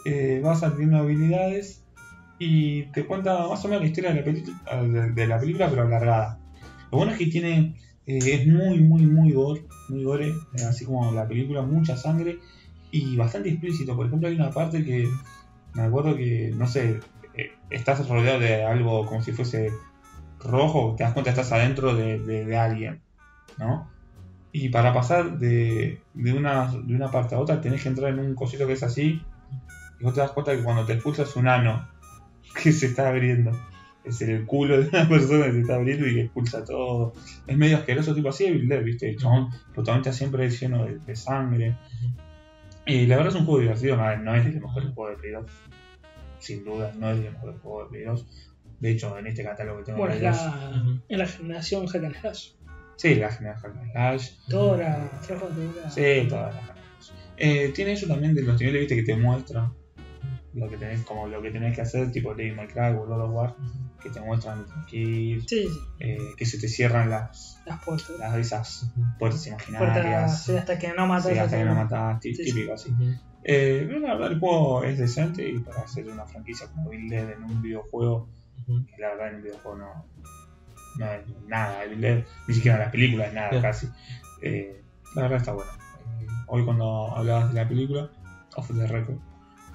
Eh, 0.04 0.40
vas 0.42 0.62
adquiriendo 0.62 0.98
habilidades 0.98 1.84
y 2.38 2.84
te 2.92 3.04
cuenta 3.04 3.46
más 3.48 3.62
o 3.64 3.68
menos 3.68 3.82
la 3.82 3.88
historia 3.88 4.10
de 4.14 4.16
la, 4.20 4.24
peli- 4.24 5.12
de, 5.14 5.26
la 5.26 5.38
película, 5.38 5.68
pero 5.68 5.82
alargada. 5.82 6.38
Lo 6.90 6.98
bueno 6.98 7.12
es 7.12 7.18
que 7.18 7.26
tiene. 7.26 7.76
eh, 8.06 8.18
es 8.24 8.46
muy, 8.46 8.80
muy, 8.80 9.02
muy 9.06 9.32
gore, 9.32 9.64
muy 9.88 10.02
gore, 10.04 10.28
eh, 10.28 10.64
así 10.68 10.84
como 10.84 11.12
la 11.12 11.28
película, 11.28 11.62
mucha 11.62 11.96
sangre 11.96 12.38
y 12.90 13.14
bastante 13.16 13.50
explícito. 13.50 13.94
Por 13.94 14.06
ejemplo, 14.06 14.28
hay 14.28 14.34
una 14.34 14.50
parte 14.50 14.82
que 14.84 15.06
me 15.74 15.82
acuerdo 15.82 16.16
que, 16.16 16.52
no 16.56 16.66
sé, 16.66 16.98
estás 17.70 18.08
rodeado 18.08 18.40
de 18.40 18.64
algo 18.64 19.06
como 19.06 19.22
si 19.22 19.32
fuese 19.32 19.70
rojo, 20.40 20.94
te 20.96 21.04
das 21.04 21.12
cuenta 21.12 21.32
que 21.32 21.40
estás 21.40 21.52
adentro 21.52 21.94
de, 21.94 22.18
de- 22.18 22.44
de 22.44 22.56
alguien, 22.56 23.00
¿no? 23.58 23.90
Y 24.52 24.68
para 24.70 24.92
pasar 24.92 25.38
de, 25.38 26.00
de, 26.14 26.32
una, 26.32 26.72
de 26.72 26.94
una 26.94 27.10
parte 27.10 27.34
a 27.34 27.38
otra 27.38 27.60
tenés 27.60 27.82
que 27.82 27.88
entrar 27.88 28.10
en 28.12 28.18
un 28.18 28.34
cosito 28.34 28.66
que 28.66 28.72
es 28.72 28.82
así 28.82 29.22
y 30.00 30.04
vos 30.04 30.12
te 30.14 30.20
das 30.20 30.32
cuenta 30.32 30.56
que 30.56 30.62
cuando 30.62 30.84
te 30.84 30.94
expulsas 30.94 31.36
un 31.36 31.46
ano 31.46 31.86
que 32.62 32.72
se 32.72 32.86
está 32.86 33.08
abriendo. 33.08 33.52
Es 34.02 34.22
el 34.22 34.46
culo 34.46 34.80
de 34.80 34.88
una 34.88 35.06
persona 35.08 35.44
que 35.44 35.52
se 35.52 35.60
está 35.60 35.74
abriendo 35.74 36.06
y 36.06 36.14
que 36.14 36.20
expulsa 36.22 36.64
todo. 36.64 37.12
Es 37.46 37.56
medio 37.56 37.76
asqueroso, 37.76 38.14
tipo 38.14 38.30
así 38.30 38.50
de 38.50 38.66
Dead, 38.66 38.82
¿viste? 38.82 39.10
El 39.10 39.18
chabón, 39.18 39.50
el 39.52 39.72
protagonista 39.74 40.12
siempre 40.12 40.46
es 40.46 40.58
lleno 40.58 40.86
de, 40.86 40.98
de 40.98 41.14
sangre. 41.16 41.76
Y 42.86 43.06
la 43.06 43.16
verdad 43.18 43.34
es 43.34 43.38
un 43.40 43.44
juego 43.44 43.60
divertido, 43.60 43.96
no, 43.98 44.16
no 44.16 44.34
es 44.34 44.44
de 44.46 44.52
los 44.52 44.62
mejores 44.62 44.94
juegos 44.94 45.16
de 45.16 45.20
Play 45.20 45.32
2. 45.32 45.46
Sin 46.40 46.64
duda, 46.64 46.92
no 46.98 47.10
es 47.10 47.18
de 47.18 47.24
los 47.24 47.34
mejores 47.34 47.60
juegos 47.60 47.84
de 47.84 47.90
Play 47.90 48.04
2. 48.04 48.26
De 48.80 48.90
hecho, 48.90 49.18
en 49.18 49.26
este 49.26 49.44
catálogo 49.44 49.78
que 49.78 49.84
tengo 49.84 49.98
Bueno, 49.98 50.14
2, 50.14 50.22
la, 50.22 50.80
Ujú. 50.82 51.00
es 51.08 51.18
la 51.18 51.26
generación 51.26 51.86
Hack 51.86 52.04
and 52.04 52.16
Slash. 52.20 52.48
Sí, 52.96 53.14
la 53.14 53.30
generación 53.30 53.72
Hack 53.74 53.82
and 53.82 53.92
Slash. 53.92 54.30
Flojo, 54.48 54.48
todo 54.48 54.74
era- 54.76 55.90
Sí, 55.90 56.26
todas 56.28 56.54
las. 56.54 56.64
Eh, 57.36 57.72
tiene 57.74 57.92
eso 57.92 58.06
también 58.06 58.34
de 58.34 58.42
los 58.42 58.58
niveles, 58.60 58.80
viste, 58.80 58.96
que 58.96 59.02
te 59.02 59.16
muestra 59.16 59.72
lo 60.52 60.68
que 60.68 60.76
tenés, 60.76 61.02
como 61.02 61.26
lo 61.28 61.40
que 61.40 61.50
tenés 61.50 61.74
que 61.74 61.80
hacer, 61.82 62.10
tipo 62.10 62.34
May 62.34 62.66
Cry 62.66 62.94
o 62.96 63.06
God 63.06 63.20
of 63.22 63.30
War, 63.32 63.54
que 64.02 64.10
te 64.10 64.20
muestran 64.20 64.66
que 64.90 64.96
ir, 64.96 65.44
Sí, 65.48 65.66
eh, 66.00 66.18
que 66.36 66.44
se 66.44 66.58
te 66.58 66.68
cierran 66.68 67.08
las, 67.08 67.60
las 67.66 67.82
puertas. 67.84 68.10
las 68.18 68.34
esas 68.36 68.90
puertas 69.18 69.46
Puertas, 69.46 69.46
imaginarias. 69.46 70.42
sí, 70.44 70.56
hasta 70.56 70.78
que 70.78 70.92
no 70.92 71.06
matas 71.06 71.32
Sí, 71.32 71.38
hasta 71.38 71.56
que 71.58 71.64
no 71.64 71.74
sí. 72.34 72.44
típico 72.44 72.74
así. 72.74 72.90
Eh, 73.42 73.88
la 74.00 74.14
verdad 74.14 74.32
el 74.32 74.38
juego 74.38 74.84
es 74.84 74.98
decente 74.98 75.48
y 75.48 75.58
para 75.60 75.82
hacer 75.82 76.06
una 76.08 76.26
franquicia 76.26 76.66
como 76.68 76.92
Evil 76.92 77.08
Dead 77.08 77.30
en 77.30 77.42
un 77.42 77.62
videojuego, 77.62 78.28
la 78.98 79.08
verdad 79.08 79.28
en 79.30 79.36
un 79.36 79.42
videojuego 79.42 79.78
no, 79.78 80.06
no 80.98 81.12
es 81.12 81.22
nada, 81.46 81.84
Evil 81.84 82.00
Dead, 82.00 82.24
ni 82.46 82.54
siquiera 82.54 82.76
en 82.76 82.82
las 82.82 82.92
películas, 82.92 83.32
nada 83.32 83.62
casi. 83.62 83.88
Eh, 84.42 84.82
la 85.14 85.22
verdad 85.22 85.38
está 85.38 85.52
bueno. 85.52 85.70
Eh, 86.20 86.26
hoy 86.48 86.64
cuando 86.64 87.16
hablabas 87.16 87.48
de 87.52 87.60
la 87.62 87.68
película, 87.68 88.10
off 88.56 88.70
the 88.76 88.86
record, 88.86 89.18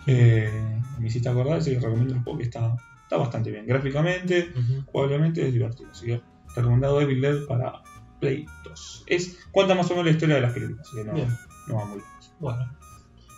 eh, 0.08 0.80
me 1.00 1.08
hiciste 1.08 1.30
acordar, 1.30 1.58
así 1.58 1.72
que 1.72 1.80
recomiendo 1.80 2.14
el 2.14 2.22
juego 2.22 2.38
que 2.38 2.46
está, 2.46 2.76
está 3.04 3.18
bastante 3.18 3.52
bien. 3.52 3.66
Gráficamente, 3.66 4.52
Ujú. 4.56 4.84
jugablemente 4.86 5.46
es 5.48 5.54
divertido, 5.54 5.90
así 5.92 6.06
que 6.06 6.22
recomendado 6.56 7.02
Evil 7.02 7.22
Dead 7.22 7.46
para 7.48 7.74
Play 8.20 8.46
2. 8.64 9.04
Es 9.08 9.38
cuenta 9.52 9.74
más 9.76 9.88
o 9.88 9.90
menos 9.92 10.06
la 10.06 10.12
historia 10.12 10.36
de 10.36 10.42
las 10.42 10.54
películas, 10.54 10.88
así 10.88 10.98
que 10.98 11.04
no, 11.04 11.14
Bien. 11.14 11.28
no 11.68 11.76
va 11.76 11.86
muy 11.86 11.98
lejos. 11.98 12.34
Bueno, 12.40 12.78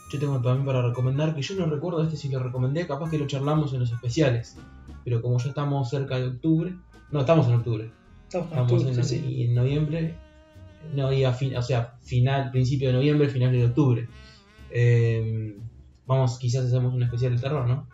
yo 0.09 0.19
tengo 0.19 0.41
también 0.41 0.65
para 0.65 0.81
recomendar, 0.81 1.35
que 1.35 1.41
yo 1.41 1.55
no 1.55 1.65
recuerdo 1.65 2.03
este 2.03 2.15
si 2.17 2.29
lo 2.29 2.39
recomendé, 2.41 2.87
capaz 2.87 3.09
que 3.09 3.17
lo 3.17 3.27
charlamos 3.27 3.73
en 3.73 3.79
los 3.81 3.91
especiales, 3.91 4.55
pero 5.03 5.21
como 5.21 5.37
ya 5.39 5.49
estamos 5.49 5.89
cerca 5.89 6.17
de 6.17 6.27
octubre, 6.27 6.73
no, 7.11 7.19
estamos 7.21 7.47
en 7.47 7.53
octubre, 7.55 7.91
Estamos 8.27 8.47
en 8.47 8.51
estamos 8.59 8.71
octubre, 8.73 8.89
en, 8.97 9.03
sí, 9.03 9.19
sí. 9.19 9.25
y 9.25 9.43
en 9.45 9.55
noviembre, 9.55 10.15
no, 10.93 11.11
y 11.13 11.23
a 11.23 11.33
fin, 11.33 11.55
o 11.55 11.61
sea, 11.61 11.95
final, 12.03 12.51
principio 12.51 12.89
de 12.89 12.93
noviembre, 12.95 13.29
final 13.29 13.51
de 13.51 13.65
octubre. 13.65 14.07
Eh, 14.69 15.57
vamos, 16.05 16.37
quizás 16.39 16.65
hacemos 16.65 16.93
un 16.93 17.03
especial 17.03 17.35
de 17.35 17.41
terror, 17.41 17.67
¿no? 17.67 17.87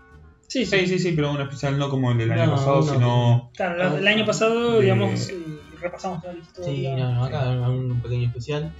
Sí, 0.48 0.65
sí. 0.65 0.80
Sí, 0.80 0.88
sí, 0.88 0.99
sí, 0.99 1.11
pero 1.15 1.31
un 1.31 1.41
especial 1.41 1.77
no 1.80 1.90
como 1.90 2.11
el 2.11 2.18
del 2.18 2.31
año 2.31 2.52
pasado, 2.52 2.77
no, 2.77 2.94
sino 2.94 3.52
Claro, 3.56 3.77
la- 3.77 3.98
el 3.99 4.07
año 4.07 4.26
pasado, 4.26 4.73
De- 4.76 4.81
digamos, 4.81 5.30
eh, 5.30 5.38
repasamos 5.84 6.22
toda 6.22 6.34
la 6.34 6.40
historia. 6.40 6.74
Sí, 6.74 6.88
no, 7.02 7.14
no, 7.14 7.24
acá 7.26 7.50
un 7.70 8.00
pequeño 8.02 8.28
especial. 8.28 8.74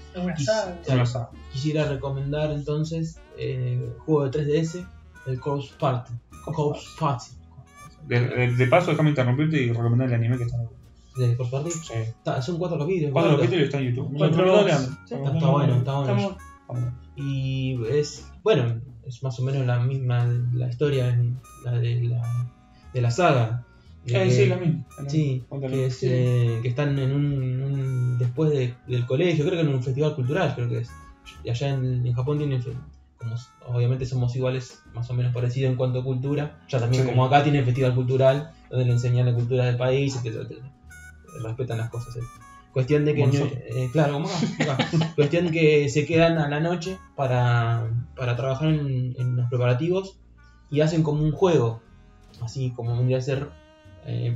Claro. 0.44 0.76
una 0.94 1.06
saga. 1.06 1.30
Quisiera 1.52 1.86
recomendar 1.88 2.52
entonces 2.52 3.20
eh, 3.38 3.80
el 3.84 3.94
juego 4.00 4.30
de 4.30 4.46
3DS, 4.46 4.86
el 5.28 5.40
Corpse 5.40 5.74
Party. 5.80 6.14
Corpse 6.46 6.88
Party. 7.00 7.26
De, 8.08 8.20
de- 8.20 8.56
de 8.56 8.68
paso, 8.68 8.92
déjame 8.92 9.10
interrumpirte 9.12 9.62
y 9.62 9.70
recomendar 9.72 10.08
el 10.10 10.16
anime 10.16 10.38
que 10.38 10.44
está 10.44 10.58
en 10.58 10.64
YouTube. 10.64 10.78
De 11.18 11.38
Corpse 11.38 11.52
Party. 11.56 11.72
Sí. 11.72 11.94
Está- 11.94 12.42
son 12.42 12.58
cuatro 12.58 12.80
capítulos. 12.80 13.12
Cuatro 13.14 13.36
capítulos 13.38 13.64
está 13.66 13.80
en 13.80 13.86
YouTube. 13.90 14.14
Cuatro- 14.18 14.68
sí, 15.06 15.16
Está, 15.16 15.20
bueno, 15.50 15.76
está 15.78 15.94
bueno. 16.00 16.00
Estamos- 16.00 16.38
Y 17.16 17.78
es, 17.90 18.28
bueno, 18.44 18.82
es 19.06 19.22
más 19.22 19.40
o 19.40 19.44
menos 19.44 19.66
la 19.66 19.80
misma 19.80 20.26
la 20.54 20.68
historia 20.70 21.10
en 21.10 21.40
la 21.64 21.72
de 21.74 22.02
la, 22.04 22.50
de 22.94 23.02
la 23.02 23.12
saga. 23.12 23.66
Eh, 24.06 24.12
que- 24.12 24.32
sí, 24.32 24.46
la 24.48 24.56
misma. 24.58 24.86
la 25.02 25.10
Sí, 25.10 25.24
misma. 25.32 25.48
Cuéntame. 25.50 25.74
que, 25.74 25.86
es, 25.86 25.98
Sí. 25.98 26.08
eh, 26.10 26.60
que 26.62 26.68
están 26.68 27.00
en 27.00 27.12
un, 27.14 27.62
un- 27.62 28.18
después 28.20 28.50
de- 28.52 28.74
del 28.88 29.06
colegio, 29.06 29.46
creo 29.46 29.56
que 29.62 29.68
en 29.68 29.74
un 29.74 29.84
festival 29.84 30.16
cultural, 30.16 30.54
creo 30.56 30.70
que 30.70 30.80
es. 30.80 30.90
Y 31.44 31.50
allá 31.50 31.70
en, 31.70 32.06
en 32.06 32.14
Japón 32.14 32.38
tienen, 32.38 32.62
como 33.18 33.36
obviamente 33.68 34.06
somos 34.06 34.36
iguales, 34.36 34.82
más 34.94 35.10
o 35.10 35.14
menos 35.14 35.34
parecidos 35.34 35.72
en 35.72 35.78
cuanto 35.78 36.00
a 36.00 36.04
cultura, 36.04 36.60
ya 36.68 36.80
también 36.80 37.04
Sí. 37.04 37.10
como 37.10 37.24
acá 37.26 37.44
tienen 37.44 37.64
festival 37.64 37.96
cultural, 37.96 38.52
donde 38.70 38.86
le 38.86 38.92
enseñan 38.92 39.26
la 39.28 39.34
cultura 39.34 39.66
del 39.66 39.78
país, 39.78 40.16
etcétera, 40.18 40.44
etcétera. 40.44 40.70
respetan 41.42 41.78
las 41.80 41.90
cosas. 41.90 42.16
eh. 42.18 42.20
Cuestión 42.74 43.06
de 43.06 43.14
que, 43.16 43.24
eh, 43.24 43.90
claro, 43.92 44.14
como 44.14 44.28
acá, 44.28 44.74
acá. 44.74 44.78
cuestión 45.16 45.50
que 45.52 45.90
se 45.90 46.06
quedan 46.06 46.38
a 46.38 46.48
la 46.50 46.60
noche 46.60 46.98
para, 47.16 47.88
para 48.16 48.36
trabajar 48.36 48.70
en, 48.70 49.16
en 49.18 49.36
los 49.38 49.48
preparativos 49.50 50.18
y 50.70 50.82
hacen 50.82 51.02
como 51.04 51.24
un 51.24 51.32
juego, 51.32 51.82
así 52.42 52.72
como 52.72 52.96
vendría 52.98 53.18
a 53.18 53.22
ser... 53.22 53.48
eh, 54.06 54.36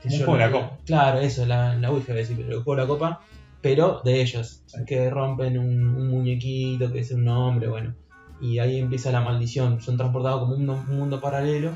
sé 0.00 0.08
Un 0.08 0.10
yo, 0.12 0.24
juego 0.24 0.34
de 0.34 0.38
la 0.46 0.50
copa. 0.52 0.78
Claro, 0.84 1.18
eso, 1.20 1.46
la, 1.46 1.74
la 1.76 1.90
Ouija, 1.90 2.12
decir, 2.14 2.36
pero 2.36 2.48
el 2.58 2.62
juego 2.62 2.76
de 2.76 2.82
la 2.82 2.88
copa, 2.88 3.20
pero 3.60 4.00
de 4.04 4.20
ellos, 4.20 4.62
que 4.86 5.10
rompen 5.10 5.58
un, 5.58 5.88
un 5.96 6.08
muñequito 6.08 6.92
que 6.92 7.00
es 7.00 7.10
un 7.12 7.24
nombre, 7.24 7.68
bueno, 7.68 7.94
y 8.40 8.58
ahí 8.58 8.78
empieza 8.78 9.10
la 9.10 9.20
maldición, 9.20 9.80
son 9.80 9.96
transportados 9.96 10.40
como 10.40 10.54
un, 10.54 10.68
un 10.68 10.96
mundo 10.96 11.20
paralelo 11.20 11.72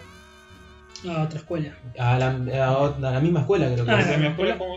a 1.09 1.23
otra 1.23 1.39
escuela. 1.39 1.75
a 1.99 2.19
la, 2.19 2.27
a 2.29 2.79
ot- 2.79 2.97
a 3.05 3.11
la 3.11 3.21
misma 3.21 3.41
escuela, 3.41 3.73
creo 3.73 3.87
que 3.87 3.91
Ah, 3.91 4.01
es. 4.01 4.07
Escuela 4.31 4.59
como 4.59 4.77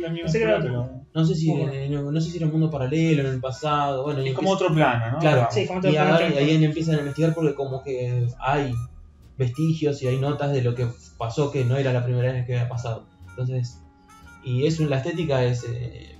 la 0.00 0.08
misma 0.08 0.30
que 0.32 0.38
escuela, 0.38 0.54
era- 0.54 0.62
pero 0.62 0.90
No 1.14 1.24
sé 1.26 1.34
si, 1.34 1.50
eh, 1.50 1.88
no, 1.90 2.10
no 2.10 2.20
sé 2.20 2.30
si 2.30 2.36
era 2.38 2.46
un 2.46 2.52
mundo 2.52 2.70
paralelo 2.70 3.20
en 3.22 3.34
el 3.34 3.40
pasado, 3.40 4.02
bueno, 4.04 4.22
y 4.22 4.28
es 4.30 4.34
como 4.34 4.52
empieza- 4.52 4.64
otro 4.64 4.74
plano, 4.74 5.10
¿no? 5.12 5.18
Claro, 5.18 5.46
Sí, 5.50 5.66
como 5.66 5.78
otro 5.80 5.90
y, 5.90 5.94
plano 5.94 6.14
ahí- 6.14 6.18
temporal. 6.24 6.48
ahí 6.48 6.64
empiezan 6.64 6.94
a 6.94 6.98
investigar 7.00 7.34
porque 7.34 7.54
como 7.54 7.82
que 7.82 8.26
hay 8.40 8.72
vestigios 9.38 10.02
y 10.02 10.08
hay 10.08 10.18
notas 10.18 10.52
de 10.52 10.62
lo 10.62 10.74
que 10.74 10.86
pasó 11.16 11.50
que 11.50 11.64
no 11.64 11.76
era 11.76 11.92
la 11.92 12.04
primera 12.04 12.32
vez 12.32 12.44
que 12.46 12.56
había 12.58 12.68
pasado. 12.68 13.06
Entonces, 13.30 13.80
y 14.44 14.66
es 14.66 14.80
la 14.80 14.96
estética 14.98 15.44
es, 15.44 15.64
eh, 15.64 16.18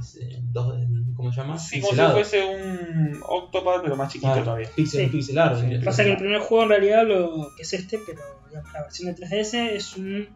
es, 0.00 0.16
eh, 0.16 0.40
dos, 0.52 0.74
¿cómo 1.16 1.32
se 1.32 1.40
llama? 1.40 1.58
Sí, 1.58 1.80
como 1.80 1.90
si 1.92 1.96
Pixelado. 1.96 2.12
fuese 2.14 2.44
un 2.44 3.20
Octopad, 3.26 3.80
pero 3.82 3.96
más 3.96 4.12
chiquito 4.12 4.32
Ah, 4.32 4.42
todavía. 4.44 4.68
Pixel, 4.76 5.06
Sí. 5.06 5.10
pixel 5.10 5.38
art, 5.38 5.58
Sí, 5.60 5.78
Pasa 5.84 6.04
que 6.04 6.10
el 6.12 6.16
primer 6.18 6.40
juego 6.40 6.64
en 6.64 6.68
realidad 6.70 7.06
lo 7.06 7.48
que 7.56 7.62
es 7.62 7.72
este, 7.72 7.98
pero 8.06 8.20
la 8.52 8.82
versión 8.82 9.08
de 9.14 9.14
3DS 9.14 9.54
es 9.74 9.96
un 9.96 10.28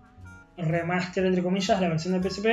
remaster 0.57 1.25
entre 1.27 1.43
comillas 1.43 1.79
de 1.81 1.87
la 1.87 1.89
versión 1.91 2.13
de 2.21 2.29
PSP 2.31 2.47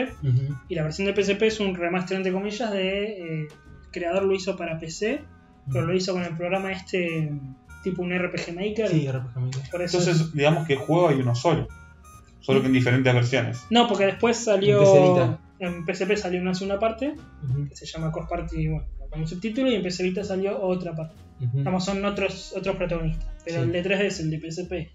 y 0.69 0.75
la 0.75 0.83
versión 0.83 1.05
de 1.07 1.13
PSP 1.21 1.43
es 1.47 1.59
un 1.59 1.75
remaster 1.75 2.17
entre 2.17 2.31
comillas 2.31 2.71
de 2.71 3.03
eh, 3.03 3.41
el 3.41 3.47
creador 3.91 4.23
lo 4.23 4.33
hizo 4.33 4.55
para 4.55 4.79
PC, 4.79 5.21
pero 5.71 5.85
lo 5.85 5.93
hizo 5.95 6.13
con 6.13 6.23
el 6.23 6.35
programa 6.35 6.71
este 6.71 7.31
tipo 7.83 8.01
un 8.01 8.11
RPG 8.17 8.53
Maker. 8.55 8.87
Sí, 8.89 9.07
RPG 9.09 9.39
Maker. 9.39 9.61
Por 9.71 9.81
eso 9.81 9.97
es- 9.99 10.07
Entonces, 10.07 10.33
digamos 10.33 10.67
que 10.67 10.73
el 10.73 10.79
juego 10.79 11.09
hay 11.09 11.15
uno 11.19 11.35
solo. 11.35 11.67
Solo 12.41 12.61
que 12.61 12.67
en 12.67 12.73
diferentes 12.73 13.13
versiones. 13.13 13.59
No, 13.69 13.87
porque 13.87 14.05
después 14.05 14.37
salió. 14.37 14.79
En 14.79 14.85
PC 14.85 15.09
Vita. 15.09 15.39
En 15.59 15.85
PSP 15.85 16.15
salió 16.15 16.41
una 16.41 16.53
segunda 16.53 16.79
parte 16.79 17.15
Ujú, 17.43 17.67
que 17.67 17.75
se 17.75 17.85
llama 17.85 18.11
Core 18.13 18.27
Party, 18.29 18.67
bueno, 18.69 18.85
con 19.09 19.19
un 19.19 19.27
subtítulo, 19.27 19.69
y 19.69 19.75
en 19.75 19.83
PC 19.83 20.03
Vita 20.03 20.23
salió 20.23 20.61
otra 20.61 20.95
parte. 20.95 21.15
ujú. 21.41 21.57
Digamos, 21.57 21.83
son 21.83 22.03
otros, 22.05 22.53
otros 22.55 22.77
protagonistas. 22.77 23.27
Pero 23.43 23.57
Sí. 23.57 23.63
el 23.63 23.71
de 23.73 23.81
3D 23.83 24.05
es 24.07 24.19
el 24.21 24.29
de 24.31 24.39
PSP 24.39 24.89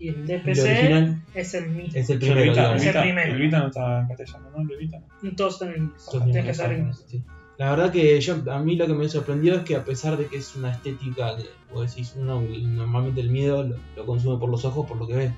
y 0.00 0.08
el 0.08 0.26
de 0.26 0.38
PC 0.40 1.12
es 1.34 1.54
el 1.54 1.68
mismo. 1.70 1.90
es 1.94 2.10
el 2.10 2.14
el, 2.14 2.18
primero, 2.20 2.50
Vita, 2.50 2.70
el. 2.72 2.76
Es 2.76 2.82
el 2.82 2.88
Vita, 2.88 3.02
primero. 3.02 3.32
el 3.34 3.40
Vita 3.40 3.58
no 3.60 3.66
está 3.68 4.00
en 4.00 4.08
castellano, 4.08 4.50
¿no? 4.56 4.62
El 4.72 4.76
Vita 4.78 4.98
no. 5.22 5.32
Todos 5.36 5.52
están 5.54 5.68
en 5.70 5.82
inglés. 5.84 6.08
Tienes 6.24 6.44
que 6.46 6.54
saber 6.54 6.78
inglés. 6.78 7.04
sí. 7.06 7.22
La 7.58 7.70
verdad 7.70 7.90
que 7.92 8.20
yo, 8.20 8.36
a 8.52 8.58
mí 8.60 8.76
lo 8.76 8.86
que 8.86 8.94
me 8.94 9.08
sorprendió 9.08 9.56
es 9.56 9.62
que 9.62 9.74
a 9.76 9.84
pesar 9.84 10.16
de 10.16 10.26
que 10.26 10.36
es 10.36 10.54
una 10.54 10.70
estética 10.70 11.36
que 11.36 11.44
vos 11.72 11.90
decís, 11.90 12.14
uno 12.16 12.40
normalmente 12.40 13.20
el 13.20 13.30
miedo 13.30 13.64
lo, 13.64 13.76
lo 13.96 14.06
consume 14.06 14.38
por 14.38 14.48
los 14.48 14.64
ojos, 14.64 14.86
por 14.86 14.96
lo 14.96 15.06
que 15.08 15.14
ve. 15.16 15.32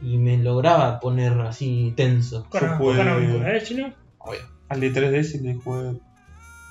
Y 0.00 0.16
me 0.18 0.38
lograba 0.38 1.00
poner 1.00 1.32
así 1.40 1.92
tenso. 1.96 2.46
Yo 2.52 2.60
jugué- 2.78 3.02
auriculares, 3.02 3.64
chino. 3.68 3.92
Al 4.68 4.80
de 4.80 4.92
3DS 4.92 5.42
le 5.42 5.54
jugué 5.56 5.98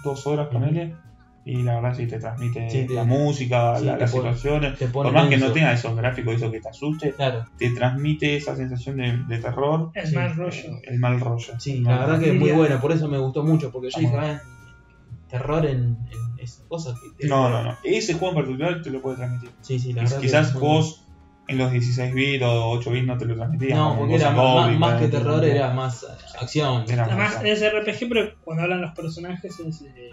dos 0.03 0.25
horas 0.27 0.47
con 0.49 0.63
él 0.63 0.95
Y 1.43 1.63
la 1.63 1.75
verdad 1.75 1.95
sí 1.95 2.07
te 2.07 2.19
transmite 2.19 2.69
Sí, 2.69 2.85
te- 2.87 2.93
la 2.93 3.03
música, 3.05 3.77
sí, 3.79 3.85
la- 3.85 3.93
te 3.95 3.99
las 4.01 4.11
pone- 4.11 4.33
situaciones. 4.35 4.79
Por 4.91 5.11
más 5.11 5.27
que 5.29 5.37
no 5.37 5.51
tenga 5.51 5.73
esos 5.73 5.95
gráficos, 5.97 6.35
eso 6.35 6.51
que 6.51 6.59
te 6.61 6.69
asuste, 6.69 7.13
Claro, 7.15 7.45
te 7.57 7.69
transmite 7.71 8.35
esa 8.37 8.55
sensación 8.55 8.97
de, 8.97 9.17
de 9.27 9.37
terror, 9.39 9.91
El 9.93 10.07
Sí. 10.07 10.15
mal 10.15 10.35
rollo. 10.35 10.79
el 10.83 10.99
mal 10.99 11.19
rollo. 11.19 11.53
sí, 11.59 11.79
la 11.81 11.91
verdad 11.99 12.07
rollo. 12.15 12.19
que 12.23 12.29
es 12.31 12.39
muy 12.39 12.51
buena, 12.51 12.79
por 12.81 12.91
eso 12.93 13.07
me 13.09 13.17
gustó 13.17 13.43
mucho, 13.43 13.71
porque 13.71 13.89
yo 13.89 13.99
dije, 14.01 14.11
bueno. 14.11 14.27
ah, 14.27 14.41
terror 15.29 15.65
en, 15.65 15.97
en 16.11 16.39
esas 16.39 16.65
cosas 16.67 16.95
que... 17.19 17.27
No, 17.27 17.49
no, 17.49 17.63
no. 17.63 17.77
Ese 17.83 18.13
juego 18.13 18.29
en 18.29 18.35
particular 18.45 18.81
te 18.81 18.89
lo 18.89 19.01
puede 19.01 19.17
transmitir. 19.17 19.51
Sí, 19.61 19.79
sí, 19.79 19.93
la 19.93 20.01
Y 20.01 20.05
verdad 20.05 20.17
que 20.19 20.25
quizás 20.27 20.53
juegos 20.53 21.03
en 21.49 21.57
los 21.57 21.71
16 21.71 22.13
bits 22.13 22.43
o 22.43 22.69
8 22.71 22.91
bits 22.91 23.07
no 23.07 23.17
te 23.17 23.25
lo 23.25 23.35
transmitían. 23.35 23.77
No, 23.77 23.95
porque 23.97 24.15
era 24.15 24.31
más, 24.31 24.77
más 24.79 25.01
que 25.01 25.07
terror, 25.07 25.43
era 25.43 25.73
más 25.73 26.03
eh, 26.03 26.07
acción. 26.41 26.83
Era 26.89 27.03
más 27.03 27.11
Además 27.13 27.35
acción. 27.37 27.47
es 27.47 27.73
RPG, 27.73 28.09
pero 28.09 28.29
cuando 28.43 28.63
hablan 28.63 28.81
los 28.81 28.93
personajes 28.95 29.59
es. 29.59 29.81
eh, 29.81 30.09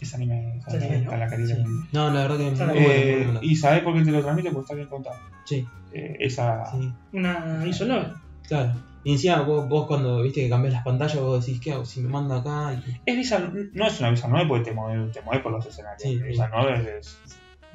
Es 0.00 0.14
anime, 0.14 0.58
es 0.58 0.64
Sí, 0.64 0.76
anime, 0.76 0.98
¿no? 1.02 1.16
la 1.16 1.26
carita. 1.28 1.54
Sí. 1.56 1.62
No, 1.92 2.10
la 2.10 2.22
verdad 2.22 2.36
que 2.36 2.48
es 2.48 2.58
muy 2.60 2.78
Eh, 2.78 3.22
bueno. 3.24 3.40
¿Y 3.42 3.56
sabes 3.56 3.82
por 3.82 3.94
qué 3.94 4.02
te 4.04 4.10
lo 4.12 4.20
transmite? 4.22 4.50
Porque 4.50 4.64
está 4.64 4.74
bien 4.74 4.88
contado. 4.88 5.16
Sí, 5.44 5.66
Eh, 5.92 6.16
esa. 6.20 6.64
sí, 6.70 6.92
una 7.12 7.40
novel. 7.40 8.12
claro. 8.48 8.72
Y 9.04 9.12
encima 9.12 9.40
vos, 9.42 9.68
vos 9.68 9.86
cuando 9.86 10.22
viste 10.22 10.42
que 10.42 10.48
cambias 10.48 10.74
las 10.74 10.84
pantallas, 10.84 11.20
vos 11.20 11.44
decís, 11.44 11.60
¿qué 11.60 11.72
hago? 11.72 11.84
Si 11.84 12.00
me 12.00 12.08
manda 12.08 12.36
acá... 12.38 12.74
y- 12.74 13.00
Es 13.04 13.16
visual, 13.16 13.70
no 13.72 13.86
es 13.86 13.98
una 14.00 14.10
visual 14.10 14.30
9 14.32 14.46
porque 14.48 14.64
te 14.70 14.72
mueves, 14.72 15.12
te 15.12 15.22
mueves 15.22 15.42
por 15.42 15.52
los 15.52 15.66
escenarios. 15.66 16.02
Sí. 16.02 16.16
Visual 16.22 16.50
9 16.52 16.98
es. 17.00 17.18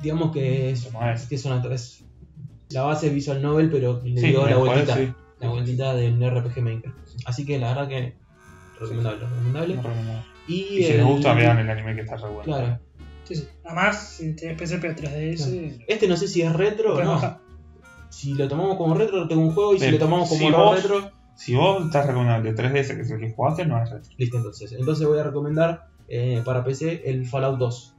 Digamos 0.02 0.32
que 0.32 0.70
es, 0.72 0.86
que 1.28 1.36
es 1.36 1.45
una... 1.45 1.62
Es 1.74 2.06
la 2.70 2.84
base 2.84 3.10
Visual 3.10 3.41
Novel, 3.41 3.70
pero 3.70 4.02
le 4.04 4.20
Sí, 4.22 4.28
dio 4.28 4.45
la 4.48 4.58
vueltita. 4.58 4.95
sí. 4.95 5.14
La 5.40 5.49
vueltita 5.49 5.94
del 5.94 6.20
RPG 6.30 6.62
Maker. 6.62 6.91
Así 7.26 7.45
que 7.45 7.58
la 7.60 7.70
verdad 7.70 7.88
que... 7.88 8.16
Recomendable, 8.80 9.20
recomendable. 9.26 9.76
No 9.76 9.82
recomendable. 9.82 10.24
Y, 10.48 10.54
Y 10.54 10.68
si 10.84 10.86
el- 10.91 10.98
les 10.98 11.06
gusta, 11.06 11.34
vean 11.34 11.60
el 11.60 11.70
anime 11.70 11.95
que 11.95 12.02
está 12.02 12.16
re 12.18 12.24
bueno. 12.30 12.44
Claro. 12.44 12.80
Sí, 13.26 13.36
sí. 13.36 13.48
Además, 13.66 14.10
si 14.16 14.34
tenés 14.36 14.58
PSP 14.62 14.86
o 14.86 14.95
3DS. 14.95 15.84
Este 15.88 16.08
no 16.08 16.16
sé 16.16 16.28
si 16.30 16.41
es 16.41 16.54
retro 16.54 16.95
o 16.95 17.04
no. 17.04 17.40
Si 18.10 18.34
lo 18.36 18.48
tomamos 18.48 18.78
como 18.78 18.94
retro, 18.95 19.28
tengo 19.28 19.41
un 19.41 19.52
juego. 19.52 19.76
Y 19.76 19.80
si 19.80 19.91
lo 19.91 19.98
tomamos 19.99 20.30
como 20.30 20.40
si 20.41 20.52
vos- 20.52 20.76
retro, 20.82 21.12
Si 21.38 21.55
vos 21.55 21.85
estás 21.85 22.05
recomendando 22.07 22.49
el 22.49 22.55
de 22.55 22.64
3DS, 22.64 22.95
que 22.95 23.01
es 23.01 23.11
el 23.11 23.19
que 23.19 23.31
jugaste, 23.31 23.65
no 23.65 23.81
es 23.81 23.89
retro. 23.89 24.11
Listo, 24.18 24.38
entonces. 24.38 24.72
Entonces 24.73 25.07
voy 25.07 25.19
a 25.19 25.23
recomendar 25.23 25.88
eh, 26.09 26.41
para 26.43 26.64
PC 26.64 27.03
el 27.09 27.26
Fallout 27.26 27.57
2. 27.59 27.95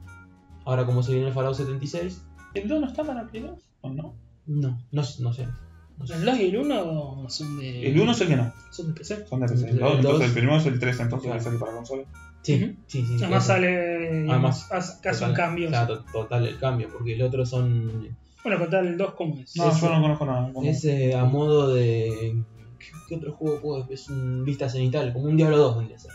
Ahora, 0.65 0.85
como 0.85 1.01
se 1.01 1.13
viene 1.13 1.27
el 1.27 1.33
Fallout 1.33 1.55
76, 1.55 2.21
¿El 2.53 2.67
2 2.67 2.81
no 2.81 2.87
está 2.87 3.03
para 3.03 3.25
Play 3.27 3.43
2? 3.43 3.59
¿O 3.81 3.89
no? 3.89 4.13
no, 4.45 4.69
no, 4.69 4.77
no 4.91 5.03
sé. 5.03 5.23
No 5.23 5.33
sé. 5.33 6.13
¿El 6.15 6.25
2 6.25 6.37
y 6.39 6.45
el 6.47 6.57
1 6.57 7.29
son 7.29 7.59
de. 7.59 7.87
El 7.91 7.99
1 7.99 8.13
sé 8.13 8.27
que 8.27 8.35
no, 8.35 8.53
son 8.71 8.87
de 8.87 8.93
PC. 8.93 9.25
son 9.27 9.39
de 9.41 9.47
PC. 9.47 9.69
El 9.69 9.73
El 9.75 9.79
2, 9.79 9.89
dos- 9.89 9.95
entonces 9.99 10.27
el 10.27 10.33
primero 10.33 10.57
es 10.57 10.65
el 10.65 10.79
3, 10.79 10.99
entonces 11.01 11.25
Claro. 11.27 11.37
que 11.39 11.43
sale 11.43 11.57
para 11.59 11.71
consola. 11.73 12.03
Sí, 12.41 12.55
Ujú. 12.63 12.73
sí, 12.87 13.05
sí. 13.05 13.15
Además 13.19 13.43
eso. 13.43 13.53
sale. 13.53 14.29
Además, 14.31 14.71
hace 14.71 15.25
un 15.25 15.33
cambio. 15.33 15.67
Claro, 15.67 15.99
to- 15.99 16.05
total 16.11 16.47
el 16.47 16.57
cambio, 16.57 16.87
porque 16.91 17.13
el 17.13 17.21
otro 17.21 17.45
son. 17.45 18.07
Bueno, 18.43 18.59
contar 18.59 18.85
el 18.85 18.97
2 18.97 19.13
cómo 19.15 19.35
es. 19.39 19.55
No, 19.57 19.69
Ese- 19.69 19.81
yo 19.81 19.93
no 19.93 20.01
conozco 20.01 20.25
nada. 20.25 20.51
¿Cómo? 20.53 20.67
Es 20.69 20.85
eh, 20.85 21.13
a 21.15 21.25
modo 21.25 21.73
de. 21.73 22.41
¿Qué, 22.79 22.87
qué 23.07 23.15
otro 23.15 23.33
juego 23.33 23.61
puedo? 23.61 23.87
Es 23.89 24.09
un 24.09 24.43
vista 24.45 24.67
cenital, 24.69 25.13
como 25.13 25.25
un 25.25 25.37
Diablo 25.37 25.57
2 25.57 25.77
vendría 25.77 25.97
a 25.97 25.99
ser. 25.99 26.11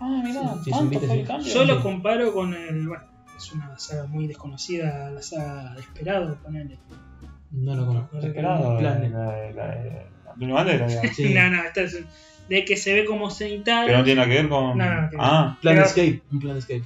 Ah, 0.00 0.22
mirá, 0.24 0.54
Sí, 0.64 0.64
sí, 0.64 0.70
tanto 0.70 1.00
fue 1.00 1.14
el 1.14 1.20
y- 1.20 1.24
cambio. 1.24 1.52
Yo 1.54 1.64
lo 1.64 1.82
comparo 1.82 2.32
con 2.32 2.54
el. 2.54 2.88
Bueno, 2.88 3.04
es 3.36 3.52
una 3.52 3.78
saga 3.78 4.06
muy 4.06 4.26
desconocida, 4.26 5.10
la 5.10 5.22
saga 5.22 5.74
de 5.74 5.80
Esperado, 5.80 6.36
ponele. 6.42 6.78
No 7.50 7.74
lo 7.74 7.86
conozco. 7.86 8.16
Desesperado. 8.16 8.78
Planet. 8.78 9.12
La 9.12 9.30
de 9.32 9.54
la 9.54 9.66
de 9.68 10.06
Antonio 10.32 10.54
Bandera, 10.54 10.86
digamos. 10.88 11.16
Sí. 11.16 11.34
No, 11.34 11.50
no, 11.50 11.62
esta 11.62 11.80
es 11.82 11.98
de 12.48 12.64
que 12.64 12.76
se 12.76 12.92
ve 12.92 13.04
como 13.04 13.30
cenital. 13.30 13.86
Pero 13.86 13.98
no 13.98 14.04
tiene 14.04 14.20
nada 14.20 14.28
que 14.28 14.34
ver 14.42 14.48
con. 14.48 14.76
No, 14.78 14.84
no, 14.94 15.02
no, 15.02 15.10
que- 15.10 15.16
ah, 15.20 15.58
Planescape, 15.62 16.22
un 16.32 16.38
Planescape. 16.40 16.82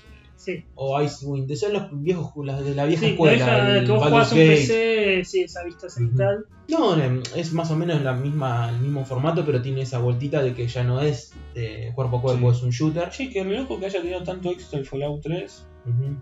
Sí, 0.49 0.65
O 0.77 0.99
Icewind, 1.03 1.55
son 1.57 1.73
los 1.75 2.03
viejos, 2.03 2.33
las 2.47 2.65
de 2.65 2.75
la 2.75 2.87
vieja 2.87 3.05
sí, 3.05 3.11
escuela. 3.13 3.33
la 3.33 3.37
vieja 3.65 3.77
el 3.79 3.85
que 3.85 3.91
vos 3.93 4.01
Baldur's 4.01 4.29
jugás 4.29 4.33
un 4.33 4.39
Gate. 4.39 4.51
PC, 4.57 5.25
sí, 5.25 5.41
esa 5.43 5.65
vista 5.65 5.89
cenital. 5.91 6.47
No, 6.69 6.97
no, 6.97 7.23
es 7.37 7.53
más 7.53 7.71
o 7.71 7.77
menos 7.77 8.01
la 8.03 8.15
misma, 8.15 8.71
el 8.71 8.79
mismo 8.81 9.05
formato, 9.05 9.45
pero 9.45 9.61
tiene 9.61 9.83
esa 9.83 9.99
vueltita 9.99 10.43
de 10.43 10.55
que 10.55 10.67
ya 10.67 10.85
no 10.85 11.01
es 11.03 11.35
de 11.55 11.93
cuerpo 11.95 12.19
a 12.19 12.23
cuerpo, 12.23 12.51
Sí. 12.53 12.59
es 12.59 12.63
un 12.65 12.71
shooter. 12.71 13.11
che, 13.11 13.29
qué 13.31 13.45
loco 13.45 13.79
que 13.79 13.87
haya 13.87 14.01
tenido 14.01 14.23
tanto 14.23 14.51
éxito 14.51 14.79
el 14.79 14.87
Fallout 14.87 15.21
3. 15.23 15.67
Ujú. 15.87 16.17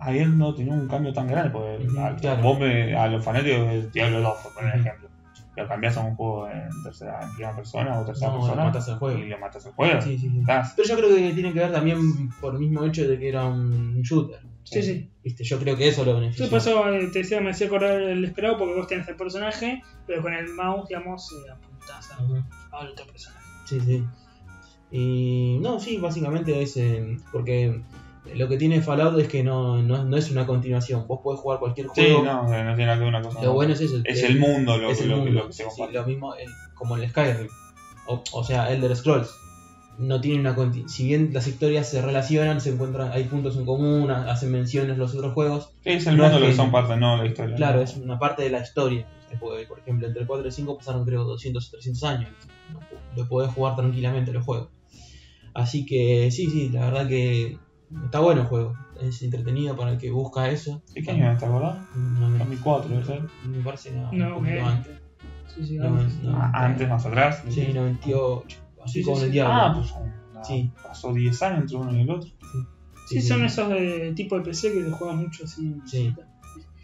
habiendo 0.00 0.52
tenido 0.54 0.74
un 0.74 0.88
cambio 0.88 1.12
tan 1.12 1.28
grande, 1.28 1.50
porque 1.50 1.86
a, 2.00 2.16
claro. 2.16 2.42
vos 2.42 2.58
me- 2.58 2.94
a 2.96 3.06
los 3.06 3.24
fanáticos 3.24 3.60
de 3.68 3.88
Diablo 3.92 4.20
2, 4.20 4.34
por 4.54 4.64
ejemplo, 4.66 5.08
lo 5.54 5.68
cambiás 5.68 5.96
a 5.98 6.00
un 6.00 6.14
juego 6.16 6.48
en, 6.48 6.68
tercera, 6.82 7.20
en 7.22 7.30
primera 7.34 7.54
persona 7.56 8.00
o 8.00 8.04
tercera 8.04 8.30
No, 8.32 8.38
persona 8.38 8.56
lo 8.62 8.68
matás 8.68 8.88
al 8.88 8.98
juego. 8.98 9.18
y 9.18 9.28
le 9.28 9.36
matas 9.36 9.66
el 9.66 9.72
juego. 9.72 10.00
Sí, 10.00 10.18
sí, 10.18 10.30
sí. 10.30 10.38
Estás- 10.40 10.72
Pero 10.76 10.88
yo 10.88 10.96
creo 10.96 11.08
que 11.14 11.32
tiene 11.34 11.52
que 11.52 11.58
ver 11.60 11.72
también 11.72 11.98
por 12.40 12.54
el 12.54 12.60
mismo 12.60 12.84
hecho 12.84 13.06
de 13.06 13.18
que 13.18 13.28
era 13.28 13.44
un 13.44 14.00
shooter. 14.02 14.40
Sí, 14.64 14.82
sí. 14.82 15.10
Viste, 15.22 15.44
yo 15.44 15.58
creo 15.58 15.76
que 15.76 15.88
eso 15.88 16.04
lo 16.04 16.12
Yo 16.12 16.20
beneficia. 16.20 16.48
por 16.48 16.58
eso 16.58 16.88
eh, 16.88 17.08
te 17.12 17.18
decía, 17.20 17.40
me 17.40 17.50
hacía 17.50 17.66
acordar 17.66 18.00
el 18.00 18.24
Esperado 18.24 18.56
porque 18.58 18.74
vos 18.74 18.86
tenés 18.86 19.06
el 19.08 19.16
personaje, 19.16 19.82
pero 20.06 20.22
con 20.22 20.32
el 20.32 20.48
mouse, 20.54 20.88
digamos, 20.88 21.30
eh, 21.32 21.50
apuntás 21.52 22.10
al 22.72 22.88
otro 22.88 23.06
personaje. 23.06 23.44
Sí, 23.66 23.80
sí. 23.80 24.04
Y 24.90 25.58
no, 25.62 25.78
sí, 25.80 25.98
básicamente 25.98 26.60
es 26.62 26.76
eh, 26.76 27.16
porque 27.30 27.82
lo 28.34 28.48
que 28.48 28.56
tiene 28.56 28.80
Fallout 28.80 29.18
es 29.20 29.28
que 29.28 29.42
no, 29.42 29.82
no, 29.82 30.04
no 30.04 30.16
es 30.16 30.30
una 30.30 30.46
continuación. 30.46 31.06
Vos 31.08 31.20
podés 31.22 31.40
jugar 31.40 31.58
cualquier 31.58 31.88
Sí, 31.94 32.02
juego. 32.02 32.22
no, 32.24 32.42
no 32.44 32.48
tiene 32.48 32.64
nada 32.64 32.94
que 32.94 33.00
ver 33.00 33.08
una 33.08 33.22
cosa. 33.22 33.42
Lo 33.42 33.52
bueno 33.52 33.72
es 33.72 33.80
eso. 33.80 34.00
es 34.04 34.22
el 34.22 34.38
mundo 34.38 34.76
lo, 34.78 34.90
es 34.90 34.98
que- 34.98 35.04
el 35.04 35.10
lo, 35.10 35.16
que- 35.16 35.22
mundo. 35.22 35.40
lo 35.40 35.46
que 35.48 35.52
se 35.52 35.64
Sí, 35.70 35.82
lo 35.92 36.06
mismo 36.06 36.34
el- 36.34 36.48
como 36.74 36.96
el 36.96 37.08
Skyrim. 37.10 37.48
O, 38.06 38.22
o 38.32 38.44
sea, 38.44 38.72
Elder 38.72 38.94
Scrolls. 38.96 39.30
No 39.98 40.20
tiene 40.20 40.40
una 40.40 40.56
Si 40.88 41.04
bien 41.06 41.30
las 41.34 41.46
historias 41.46 41.88
se 41.88 42.00
relacionan, 42.00 42.60
se 42.60 42.70
encuentran, 42.70 43.12
hay 43.12 43.24
puntos 43.24 43.56
en 43.56 43.66
común, 43.66 44.10
ha- 44.10 44.30
hacen 44.32 44.50
menciones 44.50 44.96
los 44.96 45.14
otros 45.14 45.34
juegos. 45.34 45.70
es 45.84 46.06
el 46.06 46.16
no 46.16 46.22
mundo 46.24 46.38
es 46.38 46.42
lo 46.42 46.48
que 46.48 46.54
son 46.56 46.72
parte, 46.72 46.96
no 46.96 47.16
la 47.18 47.26
historia. 47.26 47.56
Claro, 47.56 47.82
es 47.82 47.96
una 47.96 48.18
parte 48.18 48.42
de 48.42 48.50
la 48.50 48.60
historia. 48.62 49.06
Por 49.38 49.78
ejemplo, 49.78 50.06
entre 50.06 50.26
4 50.26 50.48
y 50.48 50.52
5 50.52 50.76
pasaron 50.78 51.04
creo 51.04 51.24
200 51.24 51.68
o 51.68 51.70
300 51.72 52.02
años. 52.04 52.30
Lo 53.16 53.28
podés 53.28 53.52
jugar 53.52 53.76
tranquilamente 53.76 54.32
los 54.32 54.44
juegos. 54.44 54.68
Así 55.54 55.84
que 55.84 56.30
sí, 56.30 56.48
sí, 56.50 56.70
la 56.70 56.86
verdad 56.86 57.08
que 57.08 57.58
está 58.04 58.20
bueno 58.20 58.42
el 58.42 58.46
juego. 58.46 58.74
Es 59.00 59.22
entretenido 59.22 59.76
para 59.76 59.92
el 59.92 59.98
que 59.98 60.10
busca 60.10 60.48
eso. 60.50 60.82
¿Y 60.94 61.02
qué 61.02 61.10
año 61.12 61.36
verdad? 61.40 61.78
No 61.94 62.28
me, 62.28 62.38
2004, 62.38 62.88
debe 62.90 63.04
ser. 63.04 63.22
me 63.46 63.62
parece 63.64 63.90
que 63.90 63.96
no, 63.96 64.10
un 64.10 64.18
No, 64.18 64.34
poquito 64.36 64.54
eh, 64.56 64.60
antes. 64.60 64.92
Sí, 65.54 65.66
sí, 65.66 65.76
No, 65.78 65.86
antes. 65.88 66.22
no. 66.22 66.36
Ah, 66.36 66.50
antes, 66.54 66.88
más 66.88 67.04
atrás. 67.06 67.42
Sí, 67.48 67.66
98. 67.74 68.58
Así 68.84 68.92
Sí, 68.94 68.98
sí, 69.00 69.04
como 69.04 69.18
el 69.18 69.26
sí. 69.26 69.30
diablo. 69.32 69.54
Ah, 69.54 69.72
pues 69.76 69.94
no, 70.34 70.44
Sí. 70.44 70.70
pasó 70.82 71.12
10 71.12 71.42
años 71.42 71.60
entre 71.60 71.76
uno 71.76 71.96
y 71.96 72.00
el 72.00 72.10
otro. 72.10 72.30
Sí, 73.08 73.20
son 73.20 73.44
esos 73.44 73.68
de 73.68 74.12
tipo 74.14 74.36
de 74.38 74.42
PC 74.44 74.72
que 74.72 74.84
se 74.84 74.90
juegan 74.90 75.18
mucho 75.18 75.44
así. 75.44 75.76
Sí. 75.84 76.14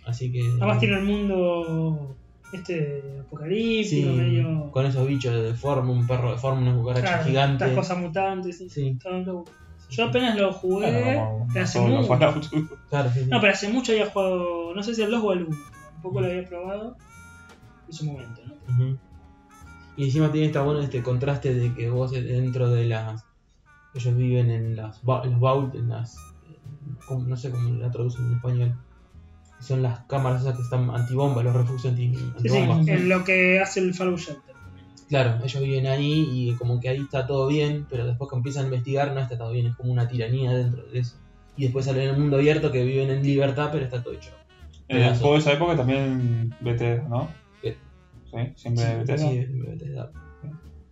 Así 0.06 0.30
que. 0.32 0.40
Además 0.60 0.78
tiene 0.80 0.98
el 0.98 1.04
mundo 1.04 2.16
este 2.52 3.20
apocalíptico, 3.20 4.10
Sí, 4.10 4.16
medio. 4.16 4.70
con 4.72 4.86
esos 4.86 5.06
bichos 5.06 5.34
de 5.34 5.54
forma, 5.54 5.92
un 5.92 6.06
perro 6.06 6.32
de 6.32 6.38
forma, 6.38 6.60
una 6.62 6.74
cucaracha 6.74 7.06
Claro, 7.06 7.24
gigante. 7.24 7.64
Estas 7.64 7.76
cosas 7.78 7.98
mutantes. 7.98 8.58
Sí. 8.58 8.68
Sí. 8.70 8.98
Loco. 9.24 9.44
Yo 9.90 10.04
apenas 10.06 10.36
lo 10.36 10.52
jugué, 10.52 10.90
Bueno, 10.90 11.28
como- 11.30 11.48
pero 11.52 11.64
hace 11.64 11.80
mucho. 11.80 12.08
Fallout. 12.08 12.44
Claro, 12.90 13.10
sí, 13.12 13.20
sí. 13.20 13.26
No, 13.30 13.40
pero 13.40 13.52
hace 13.52 13.68
mucho 13.70 13.92
había 13.92 14.10
jugado, 14.10 14.74
no 14.74 14.82
sé 14.82 14.94
si 14.94 15.02
el 15.02 15.10
2 15.10 15.22
o 15.24 15.32
el 15.32 15.44
1, 15.44 15.56
un 15.96 16.02
poco 16.02 16.20
lo 16.20 16.26
había 16.26 16.44
probado 16.48 16.96
en 17.86 17.92
su 17.92 18.04
momento, 18.06 18.40
¿no? 18.46 18.98
Y 19.96 20.04
encima 20.04 20.30
tiene 20.30 20.46
esta 20.46 20.62
bueno 20.62 20.80
este 20.80 21.02
contraste 21.02 21.54
de 21.54 21.74
que 21.74 21.90
vos 21.90 22.12
dentro 22.12 22.70
de 22.70 22.84
las. 22.84 23.24
Ellos 23.94 24.16
viven 24.16 24.50
en 24.50 24.76
las 24.76 25.02
los 25.02 25.40
vault, 25.40 25.74
en 25.74 25.88
las. 25.88 26.16
No 27.26 27.36
sé 27.36 27.50
cómo 27.50 27.70
la 27.70 27.90
traducen 27.90 28.26
en 28.26 28.34
español. 28.34 28.74
Son 29.60 29.82
las 29.82 30.00
cámaras 30.06 30.42
esas 30.42 30.54
que 30.56 30.62
están 30.62 30.88
antibomba, 30.90 31.42
los 31.42 31.52
refugios 31.52 31.86
anti, 31.86 32.14
Sí, 32.14 32.32
antibomba. 32.36 32.84
sí, 32.84 32.90
en 32.92 33.08
lo 33.08 33.24
que 33.24 33.58
hace 33.58 33.80
el 33.80 33.92
Fallout 33.92 34.20
Shelter. 34.20 34.54
Claro, 35.08 35.38
ellos 35.42 35.62
viven 35.62 35.86
ahí 35.86 36.28
y 36.30 36.54
como 36.56 36.80
que 36.80 36.90
ahí 36.90 36.98
está 37.00 37.26
todo 37.26 37.46
bien, 37.46 37.86
pero 37.88 38.06
después 38.06 38.28
que 38.30 38.36
empiezan 38.36 38.64
a 38.64 38.66
investigar 38.66 39.12
no 39.14 39.20
está 39.20 39.38
todo 39.38 39.52
bien, 39.52 39.66
es 39.66 39.74
como 39.76 39.90
una 39.92 40.06
tiranía 40.06 40.52
dentro 40.52 40.82
de 40.84 40.98
eso. 40.98 41.16
Y 41.56 41.62
después 41.62 41.86
salen 41.86 42.02
en 42.02 42.08
el 42.14 42.20
mundo 42.20 42.36
abierto 42.36 42.70
que 42.70 42.84
viven 42.84 43.10
en 43.10 43.22
libertad, 43.22 43.70
pero 43.72 43.84
está 43.84 44.02
todo 44.02 44.14
hecho. 44.14 44.30
Juego 44.88 45.32
de 45.34 45.38
esa 45.38 45.52
época 45.52 45.76
también 45.76 46.54
Bethesda, 46.60 47.08
¿no? 47.08 47.28
Sí. 47.62 47.70
Sí, 48.30 48.38
siempre 48.56 48.84
Sí, 48.84 48.94
Bethesda. 48.98 49.28
sí, 49.28 49.34
siempre 49.44 49.70
Bethesda. 49.72 50.10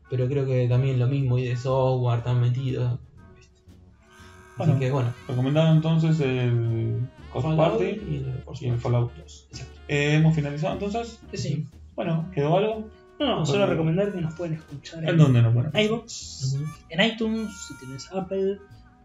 Pero 0.08 0.28
creo 0.28 0.46
que 0.46 0.66
también 0.68 0.98
lo 0.98 1.06
mismo, 1.08 1.38
y 1.38 1.44
de 1.46 1.56
software 1.56 2.18
están 2.18 2.40
metidos. 2.40 2.92
Así 4.58 4.58
Bueno. 4.58 4.78
que 4.78 4.90
bueno, 4.90 5.14
Recomendado 5.28 5.74
entonces 5.74 6.18
el 6.20 7.06
Fallout 7.32 7.56
Party 7.58 7.84
y 7.84 8.16
el, 8.16 8.42
y 8.60 8.66
el. 8.68 8.78
Fallout 8.78 9.12
2. 9.14 9.48
Eh, 9.88 10.14
¿Hemos 10.14 10.34
finalizado 10.34 10.72
entonces? 10.74 11.20
Sí, 11.32 11.36
sí. 11.36 11.66
Bueno, 11.94 12.30
¿quedó 12.34 12.56
algo? 12.56 12.88
No, 13.18 13.40
Ok. 13.40 13.46
solo 13.46 13.66
recomendar 13.66 14.12
que 14.12 14.20
nos 14.20 14.34
pueden 14.34 14.54
escuchar 14.54 15.08
¿En 15.08 15.16
dónde 15.16 15.40
nos 15.42 15.54
ponen? 15.54 15.72
iVoox, 15.74 16.54
Ujú. 16.54 16.64
en 16.90 17.00
iTunes, 17.12 17.50
si 17.66 17.76
tienes 17.78 18.08
Apple, 18.12 18.58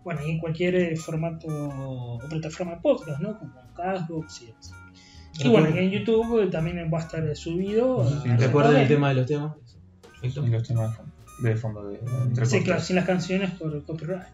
bueno, 0.03 0.19
y 0.25 0.31
en 0.31 0.39
cualquier 0.39 0.75
eh, 0.75 0.95
formato 0.97 1.47
o 1.47 2.19
plataforma 2.29 2.75
de 2.75 2.81
podcast, 2.81 3.21
¿no? 3.21 3.37
Como 3.39 3.53
Castbox 3.75 4.41
y 4.41 4.45
demás. 4.47 4.71
Y 5.39 5.47
bueno, 5.47 5.69
y 5.73 5.79
en 5.79 5.91
YouTube 5.91 6.41
eh, 6.43 6.47
también 6.47 6.89
va 6.93 6.97
a 6.97 7.01
estar 7.01 7.25
eh, 7.25 7.35
subido. 7.35 8.05
Sí, 8.07 8.15
a- 8.29 8.37
sí, 8.37 8.43
Recuerden 8.45 8.77
el 8.77 8.87
tema 8.87 9.09
de 9.09 9.15
los 9.15 9.25
temas. 9.27 9.53
Perfecto. 10.01 10.45
Y 10.45 10.49
los 10.49 10.67
temas 10.67 10.99
de 11.41 11.55
fondo 11.55 11.87
de, 11.87 11.97
fondo 11.99 12.41
de 12.41 12.45
Sí, 12.45 12.63
claro, 12.63 12.81
sin 12.81 12.97
las 12.97 13.05
canciones 13.05 13.51
por 13.51 13.83
copyright. 13.85 14.27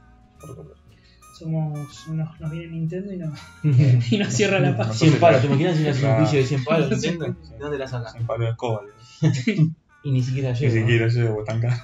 Somos, 1.38 2.08
nos, 2.10 2.40
nos 2.40 2.52
viene 2.52 2.68
Nintendo 2.68 3.14
y, 3.14 3.18
no, 3.18 3.32
y 4.12 4.18
nos 4.18 4.34
cierra 4.34 4.60
la 4.60 4.76
paz. 4.76 4.98
100 4.98 5.20
palos, 5.20 5.41
¿te 5.41 5.48
imaginas 5.48 5.78
si 5.78 5.88
haces 5.88 6.04
un 6.04 6.16
juicio 6.16 6.40
de 6.40 6.45
100 6.48 6.64
palos 6.64 6.90
Nintendo? 6.90 7.26
¿De 7.52 7.58
dónde 7.60 7.78
la 7.78 7.88
sacan? 7.88 8.12
Sin 8.14 8.26
palo 8.26 8.45
de 8.45 8.49
escoba. 8.52 8.82
Y 10.03 10.11
ni 10.11 10.22
siquiera 10.23 10.53
Ni 10.53 10.60
llega. 10.60 10.73
¿no? 10.73 10.80
siquiera 10.80 11.07
llego 11.07 11.44
tan 11.44 11.60
caro. 11.60 11.76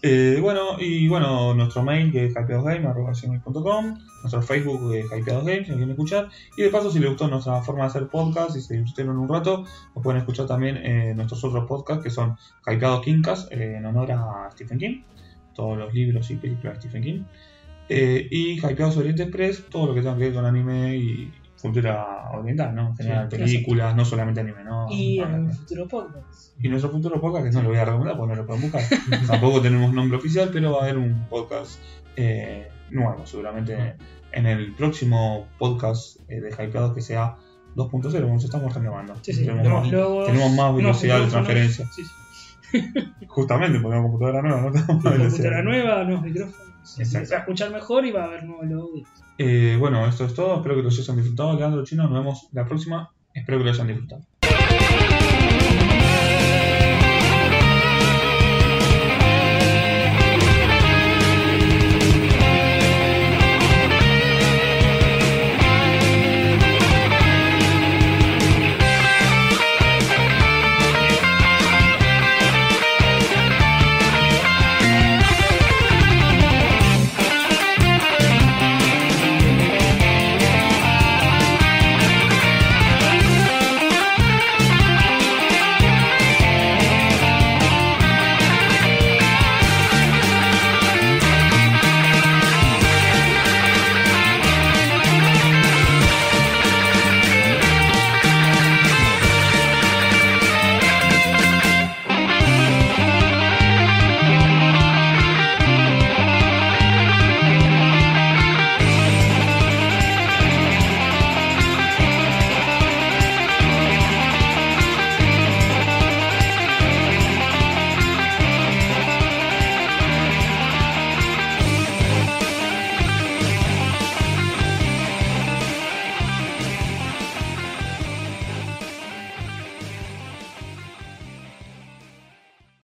Eh, 0.00 0.38
bueno, 0.40 0.78
y 0.78 1.08
bueno, 1.08 1.54
nuestro 1.54 1.82
mail 1.82 2.12
que 2.12 2.26
es 2.26 2.30
hypeadosgame.com, 2.30 3.98
nuestro 4.22 4.42
Facebook 4.42 4.94
es 4.94 5.06
hypeadosgame, 5.06 5.64
si 5.64 5.72
quieren 5.72 5.90
escuchar. 5.90 6.28
Y 6.56 6.62
de 6.62 6.68
paso, 6.70 6.90
si 6.90 7.00
les 7.00 7.08
gustó 7.08 7.28
nuestra 7.28 7.60
forma 7.62 7.82
de 7.82 7.88
hacer 7.88 8.08
podcast 8.08 8.56
y 8.56 8.60
se 8.60 8.74
divirtieron 8.74 9.18
un 9.18 9.28
rato, 9.28 9.64
nos 9.94 10.02
pueden 10.02 10.20
escuchar 10.20 10.46
también 10.46 11.16
nuestros 11.16 11.44
otros 11.44 11.66
podcasts 11.66 12.02
que 12.02 12.10
son 12.10 12.36
Hypeados 12.66 13.02
Kingcast, 13.04 13.52
eh, 13.52 13.76
en 13.76 13.86
honor 13.86 14.12
a 14.12 14.48
Stephen 14.52 14.78
King, 14.78 15.02
todos 15.54 15.76
los 15.76 15.92
libros 15.92 16.30
y 16.30 16.36
películas 16.36 16.74
de 16.74 16.80
Stephen 16.80 17.02
King. 17.02 17.22
Eh, 17.88 18.28
y 18.30 18.54
Hypeados 18.58 18.96
Oriente 18.98 19.24
Express, 19.24 19.64
todo 19.68 19.86
lo 19.88 19.94
que 19.94 20.00
tenga 20.02 20.16
que 20.16 20.24
ver 20.24 20.34
con 20.34 20.44
anime 20.44 20.96
y 20.96 21.32
cultura 21.60 22.30
oriental, 22.32 22.74
¿no? 22.74 22.88
En 22.90 22.96
general, 22.96 23.28
Sí, 23.30 23.36
películas, 23.36 23.94
no 23.96 24.04
solamente 24.04 24.40
anime, 24.40 24.64
¿no? 24.64 24.86
Y 24.90 25.18
en 25.18 25.24
Ah, 25.34 25.36
un 25.38 25.52
futuro 25.52 25.88
podcast. 25.88 26.54
y 26.60 26.68
nuestro 26.68 26.90
futuro 26.90 27.20
podcast, 27.20 27.46
que 27.46 27.50
no 27.52 27.62
lo 27.62 27.68
voy 27.70 27.78
a 27.78 27.84
recomendar 27.84 28.16
porque 28.16 28.34
no 28.34 28.40
lo 28.42 28.46
pueden 28.46 28.62
buscar. 28.62 28.82
Tampoco 29.26 29.60
tenemos 29.60 29.92
nombre 29.92 30.18
oficial, 30.18 30.50
pero 30.52 30.72
va 30.72 30.80
a 30.80 30.82
haber 30.84 30.98
un 30.98 31.26
podcast 31.28 31.80
eh, 32.16 32.68
nuevo, 32.90 33.26
seguramente 33.26 33.96
en 34.32 34.46
el 34.46 34.74
próximo 34.74 35.46
podcast 35.58 36.18
eh, 36.28 36.40
de 36.40 36.50
Hypeados 36.50 36.94
que 36.94 37.00
sea 37.00 37.36
2.0, 37.76 38.20
como 38.22 38.34
nos 38.34 38.44
estamos 38.44 38.74
renovando. 38.74 39.14
Sí, 39.22 39.32
sí, 39.32 39.44
tenemos, 39.46 39.82
más, 39.84 39.92
logos, 39.92 40.26
tenemos 40.26 40.52
más 40.52 40.74
velocidad 40.76 41.20
de 41.20 41.26
transferencia. 41.28 41.86
sí, 41.92 42.02
sí. 42.04 42.10
Justamente 43.28 43.78
porque 43.80 43.96
una 43.96 44.02
computadora 44.02 44.42
nueva, 44.42 44.60
no 44.60 44.66
tenemos 44.70 44.86
Computadora 44.86 45.22
velocidad. 45.24 45.62
nueva, 45.62 46.04
nuevos 46.04 46.22
micrófonos. 46.24 46.68
Se 46.82 47.04
va 47.04 47.36
a 47.36 47.38
escuchar 47.40 47.70
mejor 47.70 48.04
y 48.06 48.10
va 48.12 48.22
a 48.22 48.26
haber 48.26 48.44
nuevos 48.44 48.66
logos. 48.66 49.02
Eh, 49.38 49.76
bueno, 49.78 50.06
esto 50.06 50.24
es 50.24 50.34
todo. 50.34 50.56
Espero 50.56 50.76
que 50.76 50.82
los 50.82 50.98
hayan 50.98 51.16
disfrutado. 51.16 51.56
Leandro 51.56 51.84
Chino, 51.84 52.04
nos 52.04 52.12
vemos 52.12 52.48
la 52.52 52.66
próxima. 52.66 53.10
Espero 53.32 53.58
que 53.58 53.64
lo 53.64 53.70
hayan 53.70 53.86
disfrutado. 53.86 54.37